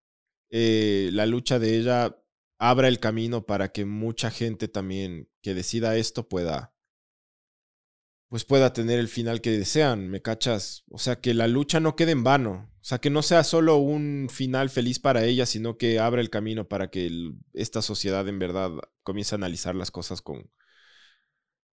eh, 0.50 1.10
la 1.14 1.26
lucha 1.26 1.60
de 1.60 1.78
ella 1.78 2.21
abra 2.62 2.88
el 2.88 3.00
camino 3.00 3.48
para 3.48 3.72
que 3.72 3.86
mucha 3.86 4.30
gente 4.30 4.68
también 4.68 5.28
que 5.42 5.56
decida 5.56 5.98
esto 5.98 6.30
pueda, 6.30 6.76
pues 8.30 8.46
pueda 8.46 8.72
tener 8.72 9.00
el 9.00 9.08
final 9.08 9.42
que 9.42 9.50
desean, 9.50 10.10
¿me 10.10 10.22
cachas? 10.22 10.84
O 10.90 11.00
sea, 11.00 11.20
que 11.20 11.34
la 11.34 11.48
lucha 11.48 11.80
no 11.80 11.96
quede 11.96 12.12
en 12.12 12.24
vano. 12.24 12.72
O 12.80 12.84
sea, 12.84 13.00
que 13.00 13.10
no 13.10 13.24
sea 13.24 13.44
solo 13.44 13.78
un 13.78 14.28
final 14.32 14.70
feliz 14.70 15.00
para 15.00 15.26
ella, 15.26 15.48
sino 15.48 15.78
que 15.78 16.00
abra 16.00 16.22
el 16.22 16.30
camino 16.30 16.68
para 16.68 16.92
que 16.92 17.34
esta 17.54 17.82
sociedad 17.82 18.28
en 18.28 18.38
verdad 18.38 18.72
comience 19.02 19.34
a 19.34 19.38
analizar 19.38 19.74
las 19.74 19.90
cosas 19.90 20.22
con, 20.22 20.52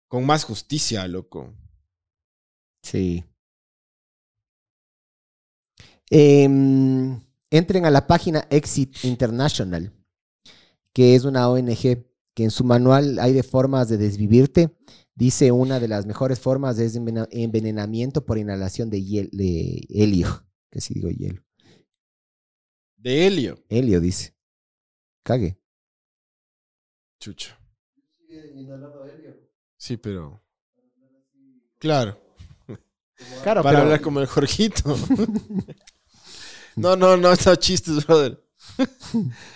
con 0.07 0.25
más 0.25 0.45
justicia, 0.45 1.07
loco. 1.09 1.53
Sí. 2.83 3.25
Em, 6.11 7.21
entren 7.51 7.85
a 7.87 7.91
la 7.91 8.07
página 8.07 8.47
Exit 8.51 9.05
International, 9.05 9.93
que 10.97 11.15
es 11.15 11.25
una 11.27 11.47
ONG 11.51 12.07
que 12.33 12.45
en 12.45 12.51
su 12.51 12.65
manual 12.65 13.19
hay 13.19 13.35
de 13.35 13.43
formas 13.43 13.91
de 13.91 13.99
desvivirte. 13.99 14.75
Dice 15.15 15.53
una 15.53 15.79
de 15.79 15.89
las 15.89 16.07
mejores 16.07 16.41
formas 16.41 16.79
es 16.79 16.97
envenenamiento 16.97 18.25
por 18.25 18.39
inhalación 18.39 18.89
de, 18.89 19.01
hiel- 19.03 19.31
de 19.31 19.87
helio. 19.91 20.43
Que 20.71 20.81
si 20.81 20.95
digo 20.95 21.11
hielo. 21.11 21.45
De 22.97 23.27
Helio. 23.27 23.63
Helio 23.69 24.01
dice. 24.01 24.35
Cague. 25.23 25.61
Chucha. 27.21 27.61
Sí, 29.77 29.99
pero. 29.99 30.43
Claro. 31.79 32.19
Claro, 33.43 33.63
para 33.63 33.77
pero- 33.77 33.83
hablar 33.85 34.01
como 34.01 34.21
el 34.21 34.27
Jorgito. 34.27 34.97
no, 36.77 36.97
no, 36.97 37.19
no, 37.19 37.33
está 37.33 37.55
chistes, 37.59 38.07
brother. 38.07 38.43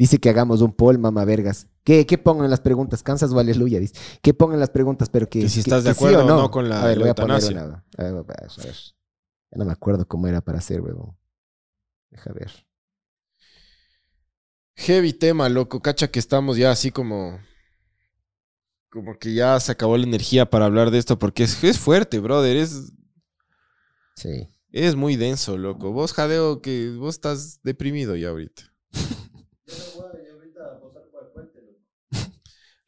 Dice 0.00 0.16
que 0.16 0.30
hagamos 0.30 0.62
un 0.62 0.72
poll, 0.72 0.96
mamá 0.98 1.26
vergas. 1.26 1.66
¿Qué, 1.84 2.06
qué 2.06 2.16
pongo 2.16 2.42
en 2.42 2.48
las 2.50 2.60
preguntas? 2.62 3.02
¿Cansas 3.02 3.32
o 3.32 3.38
aleluya? 3.38 3.78
Dice. 3.78 3.94
¿Qué 4.22 4.32
pongo 4.32 4.54
en 4.54 4.60
las 4.60 4.70
preguntas? 4.70 5.10
Pero 5.10 5.28
que, 5.28 5.40
Que 5.40 5.48
si 5.50 5.56
que- 5.56 5.60
estás 5.60 5.84
de 5.84 5.90
que 5.90 5.94
sí 5.94 6.04
acuerdo 6.06 6.24
o 6.24 6.26
no 6.26 6.50
con 6.50 6.70
la- 6.70 6.82
A 6.82 6.86
ver, 6.86 6.96
la 6.96 7.02
voy 7.02 7.10
a 7.10 7.14
poner 7.14 7.44
una. 7.44 7.62
A 7.98 8.02
ver, 8.02 8.14
a 8.14 8.22
ver, 8.22 8.36
a 8.40 8.62
ver. 8.64 8.74
Ya 8.74 9.58
no 9.58 9.64
me 9.66 9.72
acuerdo 9.72 10.08
cómo 10.08 10.26
era 10.26 10.40
para 10.40 10.56
hacer, 10.56 10.80
huevón. 10.80 11.18
Deja 12.10 12.32
ver. 12.32 12.50
Heavy 14.76 15.12
tema, 15.12 15.48
loco. 15.50 15.82
Cacha 15.82 16.08
que 16.10 16.18
estamos 16.18 16.56
ya 16.56 16.70
así 16.70 16.90
como. 16.90 17.38
Como 18.88 19.18
que 19.18 19.34
ya 19.34 19.60
se 19.60 19.70
acabó 19.72 19.96
la 19.98 20.04
energía 20.06 20.48
para 20.48 20.64
hablar 20.64 20.90
de 20.90 20.96
esto 20.98 21.18
porque 21.18 21.42
es, 21.44 21.62
es 21.62 21.78
fuerte, 21.78 22.18
brother. 22.20 22.56
Es, 22.56 22.90
Sí. 24.16 24.48
es 24.72 24.96
muy 24.96 25.16
denso, 25.16 25.58
loco. 25.58 25.92
Vos, 25.92 26.14
Jadeo, 26.14 26.62
que 26.62 26.90
vos 26.98 27.16
estás 27.16 27.60
deprimido 27.62 28.16
ya 28.16 28.30
ahorita. 28.30 28.69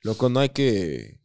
Loco. 0.03 0.29
No 0.29 0.41
hay 0.41 0.51
que. 0.51 1.21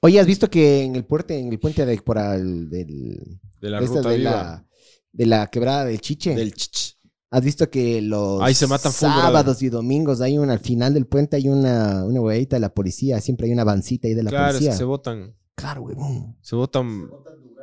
Oye, 0.00 0.20
¿has 0.20 0.26
visto 0.26 0.48
que 0.50 0.82
en 0.82 0.96
el 0.96 1.04
puente, 1.04 1.38
en 1.38 1.50
el 1.52 1.58
puente 1.58 1.86
de 1.86 1.96
por 2.02 2.18
al, 2.18 2.68
del, 2.68 3.40
De 3.60 3.70
la 3.70 3.78
esta 3.80 3.96
ruta 3.96 4.08
de 4.10 4.18
viva. 4.18 4.30
la, 4.30 4.66
de 5.12 5.26
la 5.26 5.46
quebrada 5.48 5.84
del 5.86 6.00
Chiche? 6.00 6.34
Del 6.34 6.52
chich. 6.54 6.98
¿Has 7.30 7.42
visto 7.42 7.70
que 7.70 8.02
los 8.02 8.42
Ahí 8.42 8.52
se 8.54 8.66
matan 8.66 8.92
full, 8.92 9.08
sábados 9.08 9.62
y 9.62 9.70
domingos 9.70 10.20
hay 10.20 10.36
una, 10.36 10.52
al 10.52 10.58
final 10.60 10.92
del 10.92 11.06
puente 11.06 11.36
hay 11.36 11.48
una, 11.48 12.04
una 12.04 12.20
huevita 12.20 12.56
de 12.56 12.60
la 12.60 12.74
policía, 12.74 13.22
siempre 13.22 13.46
hay 13.46 13.54
una 13.54 13.64
vancita 13.64 14.06
ahí 14.06 14.12
de 14.12 14.22
la 14.22 14.28
Claro, 14.28 14.48
es 14.48 14.52
policía. 14.56 14.70
que 14.72 14.76
se 14.76 14.84
votan. 14.84 15.34
Claro, 15.54 15.80
huevón. 15.82 16.36
Se 16.42 16.54
votan. 16.56 17.08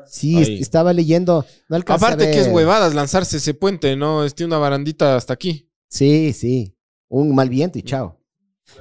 Sí, 0.08 0.38
Ahí. 0.38 0.60
estaba 0.60 0.92
leyendo, 0.92 1.46
no 1.68 1.76
alcancé 1.76 2.04
a 2.04 2.08
Aparte 2.08 2.32
que 2.32 2.40
es 2.40 2.48
huevadas 2.48 2.96
lanzarse 2.96 3.38
ese 3.38 3.54
puente, 3.54 3.96
¿no? 3.96 4.28
Tiene 4.32 4.48
una 4.48 4.58
barandita 4.58 5.16
hasta 5.16 5.34
aquí. 5.36 5.70
Sí, 5.88 6.34
sí, 6.34 6.76
un 7.10 7.36
mal 7.36 7.50
viento 7.50 7.78
y 7.78 7.84
chao. 7.84 8.18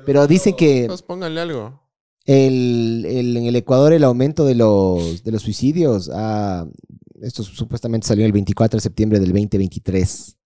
Pero 0.06 0.26
dicen 0.26 0.55
que 0.55 0.84
Pues 0.86 1.02
pónganle 1.02 1.40
algo. 1.40 1.80
el, 2.24 3.05
el- 3.09 3.36
en 3.36 3.44
el 3.46 3.56
Ecuador 3.56 3.92
el 3.92 4.05
aumento 4.05 4.44
de 4.44 4.55
los, 4.55 5.24
de 5.24 5.32
los 5.32 5.42
suicidios, 5.42 6.10
ah, 6.14 6.66
esto 7.22 7.42
supuestamente 7.42 8.06
salió 8.06 8.24
el 8.26 8.32
24 8.32 8.76
de 8.76 8.80
septiembre 8.82 9.18
del 9.18 9.30
2023, 9.30 10.36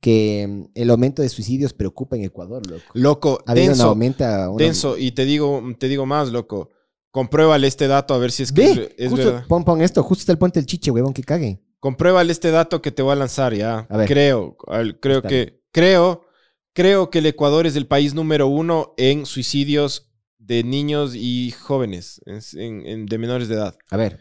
que 0.00 0.46
mm, 0.48 0.64
el 0.74 0.90
aumento 0.90 1.22
de 1.22 1.28
suicidios 1.28 1.72
preocupa 1.72 2.16
en 2.16 2.24
Ecuador, 2.24 2.66
loco. 2.68 2.82
Loco, 2.94 3.38
Ha 3.46 3.54
denso. 3.54 3.88
aumento. 3.90 4.24
una- 4.24 4.50
Denso. 4.58 4.98
Y 4.98 5.12
te 5.12 5.24
digo, 5.24 5.62
te 5.78 5.88
digo 5.88 6.04
más, 6.06 6.30
loco. 6.30 6.70
Compruébale 7.10 7.66
este 7.66 7.88
dato 7.88 8.14
a 8.14 8.18
ver 8.18 8.32
si 8.32 8.42
es 8.42 8.52
que 8.52 8.62
Ve, 8.62 8.70
es, 8.72 9.04
es 9.04 9.10
justo, 9.10 9.26
verdad. 9.26 9.44
pon, 9.46 9.64
pon 9.64 9.82
esto, 9.82 10.02
justo 10.02 10.22
está 10.22 10.32
el 10.32 10.38
puente 10.38 10.58
del 10.58 10.66
Chiche, 10.66 10.90
huevón, 10.90 11.12
que 11.12 11.22
cague. 11.22 11.60
Compruébale 11.78 12.32
este 12.32 12.50
dato 12.50 12.80
que 12.80 12.90
te 12.90 13.02
voy 13.02 13.12
a 13.12 13.16
lanzar 13.16 13.54
ya. 13.54 13.86
A 13.90 13.96
ver. 13.96 14.08
Creo, 14.08 14.56
al- 14.66 14.98
creo 14.98 15.18
Está 15.18 15.28
que, 15.28 15.60
creo, 15.72 16.24
creo 16.72 17.10
que 17.10 17.18
el 17.18 17.26
Ecuador 17.26 17.66
es 17.66 17.76
el 17.76 17.86
país 17.86 18.14
número 18.14 18.46
uno 18.46 18.94
en 18.96 19.26
suicidios 19.26 20.10
de 20.38 20.64
niños 20.64 21.14
y 21.14 21.52
jóvenes, 21.52 22.20
es- 22.26 22.54
en- 22.54 22.86
en- 22.86 23.06
de 23.06 23.18
menores 23.18 23.48
de 23.48 23.54
edad. 23.54 23.76
A 23.90 23.96
ver, 23.96 24.20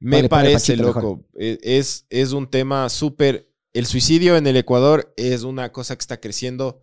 Me 0.00 0.28
parece, 0.28 0.76
loco. 0.76 1.26
eh, 1.38 1.58
Es, 1.62 2.06
es 2.10 2.32
un 2.32 2.48
tema 2.50 2.88
súper. 2.88 3.48
El 3.72 3.86
suicidio 3.86 4.36
en 4.36 4.46
el 4.46 4.56
Ecuador 4.56 5.12
es 5.16 5.42
una 5.42 5.70
cosa 5.72 5.94
que 5.96 6.00
está 6.00 6.18
creciendo 6.20 6.82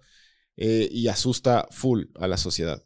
eh, 0.56 0.88
y 0.91 1.07
asusta 1.07 1.68
full 1.72 2.06
a 2.15 2.27
la 2.27 2.38
sociedad. 2.38 2.84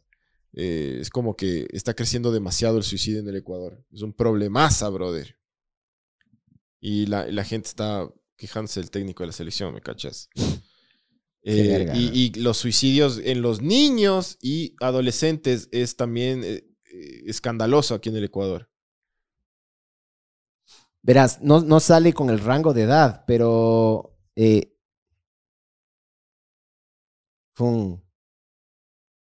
Eh, 0.54 0.98
es 1.00 1.08
como 1.08 1.36
que 1.36 1.66
está 1.72 1.94
creciendo 1.94 2.30
demasiado 2.32 2.76
el 2.78 2.82
suicidio 2.82 3.20
en 3.20 3.28
el 3.28 3.36
Ecuador. 3.36 3.82
Es 3.92 4.02
un 4.02 4.12
problemaza, 4.12 4.88
brother. 4.90 5.36
Y 6.80 7.06
la, 7.06 7.26
la 7.26 7.44
gente 7.44 7.68
está 7.68 8.08
quejándose 8.36 8.80
del 8.80 8.90
técnico 8.90 9.22
de 9.22 9.28
la 9.28 9.32
selección, 9.32 9.72
¿me 9.72 9.80
cachas? 9.80 10.28
Eh, 11.44 11.90
y, 11.92 12.26
y 12.36 12.40
los 12.40 12.58
suicidios 12.58 13.18
en 13.24 13.42
los 13.42 13.60
niños 13.62 14.38
y 14.40 14.76
adolescentes 14.80 15.68
es 15.72 15.96
también 15.96 16.42
eh, 16.44 16.64
eh, 16.92 17.22
escandaloso 17.26 17.94
aquí 17.94 18.10
en 18.10 18.16
el 18.16 18.24
Ecuador. 18.24 18.68
verás, 21.02 21.40
no, 21.42 21.60
no 21.60 21.80
sale 21.80 22.12
con 22.12 22.30
el 22.30 22.38
rango 22.40 22.72
de 22.72 22.82
edad, 22.82 23.24
pero... 23.26 24.16
eh, 24.36 24.72
fue 27.54 27.66
un- 27.68 28.02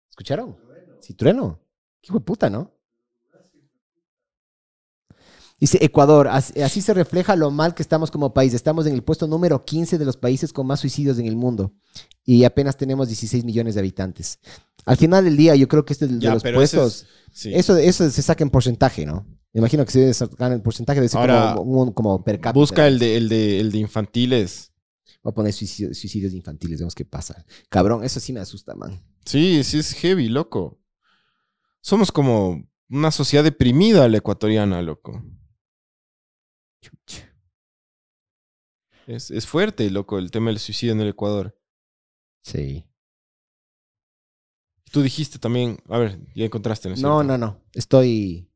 ¿Escucharon? 0.09 0.55
Sí, 1.01 1.13
trueno. 1.15 1.59
Qué 2.01 2.13
puta, 2.19 2.49
¿no? 2.49 2.71
Dice 5.63 5.77
Ecuador, 5.81 6.27
as- 6.27 6.51
así 6.57 6.81
se 6.81 6.93
refleja 6.93 7.37
lo 7.37 7.49
mal 7.49 7.73
que 7.73 7.81
estamos 7.81 8.11
como 8.11 8.33
país. 8.33 8.53
Estamos 8.53 8.85
en 8.85 8.93
el 8.95 9.01
puesto 9.01 9.27
número 9.27 9.63
15 9.63 9.97
de 9.97 10.03
los 10.03 10.17
países 10.17 10.51
con 10.51 10.67
más 10.67 10.81
suicidios 10.81 11.17
en 11.19 11.25
el 11.25 11.37
mundo 11.37 11.73
y 12.25 12.43
apenas 12.43 12.75
tenemos 12.75 13.07
16 13.07 13.45
millones 13.45 13.75
de 13.75 13.79
habitantes. 13.79 14.39
Al 14.83 14.97
final 14.97 15.23
del 15.23 15.37
día, 15.37 15.55
yo 15.55 15.69
creo 15.69 15.85
que 15.85 15.93
este 15.93 16.07
de 16.07 16.19
Ya, 16.19 16.33
los 16.33 16.43
ese 16.43 16.53
puestos, 16.53 16.93
es- 17.03 17.07
sí. 17.31 17.51
eso, 17.55 17.77
eso 17.77 18.09
se 18.09 18.21
saca 18.21 18.43
en 18.43 18.49
porcentaje, 18.49 19.05
¿no? 19.05 19.25
Me 19.53 19.59
imagino 19.59 19.85
que 19.85 19.91
se 19.93 20.13
sacan 20.13 20.51
en 20.51 20.61
porcentaje 20.61 20.99
de 20.99 21.07
ser 21.07 21.21
Ahora, 21.21 21.53
como, 21.55 21.83
un- 21.83 21.91
como 21.93 22.21
per 22.25 22.41
cápita. 22.41 22.59
Busca 22.59 22.85
el 22.85 22.99
de, 22.99 23.15
el 23.15 23.29
de, 23.29 23.61
el 23.61 23.71
de 23.71 23.77
infantiles. 23.77 24.73
Voy 25.23 25.31
a 25.31 25.33
poner 25.33 25.53
suicidios, 25.53 25.97
suicidios 25.97 26.33
infantiles, 26.33 26.79
vemos 26.79 26.93
qué 26.93 27.05
pasa. 27.05 27.45
Cabrón, 27.69 28.03
eso 28.03 28.19
sí 28.19 28.33
me 28.33 28.41
asusta, 28.41 28.75
man. 28.75 29.01
Sí, 29.23 29.63
sí 29.63 29.79
es 29.79 29.93
heavy, 29.93 30.27
loco. 30.27 30.77
Somos 31.79 32.11
como 32.11 32.67
una 32.89 33.11
sociedad 33.11 33.45
deprimida 33.45 34.09
la 34.09 34.17
ecuatoriana, 34.17 34.81
loco. 34.81 35.23
Es, 39.07 39.31
es 39.31 39.45
fuerte, 39.47 39.89
loco, 39.89 40.17
el 40.17 40.31
tema 40.31 40.49
del 40.49 40.59
suicidio 40.59 40.93
en 40.93 41.01
el 41.01 41.09
Ecuador. 41.09 41.57
Sí. 42.43 42.85
Tú 44.91 45.01
dijiste 45.01 45.39
también, 45.39 45.77
a 45.89 45.97
ver, 45.97 46.19
ya 46.35 46.45
encontraste, 46.45 46.87
¿no 46.87 46.95
es 46.95 47.01
No, 47.01 47.19
cierto? 47.21 47.37
no, 47.37 47.37
no. 47.37 47.61
Estoy. 47.73 48.49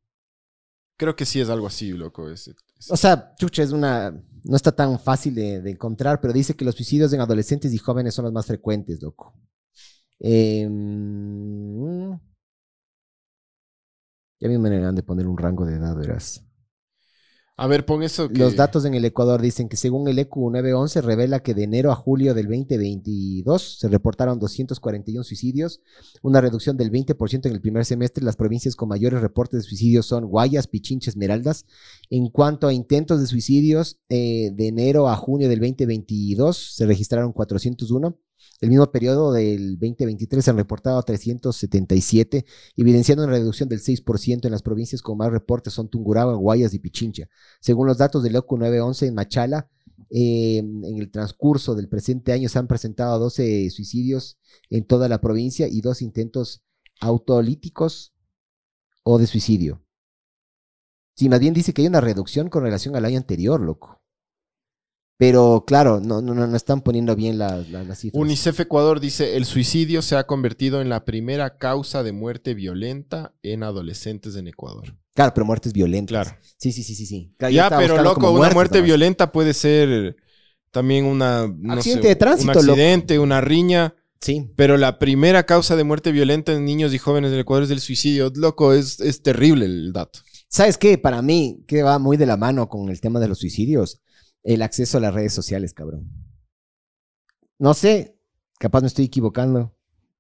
Creo 0.98 1.16
que 1.16 1.26
sí 1.26 1.40
es 1.42 1.50
algo 1.50 1.68
así, 1.68 1.92
loco. 1.92 2.30
es- 2.30 2.48
es- 2.48 2.92
O 2.92 2.98
sea, 2.98 3.34
chucha, 3.36 3.64
es 3.64 3.72
una. 3.72 4.12
No 4.44 4.56
está 4.56 4.72
tan 4.72 5.00
fácil 5.00 5.36
de, 5.36 5.62
de 5.62 5.72
encontrar, 5.72 6.22
pero 6.22 6.32
dice 6.34 6.56
que 6.56 6.64
los 6.64 6.76
suicidios 6.76 7.12
en 7.12 7.20
adolescentes 7.22 7.74
y 7.74 7.78
jóvenes 7.78 8.14
son 8.14 8.26
los 8.26 8.34
más 8.34 8.46
frecuentes, 8.46 9.02
loco. 9.02 9.34
Em, 10.20 12.12
ya 14.40 14.48
me 14.48 14.58
maneran 14.60 14.96
de 14.96 15.04
poner 15.04 15.28
un 15.28 15.38
rango 15.38 15.66
de 15.66 15.76
edad, 15.76 15.96
verás. 15.96 16.44
A 17.60 17.66
ver, 17.66 17.88
pon 17.88 18.04
eso. 18.04 18.30
Que... 18.30 18.38
Los 18.38 18.56
datos 18.56 18.86
en 18.86 18.94
el 18.94 19.04
Ecuador 19.04 19.42
dicen 19.42 19.68
que 19.68 19.78
según 19.78 20.08
el 20.08 20.20
E 20.20 20.22
ECU 20.22 20.52
911 20.52 21.02
revela 21.02 21.40
que 21.40 21.56
de 21.56 21.64
enero 21.64 21.92
a 21.92 21.96
julio 21.96 22.36
del 22.36 22.46
2022 22.46 23.80
se 23.80 23.88
reportaron 23.88 24.38
241 24.38 25.24
suicidios, 25.24 25.82
una 26.22 26.40
reducción 26.40 26.78
del 26.78 26.92
20% 26.92 27.48
en 27.48 27.52
el 27.52 27.60
primer 27.60 27.84
semestre. 27.84 28.24
Las 28.24 28.36
provincias 28.36 28.76
con 28.76 28.90
mayores 28.90 29.22
reportes 29.22 29.64
de 29.64 29.68
suicidios 29.68 30.06
son 30.06 30.26
Guayas, 30.26 30.68
Pichincha, 30.68 31.10
Esmeraldas. 31.10 31.66
En 32.12 32.30
cuanto 32.30 32.68
a 32.68 32.74
intentos 32.74 33.20
de 33.20 33.26
suicidios, 33.26 33.98
eh, 34.08 34.52
de 34.54 34.68
enero 34.68 35.10
a 35.10 35.16
junio 35.16 35.50
del 35.50 35.60
2022 35.60 36.76
se 36.76 36.86
registraron 36.86 37.34
401. 37.34 38.20
El 38.60 38.70
mismo 38.70 38.92
periodo 38.92 39.32
del 39.32 39.74
2023 39.74 40.44
se 40.44 40.50
han 40.50 40.58
reportado 40.58 41.02
377, 41.04 42.46
evidenciando 42.76 43.24
una 43.24 43.34
reducción 43.34 43.70
del 43.70 43.82
6% 43.82 44.46
en 44.46 44.52
las 44.52 44.64
provincias 44.64 45.02
con 45.02 45.18
más 45.18 45.32
reportes 45.32 45.74
son 45.74 45.90
Tungurahua, 45.90 46.36
Guayas 46.36 46.74
y 46.74 46.80
Pichincha. 46.80 47.28
Según 47.60 47.86
los 47.86 48.00
datos 48.00 48.24
del 48.24 48.36
OCU 48.36 48.58
911 48.58 49.08
en 49.08 49.14
Machala, 49.14 49.70
eh, 50.10 50.58
en 50.58 50.98
el 50.98 51.12
transcurso 51.12 51.76
del 51.76 51.88
presente 51.88 52.32
año 52.32 52.50
se 52.50 52.58
han 52.58 52.68
presentado 52.68 53.20
12 53.20 53.70
suicidios 53.70 54.40
en 54.70 54.86
toda 54.86 55.08
la 55.08 55.22
provincia 55.22 55.68
y 55.68 55.82
dos 55.82 56.02
intentos 56.02 56.64
autolíticos 57.00 58.14
o 59.04 59.20
de 59.20 59.28
suicidio. 59.28 59.84
Sí, 61.16 61.30
más 61.30 61.40
bien 61.40 61.54
dice 61.54 61.74
que 61.74 61.82
hay 61.82 61.88
una 61.88 62.02
reducción 62.02 62.50
con 62.50 62.64
relación 62.64 62.96
al 62.96 63.06
año 63.06 63.18
anterior, 63.18 63.60
loco. 63.62 64.02
Pero 65.18 65.64
claro, 65.66 66.00
no, 66.00 66.22
no, 66.22 66.36
no 66.36 66.56
están 66.56 66.82
poniendo 66.82 67.16
bien 67.16 67.40
las, 67.40 67.68
las, 67.70 67.88
las 67.88 68.00
cifras. 68.00 68.22
UNICEF 68.22 68.60
Ecuador 68.60 69.00
dice, 69.00 69.36
el 69.36 69.46
suicidio 69.46 70.04
se 70.04 70.16
ha 70.16 70.28
convertido 70.28 70.80
en 70.80 70.90
la 70.90 71.06
primera 71.06 71.58
causa 71.58 72.04
de 72.04 72.12
muerte 72.12 72.54
violenta 72.54 73.34
en 73.42 73.64
adolescentes 73.64 74.36
en 74.36 74.48
Ecuador. 74.48 74.96
Claro, 75.16 75.34
pero 75.34 75.46
muertes 75.48 75.74
violentas. 75.74 76.28
Claro. 76.28 76.40
Sí, 76.58 76.72
sí, 76.72 76.84
sí, 76.84 76.94
sí. 76.94 77.08
sí. 77.08 77.34
Claro, 77.38 77.52
Ya, 77.52 77.70
pero 77.70 78.04
loco, 78.04 78.30
una 78.32 78.52
muerte 78.52 78.82
violenta 78.82 79.32
puede 79.32 79.56
ser 79.56 80.16
también 80.70 81.06
una... 81.06 81.48
no 81.48 81.74
Accidente 81.74 82.04
sé, 82.04 82.10
de 82.10 82.16
tránsito, 82.16 82.52
Un 82.60 82.66
loco. 82.68 82.72
accidente, 82.74 83.18
una 83.18 83.42
riña. 83.42 83.96
Sí. 84.22 84.52
Pero 84.56 84.78
la 84.78 85.00
primera 85.00 85.48
causa 85.48 85.76
de 85.76 85.84
muerte 85.84 86.12
violenta 86.12 86.54
en 86.54 86.66
niños 86.66 86.94
y 86.94 87.00
jóvenes 87.00 87.32
del 87.32 87.40
Ecuador 87.40 87.64
es 87.64 87.72
el 87.72 87.80
suicidio. 87.80 88.32
Loco, 88.36 88.74
es, 88.74 89.00
es 89.00 89.24
terrible 89.24 89.66
el 89.66 89.92
dato. 89.94 90.20
¿Sabes 90.50 90.78
qué? 90.78 91.00
Para 91.00 91.24
mí, 91.24 91.64
que 91.68 91.82
va 91.82 91.98
muy 91.98 92.18
de 92.18 92.28
la 92.28 92.38
mano 92.38 92.70
con 92.70 92.90
el 92.90 93.02
tema 93.02 93.20
de 93.20 93.28
los 93.28 93.40
suicidios, 93.40 94.00
el 94.44 94.62
acceso 94.62 94.98
a 94.98 95.02
las 95.02 95.14
redes 95.14 95.34
sociales, 95.34 95.74
cabrón. 95.74 96.10
No 97.60 97.74
sé, 97.74 98.20
capaz 98.60 98.82
me 98.82 98.88
estoy 98.88 99.06
equivocando, 99.06 99.76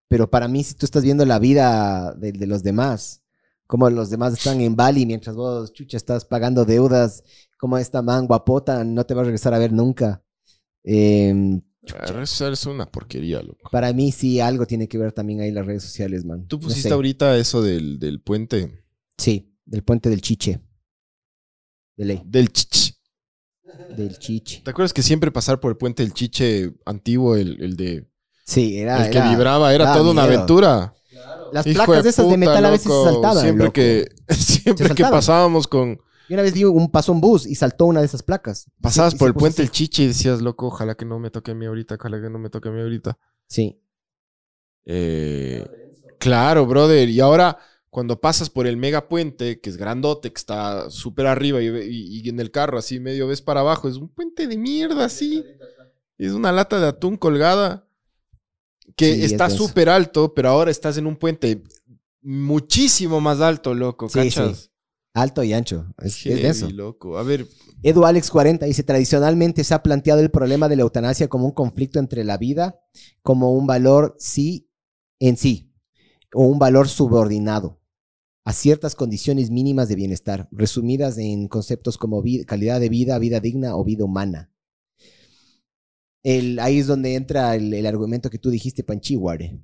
pero 0.08 0.30
para 0.30 0.48
mí, 0.48 0.64
si 0.64 0.74
tú 0.74 0.86
estás 0.86 1.04
viendo 1.04 1.26
la 1.26 1.40
vida 1.40 2.14
de, 2.16 2.32
de 2.32 2.48
los 2.48 2.64
demás, 2.64 3.24
como 3.68 3.90
los 3.90 4.10
demás 4.10 4.34
están 4.34 4.62
en 4.62 4.76
Bali 4.76 5.06
mientras 5.06 5.36
vos, 5.36 5.74
chucha, 5.74 5.98
estás 5.98 6.26
pagando 6.26 6.66
deudas, 6.66 7.24
como 7.58 7.78
esta 7.78 8.02
man 8.02 8.26
guapota 8.28 8.84
no 8.84 9.06
te 9.06 9.14
va 9.14 9.22
a 9.22 9.26
regresar 9.26 9.54
a 9.54 9.60
ver 9.60 9.72
nunca. 9.74 10.24
Eh, 10.84 11.60
Eso 12.22 12.48
es 12.50 12.66
una 12.66 12.90
porquería, 12.90 13.42
loco. 13.42 13.70
Para 13.72 13.92
mí 13.94 14.12
sí 14.12 14.40
algo 14.40 14.66
tiene 14.66 14.88
que 14.88 14.98
ver 14.98 15.12
también 15.12 15.42
ahí 15.42 15.52
las 15.52 15.66
redes 15.66 15.84
sociales, 15.84 16.24
man. 16.26 16.48
Tú 16.48 16.58
No 16.58 16.64
pusiste 16.64 16.88
sé. 16.90 16.94
ahorita 16.94 17.38
eso 17.38 17.62
del, 17.62 18.00
del 18.00 18.22
puente. 18.22 18.84
Sí, 19.18 19.54
del 19.66 19.84
puente 19.84 20.10
del 20.10 20.22
Chiche. 20.22 20.62
De 21.98 22.06
ley, 22.06 22.22
Del 22.26 22.52
chiche. 22.54 22.94
Del 23.96 24.18
Chiche. 24.20 24.62
¿Te 24.64 24.72
acuerdas 24.72 24.94
que 24.94 25.02
siempre 25.04 25.32
pasar 25.32 25.60
por 25.60 25.72
el 25.72 25.78
puente 25.78 26.04
del 26.04 26.14
chiche 26.14 26.74
antiguo, 26.86 27.36
el, 27.36 27.62
el 27.64 27.76
de 27.76 28.08
Sí, 28.46 28.78
era. 28.80 29.06
el 29.06 29.12
que 29.12 29.18
era- 29.18 29.30
vibraba, 29.30 29.74
era 29.74 29.94
toda 29.94 30.12
una 30.12 30.24
aventura? 30.24 30.94
Las 31.54 31.66
Hijo 31.66 31.86
placas 31.86 32.04
de 32.04 32.10
esas 32.10 32.30
de 32.30 32.38
metal 32.38 32.66
a 32.66 32.70
veces 32.70 32.92
se 32.92 33.04
saltaban. 33.06 33.42
Siempre 33.42 33.66
loco. 33.66 33.74
que, 33.74 34.08
siempre 34.34 34.90
que 34.96 35.04
pasábamos 35.04 35.68
con. 35.68 35.98
Y 36.30 36.34
una 36.34 36.44
vez 36.44 36.54
vi 36.54 36.66
un, 36.66 36.92
pasó 36.92 37.14
un 37.14 37.22
bus 37.22 37.46
y 37.46 37.56
saltó 37.56 37.86
una 37.86 38.02
de 38.02 38.06
esas 38.06 38.22
placas. 38.22 38.70
Pasabas 38.82 39.14
se 39.14 39.18
por 39.20 39.30
el 39.30 39.34
puente 39.34 39.62
así. 39.62 39.64
del 39.64 39.72
chiche 39.72 40.04
y 40.04 40.08
decías, 40.08 40.42
loco, 40.42 40.68
ojalá 40.68 40.96
que 40.96 41.06
no 41.06 41.20
me 41.20 41.30
toque 41.32 41.52
a 41.52 41.56
mí 41.56 41.66
ahorita, 41.66 41.96
ojalá 41.96 42.22
que 42.22 42.30
no 42.30 42.38
me 42.38 42.50
toque 42.50 42.68
a 42.68 42.72
mí 42.74 42.82
ahorita. 42.82 43.18
Sí. 43.48 43.80
Eh, 44.86 45.66
claro, 46.20 46.66
brother. 46.66 47.10
Y 47.10 47.20
ahora, 47.20 47.58
cuando 47.90 48.20
pasas 48.20 48.50
por 48.50 48.68
el 48.68 48.78
mega 48.78 49.08
puente, 49.08 49.60
que 49.60 49.70
es 49.70 49.78
grandote, 49.78 50.32
que 50.32 50.38
está 50.38 50.90
súper 50.90 51.26
arriba 51.28 51.62
y, 51.62 51.70
ve- 51.70 51.88
y- 51.88 52.20
y 52.22 52.30
en 52.30 52.40
el 52.40 52.52
carro 52.52 52.78
así 52.78 53.00
medio 53.00 53.28
ves 53.28 53.42
para 53.42 53.62
abajo, 53.62 53.88
es 53.88 53.96
un 53.96 54.10
puente 54.10 54.48
de 54.48 54.58
mierda 54.58 55.06
así. 55.06 55.44
Es 56.18 56.32
una 56.34 56.52
lata 56.52 56.80
de 56.80 56.88
atún 56.88 57.16
colgada 57.18 57.88
que 58.96 59.14
Sí, 59.14 59.24
es 59.24 59.32
está 59.32 59.50
súper 59.50 59.90
alto, 59.90 60.34
pero 60.34 60.50
ahora 60.50 60.72
estás 60.72 60.98
en 60.98 61.08
un 61.08 61.16
puente 61.16 61.64
muchísimo 62.22 63.22
más 63.22 63.42
alto, 63.42 63.74
loco, 63.74 64.10
Sí, 64.10 64.20
¿cachas? 64.20 64.58
sí. 64.58 64.70
Alto 65.14 65.44
y 65.44 65.54
ancho. 65.54 65.88
Es, 66.00 66.14
es 66.18 66.24
Heavy, 66.24 66.42
denso. 66.42 66.70
loco. 66.70 67.18
A 67.18 67.24
ver, 67.24 67.48
Edu 67.82 68.06
Alex 68.06 68.30
40 68.30 68.66
dice, 68.66 68.84
tradicionalmente 68.84 69.64
se 69.64 69.74
ha 69.74 69.82
planteado 69.82 70.20
el 70.22 70.30
problema 70.30 70.68
de 70.70 70.76
la 70.76 70.84
eutanasia 70.84 71.28
como 71.28 71.46
un 71.46 71.54
conflicto 71.54 72.00
entre 72.00 72.24
la 72.24 72.38
vida, 72.38 72.80
como 73.24 73.54
un 73.54 73.66
valor 73.66 74.16
sí 74.20 74.70
en 75.20 75.38
sí, 75.38 75.67
o 76.34 76.44
un 76.46 76.60
valor 76.60 76.88
subordinado 76.88 77.80
a 78.46 78.54
ciertas 78.54 78.96
condiciones 78.96 79.50
mínimas 79.50 79.90
de 79.90 79.96
bienestar, 79.96 80.48
resumidas 80.52 81.18
en 81.18 81.48
conceptos 81.48 81.98
como 81.98 82.24
calidad 82.46 82.80
de 82.80 82.90
vida, 82.90 83.20
vida 83.20 83.40
digna 83.40 83.76
o 83.76 83.84
vida 83.84 84.06
humana. 84.06 84.52
El, 86.24 86.60
ahí 86.60 86.80
es 86.80 86.88
donde 86.88 87.16
entra 87.16 87.56
el, 87.56 87.74
el 87.74 87.86
argumento 87.86 88.30
que 88.30 88.40
tú 88.40 88.50
dijiste, 88.50 88.84
Panchihuare. 88.84 89.60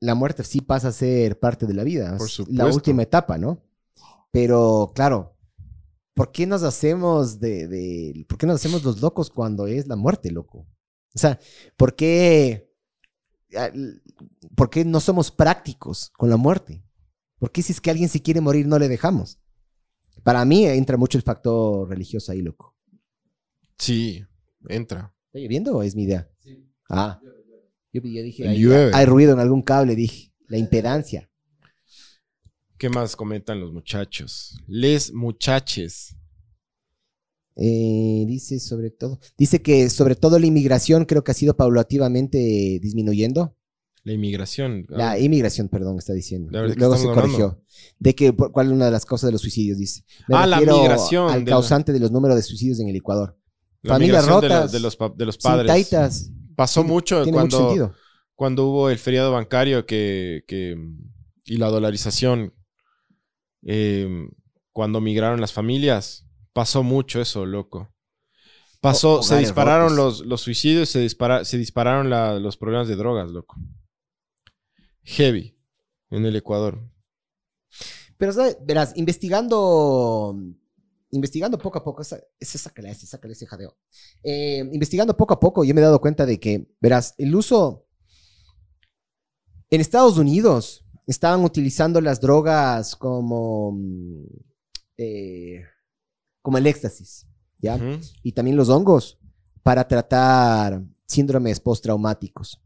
La 0.00 0.14
muerte 0.14 0.44
sí 0.44 0.60
pasa 0.60 0.88
a 0.88 0.92
ser 0.92 1.38
parte 1.38 1.66
de 1.66 1.74
la 1.74 1.84
vida, 1.84 2.16
Por 2.16 2.28
la 2.50 2.66
última 2.66 3.02
etapa, 3.02 3.36
¿no? 3.36 3.62
Pero 4.30 4.92
claro, 4.94 5.36
¿por 6.14 6.32
qué 6.32 6.46
nos 6.46 6.62
hacemos 6.62 7.40
de, 7.40 7.66
de- 7.68 8.24
¿por 8.28 8.38
qué 8.38 8.46
nos 8.46 8.56
hacemos 8.56 8.82
los 8.84 9.00
locos 9.00 9.28
cuando 9.30 9.66
es 9.66 9.86
la 9.88 9.96
muerte, 9.96 10.30
loco? 10.30 10.66
O 11.14 11.18
sea, 11.18 11.38
¿por 11.76 11.96
qué, 11.96 12.69
por 14.54 14.70
qué 14.70 14.84
no 14.84 15.00
somos 15.00 15.30
prácticos 15.30 16.10
con 16.16 16.30
la 16.30 16.36
muerte? 16.36 16.84
¿Por 17.38 17.50
qué 17.50 17.62
si 17.62 17.72
es 17.72 17.80
que 17.80 17.90
alguien 17.90 18.08
se 18.08 18.22
quiere 18.22 18.40
morir 18.40 18.66
no 18.66 18.78
le 18.78 18.88
dejamos? 18.88 19.38
Para 20.22 20.44
mí 20.44 20.66
entra 20.66 20.96
mucho 20.96 21.16
el 21.16 21.22
factor 21.22 21.88
religioso 21.88 22.32
ahí, 22.32 22.42
loco. 22.42 22.76
sí, 23.78 24.24
entra. 24.68 25.14
¿Está 25.26 25.38
lloviendo 25.38 25.76
o 25.76 25.82
es 25.82 25.94
mi 25.94 26.02
idea? 26.02 26.28
Ah, 26.88 27.20
yo, 27.92 28.02
yo 28.02 28.22
dije, 28.22 28.48
hay, 28.48 28.64
hay 28.66 29.06
ruido 29.06 29.32
en 29.32 29.38
algún 29.38 29.62
cable, 29.62 29.94
dije, 29.94 30.32
la 30.48 30.58
impedancia. 30.58 31.30
¿Qué 32.76 32.88
más 32.88 33.14
comentan 33.14 33.60
los 33.60 33.72
muchachos? 33.72 34.58
Les 34.66 35.12
muchaches. 35.12 36.16
Eh, 37.56 38.24
dice 38.26 38.58
sobre 38.60 38.90
todo, 38.90 39.18
dice 39.36 39.60
que 39.60 39.90
sobre 39.90 40.14
todo 40.14 40.38
la 40.38 40.46
inmigración 40.46 41.04
creo 41.04 41.24
que 41.24 41.32
ha 41.32 41.34
sido 41.34 41.56
paulativamente 41.56 42.38
disminuyendo. 42.80 43.56
La 44.02 44.14
inmigración. 44.14 44.86
La 44.88 45.18
inmigración, 45.18 45.68
perdón, 45.68 45.98
está 45.98 46.14
diciendo. 46.14 46.50
¿De 46.50 46.72
qué 46.72 46.78
Luego 46.78 46.96
se 46.96 47.04
corrigió. 47.06 47.62
De 47.98 48.14
que, 48.14 48.32
por- 48.32 48.50
¿cuál 48.50 48.68
es 48.68 48.72
una 48.72 48.86
de 48.86 48.90
las 48.92 49.04
causas 49.04 49.28
de 49.28 49.32
los 49.32 49.42
suicidios? 49.42 49.76
Dice. 49.76 50.04
Me 50.26 50.36
Ah, 50.36 50.46
la 50.46 50.58
migración 50.60 51.28
Al 51.28 51.44
de 51.44 51.50
la- 51.50 51.56
causante 51.56 51.92
de 51.92 52.00
los 52.00 52.10
números 52.10 52.34
de 52.36 52.42
suicidios 52.42 52.80
en 52.80 52.88
el 52.88 52.96
Ecuador. 52.96 53.36
la 53.82 53.94
familias 53.94 54.22
migración 54.24 54.40
de 54.42 54.48
la- 54.48 54.56
rotas, 54.60 54.72
De, 54.72 54.80
los, 54.80 54.98
de 55.16 55.26
los 55.26 55.38
padres. 55.38 55.66
taitas. 55.66 56.30
Pasó 56.56 56.82
mucho 56.84 57.22
Tiene 57.24 57.38
mucho 57.38 57.56
cuando, 57.58 57.68
sentido. 57.68 57.94
cuando 58.34 58.68
hubo 58.68 58.88
el 58.90 58.98
feriado 58.98 59.32
bancario 59.32 59.84
que, 59.84 60.44
que- 60.46 60.76
y 61.44 61.56
la 61.58 61.68
dolarización. 61.68 62.54
eh, 63.62 64.08
cuando 64.72 65.00
migraron 65.02 65.40
las 65.42 65.52
familias. 65.52 66.26
Pasó 66.52 66.82
mucho 66.82 67.20
eso, 67.20 67.46
loco. 67.46 67.92
Pasó, 68.80 69.20
O- 69.20 69.22
se 69.22 69.36
dispararon 69.38 69.94
los, 69.94 70.24
los 70.26 70.40
suicidios, 70.40 70.88
se, 70.88 71.00
dispara, 71.00 71.44
se 71.44 71.58
dispararon 71.58 72.08
la- 72.10 72.38
los 72.38 72.56
problemas 72.56 72.88
de 72.88 72.96
drogas, 72.96 73.30
loco. 73.30 73.56
Heavy 75.04 75.56
en 76.10 76.24
el 76.26 76.36
Ecuador. 76.36 76.80
Pero, 78.16 78.32
¿sabes? 78.32 78.58
verás, 78.62 78.92
investigando, 78.96 80.36
investigando 81.10 81.58
poco 81.58 81.78
a 81.78 81.84
poco, 81.84 82.02
esa, 82.02 82.20
ese 82.38 82.58
sácale 82.58 82.90
ese, 82.90 83.06
ese 83.22 83.46
jadeo. 83.46 83.76
Eh, 84.22 84.58
investigando 84.72 85.16
poco 85.16 85.34
a 85.34 85.40
poco, 85.40 85.64
yo 85.64 85.74
me 85.74 85.80
he 85.80 85.84
dado 85.84 86.00
cuenta 86.00 86.26
de 86.26 86.38
que, 86.38 86.66
verás, 86.80 87.14
el 87.18 87.34
uso 87.34 87.86
en 89.70 89.80
Estados 89.80 90.18
Unidos 90.18 90.84
estaban 91.06 91.44
utilizando 91.44 92.00
las 92.00 92.20
drogas 92.20 92.94
como, 92.96 93.72
mm, 93.72 94.24
eh, 94.98 95.64
como 96.42 96.58
el 96.58 96.66
éxtasis, 96.66 97.26
¿ya? 97.58 97.78
Y 98.22 98.32
también 98.32 98.56
los 98.56 98.68
hongos 98.68 99.18
para 99.62 99.86
tratar 99.86 100.82
síndromes 101.06 101.60
postraumáticos. 101.60 102.62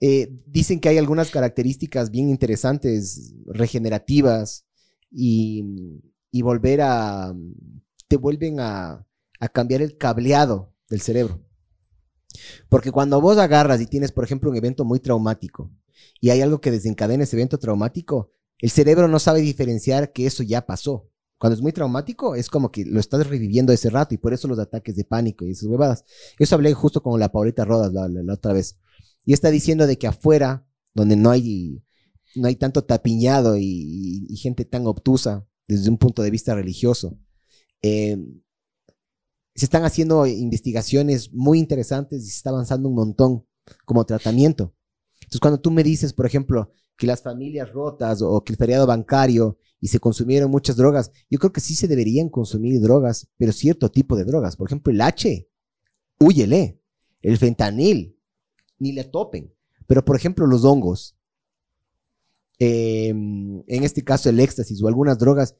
Eh, 0.00 0.32
dicen 0.46 0.80
que 0.80 0.88
hay 0.88 0.98
algunas 0.98 1.30
características 1.30 2.10
bien 2.10 2.30
interesantes, 2.30 3.34
regenerativas, 3.46 4.64
y, 5.10 5.64
y 6.30 6.42
volver 6.42 6.80
a, 6.82 7.34
te 8.08 8.16
vuelven 8.16 8.60
a, 8.60 9.06
a 9.40 9.48
cambiar 9.48 9.82
el 9.82 9.96
cableado 9.96 10.72
del 10.88 11.00
cerebro. 11.00 11.44
Porque 12.68 12.92
cuando 12.92 13.20
vos 13.20 13.38
agarras 13.38 13.80
y 13.80 13.86
tienes, 13.86 14.12
por 14.12 14.24
ejemplo, 14.24 14.50
un 14.50 14.56
evento 14.56 14.84
muy 14.84 15.00
traumático 15.00 15.70
y 16.20 16.30
hay 16.30 16.40
algo 16.40 16.60
que 16.60 16.70
desencadena 16.70 17.24
ese 17.24 17.36
evento 17.36 17.58
traumático, 17.58 18.30
el 18.58 18.70
cerebro 18.70 19.08
no 19.08 19.18
sabe 19.18 19.40
diferenciar 19.40 20.12
que 20.12 20.26
eso 20.26 20.42
ya 20.42 20.66
pasó. 20.66 21.09
Cuando 21.40 21.56
es 21.56 21.62
muy 21.62 21.72
traumático, 21.72 22.34
es 22.36 22.50
como 22.50 22.70
que 22.70 22.84
lo 22.84 23.00
estás 23.00 23.26
reviviendo 23.26 23.72
ese 23.72 23.88
rato 23.90 24.14
y 24.14 24.18
por 24.18 24.34
eso 24.34 24.46
los 24.46 24.58
ataques 24.58 24.94
de 24.94 25.04
pánico 25.04 25.46
y 25.46 25.52
esas 25.52 25.64
huevadas. 25.70 26.04
Eso 26.38 26.54
hablé 26.54 26.74
justo 26.74 27.02
con 27.02 27.18
la 27.18 27.32
Paulita 27.32 27.64
Rodas 27.64 27.94
la, 27.94 28.08
la- 28.08 28.22
la 28.22 28.34
otra 28.34 28.52
vez. 28.52 28.78
Y 29.24 29.32
está 29.32 29.50
diciendo 29.50 29.86
de 29.86 29.96
que 29.98 30.06
afuera, 30.06 30.66
donde 30.94 31.16
no 31.16 31.30
hay, 31.30 31.82
no 32.36 32.46
hay 32.46 32.56
tanto 32.56 32.84
tapiñado 32.84 33.56
y, 33.56 34.26
y- 34.28 34.36
gente 34.36 34.66
tan 34.66 34.86
obtusa 34.86 35.46
desde 35.66 35.88
un 35.88 35.96
punto 35.96 36.22
de 36.22 36.30
vista 36.30 36.54
religioso, 36.54 37.18
eh, 37.82 38.18
se 39.54 39.64
están 39.64 39.84
haciendo 39.84 40.26
investigaciones 40.26 41.32
muy 41.32 41.58
interesantes 41.58 42.22
y 42.22 42.26
se 42.26 42.36
está 42.36 42.50
avanzando 42.50 42.88
un 42.88 42.94
montón 42.94 43.46
como 43.84 44.04
tratamiento. 44.04 44.74
Entonces, 45.22 45.40
cuando 45.40 45.60
tú 45.60 45.70
me 45.70 45.82
dices, 45.82 46.12
por 46.12 46.26
ejemplo, 46.26 46.72
que 47.00 47.06
las 47.06 47.22
familias 47.22 47.72
rotas 47.72 48.20
o 48.20 48.44
que 48.44 48.52
el 48.52 48.58
feriado 48.58 48.86
bancario 48.86 49.56
y 49.80 49.88
se 49.88 49.98
consumieron 49.98 50.50
muchas 50.50 50.76
drogas, 50.76 51.10
yo 51.30 51.38
creo 51.38 51.50
que 51.50 51.62
sí 51.62 51.74
se 51.74 51.88
deberían 51.88 52.28
consumir 52.28 52.78
drogas, 52.78 53.26
pero 53.38 53.52
cierto 53.52 53.90
tipo 53.90 54.16
de 54.16 54.24
drogas. 54.24 54.54
Por 54.54 54.68
ejemplo, 54.68 54.92
el 54.92 55.00
H, 55.00 55.48
huyele. 56.20 56.78
El 57.22 57.38
fentanil, 57.38 58.18
ni 58.78 58.92
le 58.92 59.04
topen. 59.04 59.52
Pero, 59.86 60.04
por 60.04 60.16
ejemplo, 60.16 60.46
los 60.46 60.64
hongos, 60.64 61.16
eh, 62.58 63.08
en 63.08 63.64
este 63.66 64.04
caso 64.04 64.28
el 64.28 64.40
éxtasis 64.40 64.82
o 64.82 64.88
algunas 64.88 65.18
drogas, 65.18 65.56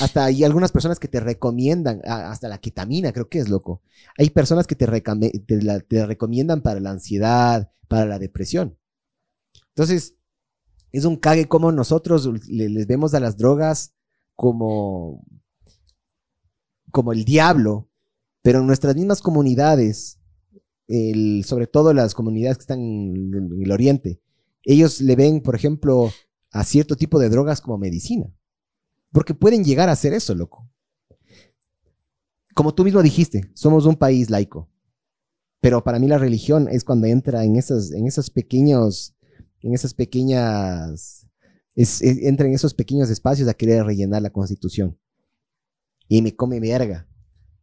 hasta 0.00 0.24
hay 0.24 0.42
algunas 0.42 0.72
personas 0.72 0.98
que 0.98 1.08
te 1.08 1.20
recomiendan, 1.20 2.00
hasta 2.04 2.48
la 2.48 2.58
ketamina, 2.58 3.12
creo 3.12 3.28
que 3.28 3.38
es 3.38 3.48
loco. 3.48 3.82
Hay 4.18 4.30
personas 4.30 4.66
que 4.66 4.74
te, 4.74 4.86
te 4.86 5.80
te 5.88 6.06
recomiendan 6.06 6.62
para 6.62 6.80
la 6.80 6.90
ansiedad, 6.90 7.70
para 7.86 8.06
la 8.06 8.18
depresión. 8.18 8.76
Entonces, 9.68 10.16
es 10.98 11.04
un 11.04 11.16
cague 11.16 11.46
como 11.46 11.72
nosotros 11.72 12.26
le- 12.48 12.68
les 12.68 12.86
vemos 12.86 13.14
a 13.14 13.20
las 13.20 13.36
drogas 13.36 13.92
como, 14.36 15.24
como 16.90 17.12
el 17.12 17.24
diablo, 17.24 17.88
pero 18.42 18.60
en 18.60 18.66
nuestras 18.66 18.94
mismas 18.94 19.20
comunidades, 19.22 20.18
sobre 21.44 21.66
todo 21.66 21.92
las 21.94 22.14
comunidades 22.14 22.58
que 22.58 22.62
están 22.62 22.80
en, 22.80 23.50
el 23.62 23.72
oriente, 23.72 24.20
ellos 24.64 25.00
le 25.00 25.16
ven, 25.16 25.40
por 25.40 25.54
ejemplo, 25.54 26.10
a 26.50 26.64
cierto 26.64 26.96
tipo 26.96 27.18
de 27.18 27.28
drogas 27.28 27.60
como 27.60 27.78
medicina. 27.78 28.26
Porque 29.12 29.34
pueden 29.34 29.64
llegar 29.64 29.88
a 29.88 29.92
hacer 29.92 30.12
eso, 30.12 30.34
loco. 30.34 30.68
Como 32.54 32.74
tú 32.74 32.84
mismo 32.84 33.02
dijiste, 33.02 33.50
somos 33.54 33.86
un 33.86 33.96
país 33.96 34.30
laico. 34.30 34.68
Pero 35.60 35.82
para 35.82 35.98
mí 35.98 36.06
la 36.06 36.18
religión 36.18 36.68
es 36.68 36.84
cuando 36.84 37.06
entra 37.06 37.44
en 37.44 37.56
en 37.56 38.06
esos 38.06 38.30
pequeños, 38.30 39.13
en 39.64 39.74
esas 39.74 39.94
pequeñas, 39.94 41.26
es- 41.74 42.02
es- 42.02 42.18
entra 42.22 42.46
en 42.46 42.54
esos 42.54 42.74
pequeños 42.74 43.10
espacios 43.10 43.48
a 43.48 43.54
querer 43.54 43.84
rellenar 43.84 44.22
la 44.22 44.30
constitución. 44.30 44.98
Y 46.08 46.22
me 46.22 46.34
come 46.36 46.60
verga. 46.60 47.08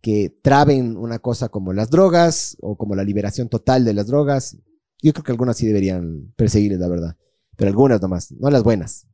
que 0.04 0.36
traben 0.42 0.98
una 0.98 1.20
cosa 1.20 1.50
como 1.50 1.74
las 1.74 1.92
drogas 1.92 2.58
o 2.60 2.76
como 2.76 2.96
la 2.96 3.04
liberación 3.04 3.50
total 3.50 3.86
de 3.86 3.94
las 3.94 4.08
drogas. 4.08 4.58
Yo 5.00 5.14
creo 5.14 5.24
que 5.24 5.32
algunas 5.32 5.58
sí 5.58 5.68
deberían 5.68 6.34
perseguirles, 6.36 6.80
la 6.80 6.88
verdad. 6.88 7.18
Pero 7.56 7.70
algunas 7.70 8.02
nomás, 8.02 8.32
no 8.32 8.50
las 8.50 8.64
buenas. 8.64 9.06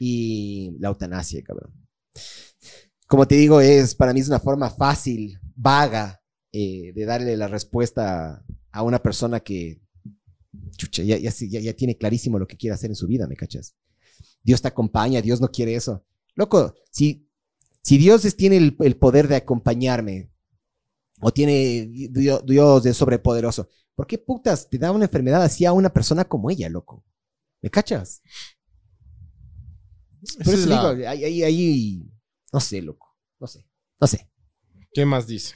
Y 0.00 0.76
la 0.80 0.88
eutanasia, 0.88 1.40
cabrón. 1.44 1.72
Como 3.06 3.28
te 3.28 3.36
digo, 3.36 3.60
es 3.60 3.94
para 3.94 4.12
mí 4.12 4.18
es 4.18 4.26
una 4.26 4.40
forma 4.40 4.70
fácil, 4.70 5.38
vaga, 5.54 6.20
eh, 6.50 6.92
de 6.96 7.04
darle 7.04 7.36
la 7.36 7.46
respuesta 7.46 8.44
a 8.72 8.82
una 8.82 9.00
persona 9.00 9.38
que 9.38 9.80
chucha, 10.76 11.02
ya, 11.02 11.16
ya, 11.18 11.30
ya, 11.30 11.60
ya 11.60 11.72
tiene 11.74 11.96
clarísimo 11.96 12.38
lo 12.38 12.46
que 12.46 12.56
quiere 12.56 12.74
hacer 12.74 12.90
en 12.90 12.96
su 12.96 13.06
vida, 13.06 13.26
¿me 13.26 13.36
cachas? 13.36 13.74
Dios 14.42 14.60
te 14.62 14.68
acompaña, 14.68 15.22
Dios 15.22 15.40
no 15.40 15.48
quiere 15.50 15.74
eso. 15.74 16.04
Loco, 16.34 16.74
si, 16.90 17.28
si 17.82 17.98
Dios 17.98 18.24
es- 18.24 18.36
tiene 18.36 18.56
el, 18.56 18.76
el 18.80 18.96
poder 18.96 19.28
de 19.28 19.36
acompañarme, 19.36 20.30
o 21.20 21.32
tiene 21.32 21.86
Dios, 22.10 22.44
Dios 22.44 22.82
de 22.82 22.92
sobrepoderoso, 22.92 23.68
¿por 23.94 24.06
qué 24.06 24.18
putas 24.18 24.68
te 24.68 24.78
da 24.78 24.90
una 24.92 25.04
enfermedad 25.06 25.42
así 25.42 25.64
a 25.64 25.72
una 25.72 25.92
persona 25.92 26.24
como 26.24 26.50
ella, 26.50 26.68
loco? 26.68 27.04
¿Me 27.62 27.70
cachas? 27.70 28.20
Por 30.38 30.54
eso 30.54 30.62
es 30.62 30.66
la- 30.66 30.94
digo, 30.94 31.08
ahí, 31.08 31.24
ahí, 31.24 31.42
ahí, 31.42 32.12
no 32.52 32.60
sé, 32.60 32.80
loco, 32.82 33.06
no 33.40 33.46
sé, 33.46 33.66
no 34.00 34.06
sé. 34.06 34.30
¿Qué 34.92 35.04
más 35.04 35.26
dice? 35.26 35.54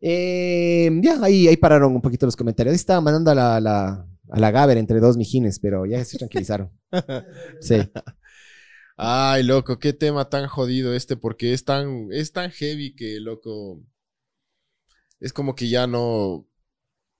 Eh, 0.00 0.90
ya, 1.02 1.22
ahí, 1.22 1.48
ahí 1.48 1.56
pararon 1.56 1.94
un 1.94 2.02
poquito 2.02 2.26
los 2.26 2.36
comentarios. 2.36 2.72
Ahí 2.72 2.76
estaba 2.76 3.00
mandando 3.00 3.30
a 3.30 3.34
la, 3.34 3.60
la, 3.60 4.06
a 4.30 4.40
la 4.40 4.50
Gaber 4.50 4.78
entre 4.78 5.00
dos 5.00 5.16
mijines, 5.16 5.58
pero 5.58 5.86
ya 5.86 6.04
se 6.04 6.18
tranquilizaron. 6.18 6.70
Sí. 7.60 7.76
Ay, 8.96 9.44
loco, 9.44 9.78
qué 9.78 9.94
tema 9.94 10.28
tan 10.28 10.46
jodido 10.46 10.92
este, 10.94 11.16
porque 11.16 11.54
es 11.54 11.64
tan, 11.64 12.08
es 12.12 12.32
tan 12.32 12.50
heavy 12.50 12.94
que, 12.94 13.18
loco, 13.18 13.82
es 15.20 15.32
como 15.32 15.54
que 15.54 15.70
ya 15.70 15.86
no, 15.86 16.46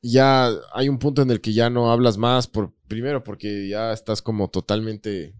ya 0.02 0.50
hay 0.74 0.90
un 0.90 0.98
punto 0.98 1.22
en 1.22 1.30
el 1.30 1.40
que 1.40 1.54
ya 1.54 1.70
no 1.70 1.90
hablas 1.90 2.18
más, 2.18 2.48
por, 2.48 2.74
primero 2.86 3.24
porque 3.24 3.68
ya 3.68 3.92
estás 3.92 4.20
como 4.20 4.50
totalmente, 4.50 5.34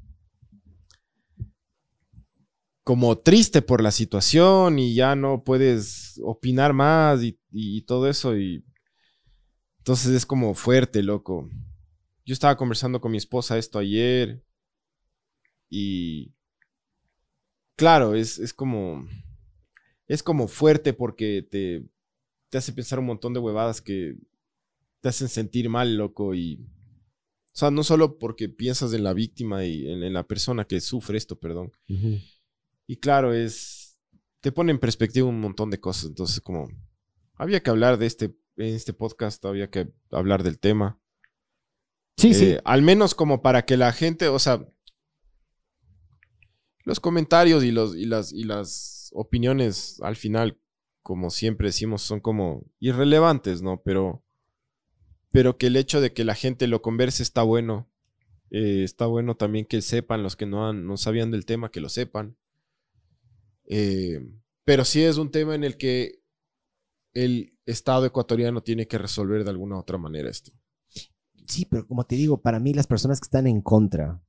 como 2.91 3.17
triste 3.17 3.63
por 3.63 3.85
la 3.85 3.93
situación 3.93 4.81
y 4.81 4.97
ya 4.97 5.15
no 5.15 5.45
puedes 5.45 6.21
opinar 6.25 6.73
más 6.73 7.21
y, 7.23 7.83
todo 7.83 8.09
eso 8.09 8.37
y 8.37 8.65
entonces 9.79 10.11
es 10.11 10.27
como 10.27 10.55
fuerte, 10.55 11.01
loco. 11.05 11.49
Yo 12.27 12.33
estaba 12.33 12.57
conversando 12.57 13.01
con 13.01 13.13
mi 13.13 13.19
esposa 13.19 13.59
esto 13.59 13.79
ayer 13.79 14.43
y 15.69 16.35
claro, 17.77 18.17
es, 18.17 18.41
es 18.41 18.53
como 18.53 19.07
es 20.09 20.25
como 20.25 20.49
fuerte 20.49 20.93
porque 20.93 21.47
te, 21.49 21.85
te 22.49 22.59
hace 22.59 22.73
pensar 22.73 22.99
un 22.99 23.07
montón 23.07 23.35
de 23.35 23.39
huevadas 23.39 23.81
que 23.81 24.17
te 25.01 25.11
hacen 25.11 25.29
sentir 25.29 25.69
mal, 25.69 25.97
loco, 25.97 26.35
y 26.35 26.57
o 26.57 27.57
sea, 27.61 27.71
no 27.71 27.85
solo 27.85 28.19
porque 28.19 28.49
piensas 28.49 28.93
en 28.95 29.05
la 29.05 29.13
víctima 29.13 29.65
y 29.65 29.89
en 29.89 30.13
la 30.13 30.27
persona 30.27 30.65
que 30.65 30.81
sufre 30.81 31.19
esto, 31.19 31.39
perdón. 31.39 31.71
Y 32.91 32.97
claro, 32.97 33.33
es 33.33 34.01
te 34.41 34.51
pone 34.51 34.73
en 34.73 34.81
perspectiva 34.81 35.29
un 35.29 35.41
montón 35.41 35.71
de 35.71 35.79
cosas, 35.79 36.07
entonces 36.07 36.41
como 36.41 36.67
había 37.37 37.63
que 37.63 37.71
hablar 37.71 37.99
de 37.99 38.07
este 38.07 38.37
en 38.57 38.75
este 38.75 38.93
podcast, 38.93 39.45
había 39.45 39.71
que 39.71 39.93
hablar 40.11 40.43
del 40.43 40.59
tema. 40.59 41.01
Sí, 42.17 42.35
sí. 42.35 42.47
Eh, 42.47 42.61
Al 42.65 42.83
menos 42.83 43.15
como 43.15 43.43
para 43.43 43.65
que 43.65 43.77
la 43.77 43.93
gente, 43.93 44.27
o 44.27 44.41
sea, 44.41 44.67
los 46.85 46.99
comentarios 46.99 47.63
y, 47.63 47.71
los, 47.71 47.95
y, 47.95 48.07
las, 48.07 48.33
y 48.33 48.43
las 48.43 49.11
opiniones 49.15 50.01
al 50.03 50.17
final, 50.17 50.59
como 51.01 51.31
siempre 51.31 51.69
decimos, 51.69 52.03
son 52.03 52.19
como 52.19 52.73
irrelevantes, 52.81 53.63
¿no? 53.63 53.81
Pero, 53.85 54.25
pero 55.31 55.59
que 55.59 55.69
el 55.69 55.77
hecho 55.77 56.01
de 56.01 56.13
que 56.13 56.25
la 56.25 56.35
gente 56.35 56.67
lo 56.67 56.83
converse 56.83 57.23
está 57.23 57.45
bueno. 57.45 57.89
Eh, 58.51 58.83
está 58.83 59.07
bueno 59.07 59.37
también 59.37 59.65
que 59.65 59.81
sepan 59.81 60.25
los 60.25 60.35
que 60.35 60.47
no, 60.47 60.69
han, 60.69 60.89
no 60.89 60.97
sabían 60.97 61.31
del 61.31 61.47
tema, 61.47 61.71
que 61.71 61.81
lo 61.81 61.89
sepan. 61.89 62.37
Eh, 63.73 64.21
pero 64.65 64.85
sí 64.85 65.01
es 65.01 65.17
un 65.17 65.31
tema 65.31 65.55
en 65.55 65.63
el 65.63 65.77
que 65.77 66.25
el 67.15 67.57
Estado 67.67 68.05
ecuatoriano 68.05 68.65
tiene 68.65 68.89
que 68.89 68.99
resolver 68.99 69.45
de 69.45 69.51
alguna 69.51 69.77
u 69.77 69.79
otra 69.79 69.97
manera 69.97 70.29
esto. 70.29 70.51
Sí, 71.47 71.67
pero 71.71 71.87
como 71.87 72.05
te 72.05 72.17
digo, 72.17 72.43
para 72.43 72.59
mí 72.59 72.75
las 72.75 72.89
personas 72.89 73.21
que 73.21 73.27
están 73.27 73.47
en 73.47 73.61
contra, 73.61 74.21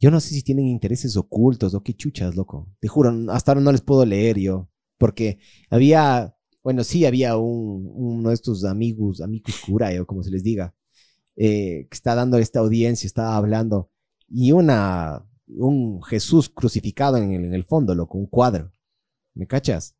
yo 0.00 0.10
no 0.10 0.18
sé 0.18 0.30
si 0.30 0.42
tienen 0.42 0.66
intereses 0.66 1.16
ocultos 1.16 1.72
o 1.74 1.84
qué 1.84 1.94
chuchas, 1.94 2.34
loco. 2.34 2.68
Te 2.80 2.88
juro, 2.88 3.12
hasta 3.30 3.52
ahora 3.52 3.60
no 3.60 3.70
les 3.70 3.80
puedo 3.80 4.04
leer 4.04 4.38
yo, 4.38 4.68
porque 4.98 5.38
había, 5.70 6.36
bueno, 6.64 6.82
sí 6.82 7.06
había 7.06 7.36
un, 7.36 7.88
uno 7.94 8.30
de 8.30 8.34
estos 8.34 8.64
amigos, 8.64 9.20
amigos 9.20 9.60
cura, 9.64 9.90
o 10.00 10.06
como 10.06 10.24
se 10.24 10.32
les 10.32 10.42
diga, 10.42 10.74
eh, 11.36 11.86
que 11.88 11.94
está 11.94 12.16
dando 12.16 12.38
esta 12.38 12.58
audiencia, 12.58 13.06
estaba 13.06 13.36
hablando, 13.36 13.90
y 14.28 14.50
una, 14.50 15.24
un 15.56 16.02
Jesús 16.02 16.48
crucificado 16.50 17.16
en 17.18 17.32
el, 17.32 17.44
en 17.46 17.54
el 17.54 17.64
fondo, 17.64 17.94
loco, 17.94 18.18
un 18.18 18.26
cuadro. 18.26 18.72
¿Me 19.34 19.46
cachas? 19.46 19.96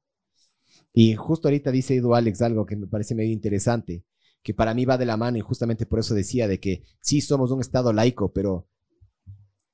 Y 0.92 1.14
justo 1.16 1.48
ahorita 1.48 1.70
dice 1.70 1.96
Edu 1.96 2.14
Alex 2.14 2.42
algo 2.42 2.66
que 2.66 2.76
me 2.76 2.86
parece 2.86 3.14
medio 3.14 3.32
interesante 3.32 4.04
que 4.42 4.54
para 4.54 4.74
mí 4.74 4.84
va 4.84 4.98
de 4.98 5.06
la 5.06 5.16
mano 5.16 5.38
y 5.38 5.40
justamente 5.40 5.86
por 5.86 6.00
eso 6.00 6.14
decía 6.14 6.48
de 6.48 6.58
que 6.60 6.84
sí 7.00 7.20
somos 7.20 7.50
un 7.52 7.60
Estado 7.60 7.92
laico, 7.92 8.32
pero 8.32 8.66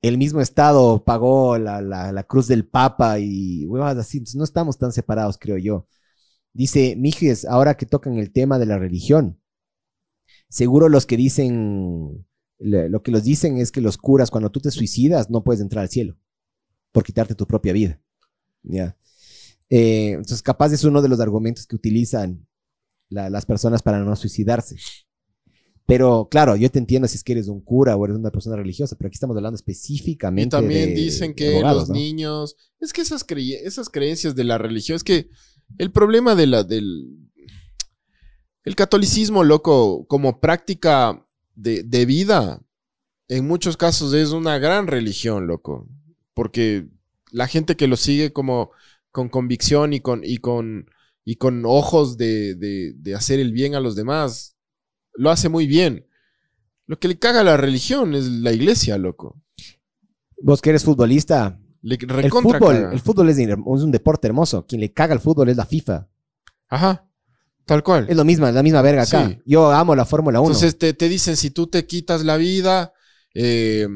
el 0.01 0.17
mismo 0.17 0.39
Estado 0.41 1.03
pagó 1.03 1.57
la, 1.57 1.81
la- 1.81 2.11
la 2.11 2.23
cruz 2.23 2.47
del 2.47 2.65
Papa 2.67 3.19
y 3.19 3.65
huevas 3.65 3.97
así, 3.97 4.23
no 4.35 4.43
estamos 4.43 4.77
tan 4.77 4.91
separados, 4.91 5.37
creo 5.37 5.57
yo. 5.57 5.87
Dice 6.53 6.95
Mijes, 6.97 7.45
ahora 7.45 7.75
que 7.77 7.85
tocan 7.87 8.17
el 8.17 8.31
tema 8.33 8.59
de 8.59 8.67
la 8.67 8.79
religión, 8.79 9.39
seguro 10.49 10.89
los 10.89 11.05
que 11.05 11.17
dicen, 11.17 12.25
lo 12.59 13.01
que 13.01 13.11
los 13.11 13.23
dicen 13.23 13.57
es 13.57 13.71
que 13.71 13.81
los 13.81 13.97
curas, 13.97 14.29
cuando 14.29 14.49
tú 14.51 14.59
te 14.59 14.69
suicidas, 14.71 15.29
no 15.29 15.43
puedes 15.43 15.61
entrar 15.61 15.83
al 15.83 15.89
cielo 15.89 16.17
por 16.91 17.03
quitarte 17.03 17.35
tu 17.35 17.47
propia 17.47 17.71
vida. 17.73 18.01
¿ya? 18.63 18.97
Eh, 19.69 20.11
entonces, 20.11 20.41
capaz 20.41 20.73
es 20.73 20.83
uno 20.83 21.01
de 21.01 21.07
los 21.09 21.19
argumentos 21.19 21.65
que 21.65 21.75
utilizan 21.75 22.45
la- 23.09 23.29
las 23.29 23.45
personas 23.45 23.81
para 23.81 23.99
no 23.99 24.15
suicidarse. 24.15 24.75
Pero 25.85 26.27
claro, 26.29 26.55
yo 26.55 26.69
te 26.69 26.77
entiendo 26.77 27.07
si 27.07 27.15
es 27.15 27.23
que 27.23 27.31
eres 27.31 27.47
un 27.47 27.61
cura 27.61 27.95
o 27.95 28.05
eres 28.05 28.17
una 28.17 28.29
persona 28.29 28.55
religiosa, 28.55 28.95
pero 28.95 29.07
aquí 29.07 29.15
estamos 29.15 29.35
hablando 29.35 29.55
específicamente. 29.55 30.55
Y 30.55 30.59
también 30.59 30.89
de- 30.89 30.95
dicen 31.01 31.33
que 31.33 31.49
abogados, 31.55 31.81
los 31.83 31.89
¿no? 31.89 31.95
niños. 31.95 32.55
Es 32.79 32.93
que 32.93 33.01
esas, 33.01 33.23
crey- 33.25 33.55
esas 33.55 33.89
creencias 33.89 34.35
de 34.35 34.43
la 34.43 34.57
religión. 34.59 34.95
Es 34.97 35.03
que 35.03 35.29
el 35.77 35.91
problema 35.91 36.35
de 36.35 36.45
la, 36.47 36.63
del. 36.63 37.17
El 38.63 38.75
catolicismo, 38.75 39.43
loco, 39.43 40.05
como 40.07 40.39
práctica 40.41 41.25
de, 41.61 41.83
de 41.83 42.05
vida, 42.05 42.61
en 43.27 43.47
muchos 43.47 43.77
casos 43.77 44.13
es 44.13 44.31
una 44.31 44.57
gran 44.59 44.87
religión, 44.87 45.47
loco. 45.47 45.87
Porque 46.33 46.87
la 47.31 47.47
gente 47.47 47.75
que 47.75 47.87
lo 47.87 47.97
sigue 47.97 48.31
como 48.33 48.71
con 49.11 49.29
convicción 49.29 49.93
y 49.93 49.99
con, 49.99 50.21
y 50.23 50.37
con, 50.37 50.89
y 51.25 51.35
con 51.35 51.63
ojos 51.65 52.17
de, 52.17 52.55
de- 52.55 52.93
de 52.95 53.15
hacer 53.15 53.39
el 53.39 53.51
bien 53.51 53.75
a 53.75 53.79
los 53.79 53.95
demás, 53.95 54.55
lo 55.13 55.29
hace 55.29 55.49
muy 55.49 55.67
bien. 55.67 56.05
Lo 56.87 56.97
que 56.99 57.07
le 57.07 57.19
caga 57.19 57.41
a 57.41 57.43
la 57.43 57.57
religión 57.57 58.15
es 58.15 58.25
la 58.25 58.51
iglesia, 58.51 58.97
loco. 58.97 59.41
Vos 60.41 60.61
que 60.61 60.69
eres 60.69 60.83
futbolista, 60.83 61.59
Le 61.81 61.95
el 61.95 62.31
fútbol, 62.31 62.59
caga. 62.59 62.93
el 62.93 62.99
fútbol 62.99 63.29
es, 63.29 63.37
es 63.37 63.57
un 63.57 63.91
deporte 63.91 64.27
hermoso. 64.27 64.65
Quien 64.65 64.81
le 64.81 64.91
caga 64.93 65.13
al 65.13 65.19
fútbol 65.19 65.49
es 65.49 65.57
la 65.57 65.65
FIFA. 65.65 66.07
Ajá. 66.69 67.08
Tal 67.69 67.83
cual. 67.83 68.07
Es 68.09 68.17
lo 68.17 68.25
mismo, 68.25 68.47
es 68.47 68.53
la 68.53 68.63
misma 68.63 68.81
verga 68.81 69.03
acá. 69.03 69.27
Sí. 69.29 69.39
Yo 69.45 69.71
amo 69.71 69.95
la 69.95 70.05
Fórmula 70.05 70.41
1. 70.41 70.47
Entonces 70.49 70.77
te, 70.77 70.93
te 70.93 71.07
dicen, 71.07 71.37
si 71.37 71.51
tú 71.51 71.67
te 71.67 71.85
quitas 71.85 72.25
la 72.25 72.35
vida, 72.35 72.93
eh, 73.33 73.87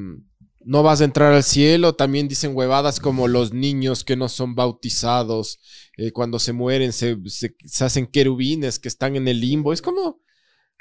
no 0.66 0.84
vas 0.84 1.02
a 1.02 1.06
entrar 1.06 1.34
al 1.34 1.44
cielo. 1.44 1.96
También 1.96 2.28
dicen 2.28 2.56
huevadas 2.56 3.00
como 3.00 3.28
los 3.28 3.52
niños 3.52 4.04
que 4.04 4.16
no 4.16 4.30
son 4.30 4.56
bautizados, 4.56 5.60
eh, 5.98 6.12
cuando 6.12 6.40
se 6.40 6.54
mueren 6.54 6.94
se, 6.94 7.18
se- 7.26 7.56
se 7.66 7.84
hacen 7.84 8.08
querubines 8.08 8.80
que 8.80 8.88
están 8.88 9.16
en 9.16 9.28
el 9.28 9.40
limbo. 9.42 9.74
Es 9.74 9.82
como, 9.82 10.22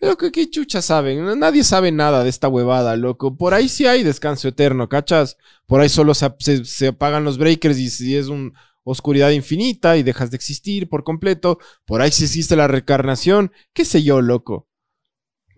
loco, 0.00 0.30
¿qué 0.30 0.50
chucha 0.50 0.82
saben? 0.82 1.38
Nadie 1.38 1.64
sabe 1.64 1.92
nada 1.92 2.22
de 2.22 2.30
esta 2.30 2.48
huevada, 2.48 2.94
loco. 2.96 3.36
Por 3.36 3.54
ahí 3.54 3.68
sí 3.68 3.86
hay 3.86 4.02
descanso 4.02 4.48
eterno, 4.48 4.88
¿cachas? 4.88 5.36
Por 5.66 5.80
ahí 5.80 5.88
solo 5.88 6.14
se, 6.14 6.30
se- 6.64 6.88
apagan 6.88 7.24
los 7.24 7.38
breakers 7.38 7.78
y 7.78 7.88
si 7.90 8.16
es 8.16 8.26
una 8.28 8.52
oscuridad 8.84 9.30
infinita 9.30 9.96
y 9.96 10.02
dejas 10.02 10.30
de 10.30 10.36
existir 10.36 10.88
por 10.88 11.04
completo. 11.04 11.58
Por 11.84 12.00
ahí 12.02 12.10
sí 12.10 12.24
existe 12.24 12.56
la 12.56 12.68
reencarnación. 12.68 13.52
¿Qué 13.72 13.84
sé 13.84 14.02
yo, 14.02 14.20
loco? 14.20 14.68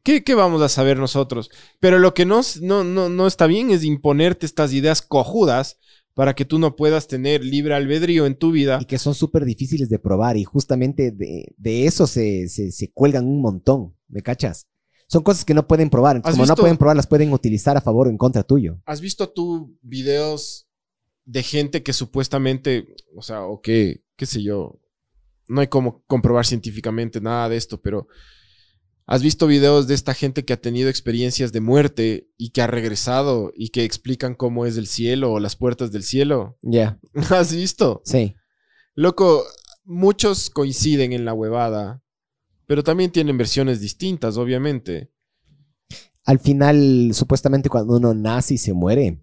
¿Qué, 0.03 0.23
qué 0.23 0.35
vamos 0.35 0.61
a 0.63 0.69
saber 0.69 0.99
nosotros? 0.99 1.51
Pero 1.81 1.99
lo 1.99 2.13
que 2.13 2.27
no, 2.27 2.41
s- 2.41 2.61
no, 2.63 2.85
no, 2.85 3.09
no 3.09 3.27
está 3.27 3.47
bien 3.47 3.71
es 3.71 3.85
imponerte 3.85 4.45
estas 4.45 4.73
ideas 4.75 5.01
cojudas 5.01 5.79
para 6.13 6.35
que 6.35 6.45
tú 6.45 6.59
no 6.59 6.77
puedas 6.77 7.09
tener 7.09 7.43
libre 7.45 7.75
albedrío 7.75 8.27
en 8.27 8.37
tu 8.39 8.53
vida. 8.53 8.79
y 8.81 8.85
que 8.85 8.99
son 8.99 9.15
súper 9.15 9.45
difíciles 9.45 9.89
de 9.89 9.99
probar 9.99 10.37
y 10.37 10.45
justamente 10.45 11.11
de, 11.11 11.55
de 11.57 11.87
eso 11.87 12.07
se, 12.07 12.49
se, 12.49 12.71
se 12.71 12.93
cuelgan 12.93 13.27
un 13.27 13.41
montón, 13.41 13.97
¿me 14.09 14.23
cachas? 14.23 14.67
Son 15.09 15.23
cosas 15.23 15.45
que 15.45 15.55
no 15.55 15.67
pueden 15.67 15.91
probar, 15.91 16.17
entonces, 16.17 16.39
¿Has 16.41 16.47
como 16.47 16.57
no 16.57 16.61
pueden 16.61 16.77
probar, 16.77 16.97
las 16.97 17.07
pueden 17.07 17.33
utilizar 17.33 17.77
a 17.77 17.81
favor 17.81 18.07
o 18.07 18.11
en 18.11 18.17
contra 18.19 18.43
tuyo. 18.43 18.81
¿Has 18.87 19.01
visto 19.01 19.29
tú 19.31 19.77
videos 19.83 20.67
de 21.25 21.43
gente 21.43 21.83
que 21.83 21.93
supuestamente, 21.93 22.95
o 23.17 23.23
sea, 23.23 23.43
o 23.45 23.61
qué, 23.61 24.05
qué 24.17 24.27
sé 24.27 24.43
yo, 24.43 24.81
no 25.49 25.61
hay 25.61 25.69
como 25.69 26.05
comprobar 26.07 26.47
científicamente 26.47 27.21
nada 27.21 27.49
de 27.49 27.57
esto, 27.57 27.81
pero 27.81 28.07
has 29.07 29.23
visto 29.23 29.47
videos 29.47 29.87
de 29.87 29.95
esta 29.95 30.15
gente 30.15 30.45
que 30.45 30.53
ha 30.53 30.61
tenido 30.61 30.89
experiencias 30.89 31.53
de 31.53 31.61
muerte 31.61 32.31
y 32.37 32.51
que 32.51 32.63
ha 32.63 32.67
regresado 32.67 33.53
y 33.55 33.69
que 33.69 33.85
explican 33.85 34.35
cómo 34.35 34.67
es 34.67 34.77
el 34.77 34.87
cielo 34.87 35.33
o 35.33 35.41
las 35.41 35.57
puertas 35.57 35.93
del 35.93 36.03
cielo. 36.03 36.59
Ya, 36.63 36.99
¿Has 37.31 37.55
visto? 37.55 38.03
sí. 38.05 38.35
Loco, 38.97 39.45
muchos 39.85 40.51
coinciden 40.51 41.13
en 41.13 41.25
la 41.25 41.35
huevada, 41.35 42.01
pero 42.65 42.85
también 42.85 43.11
tienen 43.11 43.37
versiones 43.37 43.81
distintas, 43.81 44.37
obviamente. 44.37 45.11
Al 46.25 46.39
final, 46.39 47.11
supuestamente 47.13 47.69
cuando 47.69 47.97
uno 47.97 48.15
nace 48.15 48.55
y 48.55 48.59
se 48.59 48.73
muere, 48.73 49.21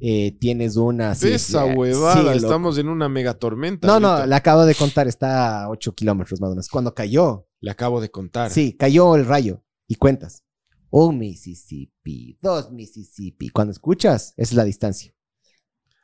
eh, 0.00 0.36
tienes 0.38 0.76
una... 0.76 1.14
sí, 1.14 1.28
Esa 1.32 1.64
sí, 1.66 1.72
huevada, 1.76 2.32
sí, 2.32 2.38
estamos 2.38 2.78
en 2.78 2.88
una 2.88 3.08
mega 3.08 3.34
tormenta. 3.34 3.86
No, 3.86 3.98
no, 4.00 4.26
la 4.26 4.36
acabo 4.36 4.64
de 4.66 4.74
contar, 4.74 5.06
está 5.08 5.62
a 5.64 5.68
8 5.70 5.94
kilómetros 5.94 6.40
más 6.40 6.48
o 6.48 6.50
menos. 6.52 6.68
Cuando 6.68 6.94
cayó, 6.94 7.46
Le 7.60 7.70
acabo 7.70 8.00
de 8.00 8.10
contar. 8.10 8.50
sí, 8.50 8.76
cayó 8.76 9.16
el 9.16 9.24
rayo 9.26 9.62
y 9.88 9.94
cuentas. 9.96 10.42
Un 10.90 11.18
Mississippi, 11.18 12.38
dos 12.40 12.70
Mississippi. 12.70 13.48
Cuando 13.48 13.72
escuchas, 13.72 14.32
esa 14.36 14.52
es 14.52 14.54
la 14.54 14.64
distancia. 14.64 15.12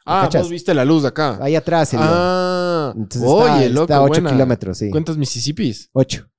Ah, 0.07 0.23
¿cachas? 0.25 0.43
vos 0.43 0.51
viste 0.51 0.73
la 0.75 0.85
luz 0.85 1.05
acá. 1.05 1.39
Ahí 1.43 1.55
atrás, 1.55 1.93
el 1.95 2.01
Ah, 2.03 2.93
Entonces 2.97 3.23
oye, 3.31 3.67
está, 3.67 3.69
loco, 3.69 3.83
está 3.85 3.97
a 3.97 4.03
8 4.03 4.09
buena. 4.09 4.31
kilómetros, 4.33 4.79
sí. 4.79 4.91
¿Cuántos 4.91 5.19
Mississippis? 5.19 5.91
8. 5.93 6.30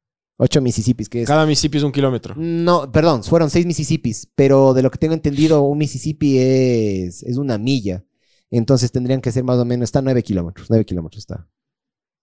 8 0.44 0.60
Mississippis, 0.60 1.08
que 1.08 1.22
es... 1.22 1.28
Cada 1.28 1.46
Mississippi 1.46 1.78
es 1.78 1.84
un 1.84 1.92
kilómetro. 1.92 2.34
No, 2.36 2.92
perdón, 2.92 3.24
fueron 3.24 3.52
6 3.52 3.64
Mississippis, 3.68 4.28
pero 4.34 4.74
de 4.74 4.82
lo 4.82 4.90
que 4.90 4.98
tengo 4.98 5.14
entendido, 5.14 5.62
un 5.62 5.78
Mississippi 5.78 6.40
es, 6.40 7.22
es 7.22 7.38
una 7.38 7.60
milla. 7.60 8.04
Entonces 8.50 8.92
tendrían 8.92 9.22
que 9.22 9.32
ser 9.32 9.44
más 9.44 9.60
o 9.60 9.66
menos, 9.66 9.84
está 9.84 10.02
9 10.02 10.24
kilómetros, 10.24 10.68
9 10.72 10.84
kilómetros 10.84 11.20
está. 11.20 11.48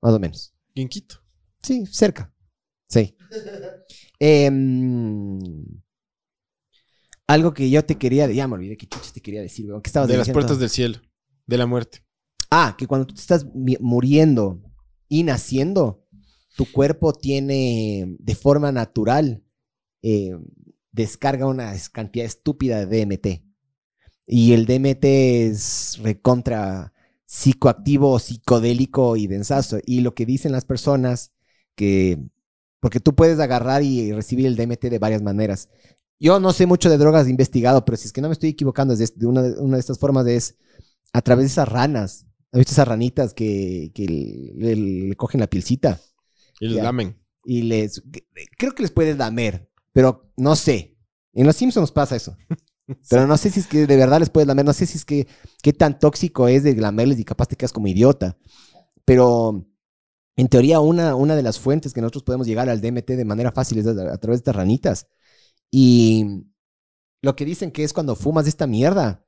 Más 0.03 0.13
o 0.15 0.19
menos. 0.19 0.53
¿Quién 0.75 0.89
quito? 0.89 1.23
Sí, 1.63 1.87
cerca. 1.87 2.35
Sí. 2.89 3.17
Em, 4.21 5.39
algo 7.29 7.55
que 7.55 7.71
yo 7.71 7.85
te 7.85 7.99
quería, 7.99 8.29
ya 8.33 8.49
me 8.49 8.55
olvidé 8.55 8.77
qué 8.77 8.89
chuches 8.89 9.13
te 9.13 9.21
quería 9.21 9.43
decir, 9.43 9.65
weón. 9.69 9.81
¿Qué 9.81 9.91
estabas 9.91 10.09
De 10.09 10.17
las 10.17 10.29
puertas 10.31 10.59
del 10.59 10.71
cielo. 10.71 10.99
De 11.47 11.57
la 11.57 11.67
muerte. 11.67 12.05
Ah, 12.51 12.75
que 12.77 12.89
cuando 12.89 13.07
tú 13.07 13.15
te 13.15 13.21
estás 13.21 13.47
muriendo 13.55 14.61
y 15.09 15.23
naciendo, 15.23 16.08
tu 16.59 16.73
cuerpo 16.73 17.15
tiene 17.15 18.17
de 18.21 18.37
forma 18.37 18.73
natural, 18.73 19.45
eh, 20.03 20.33
descarga 20.93 21.47
una 21.47 21.75
cantidad 21.93 22.27
estúpida 22.27 22.79
de 22.81 22.87
DMT. 22.87 23.45
Y 24.27 24.53
el 24.55 24.67
DMT 24.67 25.49
es 25.49 25.99
recontra 26.03 26.93
psicoactivo, 27.27 28.19
psicodélico 28.19 29.17
y 29.17 29.27
densazo. 29.29 29.79
Y 29.87 30.01
lo 30.03 30.15
que 30.15 30.27
dicen 30.27 30.53
las 30.53 30.65
personas 30.67 31.33
que, 31.77 32.19
porque 32.81 33.01
tú 33.01 33.15
puedes 33.15 33.39
agarrar 33.41 33.83
y 33.83 34.13
recibir 34.13 34.47
el 34.47 34.57
DMT 34.57 34.91
de 34.91 34.99
varias 34.99 35.23
maneras. 35.23 35.69
Yo 36.21 36.41
no 36.41 36.53
sé 36.53 36.67
mucho 36.67 36.91
de 36.91 36.99
drogas, 36.99 37.29
investigado, 37.29 37.85
pero 37.85 37.97
si 37.97 38.07
es 38.09 38.13
que 38.13 38.21
no 38.21 38.29
me 38.29 38.33
estoy 38.35 38.51
equivocando, 38.51 38.93
es 38.95 38.99
de, 39.01 39.09
de 39.17 39.27
una, 39.27 39.43
de- 39.43 39.61
una 39.61 39.77
de 39.77 39.81
estas 39.81 39.99
formas 39.99 40.27
es 40.27 40.57
a 41.13 41.23
través 41.23 41.45
de 41.45 41.49
esas 41.49 41.69
ranas. 41.69 42.27
¿Has 42.53 42.59
visto 42.61 42.73
esas 42.73 42.89
ranitas 42.89 43.35
que, 43.35 43.93
que 43.95 44.07
le 44.09 45.17
cogen 45.17 45.41
la 45.41 45.47
pielcita? 45.49 46.01
Y 46.61 46.69
les 46.69 46.77
Ya. 46.77 46.83
lamen. 46.85 47.17
Y 47.45 47.63
les... 47.63 48.03
Creo 48.59 48.75
que 48.75 48.83
les 48.83 48.91
puedes 48.91 49.17
lamer, 49.17 49.71
pero 49.93 50.31
no 50.37 50.57
sé. 50.57 50.97
En 51.33 51.47
Los 51.47 51.57
Simpsons 51.57 51.93
pasa 51.93 52.17
eso. 52.17 52.37
Pero 53.11 53.27
no 53.27 53.37
sé 53.37 53.51
si 53.51 53.61
es 53.61 53.67
que 53.67 53.87
de 53.87 53.97
verdad 53.97 54.19
les 54.19 54.31
puedes 54.31 54.47
lamer. 54.47 54.65
No 54.65 54.73
sé 54.73 54.87
si 54.87 54.97
es 54.97 55.05
que 55.05 55.27
qué 55.63 55.75
tan 55.75 55.99
tóxico 55.99 56.49
es 56.49 56.63
de 56.65 56.75
lamerles 56.75 57.19
y 57.19 57.25
capaz 57.25 57.45
te 57.47 57.55
quedas 57.55 57.73
como 57.73 57.87
idiota. 57.87 58.39
Pero 59.05 59.67
en 60.37 60.49
teoría 60.49 60.81
una, 60.81 61.15
una 61.15 61.37
de 61.37 61.43
las 61.43 61.59
fuentes 61.61 61.93
que 61.93 62.01
nosotros 62.01 62.25
podemos 62.25 62.47
llegar 62.47 62.69
al 62.71 62.81
DMT 62.81 63.11
de 63.11 63.25
manera 63.27 63.53
fácil 63.53 63.79
es 63.79 63.87
a, 63.87 63.91
a 63.91 64.19
través 64.19 64.39
de 64.39 64.43
estas 64.43 64.57
ranitas. 64.57 65.07
Y 65.71 66.45
lo 67.23 67.37
que 67.37 67.45
dicen 67.45 67.73
que 67.73 67.85
es 67.85 67.93
cuando 67.93 68.17
fumas 68.17 68.47
esta 68.47 68.67
mierda, 68.67 69.25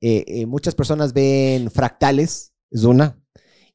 eh, 0.00 0.24
eh, 0.26 0.46
muchas 0.46 0.74
personas 0.74 1.12
ven 1.12 1.70
fractales, 1.70 2.54
es 2.70 2.84
una, 2.84 3.20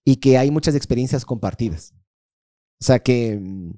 y 0.03 0.17
que 0.17 0.37
hay 0.37 0.51
muchas 0.51 0.75
experiencias 0.75 1.25
compartidas. 1.25 1.93
O 2.81 2.85
sea 2.85 2.99
que 2.99 3.37
mm, 3.41 3.71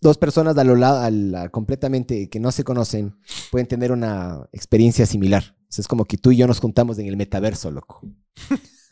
dos 0.00 0.18
personas 0.18 0.56
a 0.58 0.64
lo 0.64 0.74
lado, 0.76 0.98
a 1.00 1.10
la- 1.10 1.48
completamente 1.50 2.28
que 2.28 2.40
no 2.40 2.50
se 2.52 2.64
conocen 2.64 3.16
pueden 3.50 3.66
tener 3.68 3.92
una 3.92 4.48
experiencia 4.52 5.06
similar. 5.06 5.56
O 5.62 5.66
sea, 5.74 5.82
es 5.82 5.88
como 5.88 6.04
que 6.04 6.18
tú 6.18 6.32
y 6.32 6.36
yo 6.36 6.46
nos 6.46 6.60
juntamos 6.60 6.98
en 6.98 7.06
el 7.06 7.16
metaverso, 7.16 7.70
loco. 7.70 8.00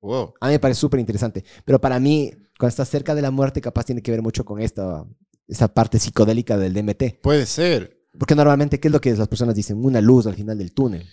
Wow. 0.00 0.34
A 0.40 0.48
mí 0.48 0.52
me 0.52 0.58
parece 0.58 0.80
súper 0.82 1.00
interesante. 1.00 1.44
Pero 1.64 1.80
para 1.80 1.98
mí, 1.98 2.30
cuando 2.58 2.68
estás 2.68 2.90
cerca 2.90 3.14
de 3.14 3.22
la 3.22 3.30
muerte, 3.30 3.62
capaz 3.62 3.84
tiene 3.84 4.02
que 4.02 4.10
ver 4.10 4.20
mucho 4.20 4.44
con 4.44 4.60
esta, 4.60 5.02
esta 5.48 5.68
parte 5.72 5.98
psicodélica 5.98 6.58
del 6.58 6.74
DMT. 6.74 7.20
Puede 7.22 7.46
ser. 7.46 8.02
Porque 8.18 8.34
normalmente, 8.34 8.78
¿qué 8.78 8.88
es 8.88 8.92
lo 8.92 9.00
que 9.00 9.14
las 9.14 9.28
personas 9.28 9.54
dicen? 9.54 9.82
Una 9.82 10.02
luz 10.02 10.26
al 10.26 10.34
final 10.34 10.58
del 10.58 10.74
túnel. 10.74 11.08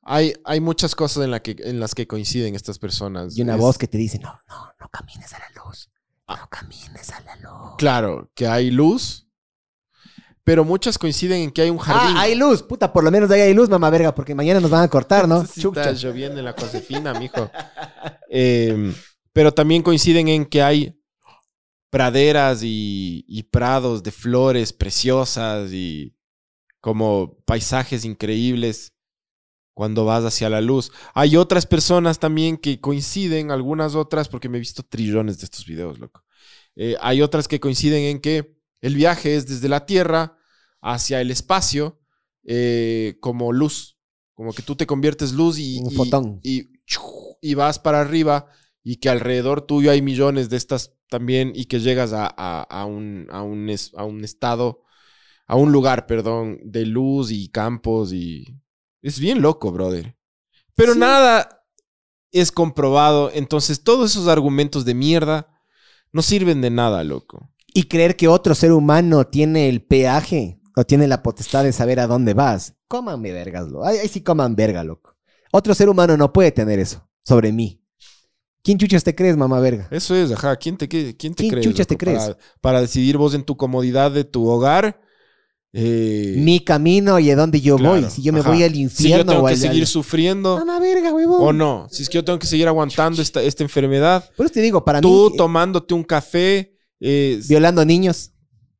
Hay, 0.00 0.32
hay 0.46 0.60
muchas 0.60 0.94
cosas 0.94 1.24
en, 1.24 1.30
la 1.30 1.42
que, 1.42 1.56
en 1.58 1.78
las 1.78 1.94
que 1.94 2.06
coinciden 2.06 2.54
estas 2.54 2.78
personas. 2.78 3.36
Y 3.36 3.42
una 3.42 3.56
Es- 3.56 3.60
voz 3.60 3.76
que 3.76 3.86
te 3.86 3.98
dice, 3.98 4.18
no, 4.18 4.32
no, 4.48 4.64
no 4.80 4.88
camines 4.88 5.30
a 5.34 5.38
la 5.38 5.62
luz. 5.62 5.90
Ah. 6.26 6.36
No 6.40 6.48
camines 6.48 7.10
a 7.10 7.20
la 7.20 7.36
luz. 7.36 7.74
Claro, 7.78 8.30
que 8.34 8.46
hay 8.46 8.70
luz, 8.70 9.28
pero 10.44 10.64
muchas 10.64 10.98
coinciden 10.98 11.42
en 11.42 11.50
que 11.50 11.62
hay 11.62 11.70
un 11.70 11.78
jardín. 11.78 12.16
Ah, 12.16 12.22
hay 12.22 12.34
luz. 12.34 12.62
Puta, 12.62 12.92
por 12.92 13.04
lo 13.04 13.10
menos 13.10 13.30
ahí 13.30 13.40
hay 13.40 13.54
luz, 13.54 13.68
mamá 13.68 13.90
verga, 13.90 14.14
porque 14.14 14.34
mañana 14.34 14.60
nos 14.60 14.70
van 14.70 14.82
a 14.82 14.88
cortar, 14.88 15.28
¿no? 15.28 15.44
Sí, 15.46 15.60
Chucha. 15.60 15.90
Está 15.90 15.92
lloviendo 15.92 16.38
en 16.38 16.44
la 16.44 16.52
Josefina, 16.52 17.14
mijo. 17.14 17.50
Eh, 18.34 18.94
pero 19.34 19.52
también 19.52 19.82
coinciden 19.82 20.26
en 20.28 20.46
que 20.46 20.62
hay 20.62 20.98
praderas 21.90 22.62
y, 22.62 23.26
y 23.28 23.42
prados 23.42 24.02
de 24.02 24.10
flores 24.10 24.72
preciosas 24.72 25.70
y 25.70 26.16
como 26.80 27.36
paisajes 27.44 28.06
increíbles 28.06 28.94
cuando 29.74 30.04
vas 30.04 30.24
hacia 30.24 30.50
la 30.50 30.60
luz. 30.60 30.92
Hay 31.14 31.36
otras 31.36 31.66
personas 31.66 32.18
también 32.18 32.56
que 32.58 32.80
coinciden, 32.80 33.50
algunas 33.50 33.94
otras, 33.94 34.28
porque 34.28 34.48
me 34.48 34.58
he 34.58 34.60
visto 34.60 34.82
trillones 34.82 35.38
de 35.38 35.44
estos 35.44 35.66
videos, 35.66 35.98
loco. 35.98 36.24
Eh, 36.76 36.96
hay 37.00 37.22
otras 37.22 37.48
que 37.48 37.60
coinciden 37.60 38.04
en 38.04 38.20
que 38.20 38.56
el 38.80 38.94
viaje 38.96 39.36
es 39.36 39.46
desde 39.46 39.68
la 39.68 39.86
Tierra 39.86 40.36
hacia 40.80 41.20
el 41.20 41.30
espacio 41.30 42.00
eh, 42.44 43.16
como 43.20 43.52
luz. 43.52 43.96
Como 44.34 44.52
que 44.52 44.62
tú 44.62 44.74
te 44.76 44.86
conviertes 44.86 45.32
luz 45.32 45.58
y, 45.58 45.78
Un 45.78 45.92
y- 45.92 45.96
fotón. 45.96 46.40
y, 46.42 46.70
y 47.40 47.54
vas 47.54 47.78
para 47.78 48.00
arriba 48.00 48.46
y 48.82 48.96
que 48.96 49.08
alrededor 49.08 49.62
tuyo 49.66 49.90
hay 49.90 50.02
millones 50.02 50.48
de 50.48 50.56
estas 50.56 50.94
también 51.08 51.52
y 51.54 51.66
que 51.66 51.80
llegas 51.80 52.12
a, 52.12 52.26
a- 52.26 52.62
a 52.62 52.84
un, 52.86 53.26
a, 53.30 53.42
un 53.42 53.68
es- 53.70 53.92
a 53.94 54.04
un 54.04 54.24
estado, 54.24 54.82
a 55.46 55.56
un 55.56 55.72
lugar, 55.72 56.06
perdón, 56.06 56.58
de 56.64 56.86
luz 56.86 57.30
y 57.30 57.48
campos 57.48 58.12
y... 58.12 58.58
Es 59.02 59.18
bien 59.18 59.42
loco, 59.42 59.72
brother. 59.72 60.16
Pero 60.74 60.94
Sí. 60.94 60.98
nada 61.00 61.64
es 62.30 62.50
comprobado, 62.52 63.30
entonces 63.34 63.82
todos 63.82 64.12
esos 64.12 64.28
argumentos 64.28 64.84
de 64.84 64.94
mierda 64.94 65.48
no 66.12 66.22
sirven 66.22 66.60
de 66.62 66.70
nada, 66.70 67.04
loco. 67.04 67.50
Y 67.74 67.84
creer 67.84 68.16
que 68.16 68.28
otro 68.28 68.54
ser 68.54 68.72
humano 68.72 69.26
tiene 69.26 69.68
el 69.68 69.82
peaje 69.84 70.60
o 70.76 70.84
tiene 70.84 71.06
la 71.08 71.22
potestad 71.22 71.64
de 71.64 71.72
saber 71.72 72.00
a 72.00 72.06
dónde 72.06 72.34
vas. 72.34 72.74
Cómanme 72.88 73.32
vergas, 73.32 73.68
loco. 73.68 73.84
Ahí, 73.84 73.98
ahí 73.98 74.08
sí 74.08 74.22
coman 74.22 74.54
verga, 74.56 74.84
loco. 74.84 75.16
Otro 75.52 75.74
ser 75.74 75.88
humano 75.88 76.16
no 76.16 76.32
puede 76.32 76.52
tener 76.52 76.78
eso 76.78 77.06
sobre 77.24 77.52
mí. 77.52 77.78
¿Quién 78.62 78.78
chuchas 78.78 79.02
te 79.04 79.14
crees, 79.14 79.36
mamá 79.36 79.58
verga? 79.58 79.88
Eso 79.90 80.14
es, 80.14 80.30
ajá. 80.32 80.54
¿Quién 80.56 80.76
te, 80.76 80.88
quién 80.88 81.14
te 81.14 81.34
¿Quién 81.34 81.50
crees? 81.50 81.66
chuchas 81.66 81.86
te 81.86 81.96
crees? 81.98 82.18
Para, 82.20 82.38
para 82.60 82.80
decidir 82.80 83.16
vos 83.16 83.34
en 83.34 83.42
tu 83.44 83.56
comodidad 83.56 84.12
de 84.12 84.24
tu 84.24 84.46
hogar. 84.48 85.01
Eh, 85.74 86.34
Mi 86.38 86.60
camino 86.60 87.18
y 87.18 87.30
a 87.30 87.36
dónde 87.36 87.60
yo 87.60 87.76
claro, 87.76 88.00
voy. 88.02 88.10
Si 88.10 88.22
yo 88.22 88.32
me 88.32 88.40
ajá. 88.40 88.50
voy 88.50 88.62
al 88.62 88.70
Si 88.72 88.76
yo 88.76 88.82
infierno 88.82 89.32
tengo 89.32 89.44
o 89.44 89.46
que 89.46 89.52
al... 89.54 89.58
seguir 89.58 89.82
al- 89.82 89.86
sufriendo 89.86 90.62
verga, 90.80 91.12
huevón. 91.14 91.40
o 91.42 91.52
no. 91.52 91.86
Si 91.90 92.02
es 92.02 92.08
que 92.10 92.16
yo 92.18 92.24
tengo 92.24 92.38
que 92.38 92.46
seguir 92.46 92.68
aguantando 92.68 93.22
esta, 93.22 93.42
esta 93.42 93.62
enfermedad. 93.62 94.28
Por 94.36 94.46
eso 94.46 94.52
te 94.54 94.60
digo, 94.60 94.84
para 94.84 95.00
Tú 95.00 95.28
mí, 95.30 95.34
eh, 95.34 95.36
tomándote 95.38 95.94
un 95.94 96.04
café, 96.04 96.76
eh, 97.00 97.40
violando 97.48 97.84
niños, 97.84 98.32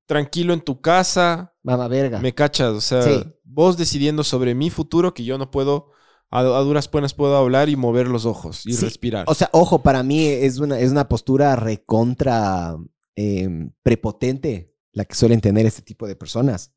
tranquilo 0.07 0.53
en 0.53 0.61
tu 0.61 0.81
casa, 0.81 1.55
mamá 1.63 1.89
verga. 1.89 2.19
me 2.21 2.35
cachas. 2.35 2.73
O 2.75 2.81
sea, 2.81 3.03
Sí. 3.03 3.23
vos 3.45 3.77
decidiendo 3.79 4.23
sobre 4.25 4.55
mi 4.55 4.69
futuro 4.69 5.15
que 5.15 5.25
yo 5.25 5.39
no 5.39 5.51
puedo, 5.51 5.91
a, 6.31 6.41
a 6.41 6.61
duras 6.61 6.89
penas 6.89 7.15
puedo 7.15 7.37
hablar 7.37 7.69
y 7.69 7.77
mover 7.77 8.09
los 8.09 8.27
ojos 8.27 8.67
y 8.67 8.73
Sí, 8.75 8.85
respirar. 8.85 9.25
O 9.29 9.35
sea, 9.35 9.49
ojo, 9.53 9.83
para 9.83 10.03
mí 10.03 10.27
es 10.27 10.59
una, 10.59 10.79
es 10.79 10.91
una 10.91 11.09
postura 11.09 11.57
recontra 11.57 12.77
eh, 13.17 13.49
prepotente 13.83 14.75
la 14.93 15.05
que 15.05 15.15
suelen 15.15 15.41
tener 15.41 15.65
este 15.67 15.83
tipo 15.83 16.07
de 16.07 16.17
personas. 16.17 16.73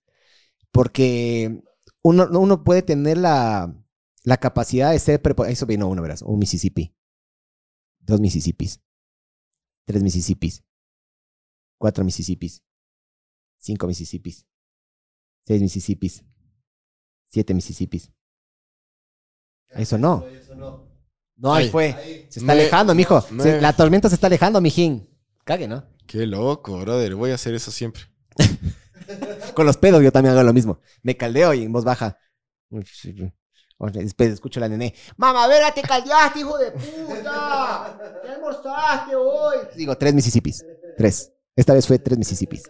Porque 0.75 1.63
uno, 2.03 2.27
uno 2.37 2.65
puede 2.65 2.81
tener 2.81 3.17
la, 3.17 3.73
la 4.23 4.37
capacidad 4.37 4.91
de 4.91 4.99
ser 4.99 5.21
prepotente. 5.21 5.53
Eso 5.53 5.65
vino 5.65 5.87
uno, 5.87 6.01
verás. 6.01 6.21
Un 6.21 6.37
Mississippi. 6.37 6.93
Dos 7.99 8.19
Mississippis. 8.19 8.81
Tres 9.85 10.03
Mississippis. 10.03 10.65
Cuatro 11.77 12.03
Mississippis. 12.03 12.61
Cinco 13.57 13.87
Mississippis. 13.87 14.45
Seis 15.47 15.61
Mississippis. 15.61 16.25
Siete 17.29 17.53
Mississippis. 17.53 18.11
Eso 19.69 19.97
no. 19.97 20.25
Eso 20.27 20.55
no. 20.55 20.89
No, 21.37 21.53
ahí 21.53 21.65
Ahí. 21.65 21.71
fue. 21.71 21.93
Ahí. 21.93 22.27
Se 22.29 22.41
está 22.41 22.51
alejando, 22.51 22.93
mijo. 22.93 23.21
Se- 23.21 23.61
la 23.61 23.71
tormenta 23.73 24.09
se 24.09 24.15
está 24.15 24.27
alejando, 24.27 24.59
mijín. 24.59 25.09
Cague, 25.45 25.69
¿no? 25.69 25.85
Qué 26.05 26.25
loco, 26.27 26.77
brother. 26.79 27.15
Voy 27.15 27.31
a 27.31 27.35
hacer 27.35 27.53
eso 27.55 27.71
siempre. 27.71 28.03
Con 29.53 29.65
los 29.65 29.77
pedos 29.77 30.01
yo 30.03 30.11
también 30.11 30.33
hago 30.33 30.43
lo 30.43 30.53
mismo. 30.53 30.79
Me 31.03 31.15
caldeo 31.17 31.53
y 31.53 31.63
en 31.63 31.71
voz 31.71 31.83
baja. 31.83 32.17
Después 33.93 34.31
escucho 34.31 34.59
a 34.59 34.61
la 34.61 34.69
nene. 34.69 34.93
Mamá, 35.17 35.47
verga, 35.47 35.73
te 35.73 35.81
caldeaste, 35.81 36.39
hijo 36.39 36.57
de 36.57 36.71
puta. 36.71 37.99
¿Qué 38.23 38.29
almorzaste 38.31 39.15
hoy? 39.15 39.57
Digo, 39.75 39.97
tres 39.97 40.13
Mississippis. 40.13 40.65
Tres. 40.97 41.31
Esta 41.55 41.73
vez 41.73 41.85
fue 41.85 41.99
tres 41.99 42.17
Mississippis. 42.17 42.63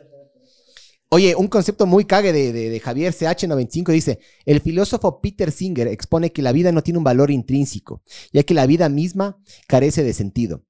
Oye, 1.09 1.35
un 1.35 1.47
concepto 1.47 1.85
muy 1.85 2.05
cague 2.05 2.33
de- 2.33 2.51
de 2.51 2.79
Javier 2.79 3.13
CH95 3.13 3.91
dice, 3.91 4.19
el 4.45 4.59
filósofo 4.59 5.21
Peter 5.21 5.51
Singer 5.51 5.87
expone 5.87 6.31
que 6.31 6.41
la 6.41 6.51
vida 6.51 6.71
no 6.71 6.81
tiene 6.81 6.97
un 6.97 7.03
valor 7.03 7.29
intrínseco, 7.29 8.01
ya 8.33 8.41
que 8.43 8.55
la 8.55 8.65
vida 8.65 8.89
misma 8.89 9.37
carece 9.67 10.03
de 10.03 10.13
sentido. 10.13 10.63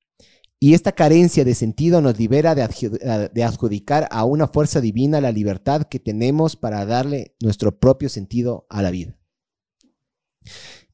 Y 0.60 0.74
esta 0.74 0.94
carencia 0.94 1.44
de 1.44 1.54
sentido 1.54 2.02
nos 2.02 2.18
libera 2.18 2.56
de, 2.56 2.64
adju- 2.64 3.32
de 3.32 3.44
adjudicar 3.44 4.08
a 4.10 4.24
una 4.26 4.48
fuerza 4.48 4.82
divina 4.82 5.22
la 5.22 5.32
libertad 5.32 5.84
que 5.84 6.00
tenemos 6.00 6.56
para 6.56 6.86
darle 6.86 7.36
nuestro 7.42 7.78
propio 7.78 8.10
sentido 8.10 8.66
a 8.70 8.82
la 8.82 8.92
vida. 8.92 9.20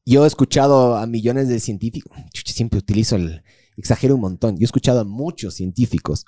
Yo 0.06 0.24
he 0.24 0.28
escuchado 0.28 0.98
a 0.98 1.06
millones 1.06 1.48
de 1.48 1.60
científicos, 1.60 2.18
siempre 2.46 2.80
utilizo 2.80 3.16
el, 3.16 3.44
exagero 3.78 4.16
un 4.16 4.22
montón, 4.22 4.56
yo 4.56 4.64
he 4.64 4.66
escuchado 4.66 5.02
a 5.02 5.06
muchos 5.06 5.56
científicos 5.56 6.26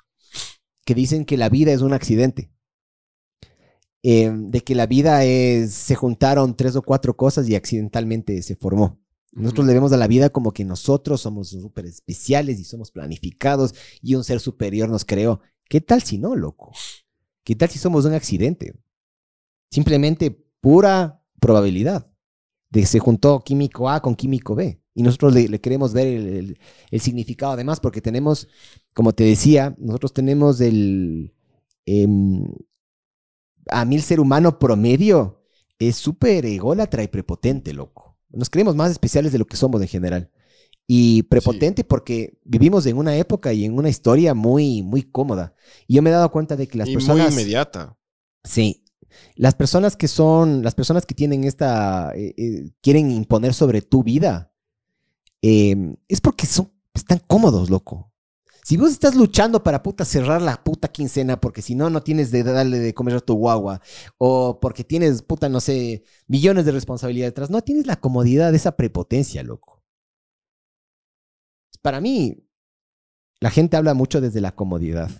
que 0.84 0.94
dicen 0.94 1.24
que 1.24 1.36
la 1.36 1.48
vida 1.48 1.72
es 1.72 1.80
un 1.80 1.92
accidente. 1.92 2.52
Eh, 4.06 4.30
de 4.30 4.60
que 4.60 4.74
la 4.74 4.86
vida 4.86 5.24
es, 5.24 5.72
se 5.72 5.94
juntaron 5.94 6.56
tres 6.56 6.76
o 6.76 6.82
cuatro 6.82 7.16
cosas 7.16 7.48
y 7.48 7.54
accidentalmente 7.54 8.42
se 8.42 8.54
formó. 8.54 9.00
Nosotros 9.34 9.66
le 9.66 9.74
vemos 9.74 9.92
a 9.92 9.96
la 9.96 10.06
vida 10.06 10.30
como 10.30 10.52
que 10.52 10.64
nosotros 10.64 11.20
somos 11.20 11.48
súper 11.48 11.86
especiales 11.86 12.60
y 12.60 12.64
somos 12.64 12.92
planificados 12.92 13.74
y 14.00 14.14
un 14.14 14.22
ser 14.22 14.38
superior 14.38 14.88
nos 14.88 15.04
creó. 15.04 15.40
¿Qué 15.68 15.80
tal 15.80 16.02
si 16.02 16.18
no, 16.18 16.36
loco? 16.36 16.72
¿Qué 17.42 17.56
tal 17.56 17.68
si 17.68 17.78
somos 17.78 18.04
un 18.04 18.14
accidente? 18.14 18.74
Simplemente 19.70 20.30
pura 20.60 21.20
probabilidad 21.40 22.10
de 22.70 22.80
que 22.80 22.86
se 22.86 23.00
juntó 23.00 23.40
químico 23.40 23.90
A 23.90 24.00
con 24.00 24.14
químico 24.14 24.54
B. 24.54 24.80
Y 24.94 25.02
nosotros 25.02 25.34
le, 25.34 25.60
queremos 25.60 25.92
ver 25.92 26.06
el 26.06 27.00
significado 27.00 27.52
además 27.52 27.80
porque 27.80 28.00
tenemos, 28.00 28.48
como 28.92 29.12
te 29.12 29.24
decía, 29.24 29.74
nosotros 29.78 30.12
tenemos 30.12 30.60
el... 30.60 31.34
em, 31.86 32.46
a 33.68 33.84
mí 33.84 33.96
el 33.96 34.02
ser 34.02 34.20
humano 34.20 34.60
promedio 34.60 35.42
es 35.78 35.96
súper 35.96 36.46
ególatra 36.46 37.02
y 37.02 37.08
prepotente, 37.08 37.72
loco. 37.72 38.13
Nos 38.36 38.50
creemos 38.50 38.74
más 38.74 38.90
especiales 38.90 39.32
de 39.32 39.38
lo 39.38 39.46
que 39.46 39.56
somos 39.56 39.80
en 39.80 39.88
general. 39.88 40.30
Y 40.86 41.22
prepotente 41.24 41.82
porque 41.82 42.38
vivimos 42.44 42.84
en 42.86 42.98
una 42.98 43.16
época 43.16 43.52
y 43.52 43.64
en 43.64 43.78
una 43.78 43.88
historia 43.88 44.34
muy, 44.34 44.82
muy 44.82 45.02
cómoda. 45.02 45.54
Y 45.86 45.94
yo 45.94 46.02
me 46.02 46.10
he 46.10 46.12
dado 46.12 46.30
cuenta 46.30 46.56
de 46.56 46.66
que 46.66 46.76
las 46.76 46.88
y 46.88 46.94
personas... 46.94 47.32
muy 47.32 47.32
inmediata. 47.32 47.96
Sí. 48.42 48.84
Las 49.36 49.54
personas 49.54 49.96
que 49.96 50.08
son, 50.08 50.62
las 50.62 50.74
personas 50.74 51.06
que 51.06 51.14
tienen 51.14 51.44
esta, 51.44 52.12
eh, 52.14 52.34
eh, 52.36 52.70
quieren 52.82 53.10
imponer 53.10 53.54
sobre 53.54 53.80
tu 53.80 54.02
vida, 54.02 54.52
eh, 55.40 55.96
es 56.08 56.20
porque 56.20 56.46
son, 56.46 56.72
están 56.92 57.20
cómodos, 57.26 57.70
loco. 57.70 58.13
Si 58.64 58.78
vos 58.78 58.92
estás 58.92 59.14
luchando 59.14 59.62
para 59.62 59.82
puta 59.82 60.06
cerrar 60.06 60.40
la 60.40 60.64
puta 60.64 60.88
quincena 60.88 61.38
porque 61.38 61.60
si 61.60 61.74
no, 61.74 61.90
no 61.90 62.02
tienes 62.02 62.30
de 62.30 62.42
darle 62.42 62.78
de 62.78 62.94
comer 62.94 63.16
a 63.16 63.20
tu 63.20 63.34
guagua 63.34 63.82
o 64.16 64.58
porque 64.58 64.84
tienes 64.84 65.20
puta, 65.20 65.50
no 65.50 65.60
sé, 65.60 66.02
millones 66.28 66.64
de 66.64 66.72
responsabilidades 66.72 67.32
detrás, 67.32 67.50
no 67.50 67.60
tienes 67.60 67.86
la 67.86 67.96
comodidad 67.96 68.52
de 68.52 68.56
esa 68.56 68.74
prepotencia, 68.74 69.42
loco. 69.42 69.84
Para 71.82 72.00
mí, 72.00 72.48
la 73.38 73.50
gente 73.50 73.76
habla 73.76 73.92
mucho 73.92 74.22
desde 74.22 74.40
la 74.40 74.54
comodidad. 74.54 75.10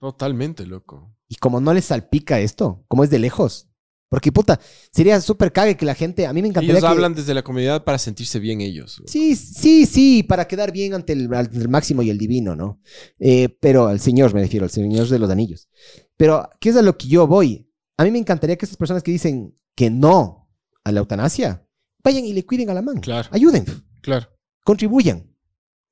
Totalmente, 0.00 0.66
loco. 0.66 1.16
Y 1.28 1.36
como 1.36 1.60
no 1.60 1.72
les 1.72 1.84
salpica 1.84 2.40
esto, 2.40 2.84
como 2.88 3.04
es 3.04 3.10
de 3.10 3.20
lejos. 3.20 3.68
Porque 4.08 4.30
puta, 4.30 4.60
sería 4.92 5.20
súper 5.20 5.52
cague 5.52 5.76
que 5.76 5.84
la 5.84 5.94
gente, 5.94 6.26
a 6.26 6.32
mí 6.32 6.40
me 6.40 6.48
encantaría 6.48 6.78
Ellos 6.78 6.84
que... 6.84 6.92
hablan 6.92 7.14
desde 7.14 7.34
la 7.34 7.42
comunidad 7.42 7.84
para 7.84 7.98
sentirse 7.98 8.38
bien 8.38 8.60
ellos. 8.60 9.02
Sí, 9.06 9.34
sí, 9.34 9.86
sí, 9.86 10.22
para 10.22 10.46
quedar 10.46 10.70
bien 10.72 10.94
ante 10.94 11.14
el, 11.14 11.32
ante 11.34 11.58
el 11.58 11.68
máximo 11.68 12.02
y 12.02 12.10
el 12.10 12.18
divino, 12.18 12.54
¿no? 12.54 12.80
Eh, 13.18 13.48
pero 13.60 13.88
al 13.88 13.98
Señor 14.00 14.32
me 14.32 14.42
refiero, 14.42 14.64
al 14.64 14.70
Señor 14.70 15.08
de 15.08 15.18
los 15.18 15.30
Anillos. 15.30 15.68
Pero, 16.16 16.48
¿qué 16.60 16.68
es 16.68 16.76
a 16.76 16.82
lo 16.82 16.96
que 16.96 17.08
yo 17.08 17.26
voy? 17.26 17.68
A 17.96 18.04
mí 18.04 18.10
me 18.10 18.18
encantaría 18.18 18.56
que 18.56 18.66
esas 18.66 18.76
personas 18.76 19.02
que 19.02 19.10
dicen 19.10 19.56
que 19.74 19.90
no 19.90 20.48
a 20.84 20.92
la 20.92 21.00
eutanasia, 21.00 21.66
vayan 22.04 22.24
y 22.24 22.32
le 22.34 22.44
cuiden 22.44 22.70
a 22.70 22.74
la 22.74 22.82
mano. 22.82 23.00
Claro. 23.00 23.28
Ayuden, 23.32 23.64
Claro. 24.02 24.28
contribuyan, 24.64 25.26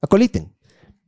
acoliten. 0.01 0.55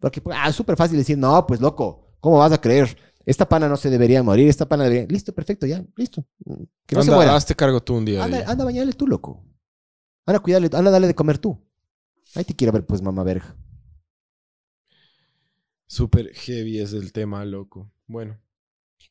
Porque 0.01 0.21
ah, 0.33 0.49
es 0.49 0.57
súper 0.57 0.77
fácil 0.77 0.97
decir, 0.99 1.17
no, 1.17 1.47
pues 1.47 1.61
loco, 1.61 2.17
¿cómo 2.21 2.39
vas 2.39 2.53
a 2.53 2.61
creer? 2.61 2.97
Esta 3.27 3.49
pana 3.49 3.69
no 3.69 3.77
se 3.77 3.91
debería 3.91 4.23
morir, 4.23 4.49
esta 4.49 4.69
pana 4.69 4.85
debería... 4.85 5.07
Listo, 5.09 5.33
perfecto, 5.35 5.67
ya, 5.67 5.85
listo. 5.97 6.27
Que 6.87 6.95
no 6.97 7.03
se 7.03 7.09
Anda, 7.09 7.17
muera. 7.17 7.37
hazte 7.37 7.55
cargo 7.55 7.83
tú 7.83 7.95
un 7.97 8.05
día. 8.05 8.23
Anda, 8.23 8.45
anda 8.47 8.63
a 8.63 8.67
bañarle 8.67 8.93
tú, 8.93 9.07
loco. 9.07 9.43
Anda 10.27 10.39
a 10.39 10.43
cuidarle, 10.43 10.67
anda 10.73 10.89
a 10.91 10.93
darle 10.93 11.07
de 11.07 11.15
comer 11.15 11.39
tú. 11.39 11.59
Ahí 12.35 12.45
te 12.45 12.55
quiero 12.55 12.73
ver, 12.73 12.85
pues, 12.85 13.01
mamá 13.01 13.23
verga. 13.23 13.57
Súper 15.87 16.33
heavy 16.35 16.81
es 16.81 16.93
el 16.93 17.13
tema, 17.13 17.45
loco. 17.45 17.91
Bueno. 18.07 18.39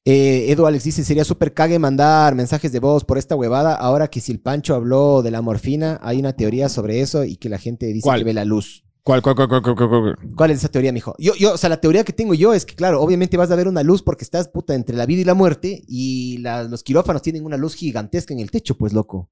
Eh, 0.05 0.51
Edu 0.51 0.65
Alex 0.65 0.83
dice, 0.83 1.03
sería 1.03 1.23
súper 1.23 1.53
cague 1.53 1.79
mandar 1.79 2.35
mensajes 2.35 2.71
de 2.71 2.79
voz 2.79 3.05
por 3.05 3.17
esta 3.17 3.35
huevada. 3.35 3.73
Ahora 3.75 4.09
que 4.09 4.19
si 4.19 4.31
el 4.31 4.39
Pancho 4.39 4.75
habló 4.75 5.21
de 5.21 5.31
la 5.31 5.41
morfina, 5.41 5.99
hay 6.03 6.19
una 6.19 6.33
teoría 6.33 6.67
sobre 6.67 6.99
eso 7.01 7.23
y 7.23 7.37
que 7.37 7.47
la 7.47 7.57
gente 7.57 7.85
dice 7.87 8.01
¿Cuál? 8.03 8.19
que 8.19 8.25
ve 8.25 8.33
la 8.33 8.43
luz. 8.43 8.82
¿Cuál, 9.03 9.21
cuál, 9.21 9.35
cuál, 9.35 9.49
cuál, 9.49 9.61
cuál, 9.61 9.75
cuál, 9.75 9.89
cuál? 9.89 10.17
¿Cuál 10.35 10.51
es 10.51 10.59
esa 10.59 10.69
teoría, 10.69 10.93
mijo? 10.93 11.13
Yo, 11.19 11.35
yo, 11.35 11.53
o 11.53 11.57
sea, 11.57 11.69
la 11.69 11.81
teoría 11.81 12.05
que 12.05 12.13
tengo 12.13 12.33
yo 12.33 12.53
es 12.53 12.65
que, 12.65 12.73
claro, 12.75 13.01
obviamente 13.01 13.35
vas 13.35 13.51
a 13.51 13.55
ver 13.55 13.67
una 13.67 13.83
luz 13.83 14.01
porque 14.01 14.23
estás, 14.23 14.47
puta, 14.47 14.75
entre 14.75 14.95
la 14.95 15.05
vida 15.05 15.21
y 15.21 15.25
la 15.25 15.33
muerte 15.33 15.83
y 15.87 16.37
la- 16.37 16.63
los 16.63 16.83
quirófanos 16.83 17.21
tienen 17.21 17.43
una 17.45 17.57
luz 17.57 17.75
gigantesca 17.75 18.33
en 18.33 18.39
el 18.39 18.49
techo, 18.49 18.77
pues, 18.77 18.93
loco. 18.93 19.29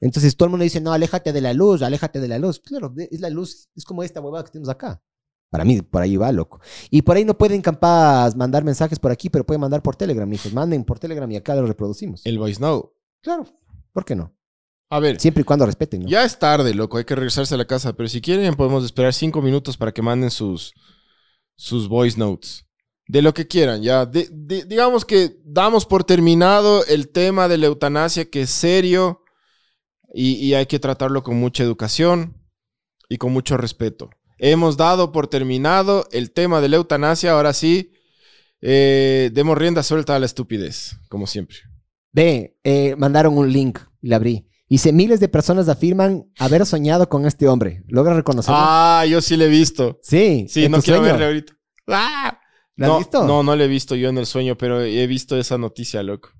Entonces 0.00 0.34
todo 0.36 0.46
el 0.46 0.50
mundo 0.50 0.64
dice, 0.64 0.80
no, 0.80 0.92
aléjate 0.92 1.32
de 1.32 1.40
la 1.42 1.52
luz, 1.52 1.82
aléjate 1.82 2.20
de 2.20 2.28
la 2.28 2.38
luz. 2.38 2.58
Claro, 2.60 2.92
es 2.96 3.20
la 3.20 3.28
luz, 3.30 3.68
es 3.76 3.84
como 3.84 4.02
esta 4.02 4.20
huevada 4.20 4.44
que 4.44 4.50
tenemos 4.50 4.70
acá. 4.70 5.02
Para 5.50 5.64
mí, 5.66 5.82
por 5.82 6.00
ahí 6.00 6.16
va, 6.16 6.32
loco. 6.32 6.60
Y 6.90 7.02
por 7.02 7.14
ahí 7.16 7.26
no 7.26 7.36
pueden 7.36 7.60
capaz 7.60 8.34
mandar 8.34 8.64
mensajes 8.64 8.98
por 8.98 9.12
aquí, 9.12 9.28
pero 9.28 9.44
pueden 9.44 9.60
mandar 9.60 9.82
por 9.82 9.94
Telegram, 9.94 10.26
mijos. 10.26 10.54
Manden 10.54 10.82
por 10.84 10.98
Telegram 10.98 11.30
y 11.30 11.36
acá 11.36 11.54
lo 11.54 11.66
reproducimos. 11.66 12.22
El 12.24 12.38
voice 12.38 12.58
note. 12.58 12.88
Claro, 13.20 13.44
¿por 13.92 14.06
qué 14.06 14.16
no? 14.16 14.34
A 14.92 15.00
ver, 15.00 15.18
Siempre 15.18 15.40
y 15.40 15.44
cuando 15.44 15.64
respeten, 15.64 16.02
¿no? 16.02 16.08
ya 16.08 16.22
es 16.22 16.38
tarde, 16.38 16.74
loco. 16.74 16.98
Hay 16.98 17.04
que 17.06 17.14
regresarse 17.14 17.54
a 17.54 17.56
la 17.58 17.64
casa. 17.64 17.94
Pero 17.94 18.10
si 18.10 18.20
quieren, 18.20 18.54
podemos 18.54 18.84
esperar 18.84 19.14
cinco 19.14 19.40
minutos 19.40 19.78
para 19.78 19.90
que 19.92 20.02
manden 20.02 20.30
sus, 20.30 20.74
sus 21.56 21.88
voice 21.88 22.18
notes. 22.18 22.66
De 23.08 23.22
lo 23.22 23.32
que 23.32 23.48
quieran, 23.48 23.80
ya. 23.82 24.04
De- 24.04 24.28
de- 24.30 24.64
digamos 24.66 25.06
que 25.06 25.38
damos 25.46 25.86
por 25.86 26.04
terminado 26.04 26.84
el 26.84 27.08
tema 27.08 27.48
de 27.48 27.56
la 27.56 27.66
eutanasia, 27.68 28.28
que 28.28 28.42
es 28.42 28.50
serio 28.50 29.22
y, 30.12 30.34
y 30.34 30.52
hay 30.52 30.66
que 30.66 30.78
tratarlo 30.78 31.22
con 31.22 31.36
mucha 31.40 31.62
educación 31.64 32.36
y 33.08 33.16
con 33.16 33.32
mucho 33.32 33.56
respeto. 33.56 34.10
Hemos 34.36 34.76
dado 34.76 35.10
por 35.10 35.26
terminado 35.26 36.06
el 36.12 36.32
tema 36.32 36.60
de 36.60 36.68
la 36.68 36.76
eutanasia. 36.76 37.32
Ahora 37.32 37.54
sí, 37.54 37.94
eh, 38.60 39.30
demos 39.32 39.56
rienda 39.56 39.82
suelta 39.82 40.16
a 40.16 40.18
la 40.18 40.26
estupidez, 40.26 40.96
como 41.08 41.26
siempre. 41.26 41.56
Ve, 42.12 42.58
eh, 42.62 42.94
mandaron 42.96 43.38
un 43.38 43.50
link 43.50 43.78
y 44.02 44.08
la 44.08 44.16
abrí. 44.16 44.46
Dice, 44.72 44.90
miles 44.90 45.20
de 45.20 45.28
personas 45.28 45.68
afirman 45.68 46.24
haber 46.38 46.64
soñado 46.64 47.06
con 47.10 47.26
este 47.26 47.46
hombre. 47.46 47.84
¿Logra 47.88 48.14
reconocerlo? 48.14 48.56
Ah, 48.58 49.04
yo 49.06 49.20
sí 49.20 49.36
le 49.36 49.44
he 49.44 49.48
visto. 49.48 49.98
sí, 50.00 50.46
Sí, 50.48 50.66
no 50.66 50.80
quiero 50.80 51.00
sueño. 51.00 51.12
verle 51.12 51.26
ahorita. 51.26 51.52
¡Ah! 51.88 52.38
¿La 52.76 52.90
has 52.90 52.98
visto? 53.00 53.22
No, 53.26 53.42
no 53.42 53.54
la 53.54 53.64
he 53.64 53.68
visto 53.68 53.94
yo 53.96 54.08
en 54.08 54.16
el 54.16 54.24
sueño, 54.24 54.56
pero 54.56 54.80
he 54.80 55.06
visto 55.06 55.36
esa 55.36 55.58
noticia, 55.58 56.02
loco. 56.02 56.30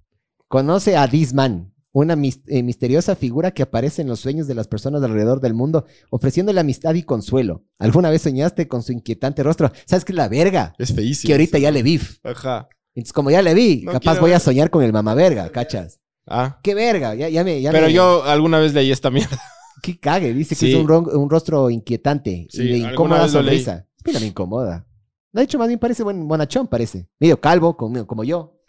Conoce 0.48 0.96
a 0.96 1.06
This 1.08 1.34
Man, 1.34 1.74
una 1.92 2.14
eh, 2.46 2.62
misteriosa 2.62 3.16
figura 3.16 3.50
que 3.50 3.64
aparece 3.64 4.00
en 4.00 4.08
los 4.08 4.20
sueños 4.20 4.46
de 4.46 4.54
las 4.54 4.66
personas 4.66 5.02
alrededor 5.02 5.42
del 5.42 5.52
mundo, 5.52 5.84
ofreciéndole 6.08 6.58
amistad 6.58 6.94
y 6.94 7.02
consuelo. 7.02 7.66
¿Alguna 7.78 8.08
vez 8.08 8.22
soñaste 8.22 8.66
con 8.66 8.82
su 8.82 8.92
inquietante 8.92 9.42
rostro? 9.42 9.70
¿Sabes 9.84 10.06
qué 10.06 10.12
es 10.12 10.16
la 10.16 10.30
verga? 10.30 10.72
Es 10.78 10.94
feísimo. 10.94 11.28
Que 11.28 11.34
ahorita 11.34 11.58
ya 11.58 11.70
le 11.70 11.82
vi. 11.82 12.00
Ajá. 12.24 12.66
Entonces, 12.94 13.12
como 13.12 13.30
ya 13.30 13.42
le 13.42 13.52
vi, 13.52 13.82
No 13.82 13.92
capaz 13.92 14.18
voy 14.20 14.32
a 14.32 14.40
soñar 14.40 14.70
con 14.70 14.82
el 14.82 14.92
mamá 14.94 15.14
verga, 15.14 15.50
¿cachas? 15.50 15.98
Ah. 16.26 16.58
¡Qué 16.62 16.74
verga! 16.74 17.14
Ya, 17.14 17.28
ya 17.28 17.42
me, 17.44 17.60
ya 17.60 17.70
Pero 17.72 17.86
me- 17.86 17.92
yo 17.92 18.22
alguna 18.24 18.58
vez 18.58 18.72
leí 18.74 18.90
esta 18.92 19.10
mierda. 19.10 19.40
¡Qué 19.82 19.98
cague! 19.98 20.32
Dice 20.32 20.54
que 20.54 20.70
es 20.70 20.76
un, 20.76 20.86
ron- 20.86 21.14
un 21.16 21.28
rostro 21.28 21.68
inquietante 21.70 22.46
Sí, 22.50 22.62
y 22.62 22.68
de 22.68 22.78
incómoda 22.90 23.28
sonrisa. 23.28 23.88
Mira, 24.06 24.20
me 24.20 24.26
incomoda. 24.26 24.86
De 25.32 25.42
hecho, 25.42 25.58
más 25.58 25.66
bien 25.68 25.80
parece 25.80 26.02
buen 26.02 26.28
bonachón, 26.28 26.68
parece. 26.68 27.08
Medio 27.18 27.40
calvo, 27.40 27.76
como, 27.76 28.06
como 28.06 28.22
yo. 28.22 28.60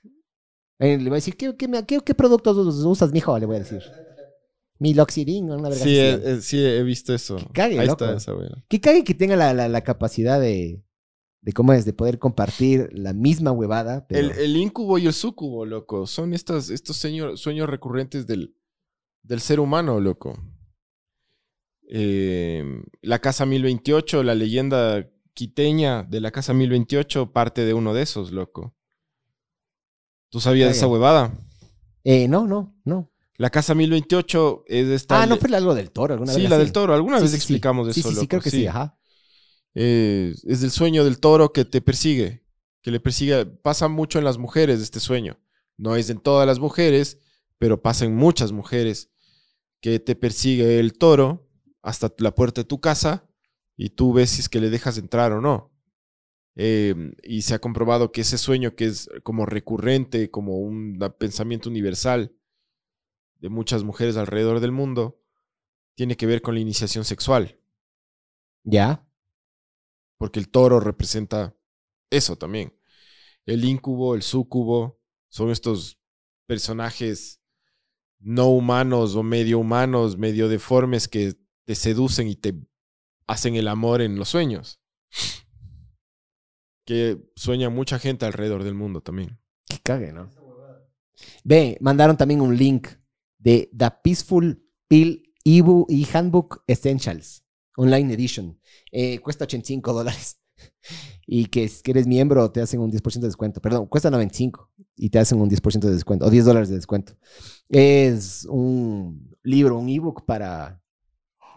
Eh, 0.80 0.98
le 0.98 1.04
voy 1.04 1.12
a 1.12 1.16
decir, 1.16 1.38
¿qué, 1.38 1.56
qué, 1.56 1.70
qué- 1.86 2.00
qué 2.04 2.16
productos 2.16 2.58
us- 2.58 2.84
usas, 2.86 3.12
mijo? 3.12 3.38
Le 3.38 3.46
voy 3.46 3.58
a 3.58 3.60
decir. 3.60 3.84
Mi 4.80 4.94
Loxidin, 4.96 5.52
una 5.52 5.70
verga 5.70 5.84
Sí, 5.84 5.98
eh, 5.98 6.20
eh, 6.24 6.38
sí, 6.42 6.60
he 6.66 6.82
visto 6.84 7.14
eso. 7.14 7.38
cague, 7.54 7.80
Ahí 7.80 7.86
loco. 7.88 8.04
está 8.06 8.18
esa 8.18 8.34
buena. 8.34 8.64
Qué 8.68 8.82
cague 8.82 9.04
que 9.04 9.14
tenga 9.14 9.36
la, 9.36 9.54
la- 9.54 9.70
la 9.70 9.82
capacidad 9.82 10.40
de, 10.42 10.82
de, 11.44 11.53
¿cómo 11.53 11.74
es? 11.74 11.86
De 11.86 11.94
poder 11.94 12.18
compartir 12.20 12.90
la 12.94 13.14
misma 13.14 13.52
huevada. 13.52 14.07
Pero... 14.07 14.32
El, 14.32 14.32
el 14.40 14.57
incubo 14.57 14.98
y 14.98 15.06
el 15.07 15.14
sucubo, 15.14 15.65
loco, 15.65 16.07
son 16.07 16.34
estas, 16.34 16.70
estos 16.70 16.95
sueños, 16.98 17.40
sueños 17.40 17.70
recurrentes 17.70 18.26
del, 18.26 18.56
del 19.22 19.40
ser 19.41 19.60
humano, 19.60 19.99
loco. 19.99 20.38
Eh, 21.90 22.64
la 23.02 23.20
casa 23.20 23.45
1028, 23.45 24.24
la 24.24 24.36
leyenda 24.36 25.10
quiteña 25.34 26.03
de 26.03 26.22
la 26.22 26.32
casa 26.32 26.53
1028 26.53 27.32
parte 27.34 27.65
de 27.65 27.74
uno 27.74 27.94
de 27.94 28.03
esos, 28.03 28.32
loco. 28.32 28.76
¿Tú 30.30 30.40
sabías 30.40 30.70
de 30.70 30.78
esa 30.78 30.88
huevada? 30.88 31.32
Eh, 32.03 32.28
no, 32.28 32.48
no, 32.48 32.76
no. 32.86 33.11
La 33.38 33.49
casa 33.49 33.76
1028 33.76 34.64
es 34.68 34.88
de 34.88 34.95
esta... 34.95 35.22
Ah, 35.22 35.26
no 35.26 35.38
fue 35.38 35.53
algo 35.56 35.76
del 35.76 35.91
toro. 35.91 36.14
alguna 36.14 36.32
Sí, 36.34 36.41
vez 36.41 36.49
la 36.49 36.56
así? 36.56 36.64
del 36.65 36.72
toro. 36.74 36.94
Alguna 36.94 37.18
Sí, 37.18 37.24
vez 37.24 37.32
sí, 37.32 37.38
sí. 37.38 37.41
explicamos 37.41 37.94
Sí, 37.94 37.99
eso, 37.99 38.10
sí, 38.10 38.15
sí, 38.15 38.22
loco, 38.22 38.28
creo 38.30 38.41
que 38.41 38.49
sí, 38.49 38.68
ajá. 38.68 38.98
Es 39.74 40.62
del 40.62 40.72
sueño 40.72 41.04
del 41.04 41.20
toro 41.20 41.52
que 41.52 41.66
te 41.66 41.82
persigue, 41.82 42.44
que 42.82 42.91
le 42.91 43.00
persigue, 43.00 43.45
pasa 43.45 43.88
mucho 43.88 44.20
en 44.20 44.26
las 44.26 44.38
mujeres 44.38 44.82
este 44.82 45.00
sueño. 45.00 45.40
No 45.78 45.95
es 45.95 46.10
en 46.10 46.20
todas 46.20 46.45
las 46.45 46.60
mujeres, 46.60 47.20
pero 47.58 47.82
pasa 47.82 48.06
en 48.06 48.16
muchas 48.16 48.52
mujeres 48.52 49.10
que 49.82 50.00
te 50.00 50.16
persigue 50.16 50.80
el 50.80 50.94
toro 50.94 51.50
hasta 51.82 52.14
la 52.20 52.36
puerta 52.36 52.62
de 52.62 52.66
tu 52.66 52.80
casa 52.80 53.28
y 53.76 53.90
tú 53.90 54.14
ves 54.14 54.32
si 54.32 54.41
es 54.41 54.50
que 54.50 54.62
le 54.62 54.70
dejas 54.70 54.98
entrar 54.98 55.32
o 55.32 55.41
no. 55.41 55.72
Eh, 56.56 56.94
y 57.24 57.41
se 57.41 57.56
ha 57.56 57.60
comprobado 57.60 58.12
que 58.12 58.22
ese 58.22 58.38
sueño 58.38 58.76
que 58.76 58.86
es 58.86 59.10
como 59.24 59.45
recurrente, 59.45 60.30
como 60.30 60.60
un 60.60 61.00
pensamiento 61.18 61.70
universal 61.70 62.36
de 63.40 63.50
muchas 63.50 63.84
mujeres 63.84 64.18
alrededor 64.18 64.60
del 64.60 64.72
mundo, 64.72 65.20
tiene 65.95 66.16
que 66.16 66.28
ver 66.28 66.41
con 66.41 66.54
la 66.54 66.62
iniciación 66.62 67.06
sexual 67.06 67.60
Ya. 68.64 69.06
Porque 70.24 70.40
el 70.40 70.48
toro 70.48 70.80
representa 70.80 71.54
eso 72.10 72.38
también. 72.38 72.80
El 73.45 73.66
incubo, 73.66 74.16
el 74.16 74.22
súcubo, 74.22 75.02
son 75.28 75.52
estos 75.52 76.00
personajes 76.48 77.41
no 78.20 78.48
humanos 78.48 79.18
o 79.18 79.24
medio 79.24 79.60
humanos, 79.60 80.18
medio 80.18 80.48
deformes 80.48 81.10
que 81.10 81.34
te 81.66 81.76
seducen 81.76 82.30
y 82.30 82.38
te 82.38 82.56
hacen 83.28 83.58
el 83.58 83.68
amor 83.68 84.02
en 84.02 84.16
los 84.16 84.30
sueños. 84.30 84.80
Que 86.86 87.22
sueña 87.36 87.70
mucha 87.70 88.00
gente 88.00 88.26
alrededor 88.26 88.64
del 88.64 88.76
mundo 88.76 89.02
también. 89.02 89.41
Que 89.68 89.80
cague, 89.80 90.14
¿no? 90.14 90.30
Ve, 91.44 91.78
mandaron 91.82 92.16
también 92.16 92.40
un 92.40 92.56
link 92.56 92.88
de 93.40 93.70
The 93.78 93.91
Peaceful 94.02 94.66
Pill 94.88 95.34
Ibu 95.44 95.86
y 95.90 96.08
Handbook 96.14 96.64
Essentials 96.68 97.43
Online 97.78 98.14
Edition. 98.14 98.60
Eh, 98.91 99.20
cuesta 99.20 99.45
85 99.45 99.94
dólares. 99.94 100.40
Y 101.26 101.45
que 101.48 101.68
si 101.68 101.82
eres 101.90 102.06
miembro 102.06 102.52
te 102.52 102.62
hacen 102.62 102.80
un 102.80 102.91
10% 102.91 103.22
de 103.22 103.28
descuento. 103.28 103.62
Perdón, 103.62 103.88
cuesta 103.88 104.10
95 104.12 104.70
y 104.95 105.10
te 105.10 105.20
hacen 105.20 105.40
un 105.41 105.50
10% 105.50 105.88
de 105.88 105.94
descuento 105.94 106.26
o 106.26 106.30
10 106.30 106.45
dólares 106.45 106.70
de 106.70 106.76
descuento. 106.76 107.14
Es 107.70 108.45
un 108.50 109.36
libro, 109.41 109.78
un 109.78 109.90
ebook 109.90 110.26
para 110.26 110.82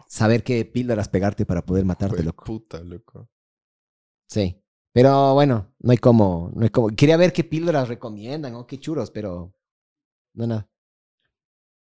saber 0.07 0.43
qué 0.43 0.63
píldoras 0.65 1.09
pegarte 1.09 1.45
para 1.45 1.65
poder 1.65 1.85
matarte, 1.85 2.23
loco. 2.23 2.45
Puta, 2.45 2.79
loco. 2.81 3.29
Sí. 4.27 4.61
Pero 4.93 5.33
bueno, 5.35 5.73
no 5.79 5.91
hay 5.91 5.97
como, 5.97 6.51
no 6.55 6.63
hay 6.63 6.69
como. 6.69 6.87
Quería 6.89 7.17
ver 7.17 7.31
qué 7.31 7.43
píldoras 7.43 7.87
recomiendan 7.87 8.55
o 8.55 8.65
qué 8.65 8.79
churos, 8.79 9.11
pero 9.11 9.53
no 10.33 10.47
nada. 10.47 10.69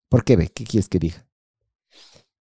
¿Por 0.09 0.23
qué 0.23 0.37
ve? 0.37 0.49
¿Qué 0.49 0.65
quieres 0.65 0.89
que 0.89 0.99
diga? 0.99 1.27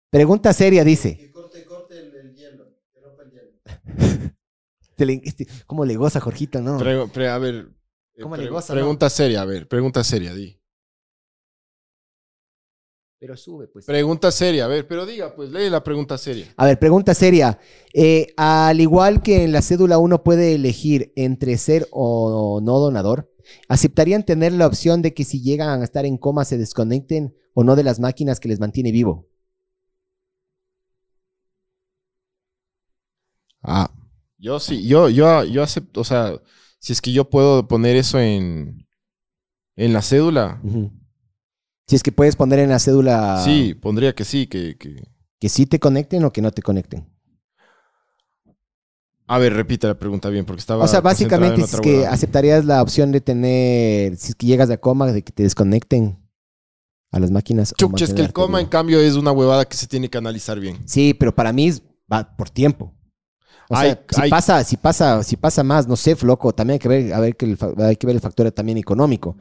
Pregunta 0.09 0.53
seria, 0.53 0.83
dice. 0.83 1.17
Que 1.17 1.31
corte, 1.31 1.65
corte 1.65 1.97
el, 1.99 2.13
el 2.15 2.35
hielo. 2.35 2.65
Que 2.93 2.99
rompa 2.99 3.23
el 3.23 3.31
hielo. 3.31 3.51
Te 3.63 3.71
le- 3.71 3.78
este, 4.97 5.47
¿Cómo 5.65 5.85
le 5.85 5.95
goza, 5.95 6.19
Jorgito? 6.19 6.61
No. 6.61 6.77
Pre- 6.77 7.07
pre- 7.07 7.29
a 7.29 7.37
ver. 7.37 7.69
eh, 8.15 8.23
pregunta 8.67 9.09
seria, 9.09 9.41
a 9.41 9.45
ver, 9.45 9.67
pregunta 9.67 10.03
seria, 10.03 10.33
di. 10.33 10.59
Pero 13.21 13.35
sube, 13.35 13.67
pues. 13.67 13.85
Pregunta 13.85 14.31
seria, 14.31 14.63
a 14.63 14.67
ver, 14.69 14.87
pero 14.87 15.05
diga, 15.05 15.35
pues 15.35 15.51
lee 15.51 15.69
la 15.69 15.83
pregunta 15.83 16.17
seria. 16.17 16.45
A 16.55 16.65
ver, 16.65 16.79
pregunta 16.79 17.13
seria. 17.13 17.59
Eh, 17.93 18.27
al 18.37 18.79
igual 18.79 19.21
que 19.21 19.43
en 19.43 19.51
la 19.51 19.61
cédula 19.61 19.97
uno 19.97 20.23
puede 20.23 20.55
elegir 20.55 21.11
entre 21.17 21.57
ser 21.57 21.87
o 21.91 22.61
no 22.63 22.79
donador, 22.79 23.29
¿aceptarían 23.67 24.23
tener 24.23 24.53
la 24.53 24.67
opción 24.67 25.01
de 25.01 25.13
que 25.13 25.25
si 25.25 25.41
llegan 25.41 25.81
a 25.81 25.83
estar 25.83 26.05
en 26.05 26.17
coma 26.17 26.45
se 26.45 26.57
desconecten 26.57 27.35
o 27.53 27.65
no 27.65 27.75
de 27.75 27.83
las 27.83 27.99
máquinas 27.99 28.39
que 28.39 28.47
les 28.47 28.61
mantiene 28.61 28.93
vivo? 28.93 29.28
Ah, 33.61 33.91
yo 34.37 34.59
sí, 34.59 34.87
yo, 34.87 35.09
yo, 35.09 35.43
yo 35.43 35.63
acepto, 35.63 36.01
o 36.01 36.03
sea, 36.03 36.33
si 36.79 36.93
es 36.93 37.01
que 37.01 37.11
yo 37.11 37.29
puedo 37.29 37.67
poner 37.67 37.95
eso 37.97 38.19
en, 38.19 38.87
en 39.75 39.93
la 39.93 40.01
cédula. 40.01 40.61
Si 41.87 41.95
es 41.95 42.03
que 42.03 42.11
puedes 42.11 42.35
poner 42.35 42.59
en 42.59 42.69
la 42.69 42.79
cédula 42.79 43.41
sí, 43.43 43.73
pondría 43.73 44.13
que 44.13 44.23
sí, 44.23 44.47
que, 44.47 44.77
que... 44.77 45.03
que 45.39 45.49
sí 45.49 45.65
te 45.65 45.79
conecten 45.79 46.23
o 46.23 46.31
que 46.31 46.41
no 46.41 46.51
te 46.51 46.61
conecten. 46.61 47.07
A 49.27 49.37
ver, 49.37 49.53
repite 49.53 49.85
la 49.87 49.97
pregunta 49.97 50.29
bien, 50.29 50.43
porque 50.45 50.59
estaba 50.61 50.83
O 50.83 50.87
sea, 50.87 51.01
básicamente, 51.01 51.61
si 51.67 51.75
es 51.75 51.81
que 51.81 52.07
aceptarías 52.07 52.65
la 52.65 52.81
opción 52.81 53.11
de 53.11 53.21
tener, 53.21 54.15
si 54.17 54.29
es 54.29 54.35
que 54.35 54.47
llegas 54.47 54.71
a 54.71 54.77
coma, 54.77 55.11
de 55.11 55.21
que 55.23 55.31
te 55.31 55.43
desconecten 55.43 56.17
a 57.11 57.19
las 57.19 57.29
máquinas. 57.29 57.73
Chuch, 57.77 58.01
es 58.01 58.13
que 58.13 58.21
el 58.21 58.33
coma, 58.33 58.59
en 58.59 58.67
cambio, 58.67 58.99
es 58.99 59.15
una 59.15 59.31
huevada 59.31 59.65
que 59.65 59.77
se 59.77 59.85
tiene 59.87 60.09
que 60.09 60.17
analizar 60.17 60.59
bien. 60.59 60.79
Sí, 60.85 61.13
pero 61.13 61.35
para 61.35 61.53
mí 61.53 61.67
es- 61.67 61.83
va 62.11 62.35
por 62.35 62.49
tiempo. 62.49 62.95
O 63.71 63.75
Hay- 63.75 63.91
sea, 63.91 64.03
si 64.09 64.21
hay- 64.23 64.29
pasa, 64.31 64.63
si 64.63 64.77
pasa, 64.77 65.23
si 65.23 65.37
pasa 65.37 65.63
más, 65.63 65.87
no 65.87 65.95
sé, 65.95 66.17
loco, 66.23 66.51
también 66.53 66.73
hay 66.73 66.79
que 66.79 66.87
ver, 66.89 67.13
a 67.13 67.19
ver 67.19 67.35
que 67.37 67.45
el, 67.45 67.57
hay 67.77 67.95
que 67.95 68.07
ver 68.07 68.15
el 68.15 68.21
factor 68.21 68.51
también 68.51 68.79
económico. 68.79 69.37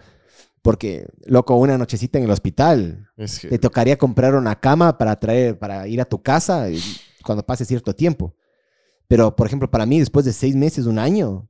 Porque, 0.61 1.07
loco, 1.25 1.55
una 1.57 1.79
nochecita 1.79 2.19
en 2.19 2.25
el 2.25 2.31
hospital, 2.31 3.09
Es 3.17 3.39
que- 3.41 3.49
te 3.49 3.59
tocaría 3.59 3.97
comprar 3.97 4.35
una 4.35 4.55
cama 4.61 4.99
para 4.99 5.17
traer, 5.19 5.59
para 5.59 5.89
ir 5.89 5.99
a 6.01 6.05
tu 6.05 6.23
casa 6.23 6.67
cuando 7.25 7.45
pase 7.47 7.65
cierto 7.65 7.95
tiempo. 7.95 8.35
Pero, 9.07 9.35
por 9.35 9.47
ejemplo, 9.47 9.71
para 9.71 9.87
mí, 9.87 9.99
después 9.99 10.27
de 10.27 10.33
seis 10.35 10.55
meses, 10.55 10.85
un 10.85 10.99
año, 10.99 11.49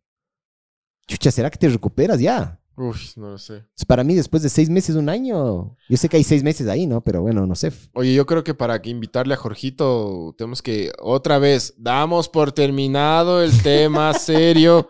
chucha, 1.09 1.33
¿será 1.33 1.51
que 1.51 1.59
te 1.59 1.69
recuperas 1.69 2.21
ya? 2.21 2.61
Uy, 2.79 2.97
no 3.17 3.31
lo 3.31 3.39
sé. 3.39 3.65
Pues 3.75 3.85
Para 3.85 4.05
mí, 4.05 4.15
después 4.15 4.43
de 4.43 4.49
seis 4.49 4.71
meses, 4.71 4.95
un 4.95 5.09
año, 5.09 5.77
yo 5.89 5.97
sé 5.97 6.09
que 6.09 6.17
hay 6.17 6.23
seis 6.23 6.45
meses 6.45 6.69
ahí, 6.69 6.87
¿no? 6.87 7.01
Pero 7.01 7.23
bueno, 7.23 7.45
no 7.45 7.57
sé. 7.57 7.73
Oye, 7.95 8.15
yo 8.15 8.25
creo 8.25 8.45
que 8.45 8.55
para 8.55 8.81
que 8.81 8.91
invitarle 8.91 9.35
a 9.35 9.37
Jorgito, 9.37 10.33
tenemos 10.39 10.63
que 10.63 10.93
otra 11.01 11.39
vez, 11.39 11.75
damos 11.77 12.29
por 12.29 12.53
terminado 12.53 13.43
el 13.43 13.63
tema 13.63 14.15
serio 14.19 14.89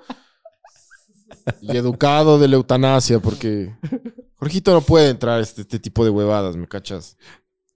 y 1.62 1.74
educado 1.74 2.38
de 2.38 2.48
la 2.48 2.56
eutanasia, 2.56 3.20
porque 3.20 3.74
Jorgito 4.36 4.74
no 4.74 4.82
puede 4.82 5.08
entrar 5.08 5.38
a 5.38 5.42
este, 5.42 5.62
este 5.62 5.78
tipo 5.78 6.04
de 6.04 6.10
huevadas, 6.10 6.56
¿me 6.56 6.68
cachas? 6.68 7.16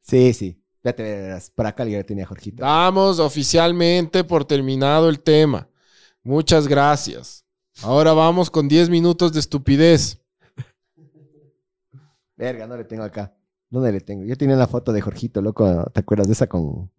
Sí, 0.02 0.34
sí. 0.34 0.62
Ya 0.84 0.92
te 0.92 1.02
verás. 1.04 1.50
Por 1.50 1.66
acá 1.66 1.84
ya 1.84 2.02
tenía 2.04 2.26
Jorgito. 2.26 2.62
Damos 2.62 3.18
oficialmente 3.18 4.24
por 4.24 4.44
terminado 4.44 5.08
el 5.08 5.20
tema. 5.20 5.68
Muchas 6.22 6.68
gracias. 6.68 7.41
Ahora 7.82 8.12
vamos 8.12 8.48
con 8.48 8.68
10 8.68 8.90
minutos 8.90 9.32
de 9.32 9.40
estupidez. 9.40 10.20
Verga, 12.36 12.66
no 12.66 12.76
le 12.76 12.84
tengo 12.84 13.02
acá. 13.02 13.36
¿Dónde 13.70 13.90
le 13.90 14.00
tengo? 14.00 14.24
Yo 14.24 14.36
tenía 14.36 14.54
la 14.56 14.68
foto 14.68 14.92
de 14.92 15.00
Jorgito, 15.00 15.42
loco. 15.42 15.84
¿Te 15.92 16.00
acuerdas 16.00 16.28
de 16.28 16.34
esa 16.34 16.46
con...? 16.46 16.92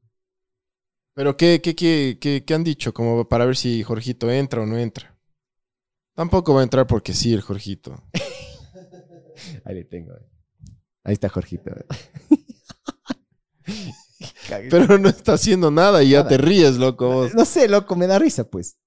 Pero 1.14 1.38
¿qué, 1.38 1.62
qué, 1.62 1.76
qué, 1.76 2.18
qué, 2.20 2.44
qué 2.46 2.54
han 2.54 2.64
dicho? 2.64 2.94
Como 2.94 3.30
para 3.30 3.46
ver 3.46 3.56
si 3.56 3.84
Jorgito 3.84 4.30
entra 4.30 4.62
o 4.62 4.66
no 4.66 4.78
entra. 4.78 5.16
Tampoco 6.16 6.54
va 6.54 6.62
a 6.62 6.64
entrar 6.64 6.86
porque 6.86 7.14
sí, 7.14 7.34
el 7.34 7.42
Jorgito. 7.42 7.96
Ahí 9.64 9.76
le 9.76 9.86
tengo. 9.86 10.14
Ahí 11.04 11.14
está 11.14 11.30
Jorgito. 11.30 11.72
Cagué. 14.50 14.68
Pero 14.72 14.98
no 14.98 15.08
está 15.08 15.34
haciendo 15.34 15.72
nada 15.72 16.04
y 16.04 16.10
ya 16.10 16.28
te 16.28 16.38
ríes, 16.38 16.76
loco. 16.76 17.10
vos. 17.10 17.34
No 17.36 17.46
sé, 17.46 17.70
loco, 17.70 17.96
me 17.96 18.08
da 18.08 18.20
risa, 18.20 18.50
pues. 18.50 18.78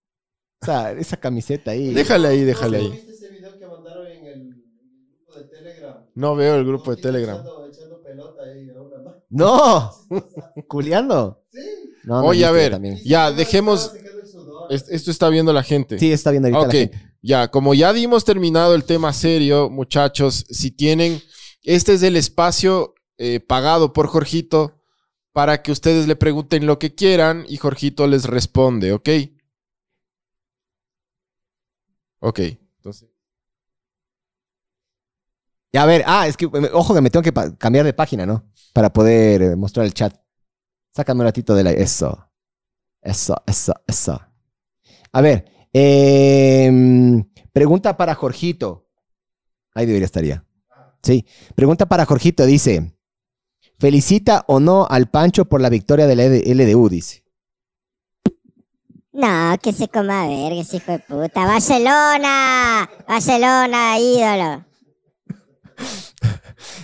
O 0.62 0.65
sea, 0.66 0.93
esa 0.93 1.16
camiseta 1.19 1.70
ahí. 1.73 1.93
Déjale 1.93 2.28
ahí, 2.28 2.45
déjale 2.45 2.78
¿No 2.78 2.85
ahí. 2.85 2.91
viste 2.93 3.11
ese 3.12 3.31
video 3.31 3.57
que 3.59 3.66
mandaron 3.66 4.07
en 4.09 4.24
el 4.24 4.57
grupo 5.19 5.39
de 5.39 5.45
Telegram? 5.45 5.95
No 6.15 6.35
veo 6.37 6.55
el 6.57 6.65
grupo 6.65 6.91
de 6.91 6.97
Telegram. 6.97 7.37
Echando, 7.39 7.62
echando 7.69 7.99
pelota 8.03 8.43
ahí 8.45 8.70
a 8.74 8.83
una 8.83 9.01
ma- 9.01 9.16
¡No! 9.28 10.01
¿Culeando? 10.69 11.45
Sí. 11.53 11.61
No, 12.05 12.20
no 12.23 12.24
he 12.24 12.28
Oye, 12.28 12.47
a 12.47 12.51
ver, 12.53 12.73
también. 12.73 13.01
Ya, 13.05 13.31
dejemos- 13.31 13.93
Esto 14.69 15.11
está 15.11 15.28
viendo 15.28 15.53
la 15.53 15.62
gente. 15.62 15.99
Sí, 15.99 16.11
está 16.12 16.31
viendo 16.31 16.49
ahorita 16.49 16.66
Ok, 16.66 16.73
la 16.74 16.81
gente. 16.81 17.12
ya, 17.23 17.49
como 17.51 17.74
ya 17.74 17.93
dimos 17.93 18.24
terminado 18.24 18.74
el 18.74 18.85
tema 18.85 19.12
serio, 19.12 19.70
muchachos, 19.70 20.45
si 20.51 20.70
tienen, 20.73 21.20
este 21.62 21.95
es 21.95 22.03
el 22.03 22.16
espacio 22.16 22.95
eh, 23.19 23.41
pagado 23.41 23.93
por 23.93 24.07
Jorgito 24.09 24.73
para 25.33 25.62
que 25.62 25.70
ustedes 25.70 26.09
le 26.09 26.16
pregunten 26.16 26.66
lo 26.66 26.78
que 26.78 26.95
quieran 26.95 27.45
y 27.49 27.59
Jorgito 27.59 28.07
les 28.07 28.24
responde, 28.24 28.93
¿ok? 28.93 29.09
Ok, 32.27 32.40
entonces. 32.78 33.09
Ya, 35.73 35.85
a 35.85 35.86
ver, 35.86 36.03
ah, 36.07 36.27
es 36.27 36.36
que, 36.36 36.47
eh, 36.47 36.70
ojo 36.73 36.93
que 36.93 37.01
me 37.01 37.09
tengo 37.09 37.23
que 37.23 37.32
cambiar 37.57 37.85
de 37.85 37.93
página, 37.93 38.27
¿no? 38.27 38.51
Para 38.73 38.93
poder 38.93 39.43
eh, 39.43 39.55
mostrar 39.55 39.86
el 39.86 39.94
chat. 39.94 40.12
Sácame 40.93 41.20
un 41.20 41.27
ratito 41.27 41.55
de 41.55 41.62
la... 41.62 41.70
Eso. 41.70 42.28
Eso, 43.01 43.36
eso, 43.47 43.74
eso. 43.86 44.20
A 45.12 45.20
ver, 45.20 45.69
em, 45.73 47.23
pregunta 47.53 47.97
para 47.97 48.16
Jorgito. 48.16 48.89
Ahí 49.73 49.86
debería 49.86 50.07
estar 50.07 50.24
ya. 50.24 50.44
Sí, 51.05 51.24
pregunta 51.55 51.86
para 51.86 52.07
Jorgito, 52.07 52.44
dice. 52.44 52.93
¿Felicita 53.78 54.44
o 54.48 54.59
no 54.59 54.85
al 54.90 55.11
Pancho 55.11 55.44
por 55.44 55.61
la 55.61 55.69
victoria 55.69 56.09
de 56.09 56.16
la 56.16 56.24
LDU? 56.24 56.89
Dice. 56.89 57.26
No, 59.16 59.56
que 59.62 59.72
se 59.72 59.88
coma 59.88 60.26
verga, 60.28 60.60
ese 60.60 60.76
hijo 60.76 60.93
de 60.93 60.98
puta. 60.98 61.47
Barcelona, 61.47 62.88
Barcelona, 63.09 63.98
ídolo. 63.98 64.64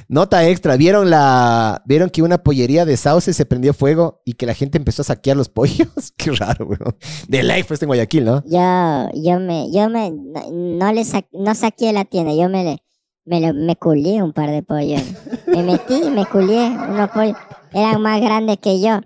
Nota 0.09 0.47
extra, 0.49 0.77
¿vieron 0.77 1.09
la 1.11 1.83
vieron 1.87 2.11
que 2.11 2.23
una 2.23 2.39
pollería 2.43 2.85
de 2.85 2.97
sauce 2.97 3.33
se 3.33 3.47
prendió 3.47 3.73
fuego 3.73 4.21
y 4.25 4.35
que 4.35 4.45
la 4.47 4.55
gente 4.55 4.77
empezó 4.79 5.03
a 5.03 5.05
saquear 5.07 5.37
los 5.37 5.49
pollos? 5.49 5.89
Qué 6.17 6.31
raro, 6.33 6.67
weón. 6.67 6.97
De 7.29 7.43
life 7.43 7.65
pues 7.69 7.83
en 7.83 7.89
Guayaquil, 7.89 8.25
¿no? 8.25 8.43
Yo, 8.45 9.11
yo 9.15 9.41
me, 9.41 9.71
yo 9.73 9.89
me, 9.89 10.11
no, 10.11 10.51
no 10.51 10.93
le 10.93 11.05
sa- 11.05 11.25
no 11.33 11.55
saqué 11.55 11.93
la 11.93 12.05
tienda, 12.05 12.33
yo 12.35 12.49
me, 12.51 12.65
le- 12.65 12.83
me, 13.25 13.41
lo, 13.41 13.55
me 13.55 13.77
culié 13.77 14.23
un 14.23 14.33
par 14.33 14.51
de 14.51 14.63
pollos. 14.63 15.03
Me 15.47 15.63
metí 15.63 15.95
y 16.07 16.11
me 16.11 16.27
culié 16.27 16.69
unos 16.71 17.11
pollos. 17.11 17.37
Eran 17.73 18.03
más 18.03 18.21
grandes 18.21 18.59
que 18.59 18.81
yo, 18.81 19.01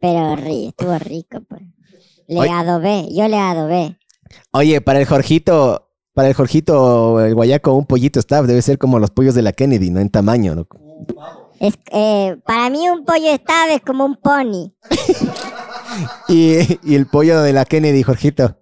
pero 0.00 0.36
ri- 0.36 0.68
estuvo 0.68 0.98
rico, 0.98 1.38
pues. 1.48 1.62
Le 2.32 2.40
Oye. 2.40 2.50
adobé, 2.50 3.08
yo 3.12 3.28
le 3.28 3.38
adobé. 3.38 3.98
Oye, 4.52 4.80
para 4.80 5.00
el 5.00 5.06
Jorgito, 5.06 5.88
para 6.14 6.28
el 6.28 6.34
Jorgito, 6.34 7.20
el 7.20 7.34
guayaco, 7.34 7.72
un 7.74 7.86
pollito 7.86 8.20
staff 8.20 8.46
debe 8.46 8.62
ser 8.62 8.78
como 8.78 8.98
los 8.98 9.10
pollos 9.10 9.34
de 9.34 9.42
la 9.42 9.52
Kennedy, 9.52 9.90
¿no? 9.90 10.00
En 10.00 10.08
tamaño, 10.10 10.54
¿no? 10.54 10.66
Es, 11.60 11.74
eh, 11.92 12.36
para 12.44 12.70
mí 12.70 12.88
un 12.88 13.04
pollo 13.04 13.30
estable 13.30 13.74
es 13.74 13.82
como 13.82 14.04
un 14.04 14.16
pony. 14.16 14.72
Y, 16.28 16.56
y 16.90 16.94
el 16.94 17.06
pollo 17.06 17.42
de 17.42 17.52
la 17.52 17.66
Kennedy, 17.66 18.02
Jorgito. 18.02 18.56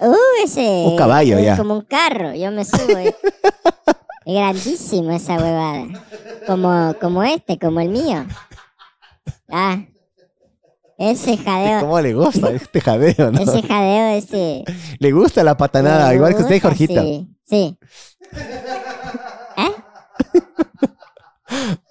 Uh, 0.00 0.14
ese. 0.44 0.84
Un 0.86 0.96
caballo, 0.96 1.36
es 1.38 1.44
ya. 1.44 1.56
Como 1.56 1.74
un 1.74 1.80
carro, 1.84 2.32
yo 2.32 2.52
me 2.52 2.64
subo. 2.64 2.96
eh. 2.98 3.12
es 4.24 4.34
grandísimo 4.34 5.10
esa 5.10 5.34
huevada. 5.36 5.86
Como, 6.46 6.94
como 7.00 7.24
este, 7.24 7.58
como 7.58 7.80
el 7.80 7.88
mío. 7.88 8.24
Ah. 9.50 9.78
Ese 10.98 11.36
jadeo. 11.36 11.80
¿Cómo 11.80 12.00
le 12.00 12.14
gusta 12.14 12.50
este 12.52 12.80
jadeo, 12.80 13.30
no? 13.30 13.40
Ese 13.40 13.62
jadeo, 13.62 14.16
ese. 14.16 14.64
Le 14.98 15.12
gusta 15.12 15.44
la 15.44 15.56
patanada, 15.56 16.14
igual 16.14 16.34
que 16.34 16.42
usted, 16.42 16.62
Jorgito. 16.62 17.02
Sí. 17.02 17.28
sí. 17.44 17.78
¿Eh? 19.56 19.68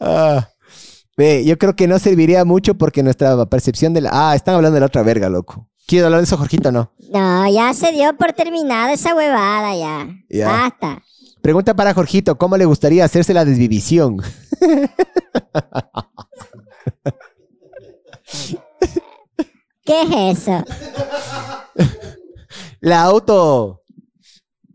Ah. 0.01 0.49
Ve, 1.15 1.45
yo 1.45 1.57
creo 1.57 1.77
que 1.77 1.87
no 1.87 1.97
serviría 1.97 2.43
mucho 2.43 2.75
porque 2.75 3.01
nuestra 3.01 3.45
percepción 3.45 3.93
de 3.93 4.01
la... 4.01 4.09
Ah, 4.11 4.35
están 4.35 4.55
hablando 4.55 4.73
de 4.75 4.81
la 4.81 4.87
otra 4.87 5.01
verga, 5.01 5.29
loco. 5.29 5.69
¿Quieres 5.87 6.03
hablar 6.05 6.19
de 6.19 6.25
eso, 6.25 6.37
Jorgito, 6.37 6.73
no? 6.73 6.91
No, 7.13 7.49
ya 7.49 7.73
se 7.73 7.93
dio 7.93 8.15
por 8.17 8.33
terminada 8.33 8.91
esa 8.91 9.15
huevada, 9.15 9.73
ya. 9.75 10.07
Ya. 10.29 10.47
Basta. 10.47 11.01
Pregunta 11.41 11.73
para 11.73 11.93
Jorgito, 11.93 12.37
¿cómo 12.37 12.57
le 12.57 12.65
gustaría 12.65 13.05
hacerse 13.05 13.33
la 13.33 13.45
desvivisión? 13.45 14.17
¿Qué 19.85 20.01
es 20.01 20.39
eso? 20.39 20.63
La 22.81 23.03
auto... 23.03 23.83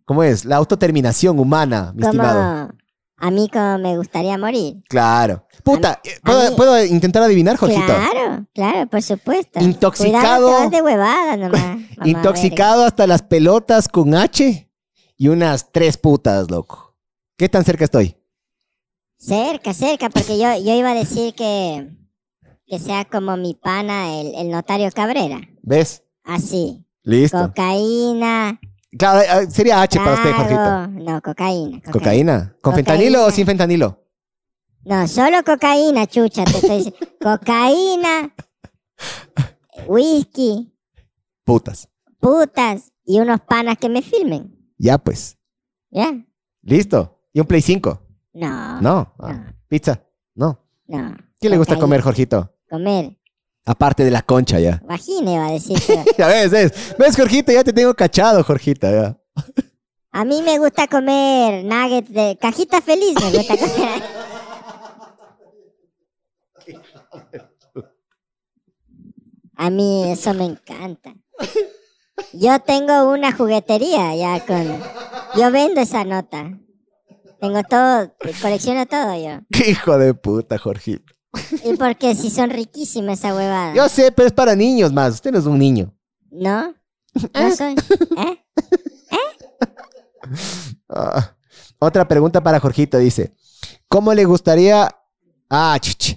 ¿Cómo 0.05 0.23
es? 0.23 0.45
La 0.45 0.57
autoterminación 0.57 1.39
humana, 1.39 1.93
mi 1.95 2.03
estimado. 2.03 2.70
a 3.16 3.31
mí 3.31 3.49
como 3.53 3.78
me 3.78 3.97
gustaría 3.97 4.37
morir. 4.39 4.82
Claro. 4.89 5.47
Puta, 5.62 6.01
eh, 6.03 6.19
¿puedo, 6.57 6.85
intentar 6.85 7.23
adivinar, 7.23 7.57
Jorgito? 7.57 7.85
Claro, 7.85 8.47
claro, 8.53 8.89
por 8.89 9.03
supuesto. 9.03 9.61
Intoxicado. 9.61 10.47
Cuidado, 10.47 10.49
te 10.49 10.62
vas 10.62 10.70
de 10.70 10.82
huevada 10.82 11.37
nomás. 11.37 11.62
mamá 11.97 12.09
Intoxicado 12.09 12.85
hasta 12.85 13.07
las 13.07 13.23
pelotas 13.23 13.89
con 13.89 14.15
H 14.15 14.69
y 15.16 15.28
unas 15.28 15.70
tres 15.70 15.97
putas, 15.97 16.51
loco. 16.51 16.97
¿Qué 17.37 17.49
tan 17.49 17.65
cerca 17.65 17.85
estoy? 17.85 18.16
Cerca, 19.16 19.74
cerca, 19.74 20.09
porque 20.09 20.39
yo, 20.39 20.49
yo 20.59 20.74
iba 20.74 20.91
a 20.91 20.95
decir 20.95 21.35
que, 21.35 21.89
que 22.70 22.78
sea 22.78 23.05
como 23.05 23.36
mi 23.36 23.55
pana, 23.55 24.18
el, 24.20 24.32
el 24.36 24.48
notario 24.51 24.88
Cabrera. 24.92 25.40
¿Ves? 25.62 26.05
Así. 26.22 26.86
Listo. 27.02 27.48
Cocaína. 27.48 28.60
Claro, 28.97 29.20
eh, 29.20 29.51
sería 29.51 29.82
H 29.82 29.98
para 29.98 30.14
usted, 30.14 30.32
Jorgito. 30.32 30.86
No, 31.02 31.20
cocaína. 31.20 31.80
cocaína. 31.80 31.92
¿Cocaína? 31.92 32.38
¿Con 32.62 32.72
Cocaína. 32.72 32.74
fentanilo 32.76 33.24
o 33.26 33.30
sin 33.32 33.44
fentanilo? 33.47 34.05
No, 34.84 35.06
solo 35.09 35.42
cocaína, 35.44 36.06
chucha, 36.06 36.44
te 36.44 36.52
estoy 36.52 36.76
diciendo. 36.78 36.98
cocaína, 37.20 38.34
whisky, 39.86 40.72
Putas. 41.44 41.88
putas 42.20 42.92
y 43.05 43.18
unos 43.20 43.40
panas 43.40 43.78
que 43.78 43.88
me 43.88 44.02
filmen. 44.02 44.56
Ya, 44.78 44.97
pues. 44.98 45.36
¿Ya? 45.90 46.12
Listo. 46.62 47.20
¿Y 47.32 47.40
un 47.40 47.47
Play 47.47 47.62
5? 47.62 48.01
No. 48.34 48.80
No. 48.80 49.14
Ah, 49.18 49.32
No. 49.32 49.52
¿Pizza? 49.68 50.02
No. 50.34 50.64
No. 50.86 51.16
¿Qué 51.40 51.48
le 51.48 51.59
gusta 51.59 51.78
comer, 51.78 52.01
Jorgito? 52.01 52.55
Comer. 52.70 53.16
Aparte 53.66 54.05
de 54.05 54.10
la 54.10 54.22
concha, 54.22 54.59
ya. 54.60 54.80
Vagina 54.86 55.32
iba 55.32 55.47
a 55.48 55.52
decir, 55.52 55.76
pero 55.86 56.05
Ya 56.16 56.28
ves, 56.28 56.51
ves. 56.51 56.94
¿Ves, 56.98 57.16
Jorgito? 57.16 57.52
Ya 57.52 57.64
te 57.64 57.72
tengo 57.72 57.92
cachado, 57.94 58.42
Jorgito. 58.44 58.90
Ya. 58.90 59.18
a 60.12 60.24
mí 60.24 60.40
me 60.42 60.59
gusta 60.59 60.86
comer 60.88 61.64
nuggets 61.64 62.12
de 62.12 62.38
cajita 62.40 62.80
feliz, 62.80 63.14
me 63.20 63.36
gusta 63.38 63.56
comer. 63.59 64.02
A 69.56 69.68
mí 69.70 70.10
eso 70.10 70.32
me 70.32 70.44
encanta. 70.44 71.14
Yo 72.32 72.59
tengo 72.60 73.10
una 73.10 73.32
juguetería 73.32 74.14
ya 74.16 74.44
con... 74.47 74.66
Yo 75.36 75.51
vendo 75.51 75.80
esa 75.80 76.05
nota. 76.05 76.59
Tengo 77.40 77.62
todo, 77.64 78.14
colecciono 78.40 78.86
todo 78.86 79.14
yo. 79.22 79.40
Hijo 79.66 79.98
de 79.98 80.14
puta, 80.14 80.56
Jorgito. 80.59 81.12
Y 81.65 81.77
porque 81.77 82.15
si 82.15 82.31
son 82.31 82.51
riquísimas 82.51 83.19
esa 83.19 83.35
huevada. 83.35 83.74
Yo 83.74 83.89
sé, 83.89 84.12
pero 84.12 84.27
es 84.27 84.32
para 84.32 84.55
niños 84.57 84.93
más. 84.93 85.15
Usted 85.15 85.32
no 85.32 85.39
es 85.39 85.47
un 85.47 85.59
niño. 85.59 85.94
¿No? 86.31 86.74
No 87.15 87.57
soy. 87.57 87.74
¿Eh? 88.16 88.39
Ah. 90.89 91.36
Otra 91.78 92.07
pregunta 92.07 92.43
para 92.43 92.61
Jorgito, 92.61 92.98
dice. 92.98 93.35
¿Cómo 93.89 94.12
le 94.15 94.24
gustaría... 94.24 94.89
Ah, 95.48 95.77
chuch. 95.81 96.16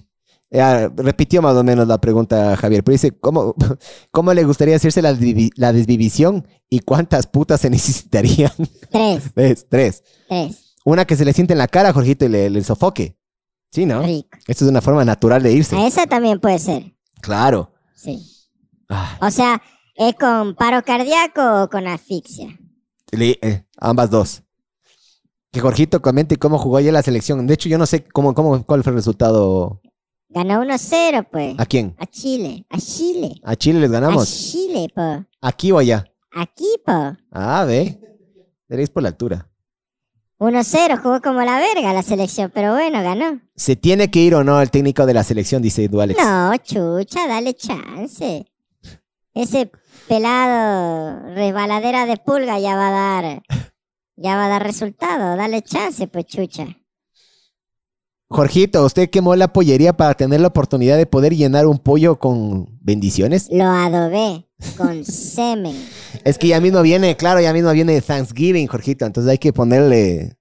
Repitió 0.98 1.41
más 1.41 1.56
o 1.56 1.64
menos 1.64 1.88
la 1.88 1.99
pregunta, 1.99 2.56
Javier, 2.57 2.84
pero 2.84 2.94
dice, 2.94 3.18
¿cómo, 3.18 3.56
cómo 4.11 4.34
le 4.34 4.44
gustaría 4.44 4.76
hacerse 4.76 5.02
la, 5.02 5.18
la 5.56 5.73
desvivisión 5.73 6.48
y 6.69 6.80
cuántas 6.80 7.26
putas 7.26 7.61
se 7.61 7.72
necesitarían? 7.72 8.52
Tres, 8.91 9.34
¿Ves? 9.34 9.65
Tres. 9.68 10.03
tres. 10.27 10.76
Una 10.85 11.06
que 11.06 11.15
se 11.15 11.26
le 11.26 11.34
siente 11.34 11.53
en 11.53 11.60
la 11.60 11.68
cara, 11.68 11.94
Jorgito, 11.94 12.26
y 12.26 12.30
le, 12.30 12.49
le 12.52 12.64
sofoque. 12.64 13.18
Sí, 13.74 13.88
¿no? 13.88 14.04
Rico. 14.04 14.38
Esto 14.48 14.66
es 14.66 14.70
una 14.70 14.82
forma 14.82 15.04
natural 15.04 15.41
de 15.41 15.52
irse. 15.52 15.76
A 15.76 15.88
esa 15.88 16.06
también 16.06 16.40
puede 16.40 16.60
ser. 16.60 16.95
Claro. 17.22 17.72
Sí. 17.95 18.22
Ah, 18.88 19.18
O 19.20 19.32
sea, 19.32 19.62
¿es 19.95 20.14
con 20.16 20.54
paro 20.54 20.84
cardíaco 20.84 21.64
o 21.64 21.70
con 21.70 21.88
asfixia? 21.88 22.56
le- 23.12 23.40
eh, 23.41 23.66
ambas 23.78 24.12
dos. 24.12 24.44
Que 25.52 25.60
Jorgito 25.60 26.02
comente 26.04 26.38
cómo 26.38 26.58
jugó 26.60 26.78
ayer 26.78 26.94
la 26.94 27.02
selección. 27.02 27.48
De 27.48 27.54
hecho, 27.56 27.68
yo 27.70 27.78
no 27.80 27.86
sé 27.88 28.04
cómo, 28.04 28.34
cómo, 28.36 28.64
cuál 28.64 28.84
fue 28.84 28.91
el 28.91 28.98
resultado. 28.98 29.82
Ganó 30.30 30.62
1-0, 30.64 31.28
pues. 31.32 31.56
¿A 31.60 31.66
quién? 31.66 31.95
A 32.00 32.06
Chile. 32.06 32.66
A 32.70 32.78
Chile. 32.80 33.36
¿A 33.44 33.56
Chile 33.56 33.80
les 33.80 33.90
A 33.90 33.94
ganamos? 33.94 34.28
Chile, 34.52 34.88
po. 34.94 35.26
¿Aquí 35.41 35.72
o 35.72 35.78
allá? 35.80 36.06
Aquí, 36.32 36.76
po. 36.86 37.16
Ah, 37.32 37.64
ve. 37.66 38.00
Seréis 38.68 38.90
por 38.90 39.02
la 39.04 39.10
altura. 39.10 39.48
1-0, 40.44 41.02
jugó 41.02 41.22
como 41.22 41.41
la 41.41 41.57
verga 41.57 41.94
la 41.94 42.03
selección, 42.03 42.52
pero 42.53 42.74
bueno, 42.74 43.02
ganó. 43.02 43.40
¿Se 43.56 43.78
tiene 43.78 44.11
que 44.11 44.20
ir 44.20 44.36
o 44.36 44.44
no 44.44 44.61
el 44.61 44.72
técnico 44.72 45.06
de 45.06 45.14
la 45.14 45.24
selección? 45.24 45.61
Dice 45.61 45.86
Edu 45.86 46.02
Alex. 46.02 46.20
No, 46.22 46.56
chucha, 46.57 47.28
dale 47.28 47.53
chance. 47.53 48.45
Ese 49.34 49.72
pelado 50.07 51.34
resbaladera 51.34 52.06
de 52.06 52.18
pulga 52.18 52.60
ya 52.60 52.76
va 52.76 52.90
a 52.90 52.91
dar, 52.91 53.44
ya 54.18 54.36
va 54.36 54.48
a 54.48 54.49
dar 54.49 54.64
resultado. 54.64 55.38
Dale 55.38 55.61
chance, 55.61 56.07
pues 56.07 56.26
chucha. 56.26 56.68
Jorgito, 58.30 58.84
¿usted 58.84 59.10
quemó 59.10 59.36
la 59.36 59.53
pollería 59.53 59.94
para 59.94 60.15
tener 60.15 60.41
la 60.41 60.48
oportunidad 60.48 60.98
de 60.98 61.06
poder 61.06 61.36
llenar 61.36 61.68
un 61.68 61.78
pollo 61.78 62.18
con 62.20 62.68
bendiciones? 62.82 63.48
Lo 63.52 63.65
adobé 63.65 64.48
con 64.77 65.03
semen. 65.06 65.76
Es 66.23 66.38
que 66.38 66.48
ya 66.48 66.60
mismo 66.60 66.81
viene, 66.81 67.15
claro, 67.18 67.40
ya 67.41 67.53
mismo 67.53 67.72
viene 67.72 68.02
Thanksgiving, 68.02 68.68
Jorgito. 68.68 69.06
Entonces 69.06 69.30
hay 69.31 69.38
que 69.38 69.53
ponerle. 69.53 70.38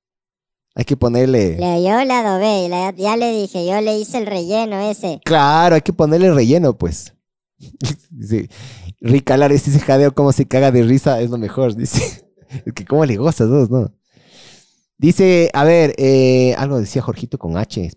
Hay 0.74 0.84
que 0.84 0.96
ponerle. 0.96 1.58
Le- 1.58 1.82
yo 1.82 2.02
le 2.04 2.12
adobé, 2.14 2.68
le- 2.68 2.94
ya 3.02 3.16
le 3.16 3.32
dije, 3.32 3.66
yo 3.66 3.80
le 3.82 3.98
hice 3.98 4.18
el 4.18 4.26
relleno 4.26 4.90
ese. 4.90 5.20
Claro, 5.24 5.74
hay 5.74 5.82
que 5.82 5.92
ponerle 5.92 6.32
relleno, 6.32 6.76
pues. 6.78 7.12
Dice, 8.10 8.48
Ricalar, 9.00 9.52
este 9.52 9.70
ese 9.70 9.80
jadeo, 9.80 10.14
cómo 10.14 10.32
se 10.32 10.46
caga 10.46 10.70
de 10.70 10.82
risa, 10.82 11.20
es 11.20 11.28
lo 11.30 11.36
mejor, 11.38 11.74
dice. 11.76 12.24
Es 12.64 12.72
que 12.72 12.84
cómo 12.84 13.04
le 13.04 13.16
gozas 13.16 13.48
vos, 13.48 13.68
¿no? 13.70 13.92
Dice, 14.96 15.50
a 15.52 15.64
ver, 15.64 15.94
eh, 15.98 16.54
algo 16.56 16.78
decía 16.78 17.02
Jorgito 17.02 17.36
con 17.38 17.56
H. 17.56 17.90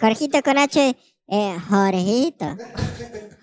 Jorgito 0.00 0.42
con 0.42 0.58
H, 0.58 0.96
eh, 1.30 1.56
Jorgito. 1.68 2.46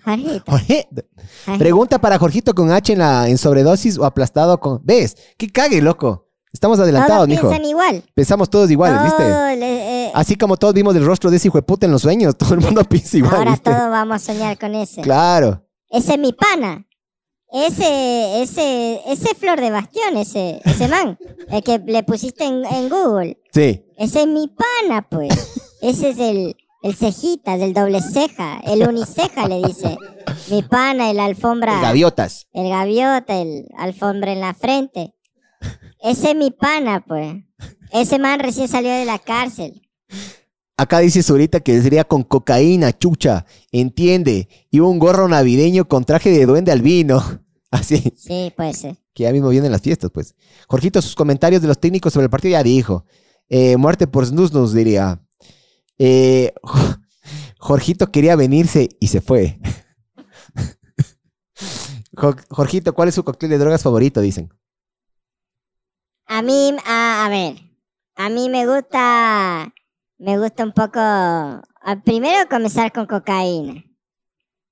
Jorgito. 0.04 0.44
Jorge, 0.50 0.86
Jorgito. 0.86 1.58
Pregunta 1.58 1.98
para 1.98 2.18
Jorgito 2.18 2.54
con 2.54 2.70
H 2.70 2.92
en, 2.92 2.98
la, 3.00 3.28
en 3.28 3.36
sobredosis 3.38 3.98
o 3.98 4.04
aplastado 4.04 4.58
con... 4.60 4.80
¿Ves? 4.84 5.16
¡Qué 5.36 5.48
cague, 5.50 5.80
loco! 5.82 6.26
Estamos 6.52 6.78
adelantados, 6.80 7.26
Todos 7.26 7.28
mijo. 7.28 7.48
piensan 7.48 7.68
igual. 7.68 8.02
Pensamos 8.14 8.48
todos 8.48 8.70
iguales, 8.70 9.02
¿viste? 9.02 9.22
Le- 9.56 10.06
eh, 10.06 10.12
Así 10.14 10.34
como 10.36 10.56
todos 10.56 10.72
vimos 10.72 10.96
el 10.96 11.04
rostro 11.04 11.30
de 11.30 11.36
ese 11.36 11.48
hijo 11.48 11.58
de 11.58 11.62
puta 11.62 11.84
en 11.86 11.92
los 11.92 12.02
sueños, 12.02 12.36
todo 12.38 12.54
el 12.54 12.60
mundo 12.60 12.82
piensa 12.84 13.18
igual, 13.18 13.34
ahora 13.36 13.50
¿viste? 13.52 13.70
todos 13.70 13.90
vamos 13.90 14.16
a 14.16 14.18
soñar 14.32 14.58
con 14.58 14.74
ese. 14.74 15.02
Claro. 15.02 15.62
Ese 15.90 16.12
es 16.14 16.18
mi 16.18 16.32
pana. 16.32 16.86
Ese, 17.50 18.42
ese, 18.42 19.00
ese 19.06 19.34
Flor 19.34 19.60
de 19.60 19.70
Bastión, 19.70 20.16
ese, 20.16 20.60
ese 20.64 20.88
man, 20.88 21.18
el 21.50 21.62
que 21.62 21.78
le 21.78 22.02
pusiste 22.02 22.44
en, 22.44 22.64
en 22.64 22.88
Google. 22.88 23.38
Sí. 23.52 23.84
Ese 23.96 24.20
es 24.22 24.26
mi 24.26 24.48
pana, 24.48 25.06
pues. 25.08 25.32
Ese 25.82 26.10
es 26.10 26.18
el, 26.18 26.56
el 26.82 26.94
cejitas, 26.94 27.60
el 27.60 27.74
doble 27.74 28.00
ceja, 28.00 28.60
el 28.60 28.86
uniceja, 28.88 29.48
le 29.48 29.62
dice. 29.66 29.96
Mi 30.50 30.62
pana, 30.62 31.10
el 31.10 31.20
alfombra. 31.20 31.80
Gaviotas. 31.80 32.46
El 32.52 32.68
gaviota, 32.68 33.40
el 33.40 33.66
alfombra 33.76 34.32
en 34.32 34.40
la 34.40 34.54
frente. 34.54 35.14
Ese 36.00 36.30
es 36.30 36.36
mi 36.36 36.50
pana, 36.52 37.04
pues. 37.06 37.34
Ese 37.92 38.18
man 38.18 38.38
recién 38.38 38.68
salió 38.68 38.90
de 38.90 39.04
la 39.04 39.18
cárcel. 39.18 39.82
Acá 40.76 41.00
dice 41.00 41.24
Zurita 41.24 41.58
que 41.58 41.82
sería 41.82 42.04
con 42.04 42.22
cocaína, 42.22 42.96
chucha. 42.96 43.44
Entiende. 43.72 44.48
Y 44.70 44.78
un 44.78 45.00
gorro 45.00 45.26
navideño 45.26 45.88
con 45.88 46.04
traje 46.04 46.30
de 46.30 46.46
duende 46.46 46.70
albino. 46.70 47.22
Así. 47.70 48.14
Sí, 48.16 48.52
puede 48.56 48.74
ser. 48.74 48.96
Que 49.12 49.24
ya 49.24 49.32
mismo 49.32 49.48
vienen 49.48 49.72
las 49.72 49.82
fiestas, 49.82 50.10
pues. 50.12 50.36
Jorgito, 50.68 51.02
sus 51.02 51.16
comentarios 51.16 51.60
de 51.60 51.68
los 51.68 51.80
técnicos 51.80 52.12
sobre 52.12 52.24
el 52.26 52.30
partido 52.30 52.52
ya 52.52 52.62
dijo. 52.62 53.04
Eh, 53.48 53.76
muerte 53.76 54.06
por 54.06 54.24
snus 54.24 54.52
nos 54.52 54.72
diría. 54.72 55.20
Eh, 55.98 56.52
Jorgito 57.58 58.10
quería 58.12 58.36
venirse 58.36 58.88
y 59.00 59.08
se 59.08 59.20
fue. 59.20 59.58
Jo- 62.16 62.34
Jorgito, 62.50 62.94
¿cuál 62.94 63.08
es 63.08 63.14
su 63.14 63.24
cóctel 63.24 63.50
de 63.50 63.58
drogas 63.58 63.82
favorito? 63.82 64.20
Dicen. 64.20 64.48
A 66.26 66.42
mí, 66.42 66.74
a, 66.84 67.26
ver, 67.30 67.56
a 68.16 68.28
mí 68.28 68.48
me 68.48 68.66
gusta, 68.66 69.72
me 70.18 70.38
gusta 70.38 70.64
un 70.64 70.72
poco, 70.72 71.00
primero 72.04 72.48
comenzar 72.50 72.92
con 72.92 73.06
cocaína. 73.06 73.84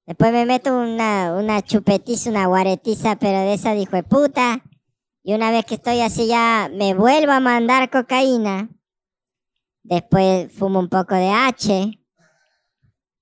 Después 0.07 0.33
me 0.33 0.45
meto 0.45 0.77
una, 0.77 1.35
una 1.35 1.63
chupetiza, 1.63 2.31
una 2.31 2.47
guaretiza, 2.47 3.17
pero 3.17 3.39
de 3.41 3.55
esa 3.55 3.73
dijo 3.73 4.01
puta. 4.05 4.63
Y 5.23 5.35
una 5.35 5.51
vez 5.51 5.65
que 5.65 5.75
estoy 5.77 6.01
así 6.01 6.29
ya, 6.29 6.71
me 6.73 6.95
vuelvo 6.95 7.33
a 7.33 7.41
mandar 7.41 7.91
cocaína. 7.91 8.69
Después 9.89 10.53
fumo 10.53 10.81
un 10.81 10.89
poco 10.89 11.15
de 11.15 11.29
H. 11.31 11.99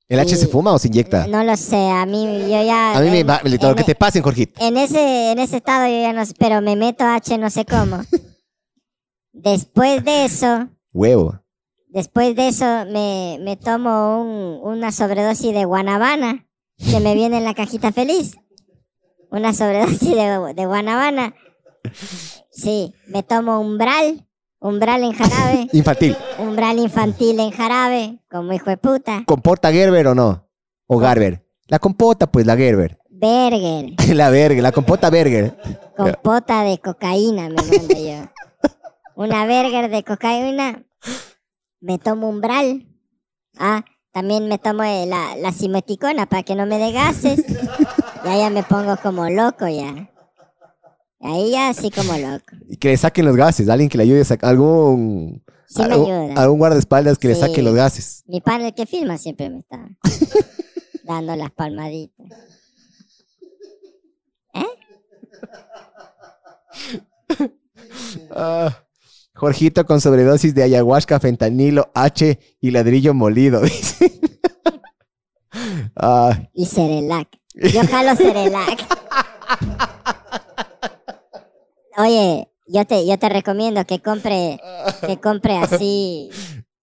¿El 0.09 0.21
H 0.21 0.37
se 0.37 0.47
fuma 0.47 0.73
o 0.73 0.79
se 0.79 0.89
inyecta? 0.89 1.27
No 1.27 1.43
lo 1.45 1.57
sé, 1.57 1.77
a 1.91 2.05
mí, 2.07 2.25
yo 2.43 2.63
ya... 2.63 2.97
A 2.97 3.01
mí 3.01 3.11
me 3.11 3.21
en- 3.21 3.29
va, 3.29 3.41
lo 3.43 3.51
en- 3.71 3.75
que 3.75 3.85
te 3.85 3.95
pasen, 3.95 4.23
Jorgito. 4.23 4.61
en 4.65 4.77
ese, 4.77 5.33
en 5.33 5.39
ese 5.39 5.57
estado 5.59 5.87
yo 5.87 6.01
ya 6.01 6.13
no 6.13 6.25
sé, 6.25 6.35
pero 6.39 6.61
me 6.61 6.77
meto 6.77 7.05
H 7.05 7.37
no 7.39 7.49
sé 7.51 7.65
cómo. 7.65 8.01
Después 9.33 10.05
de 10.05 10.25
eso, 10.27 10.69
Huevo. 10.93 11.41
después 11.89 12.37
de 12.37 12.49
eso 12.49 12.65
me, 12.91 13.39
me 13.41 13.57
tomo 13.57 14.23
un- 14.23 14.61
una 14.63 14.93
sobredosis 14.93 15.53
de 15.53 15.65
guanabana 15.65 16.47
que 16.79 17.01
me 17.01 17.15
viene 17.15 17.39
en 17.39 17.45
la 17.45 17.55
cajita 17.55 17.91
feliz. 17.93 18.37
Una 19.31 19.53
sobredosis 19.53 20.15
de, 20.15 20.55
de 20.55 20.67
guanabana. 20.67 21.35
Sí, 22.51 22.95
me 23.09 23.23
tomo 23.25 23.61
umbral, 23.61 24.27
umbral 24.65 25.05
en 25.05 25.13
jarabe, 25.13 25.69
Infantil. 25.73 26.17
umbral 26.39 26.79
infantil 26.79 27.39
en 27.39 27.51
jarabe, 27.51 28.19
como 28.31 28.53
hijo 28.53 28.71
de 28.71 28.77
puta. 28.79 29.23
¿Compota 29.27 29.71
Gerber 29.71 30.07
o 30.09 30.15
no? 30.15 30.49
¿O 30.87 30.99
Garber? 30.99 31.45
La 31.69 31.79
compota, 31.79 32.27
pues, 32.27 32.47
la 32.47 32.57
Gerber. 32.57 32.99
Berger, 33.11 33.93
la 34.15 34.31
verga, 34.31 34.61
la 34.63 34.73
compota 34.73 35.09
Berger. 35.11 35.57
compota 35.97 36.63
de 36.63 36.79
cocaína 36.79 37.49
me 37.49 37.55
mando 37.57 37.95
yo. 37.95 38.31
Una 39.17 39.45
burger 39.47 39.91
de 39.91 40.03
cocaína. 40.03 40.83
Me 41.81 41.99
tomo 41.99 42.29
umbral. 42.29 42.87
Ah, 43.59 43.85
también 44.13 44.49
me 44.49 44.59
tomo 44.59 44.83
eh, 44.83 45.07
la, 45.07 45.37
la 45.37 45.53
simeticona 45.53 46.27
para 46.27 46.43
que 46.43 46.55
no 46.57 46.67
me 46.67 46.79
dé 46.79 46.91
gases. 46.93 47.45
Y 48.25 48.29
ahí 48.29 48.41
ya 48.41 48.51
me 48.51 48.63
pongo 48.65 48.97
como 48.97 49.29
loco 49.31 49.69
ya. 49.69 50.11
Ahí 51.25 51.51
ya 51.53 51.71
así 51.71 51.91
como 51.91 52.13
loco. 52.17 52.45
Y 52.69 52.77
que 52.77 52.89
le 52.89 52.97
saquen 52.97 53.25
los 53.25 53.37
gases. 53.37 53.69
Alguien 53.69 53.89
que 53.89 53.99
le 53.99 54.05
ayude 54.05 54.21
a 54.21 54.25
sacar. 54.25 54.51
Algún. 54.51 55.43
Sí 55.67 55.83
algún, 55.83 56.13
ayuda. 56.13 56.41
algún 56.43 56.59
guardaespaldas 56.59 57.19
que 57.19 57.29
le 57.29 57.35
saque 57.35 57.63
los 57.63 57.75
gases. 57.75 58.23
Mi 58.27 58.41
padre 58.41 58.69
el 58.69 58.75
que 58.75 58.87
filma 58.87 59.19
siempre 59.19 59.51
me 59.51 59.59
está 59.61 59.89
dando 61.05 61.35
las 61.35 61.51
palmaditas. 61.51 62.27
Ah, 68.35 68.85
Jorgito 69.35 69.85
con 69.87 70.01
sobredosis 70.01 70.55
de 70.55 70.63
ayahuasca, 70.63 71.19
fentanilo, 71.21 71.91
H 71.95 72.39
y 72.61 72.71
ladrillo 72.71 73.15
molido. 73.15 73.61
dice. 73.63 74.13
Ah, 75.97 76.49
Y 76.53 76.67
Cerelac. 76.67 77.29
Yo 77.55 77.81
jalo 77.89 78.17
Cerelac. 78.17 78.81
Oye, 81.97 82.49
yo 82.67 82.85
te, 82.87 83.07
yo 83.07 83.19
te 83.19 83.29
recomiendo 83.29 83.85
que 83.85 84.01
compre, 84.01 84.61
que 85.07 85.21
compre 85.23 85.57
así 85.59 86.31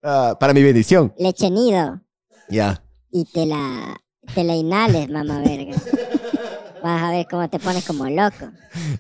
ah, 0.03 0.35
para 0.39 0.53
mi 0.53 0.63
bendición. 0.63 1.13
leche 1.17 1.49
nido 1.49 2.01
Ya. 2.49 2.83
y 3.11 3.25
te 3.25 3.45
la, 3.45 3.99
te 4.33 4.43
la 4.43 4.55
inhales, 4.55 5.09
mamá 5.09 5.39
verga. 5.39 5.75
Vas 6.83 7.03
a 7.03 7.11
ver 7.11 7.27
cómo 7.29 7.47
te 7.49 7.59
pones 7.59 7.85
como 7.85 8.05
loco. 8.09 8.51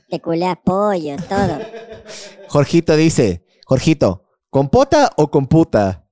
Te 0.09 0.19
culeas 0.19 0.57
pollo, 0.63 1.15
todo. 1.27 1.59
Jorgito 2.49 2.95
dice, 2.95 3.43
Jorgito, 3.65 4.25
¿compota 4.49 5.11
o 5.17 5.31
computa? 5.31 6.05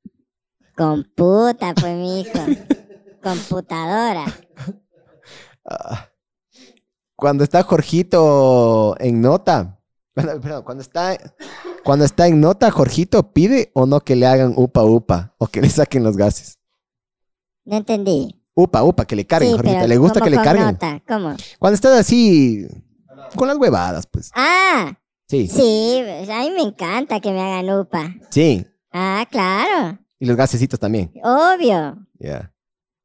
Computa, 0.75 1.73
pues, 1.75 1.95
mi 1.95 2.21
hijo. 2.21 2.39
Computadora. 3.21 4.25
Ah, 5.65 6.07
cuando 7.15 7.43
está 7.43 7.61
Jorgito 7.63 8.95
en 8.99 9.21
nota, 9.21 9.78
cuando, 10.25 10.41
perdón, 10.41 10.63
cuando 10.63 10.81
está, 10.81 11.17
cuando 11.83 12.05
está 12.05 12.27
en 12.27 12.39
nota, 12.41 12.69
Jorgito 12.71 13.31
pide 13.33 13.71
o 13.73 13.85
no 13.85 13.99
que 14.01 14.15
le 14.15 14.25
hagan 14.27 14.53
upa 14.55 14.83
upa 14.83 15.33
o 15.37 15.47
que 15.47 15.61
le 15.61 15.69
saquen 15.69 16.03
los 16.03 16.17
gases. 16.17 16.57
No 17.65 17.77
entendí. 17.77 18.35
Upa 18.55 18.83
upa, 18.83 19.05
que 19.05 19.15
le 19.15 19.25
carguen, 19.25 19.51
Sí, 19.51 19.57
Jorgito. 19.57 19.87
¿Le 19.87 19.97
gusta 19.97 20.19
¿cómo 20.19 20.25
que 20.31 20.35
le 20.37 20.43
carguen? 20.43 20.65
nota? 20.65 21.01
¿Cómo? 21.07 21.35
Cuando 21.59 21.75
estás 21.75 21.99
así, 21.99 22.67
con 23.35 23.47
las 23.47 23.57
huevadas, 23.57 24.05
pues. 24.07 24.31
Ah, 24.35 24.95
Sí, 25.27 25.47
sí, 25.47 26.01
a 26.31 26.39
mí 26.39 26.49
me 26.51 26.61
encanta 26.63 27.19
que 27.19 27.31
me 27.31 27.39
hagan 27.41 27.79
upa. 27.79 28.15
sí. 28.31 28.65
Ah, 28.91 29.23
claro, 29.29 29.99
Y 30.17 30.25
los 30.25 30.35
gasecitos 30.35 30.79
también. 30.79 31.11
obvio. 31.23 31.95
Ya. 32.19 32.51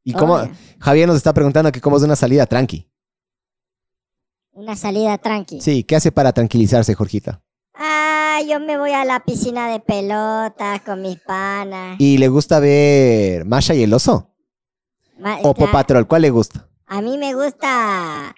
¿Y 0.03 0.15
cómo? 0.15 0.39
Javier 0.81 1.07
nos 1.07 1.19
está 1.19 1.35
preguntando 1.35 1.71
que 1.71 1.81
cómo 1.83 1.99
es 1.99 2.03
una 2.03 2.17
salida 2.17 2.47
tranqui. 2.47 2.91
Una 4.55 4.77
salida 4.77 5.19
tranqui. 5.19 5.61
Sí, 5.61 5.85
¿qué 5.85 5.97
hace 5.97 6.13
para 6.13 6.33
tranquilizarse, 6.33 6.95
Jorgita? 6.95 7.43
Ah, 7.75 8.39
yo 8.49 8.61
me 8.61 8.79
voy 8.79 8.93
a 8.93 9.05
la 9.05 9.21
piscina 9.25 9.69
de 9.69 9.81
pelotas 9.81 10.81
con 10.83 11.03
mis 11.03 11.19
panas. 11.21 11.97
¿Y 11.99 12.19
le 12.19 12.29
gusta 12.29 12.61
ver 12.61 13.45
Masha 13.45 13.75
y 13.75 13.83
el 13.83 13.93
oso? 13.93 14.31
Ma- 15.19 15.39
¿O 15.43 15.55
cla- 15.55 15.67
Popatrol? 15.67 16.07
¿Cuál 16.07 16.23
le 16.23 16.31
gusta? 16.31 16.69
A 16.87 17.01
mí 17.03 17.19
me 17.19 17.35
gusta. 17.35 18.35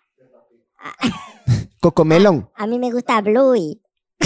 Cocomelón. 1.81 2.49
A 2.55 2.67
mí 2.67 2.79
me 2.79 2.91
gusta 2.91 3.21
Bluey. 3.21 3.83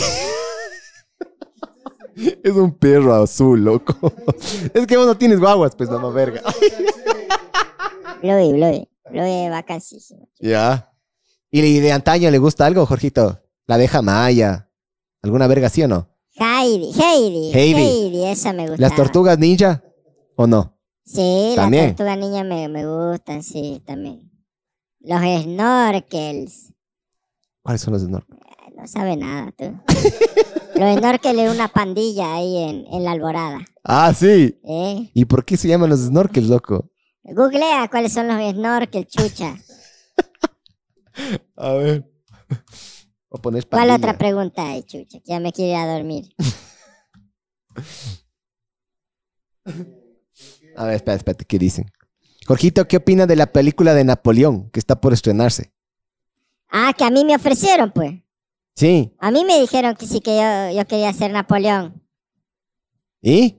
Es 2.44 2.52
un 2.52 2.72
perro 2.76 3.14
azul, 3.14 3.64
loco. 3.64 4.12
es 4.74 4.86
que 4.86 4.96
vos 4.96 5.06
no 5.06 5.16
tienes 5.16 5.40
guaguas, 5.40 5.74
pues, 5.74 5.88
mamá 5.88 6.10
verga. 6.10 6.42
Bluey, 8.20 8.52
Bluey. 8.52 8.88
Bluey 9.10 9.44
es 9.46 9.50
vacancísimo. 9.50 10.28
Ya. 10.38 10.89
¿Y 11.50 11.80
de 11.80 11.92
antaño 11.92 12.30
le 12.30 12.38
gusta 12.38 12.66
algo, 12.66 12.86
Jorgito? 12.86 13.40
La 13.66 13.74
abeja 13.76 14.02
maya. 14.02 14.70
¿Alguna 15.22 15.46
verga 15.46 15.68
sí 15.68 15.82
o 15.82 15.88
no? 15.88 16.08
Heidi, 16.36 16.92
Heidi. 16.92 17.52
Heidi. 17.52 17.80
Heidi, 17.82 18.24
esa 18.26 18.52
me 18.52 18.62
gusta. 18.68 18.80
¿Las 18.80 18.94
tortugas 18.94 19.38
ninja 19.38 19.82
o 20.36 20.46
no? 20.46 20.78
Sí, 21.04 21.52
También. 21.56 21.88
las 21.88 21.96
tortugas 21.96 22.18
niñas 22.18 22.46
me, 22.46 22.68
me 22.68 22.86
gustan, 22.86 23.42
sí, 23.42 23.82
también. 23.84 24.30
Los 25.00 25.20
snorkels. 25.20 26.72
¿Cuáles 27.62 27.80
son 27.82 27.92
los 27.94 28.02
snorkels? 28.02 28.40
No 28.76 28.86
sabe 28.86 29.16
nada, 29.16 29.52
tú. 29.58 29.64
Los 30.76 30.96
snorkels 30.98 31.38
es 31.38 31.54
una 31.54 31.68
pandilla 31.68 32.36
ahí 32.36 32.56
en, 32.56 32.86
en 32.90 33.04
la 33.04 33.10
alborada. 33.10 33.58
Ah, 33.84 34.14
sí. 34.14 34.58
¿eh? 34.64 35.10
¿Y 35.12 35.26
por 35.26 35.44
qué 35.44 35.58
se 35.58 35.68
llaman 35.68 35.90
los 35.90 36.00
snorkels, 36.00 36.46
loco? 36.48 36.88
Googlea 37.22 37.88
cuáles 37.90 38.14
son 38.14 38.28
los 38.28 38.38
snorkels, 38.54 39.06
chucha. 39.08 39.56
A 41.56 41.72
ver. 41.74 42.10
Voy 43.30 43.38
a 43.38 43.42
poner 43.42 43.68
¿Cuál 43.68 43.90
otra 43.90 44.18
pregunta 44.18 44.68
hay, 44.68 44.82
chucha? 44.82 45.20
Que 45.20 45.26
ya 45.26 45.40
me 45.40 45.52
quiero 45.52 45.70
ir 45.72 45.76
a 45.76 45.92
dormir. 45.92 46.34
A 50.76 50.84
ver, 50.84 50.94
espérate, 50.94 51.18
espérate, 51.18 51.44
¿qué 51.44 51.58
dicen? 51.58 51.90
Jorgito, 52.46 52.88
¿qué 52.88 52.96
opina 52.96 53.26
de 53.26 53.36
la 53.36 53.52
película 53.52 53.94
de 53.94 54.04
Napoleón 54.04 54.70
que 54.70 54.80
está 54.80 55.00
por 55.00 55.12
estrenarse? 55.12 55.72
Ah, 56.68 56.92
que 56.96 57.04
a 57.04 57.10
mí 57.10 57.24
me 57.24 57.36
ofrecieron, 57.36 57.92
pues. 57.92 58.14
Sí. 58.74 59.14
A 59.18 59.30
mí 59.30 59.44
me 59.44 59.60
dijeron 59.60 59.94
que 59.94 60.06
sí 60.06 60.20
que 60.20 60.36
yo, 60.36 60.76
yo 60.76 60.86
quería 60.86 61.12
ser 61.12 61.30
Napoleón. 61.32 62.02
¿Y? 63.20 63.58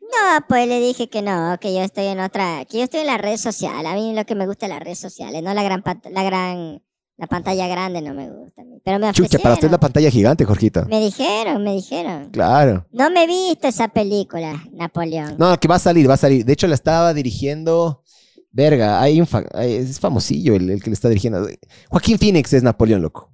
No, 0.00 0.46
pues 0.48 0.68
le 0.68 0.80
dije 0.80 1.08
que 1.08 1.22
no, 1.22 1.58
que 1.60 1.74
yo 1.74 1.80
estoy 1.82 2.06
en 2.06 2.20
otra, 2.20 2.64
que 2.64 2.78
yo 2.78 2.84
estoy 2.84 3.00
en 3.00 3.06
las 3.06 3.20
redes 3.20 3.40
sociales. 3.40 3.86
A 3.86 3.94
mí 3.94 4.14
lo 4.14 4.24
que 4.24 4.34
me 4.34 4.46
gusta 4.46 4.66
es 4.66 4.70
las 4.70 4.80
redes 4.80 4.98
sociales, 4.98 5.42
no 5.42 5.52
la 5.54 5.62
gran, 5.62 5.82
la 6.10 6.22
gran 6.22 6.82
La 7.18 7.26
pantalla 7.26 7.66
grande 7.66 8.02
no 8.02 8.12
me 8.14 8.28
gusta. 8.30 8.62
Pero 8.84 8.98
me 8.98 9.10
Chucha, 9.12 9.38
para 9.38 9.54
usted 9.54 9.66
es 9.68 9.72
la 9.72 9.80
pantalla 9.80 10.10
gigante, 10.10 10.44
Jorgito. 10.44 10.84
Me 10.86 11.00
dijeron, 11.00 11.64
me 11.64 11.72
dijeron. 11.72 12.30
Claro. 12.30 12.86
No 12.92 13.10
me 13.10 13.24
he 13.24 13.26
visto 13.26 13.68
esa 13.68 13.88
película, 13.88 14.62
Napoleón. 14.72 15.36
No, 15.38 15.58
que 15.58 15.66
va 15.66 15.76
a 15.76 15.78
salir, 15.78 16.08
va 16.08 16.14
a 16.14 16.18
salir. 16.18 16.44
De 16.44 16.52
hecho, 16.52 16.66
la 16.66 16.74
estaba 16.74 17.14
dirigiendo. 17.14 18.02
Verga, 18.52 19.00
hay 19.00 19.20
un 19.20 19.26
fa- 19.26 19.44
es 19.62 19.98
famosillo 19.98 20.54
el, 20.56 20.70
el 20.70 20.82
que 20.82 20.90
le 20.90 20.94
está 20.94 21.08
dirigiendo. 21.08 21.46
Joaquín 21.90 22.18
Phoenix 22.18 22.52
es 22.52 22.62
Napoleón, 22.62 23.02
loco. 23.02 23.32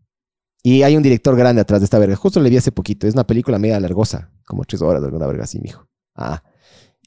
Y 0.63 0.83
hay 0.85 0.97
un 0.97 1.03
director 1.03 1.37
grande 1.37 1.61
atrás 1.61 1.81
de 1.81 1.85
esta 1.87 1.99
verga. 1.99 2.15
Justo 2.17 2.39
le 2.41 2.51
vi 2.51 2.57
hace 2.57 2.71
poquito. 2.73 3.07
Es 3.09 3.15
una 3.15 3.27
película 3.27 3.59
media 3.59 3.81
largosa, 3.81 4.31
como 4.47 4.65
tres 4.65 4.81
horas 4.81 5.03
de 5.03 5.07
alguna 5.09 5.27
verga 5.27 5.45
así, 5.45 5.59
mijo. 5.61 5.87
Ah. 6.15 6.41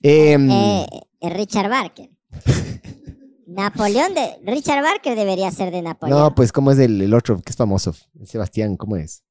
Em, 0.01 0.49
Eh, 0.51 0.87
eh, 1.21 1.29
Richard 1.29 1.69
Barker. 1.69 2.09
Napoleón 3.47 4.13
de. 4.13 4.39
Richard 4.43 4.81
Barker 4.81 5.15
debería 5.15 5.51
ser 5.51 5.71
de 5.71 5.81
Napoleón. 5.81 6.19
no, 6.19 6.33
pues, 6.35 6.51
¿cómo 6.51 6.71
es 6.71 6.79
el, 6.79 7.01
el 7.01 7.13
otro 7.13 7.37
que 7.41 7.51
es 7.51 7.55
famoso? 7.55 7.93
El 8.19 8.27
Sebastián, 8.27 8.75
¿cómo 8.77 8.95
es? 8.97 9.23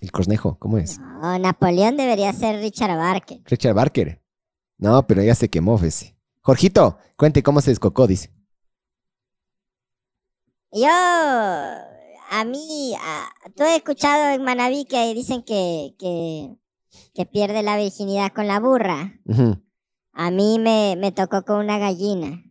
El 0.00 0.10
Cornejo, 0.10 0.58
¿cómo 0.58 0.78
es? 0.78 0.98
No, 0.98 1.38
Napoleón 1.38 1.96
debería 1.96 2.32
ser 2.32 2.60
Richard 2.60 2.96
Barker. 2.96 3.40
Richard 3.44 3.74
Barker. 3.74 4.20
No, 4.78 5.06
pero 5.06 5.22
ya 5.22 5.34
se 5.34 5.48
quemó, 5.48 5.78
ese. 5.82 6.16
Jorgito, 6.40 6.98
cuente 7.16 7.42
cómo 7.42 7.60
se 7.60 7.70
descocó, 7.70 8.06
dice. 8.06 8.30
Yo, 10.72 10.88
a 10.88 12.44
mí, 12.44 12.94
a- 13.00 13.30
tú 13.56 13.62
has 13.62 13.76
escuchado 13.76 14.30
en 14.34 14.42
Manaví 14.42 14.84
que 14.86 15.14
dicen 15.14 15.42
que, 15.44 15.94
que, 15.98 16.56
que 17.14 17.26
pierde 17.26 17.62
la 17.62 17.76
virginidad 17.76 18.32
con 18.34 18.46
la 18.48 18.58
burra. 18.60 19.20
A 20.12 20.30
mí 20.30 20.58
me, 20.58 20.96
me 20.98 21.12
tocó 21.12 21.44
con 21.44 21.58
una 21.64 21.78
gallina. 21.78 22.42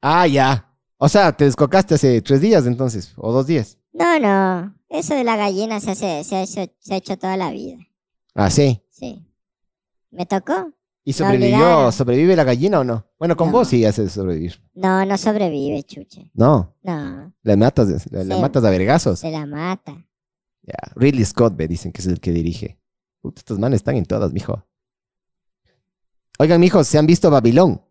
Ah, 0.00 0.26
ya. 0.26 0.66
O 0.98 1.08
sea, 1.08 1.32
te 1.32 1.44
descocaste 1.44 1.94
hace 1.94 2.20
tres 2.22 2.40
días 2.40 2.66
entonces, 2.66 3.12
o 3.16 3.32
dos 3.32 3.46
días. 3.46 3.78
No, 3.92 4.18
no, 4.18 4.74
eso 4.88 5.14
de 5.14 5.24
la 5.24 5.36
gallina 5.36 5.80
se, 5.80 5.92
hace- 5.92 6.24
se, 6.24 6.36
ha, 6.36 6.42
hecho, 6.42 6.72
se 6.78 6.94
ha 6.94 6.96
hecho 6.96 7.18
toda 7.18 7.36
la 7.36 7.50
vida. 7.50 7.78
Ah, 8.34 8.50
sí. 8.50 8.82
Sí. 8.90 9.26
¿Me 10.10 10.26
tocó? 10.26 10.72
¿Y 11.04 11.10
Me 11.10 11.14
sobrevivió? 11.14 11.90
¿Sobrevive 11.92 12.36
la 12.36 12.44
gallina 12.44 12.80
o 12.80 12.84
no? 12.84 13.06
Bueno, 13.18 13.36
con 13.36 13.48
No. 13.48 13.52
vos 13.54 13.68
sí 13.68 13.84
hace 13.84 14.08
sobrevivir. 14.08 14.62
No, 14.74 15.04
no 15.06 15.16
sobrevive, 15.16 15.82
chuche. 15.82 16.30
No, 16.34 16.76
No, 16.82 17.32
la 17.42 17.56
matas, 17.56 18.10
la, 18.12 18.22
la 18.24 18.36
matas 18.38 18.62
a 18.64 18.70
vergazos. 18.70 19.18
se 19.20 19.30
la 19.30 19.46
mata. 19.46 20.06
Ya. 20.62 20.74
Ridley 20.94 21.24
Scott, 21.24 21.56
ve, 21.56 21.66
dicen 21.66 21.90
que 21.92 22.02
es 22.02 22.06
el 22.06 22.20
que 22.20 22.30
dirige. 22.32 22.78
Puta, 23.22 23.40
estos 23.40 23.58
manes 23.58 23.78
están 23.78 23.96
en 23.96 24.04
todas, 24.04 24.32
mijo. 24.32 24.64
Oigan, 26.38 26.60
mijos, 26.60 26.86
¿se 26.86 26.98
han 26.98 27.06
visto 27.06 27.30
Babilón? 27.30 27.82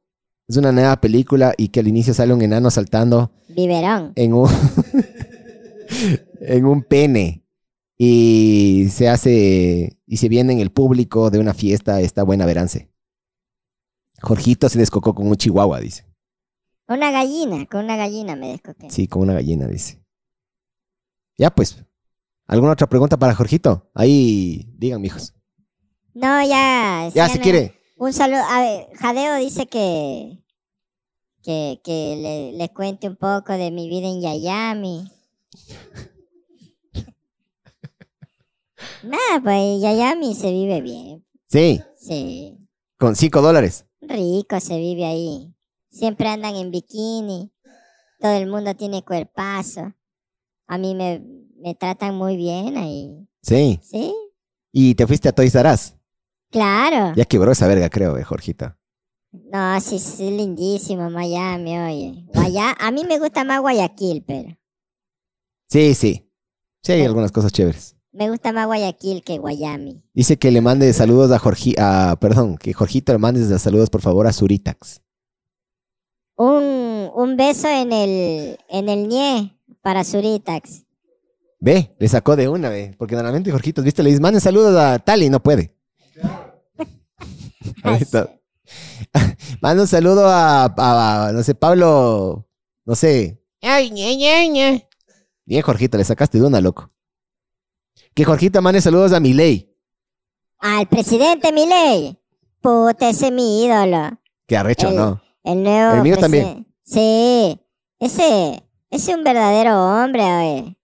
Es 0.50 0.58
una 0.58 0.72
nueva 0.72 1.00
película 1.00 1.54
y 1.56 1.68
que 1.68 1.80
al 1.80 1.88
inicio 1.88 2.12
sale 2.12 2.34
un 2.34 2.42
enano 2.42 2.72
saltando 2.72 3.32
Biberón. 3.50 4.14
en 4.16 4.34
un, 4.34 4.50
en 6.42 6.66
un 6.66 6.82
pene 6.82 7.46
y 8.00 8.88
se 8.90 9.10
hace 9.10 10.00
y 10.08 10.18
se 10.18 10.28
viene 10.28 10.54
en 10.54 10.60
el 10.60 10.72
público 10.72 11.30
de 11.30 11.38
una 11.38 11.54
fiesta 11.54 12.02
esta 12.02 12.24
buena 12.24 12.48
verance. 12.48 12.90
Jorgito 14.22 14.68
se 14.70 14.80
descocó 14.80 15.14
con 15.14 15.28
un 15.28 15.36
chihuahua, 15.36 15.80
dice. 15.80 16.08
Una 16.88 17.12
gallina, 17.12 17.68
con 17.68 17.86
una 17.86 17.96
gallina 17.96 18.36
me 18.36 18.50
descoqué. 18.50 18.90
Sí, 18.90 19.08
con 19.08 19.22
una 19.22 19.34
gallina, 19.34 19.68
dice. 19.68 20.04
Ya 21.38 21.52
pues. 21.52 21.86
¿Alguna 22.48 22.72
otra 22.74 22.88
pregunta 22.90 23.18
para 23.18 23.36
Jorgito? 23.36 23.92
Ahí 23.94 24.68
digan, 24.80 25.00
mijos. 25.00 25.36
No, 26.16 26.42
ya. 26.44 27.08
Ya, 27.14 27.30
si 27.30 27.38
no. 27.38 27.44
quiere. 27.44 27.79
Un 28.00 28.14
saludo. 28.14 28.42
A 28.50 28.62
ver, 28.62 28.88
Jadeo 28.98 29.36
dice 29.36 29.68
que. 29.68 30.44
Que, 31.44 31.80
que 31.84 32.52
le, 32.58 32.70
cuente 32.74 33.08
un 33.08 33.16
poco 33.16 33.54
de 33.54 33.72
mi 33.72 33.90
vida 33.90 34.08
en 34.08 34.22
Yayami. 34.22 35.10
Nada, 39.04 39.42
pues 39.44 39.56
en 39.56 39.80
Yayami 39.82 40.36
se 40.36 40.52
vive 40.52 40.82
bien. 40.82 41.26
Sí, 41.48 41.82
Sí. 41.98 42.58
con 42.98 43.16
cinco 43.16 43.42
dólares. 43.42 43.86
Rico 44.02 44.60
se 44.60 44.78
vive 44.78 45.06
ahí. 45.06 45.54
Siempre 45.90 46.28
andan 46.28 46.56
en 46.56 46.72
bikini. 46.72 47.52
Todo 48.20 48.34
el 48.34 48.48
mundo 48.48 48.76
tiene 48.76 49.04
cuerpazo. 49.04 49.94
A 50.68 50.78
mí 50.78 50.96
me, 50.96 51.22
me 51.56 51.76
tratan 51.76 52.16
muy 52.16 52.36
bien 52.38 52.78
ahí. 52.78 53.28
Sí. 53.42 53.80
¿Sí? 53.82 54.14
Y 54.72 54.96
te 54.96 55.08
fuiste 55.08 55.30
a 55.30 55.34
Toys 55.34 55.56
R 55.56 55.72
Us. 55.74 55.94
Claro. 56.52 57.14
Ya 57.16 57.26
quebró 57.26 57.52
esa 57.52 57.68
verga, 57.68 57.90
creo, 57.90 58.18
eh, 58.18 58.24
Jorgito. 58.24 58.76
No, 59.32 59.80
sí, 59.80 60.00
sí, 60.00 60.32
lindísimo 60.32 61.10
Miami, 61.12 61.78
oye. 61.78 62.26
Guaya- 62.34 62.76
a 62.80 62.90
mí 62.92 63.04
me 63.08 63.20
gusta 63.20 63.44
más 63.44 63.62
Guayaquil, 63.62 64.24
pero 64.26 64.58
Sí, 65.70 65.94
sí. 65.94 66.26
Sí, 66.82 66.94
hay 66.94 67.04
algunas 67.04 67.32
cosas 67.32 67.52
chéveres. 67.52 67.96
me 68.12 68.30
gusta 68.32 68.52
más 68.52 68.66
Guayaquil 68.66 69.22
que 69.24 69.38
Guayami. 69.38 70.04
Dice 70.14 70.38
que 70.38 70.50
le 70.50 70.62
mande 70.62 70.92
saludos 70.94 71.32
a 71.32 71.38
Jorgito, 71.38 71.82
perdón, 72.20 72.58
que 72.58 72.74
Jorgito 72.74 73.12
le 73.14 73.20
mande 73.20 73.60
saludos, 73.60 73.90
por 73.92 74.02
favor, 74.02 74.26
a 74.26 74.34
Zuritax. 74.34 75.02
Un, 76.36 77.12
un 77.14 77.38
beso 77.38 77.68
en 77.68 77.92
el, 77.92 78.58
en 78.70 78.90
el 78.90 79.08
ñe 79.08 79.56
para 79.82 80.04
Zuritax. 80.04 80.86
Ve, 81.60 81.96
le 82.00 82.08
sacó 82.08 82.36
de 82.36 82.48
una, 82.48 82.70
ve. 82.70 82.96
Porque 82.98 83.16
normalmente 83.16 83.52
Jorgito, 83.52 83.84
viste, 83.84 84.02
le 84.02 84.10
dice, 84.10 84.22
manden 84.22 84.42
saludos 84.42 84.76
a 84.78 84.98
tal 85.00 85.22
y 85.22 85.30
no 85.30 85.42
puede. 85.44 85.76
Ahorita. 87.84 88.30
Manda 89.62 89.82
un 89.82 89.88
saludo 89.88 90.28
a, 90.28 90.66
a- 90.66 91.28
a, 91.28 91.32
no 91.32 91.44
sé, 91.44 91.56
Pablo, 91.56 92.48
no 92.86 92.96
sé. 92.96 93.42
Ay, 93.62 93.90
ñe, 93.92 94.16
ñe, 94.16 94.50
ñe. 94.50 94.90
Bien, 95.46 95.62
Jorgito, 95.64 95.98
le 95.98 96.04
sacaste 96.04 96.40
de 96.40 96.46
una, 96.46 96.62
loco. 96.62 96.92
Que 98.14 98.24
Jorgito 98.26 98.62
mande 98.62 98.82
saludos 98.82 99.14
a 99.14 99.20
Milei. 99.20 99.76
Al 100.60 100.88
presidente 100.88 101.52
Milei. 101.52 102.18
Puta, 102.62 103.10
ese 103.10 103.28
es 103.28 103.32
mi 103.34 103.64
ídolo. 103.66 104.20
Que 104.48 104.58
arrecho, 104.58 104.90
El- 104.90 104.96
¿no? 104.96 105.22
El 105.44 105.64
nuevo 105.64 105.96
El 105.96 106.02
mío 106.04 106.18
también. 106.18 106.68
Sí. 106.84 107.60
Ese, 108.00 108.64
ese 108.90 109.12
es 109.12 109.18
un 109.18 109.24
verdadero 109.24 109.76
hombre, 109.84 110.22
oye. 110.24 110.78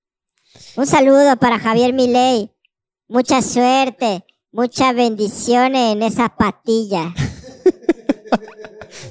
Un 0.77 0.85
saludo 0.85 1.35
para 1.37 1.59
Javier 1.59 1.93
Milei. 1.93 2.51
Mucha 3.07 3.41
suerte. 3.41 4.25
Muchas 4.55 4.95
bendiciones 4.95 5.91
en 5.93 6.01
esas 6.01 6.29
patillas. 6.31 7.13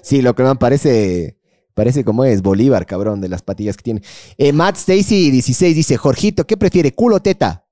Sí, 0.03 0.21
lo 0.23 0.35
que 0.35 0.43
me 0.43 0.55
parece, 0.57 1.39
parece 1.73 2.05
como 2.05 2.25
es 2.25 2.43
Bolívar, 2.43 2.85
cabrón, 2.85 3.21
de 3.23 3.29
las 3.29 3.43
patillas 3.43 3.77
que 3.77 3.83
tiene. 3.83 4.03
Eh, 4.37 4.53
Matt 4.53 4.77
Stacy 4.77 5.31
16 5.31 5.77
dice, 5.77 5.97
Jorgito, 5.97 6.47
¿qué 6.47 6.57
prefiere, 6.59 6.95
culo 6.95 7.17
o 7.17 7.21
teta? 7.21 7.67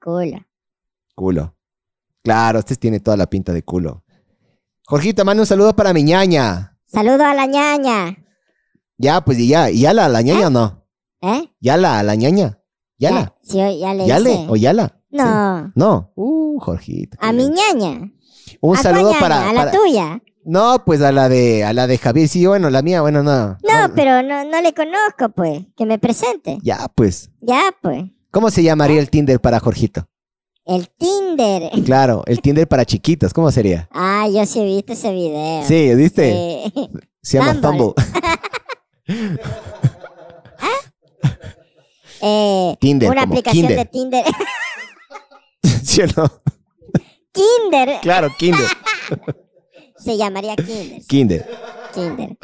Culo. 0.00 0.38
Culo. 1.14 1.56
Claro, 2.22 2.58
este 2.58 2.74
tiene 2.76 2.98
toda 2.98 3.16
la 3.16 3.26
pinta 3.26 3.52
de 3.52 3.62
culo. 3.62 4.04
Jorgito, 4.84 5.24
manda 5.24 5.42
un 5.42 5.46
saludo 5.46 5.74
para 5.76 5.92
mi 5.92 6.02
ñaña. 6.02 6.76
Saludo 6.86 7.24
a 7.24 7.34
la 7.34 7.46
ñaña. 7.46 8.16
Ya, 8.98 9.20
pues 9.20 9.38
y 9.38 9.48
ya, 9.48 9.70
¿y 9.70 9.80
yala 9.80 10.06
a 10.06 10.08
la 10.08 10.22
ñaña 10.22 10.48
o 10.48 10.50
no? 10.50 10.86
¿Eh? 11.22 11.50
¿Yala 11.60 12.00
a 12.00 12.02
la 12.02 12.14
ñaña? 12.16 12.60
¿Yala? 12.98 13.36
Ya, 13.42 13.52
sí, 13.70 13.78
ya 13.78 13.94
le 13.94 14.06
¿Yale 14.06 14.32
hice. 14.32 14.46
o 14.48 14.56
yala? 14.56 14.88
Sí. 14.88 14.94
No. 15.24 15.72
No. 15.74 16.12
Uh, 16.14 16.58
Jorgito. 16.60 17.16
A 17.20 17.32
mi 17.32 17.48
ñaña. 17.48 18.10
Un 18.60 18.76
¿A 18.76 18.80
saludo 18.82 19.10
cuál 19.18 19.20
ñaña? 19.20 19.20
para, 19.20 19.50
A 19.50 19.52
la 19.52 19.64
para- 19.66 19.72
tuya. 19.72 20.22
No, 20.44 20.84
pues 20.84 21.00
a 21.02 21.10
la 21.10 21.28
de 21.28 21.64
a 21.64 21.72
la 21.72 21.86
de 21.88 21.98
Javier. 21.98 22.28
Sí, 22.28 22.46
bueno, 22.46 22.70
la 22.70 22.80
mía, 22.82 23.00
bueno, 23.00 23.22
no. 23.24 23.58
No, 23.62 23.94
pero 23.96 24.22
no, 24.22 24.44
no 24.44 24.60
le 24.62 24.72
conozco, 24.74 25.28
pues. 25.34 25.62
Que 25.76 25.84
me 25.86 25.98
presente. 25.98 26.58
Ya, 26.62 26.86
pues. 26.94 27.30
Ya, 27.40 27.62
pues. 27.82 28.04
¿Cómo 28.30 28.50
se 28.50 28.62
llamaría 28.62 29.00
el 29.00 29.10
Tinder 29.10 29.40
para 29.40 29.58
Jorgito? 29.58 30.06
El 30.64 30.88
Tinder. 30.90 31.70
Claro, 31.84 32.22
el 32.26 32.40
Tinder 32.40 32.68
para 32.68 32.84
chiquitos, 32.84 33.32
¿cómo 33.34 33.50
sería? 33.50 33.88
Ah, 33.92 34.28
yo 34.32 34.44
sí 34.46 34.60
he 34.60 34.64
visto 34.64 34.92
ese 34.92 35.10
video. 35.12 35.64
Sí, 35.64 35.94
¿viste? 35.96 36.70
Sí. 36.72 36.90
Se 37.22 37.38
llama 37.38 37.54
Bumble. 37.54 37.92
Fumble. 39.06 39.40
Eh, 42.22 42.76
Tinder, 42.80 43.10
una 43.10 43.22
como 43.22 43.34
aplicación 43.34 43.66
Kinder. 43.66 43.78
de 43.78 43.90
Tinder. 43.92 44.24
¿Sí 45.84 46.02
o 46.02 46.06
no? 46.16 46.30
Kinder. 47.32 48.00
Claro, 48.02 48.28
Kinder. 48.38 48.66
Se 49.98 50.16
llamaría 50.16 50.56
Kinder. 50.56 51.02
Kinder. 51.06 51.46
Kinder. 51.94 52.36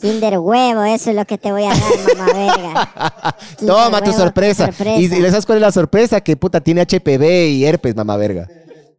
Kinder 0.00 0.38
huevo, 0.38 0.84
eso 0.84 1.10
es 1.10 1.16
lo 1.16 1.24
que 1.24 1.38
te 1.38 1.50
voy 1.50 1.64
a 1.64 1.70
dar, 1.70 2.16
mamá 2.16 2.32
verga. 2.32 3.36
Kinder 3.58 3.74
Toma 3.76 4.00
tu 4.02 4.12
sorpresa. 4.12 4.70
Y, 4.96 5.04
y 5.04 5.08
le 5.08 5.30
sabes 5.30 5.44
cuál 5.44 5.58
es 5.58 5.62
la 5.62 5.72
sorpresa? 5.72 6.20
Que 6.20 6.36
puta 6.36 6.60
tiene 6.60 6.82
HPV 6.82 7.48
y 7.50 7.64
herpes, 7.64 7.96
mamá 7.96 8.16
verga. 8.16 8.48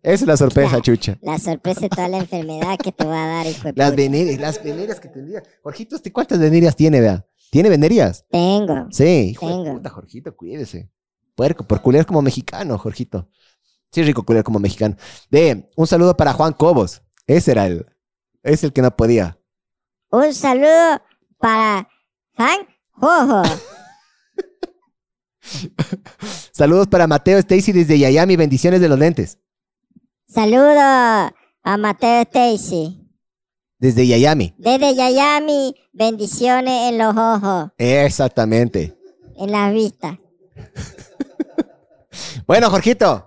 Esa 0.02 0.24
es 0.24 0.28
la 0.28 0.38
sorpresa, 0.38 0.70
Claro. 0.70 0.84
chucha. 0.84 1.18
La 1.22 1.40
sorpresa 1.40 1.82
de 1.82 1.90
toda 1.90 2.08
la 2.08 2.18
enfermedad 2.20 2.78
que 2.78 2.92
te 2.94 3.06
va 3.06 3.24
a 3.24 3.28
dar, 3.28 3.48
hijo 3.48 3.68
de 3.68 3.74
Las 3.76 3.96
venerias, 3.96 4.40
las 4.40 4.64
venerias 4.64 5.00
que 5.00 5.10
tendría. 5.10 5.42
Jorgito, 5.64 5.96
¿este 5.98 6.12
¿cuántas 6.14 6.40
venerias 6.40 6.76
tiene, 6.76 7.02
vea? 7.02 7.26
¿Tiene 7.50 7.70
venerias? 7.70 8.26
Tengo. 8.30 8.88
Sí, 8.92 9.32
hijo 9.32 9.48
de 9.48 9.54
Tengo. 9.64 9.74
puta, 9.78 9.90
Jorgito, 9.90 10.36
cuídese. 10.36 10.90
Puerco, 11.40 11.64
por 11.66 11.82
culiar 11.82 12.06
como 12.06 12.22
mexicano, 12.22 12.78
Jorgito. 12.78 13.30
Sí, 13.94 14.04
rico 14.04 14.26
culiar 14.26 14.44
como 14.44 14.60
mexicano. 14.60 14.98
De, 15.32 15.72
un 15.78 15.88
saludo 15.88 16.18
para 16.18 16.34
Juan 16.34 16.52
Cobos. 16.52 17.02
Ese 17.28 17.52
era 17.52 17.66
el, 17.66 17.86
es 18.44 18.66
el 18.66 18.74
que 18.74 18.82
no 18.82 18.94
podía. 18.94 19.40
Un 20.12 20.34
saludo 20.34 21.02
para 21.38 21.88
Han 22.36 22.68
Jojo. 22.92 23.44
Saludos 26.52 26.88
para 26.88 27.08
Mateo 27.08 27.38
Stacy 27.38 27.72
desde 27.72 27.98
Yayami. 27.98 28.36
Bendiciones 28.36 28.82
de 28.82 28.90
los 28.90 29.00
lentes. 29.00 29.40
Saludo 30.28 30.78
a 30.78 31.78
Mateo 31.78 32.24
Stacy. 32.24 33.10
Desde 33.78 34.06
Yayami. 34.06 34.56
Desde 34.58 34.94
Yayami, 34.94 35.74
bendiciones 35.94 36.92
en 36.92 36.98
los 36.98 37.16
ojos, 37.16 37.72
Exactamente. 37.78 38.94
en 39.38 39.52
las 39.54 39.74
vistas. 39.74 40.18
Bueno, 42.46 42.70
Jorgito. 42.70 43.26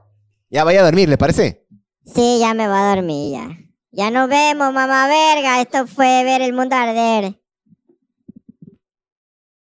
Ya 0.50 0.64
vaya 0.64 0.80
a 0.80 0.84
dormir, 0.84 1.08
¿le 1.08 1.16
parece? 1.16 1.66
Sí, 2.04 2.38
ya 2.40 2.52
me 2.54 2.68
voy 2.68 2.76
a 2.76 2.94
dormir 2.94 3.32
ya. 3.32 3.48
Ya 3.90 4.10
nos 4.10 4.28
vemos, 4.28 4.72
mamá 4.72 5.06
verga. 5.06 5.60
Esto 5.60 5.86
fue 5.86 6.24
ver 6.24 6.42
el 6.42 6.52
mundo 6.52 6.76
arder. 6.76 7.40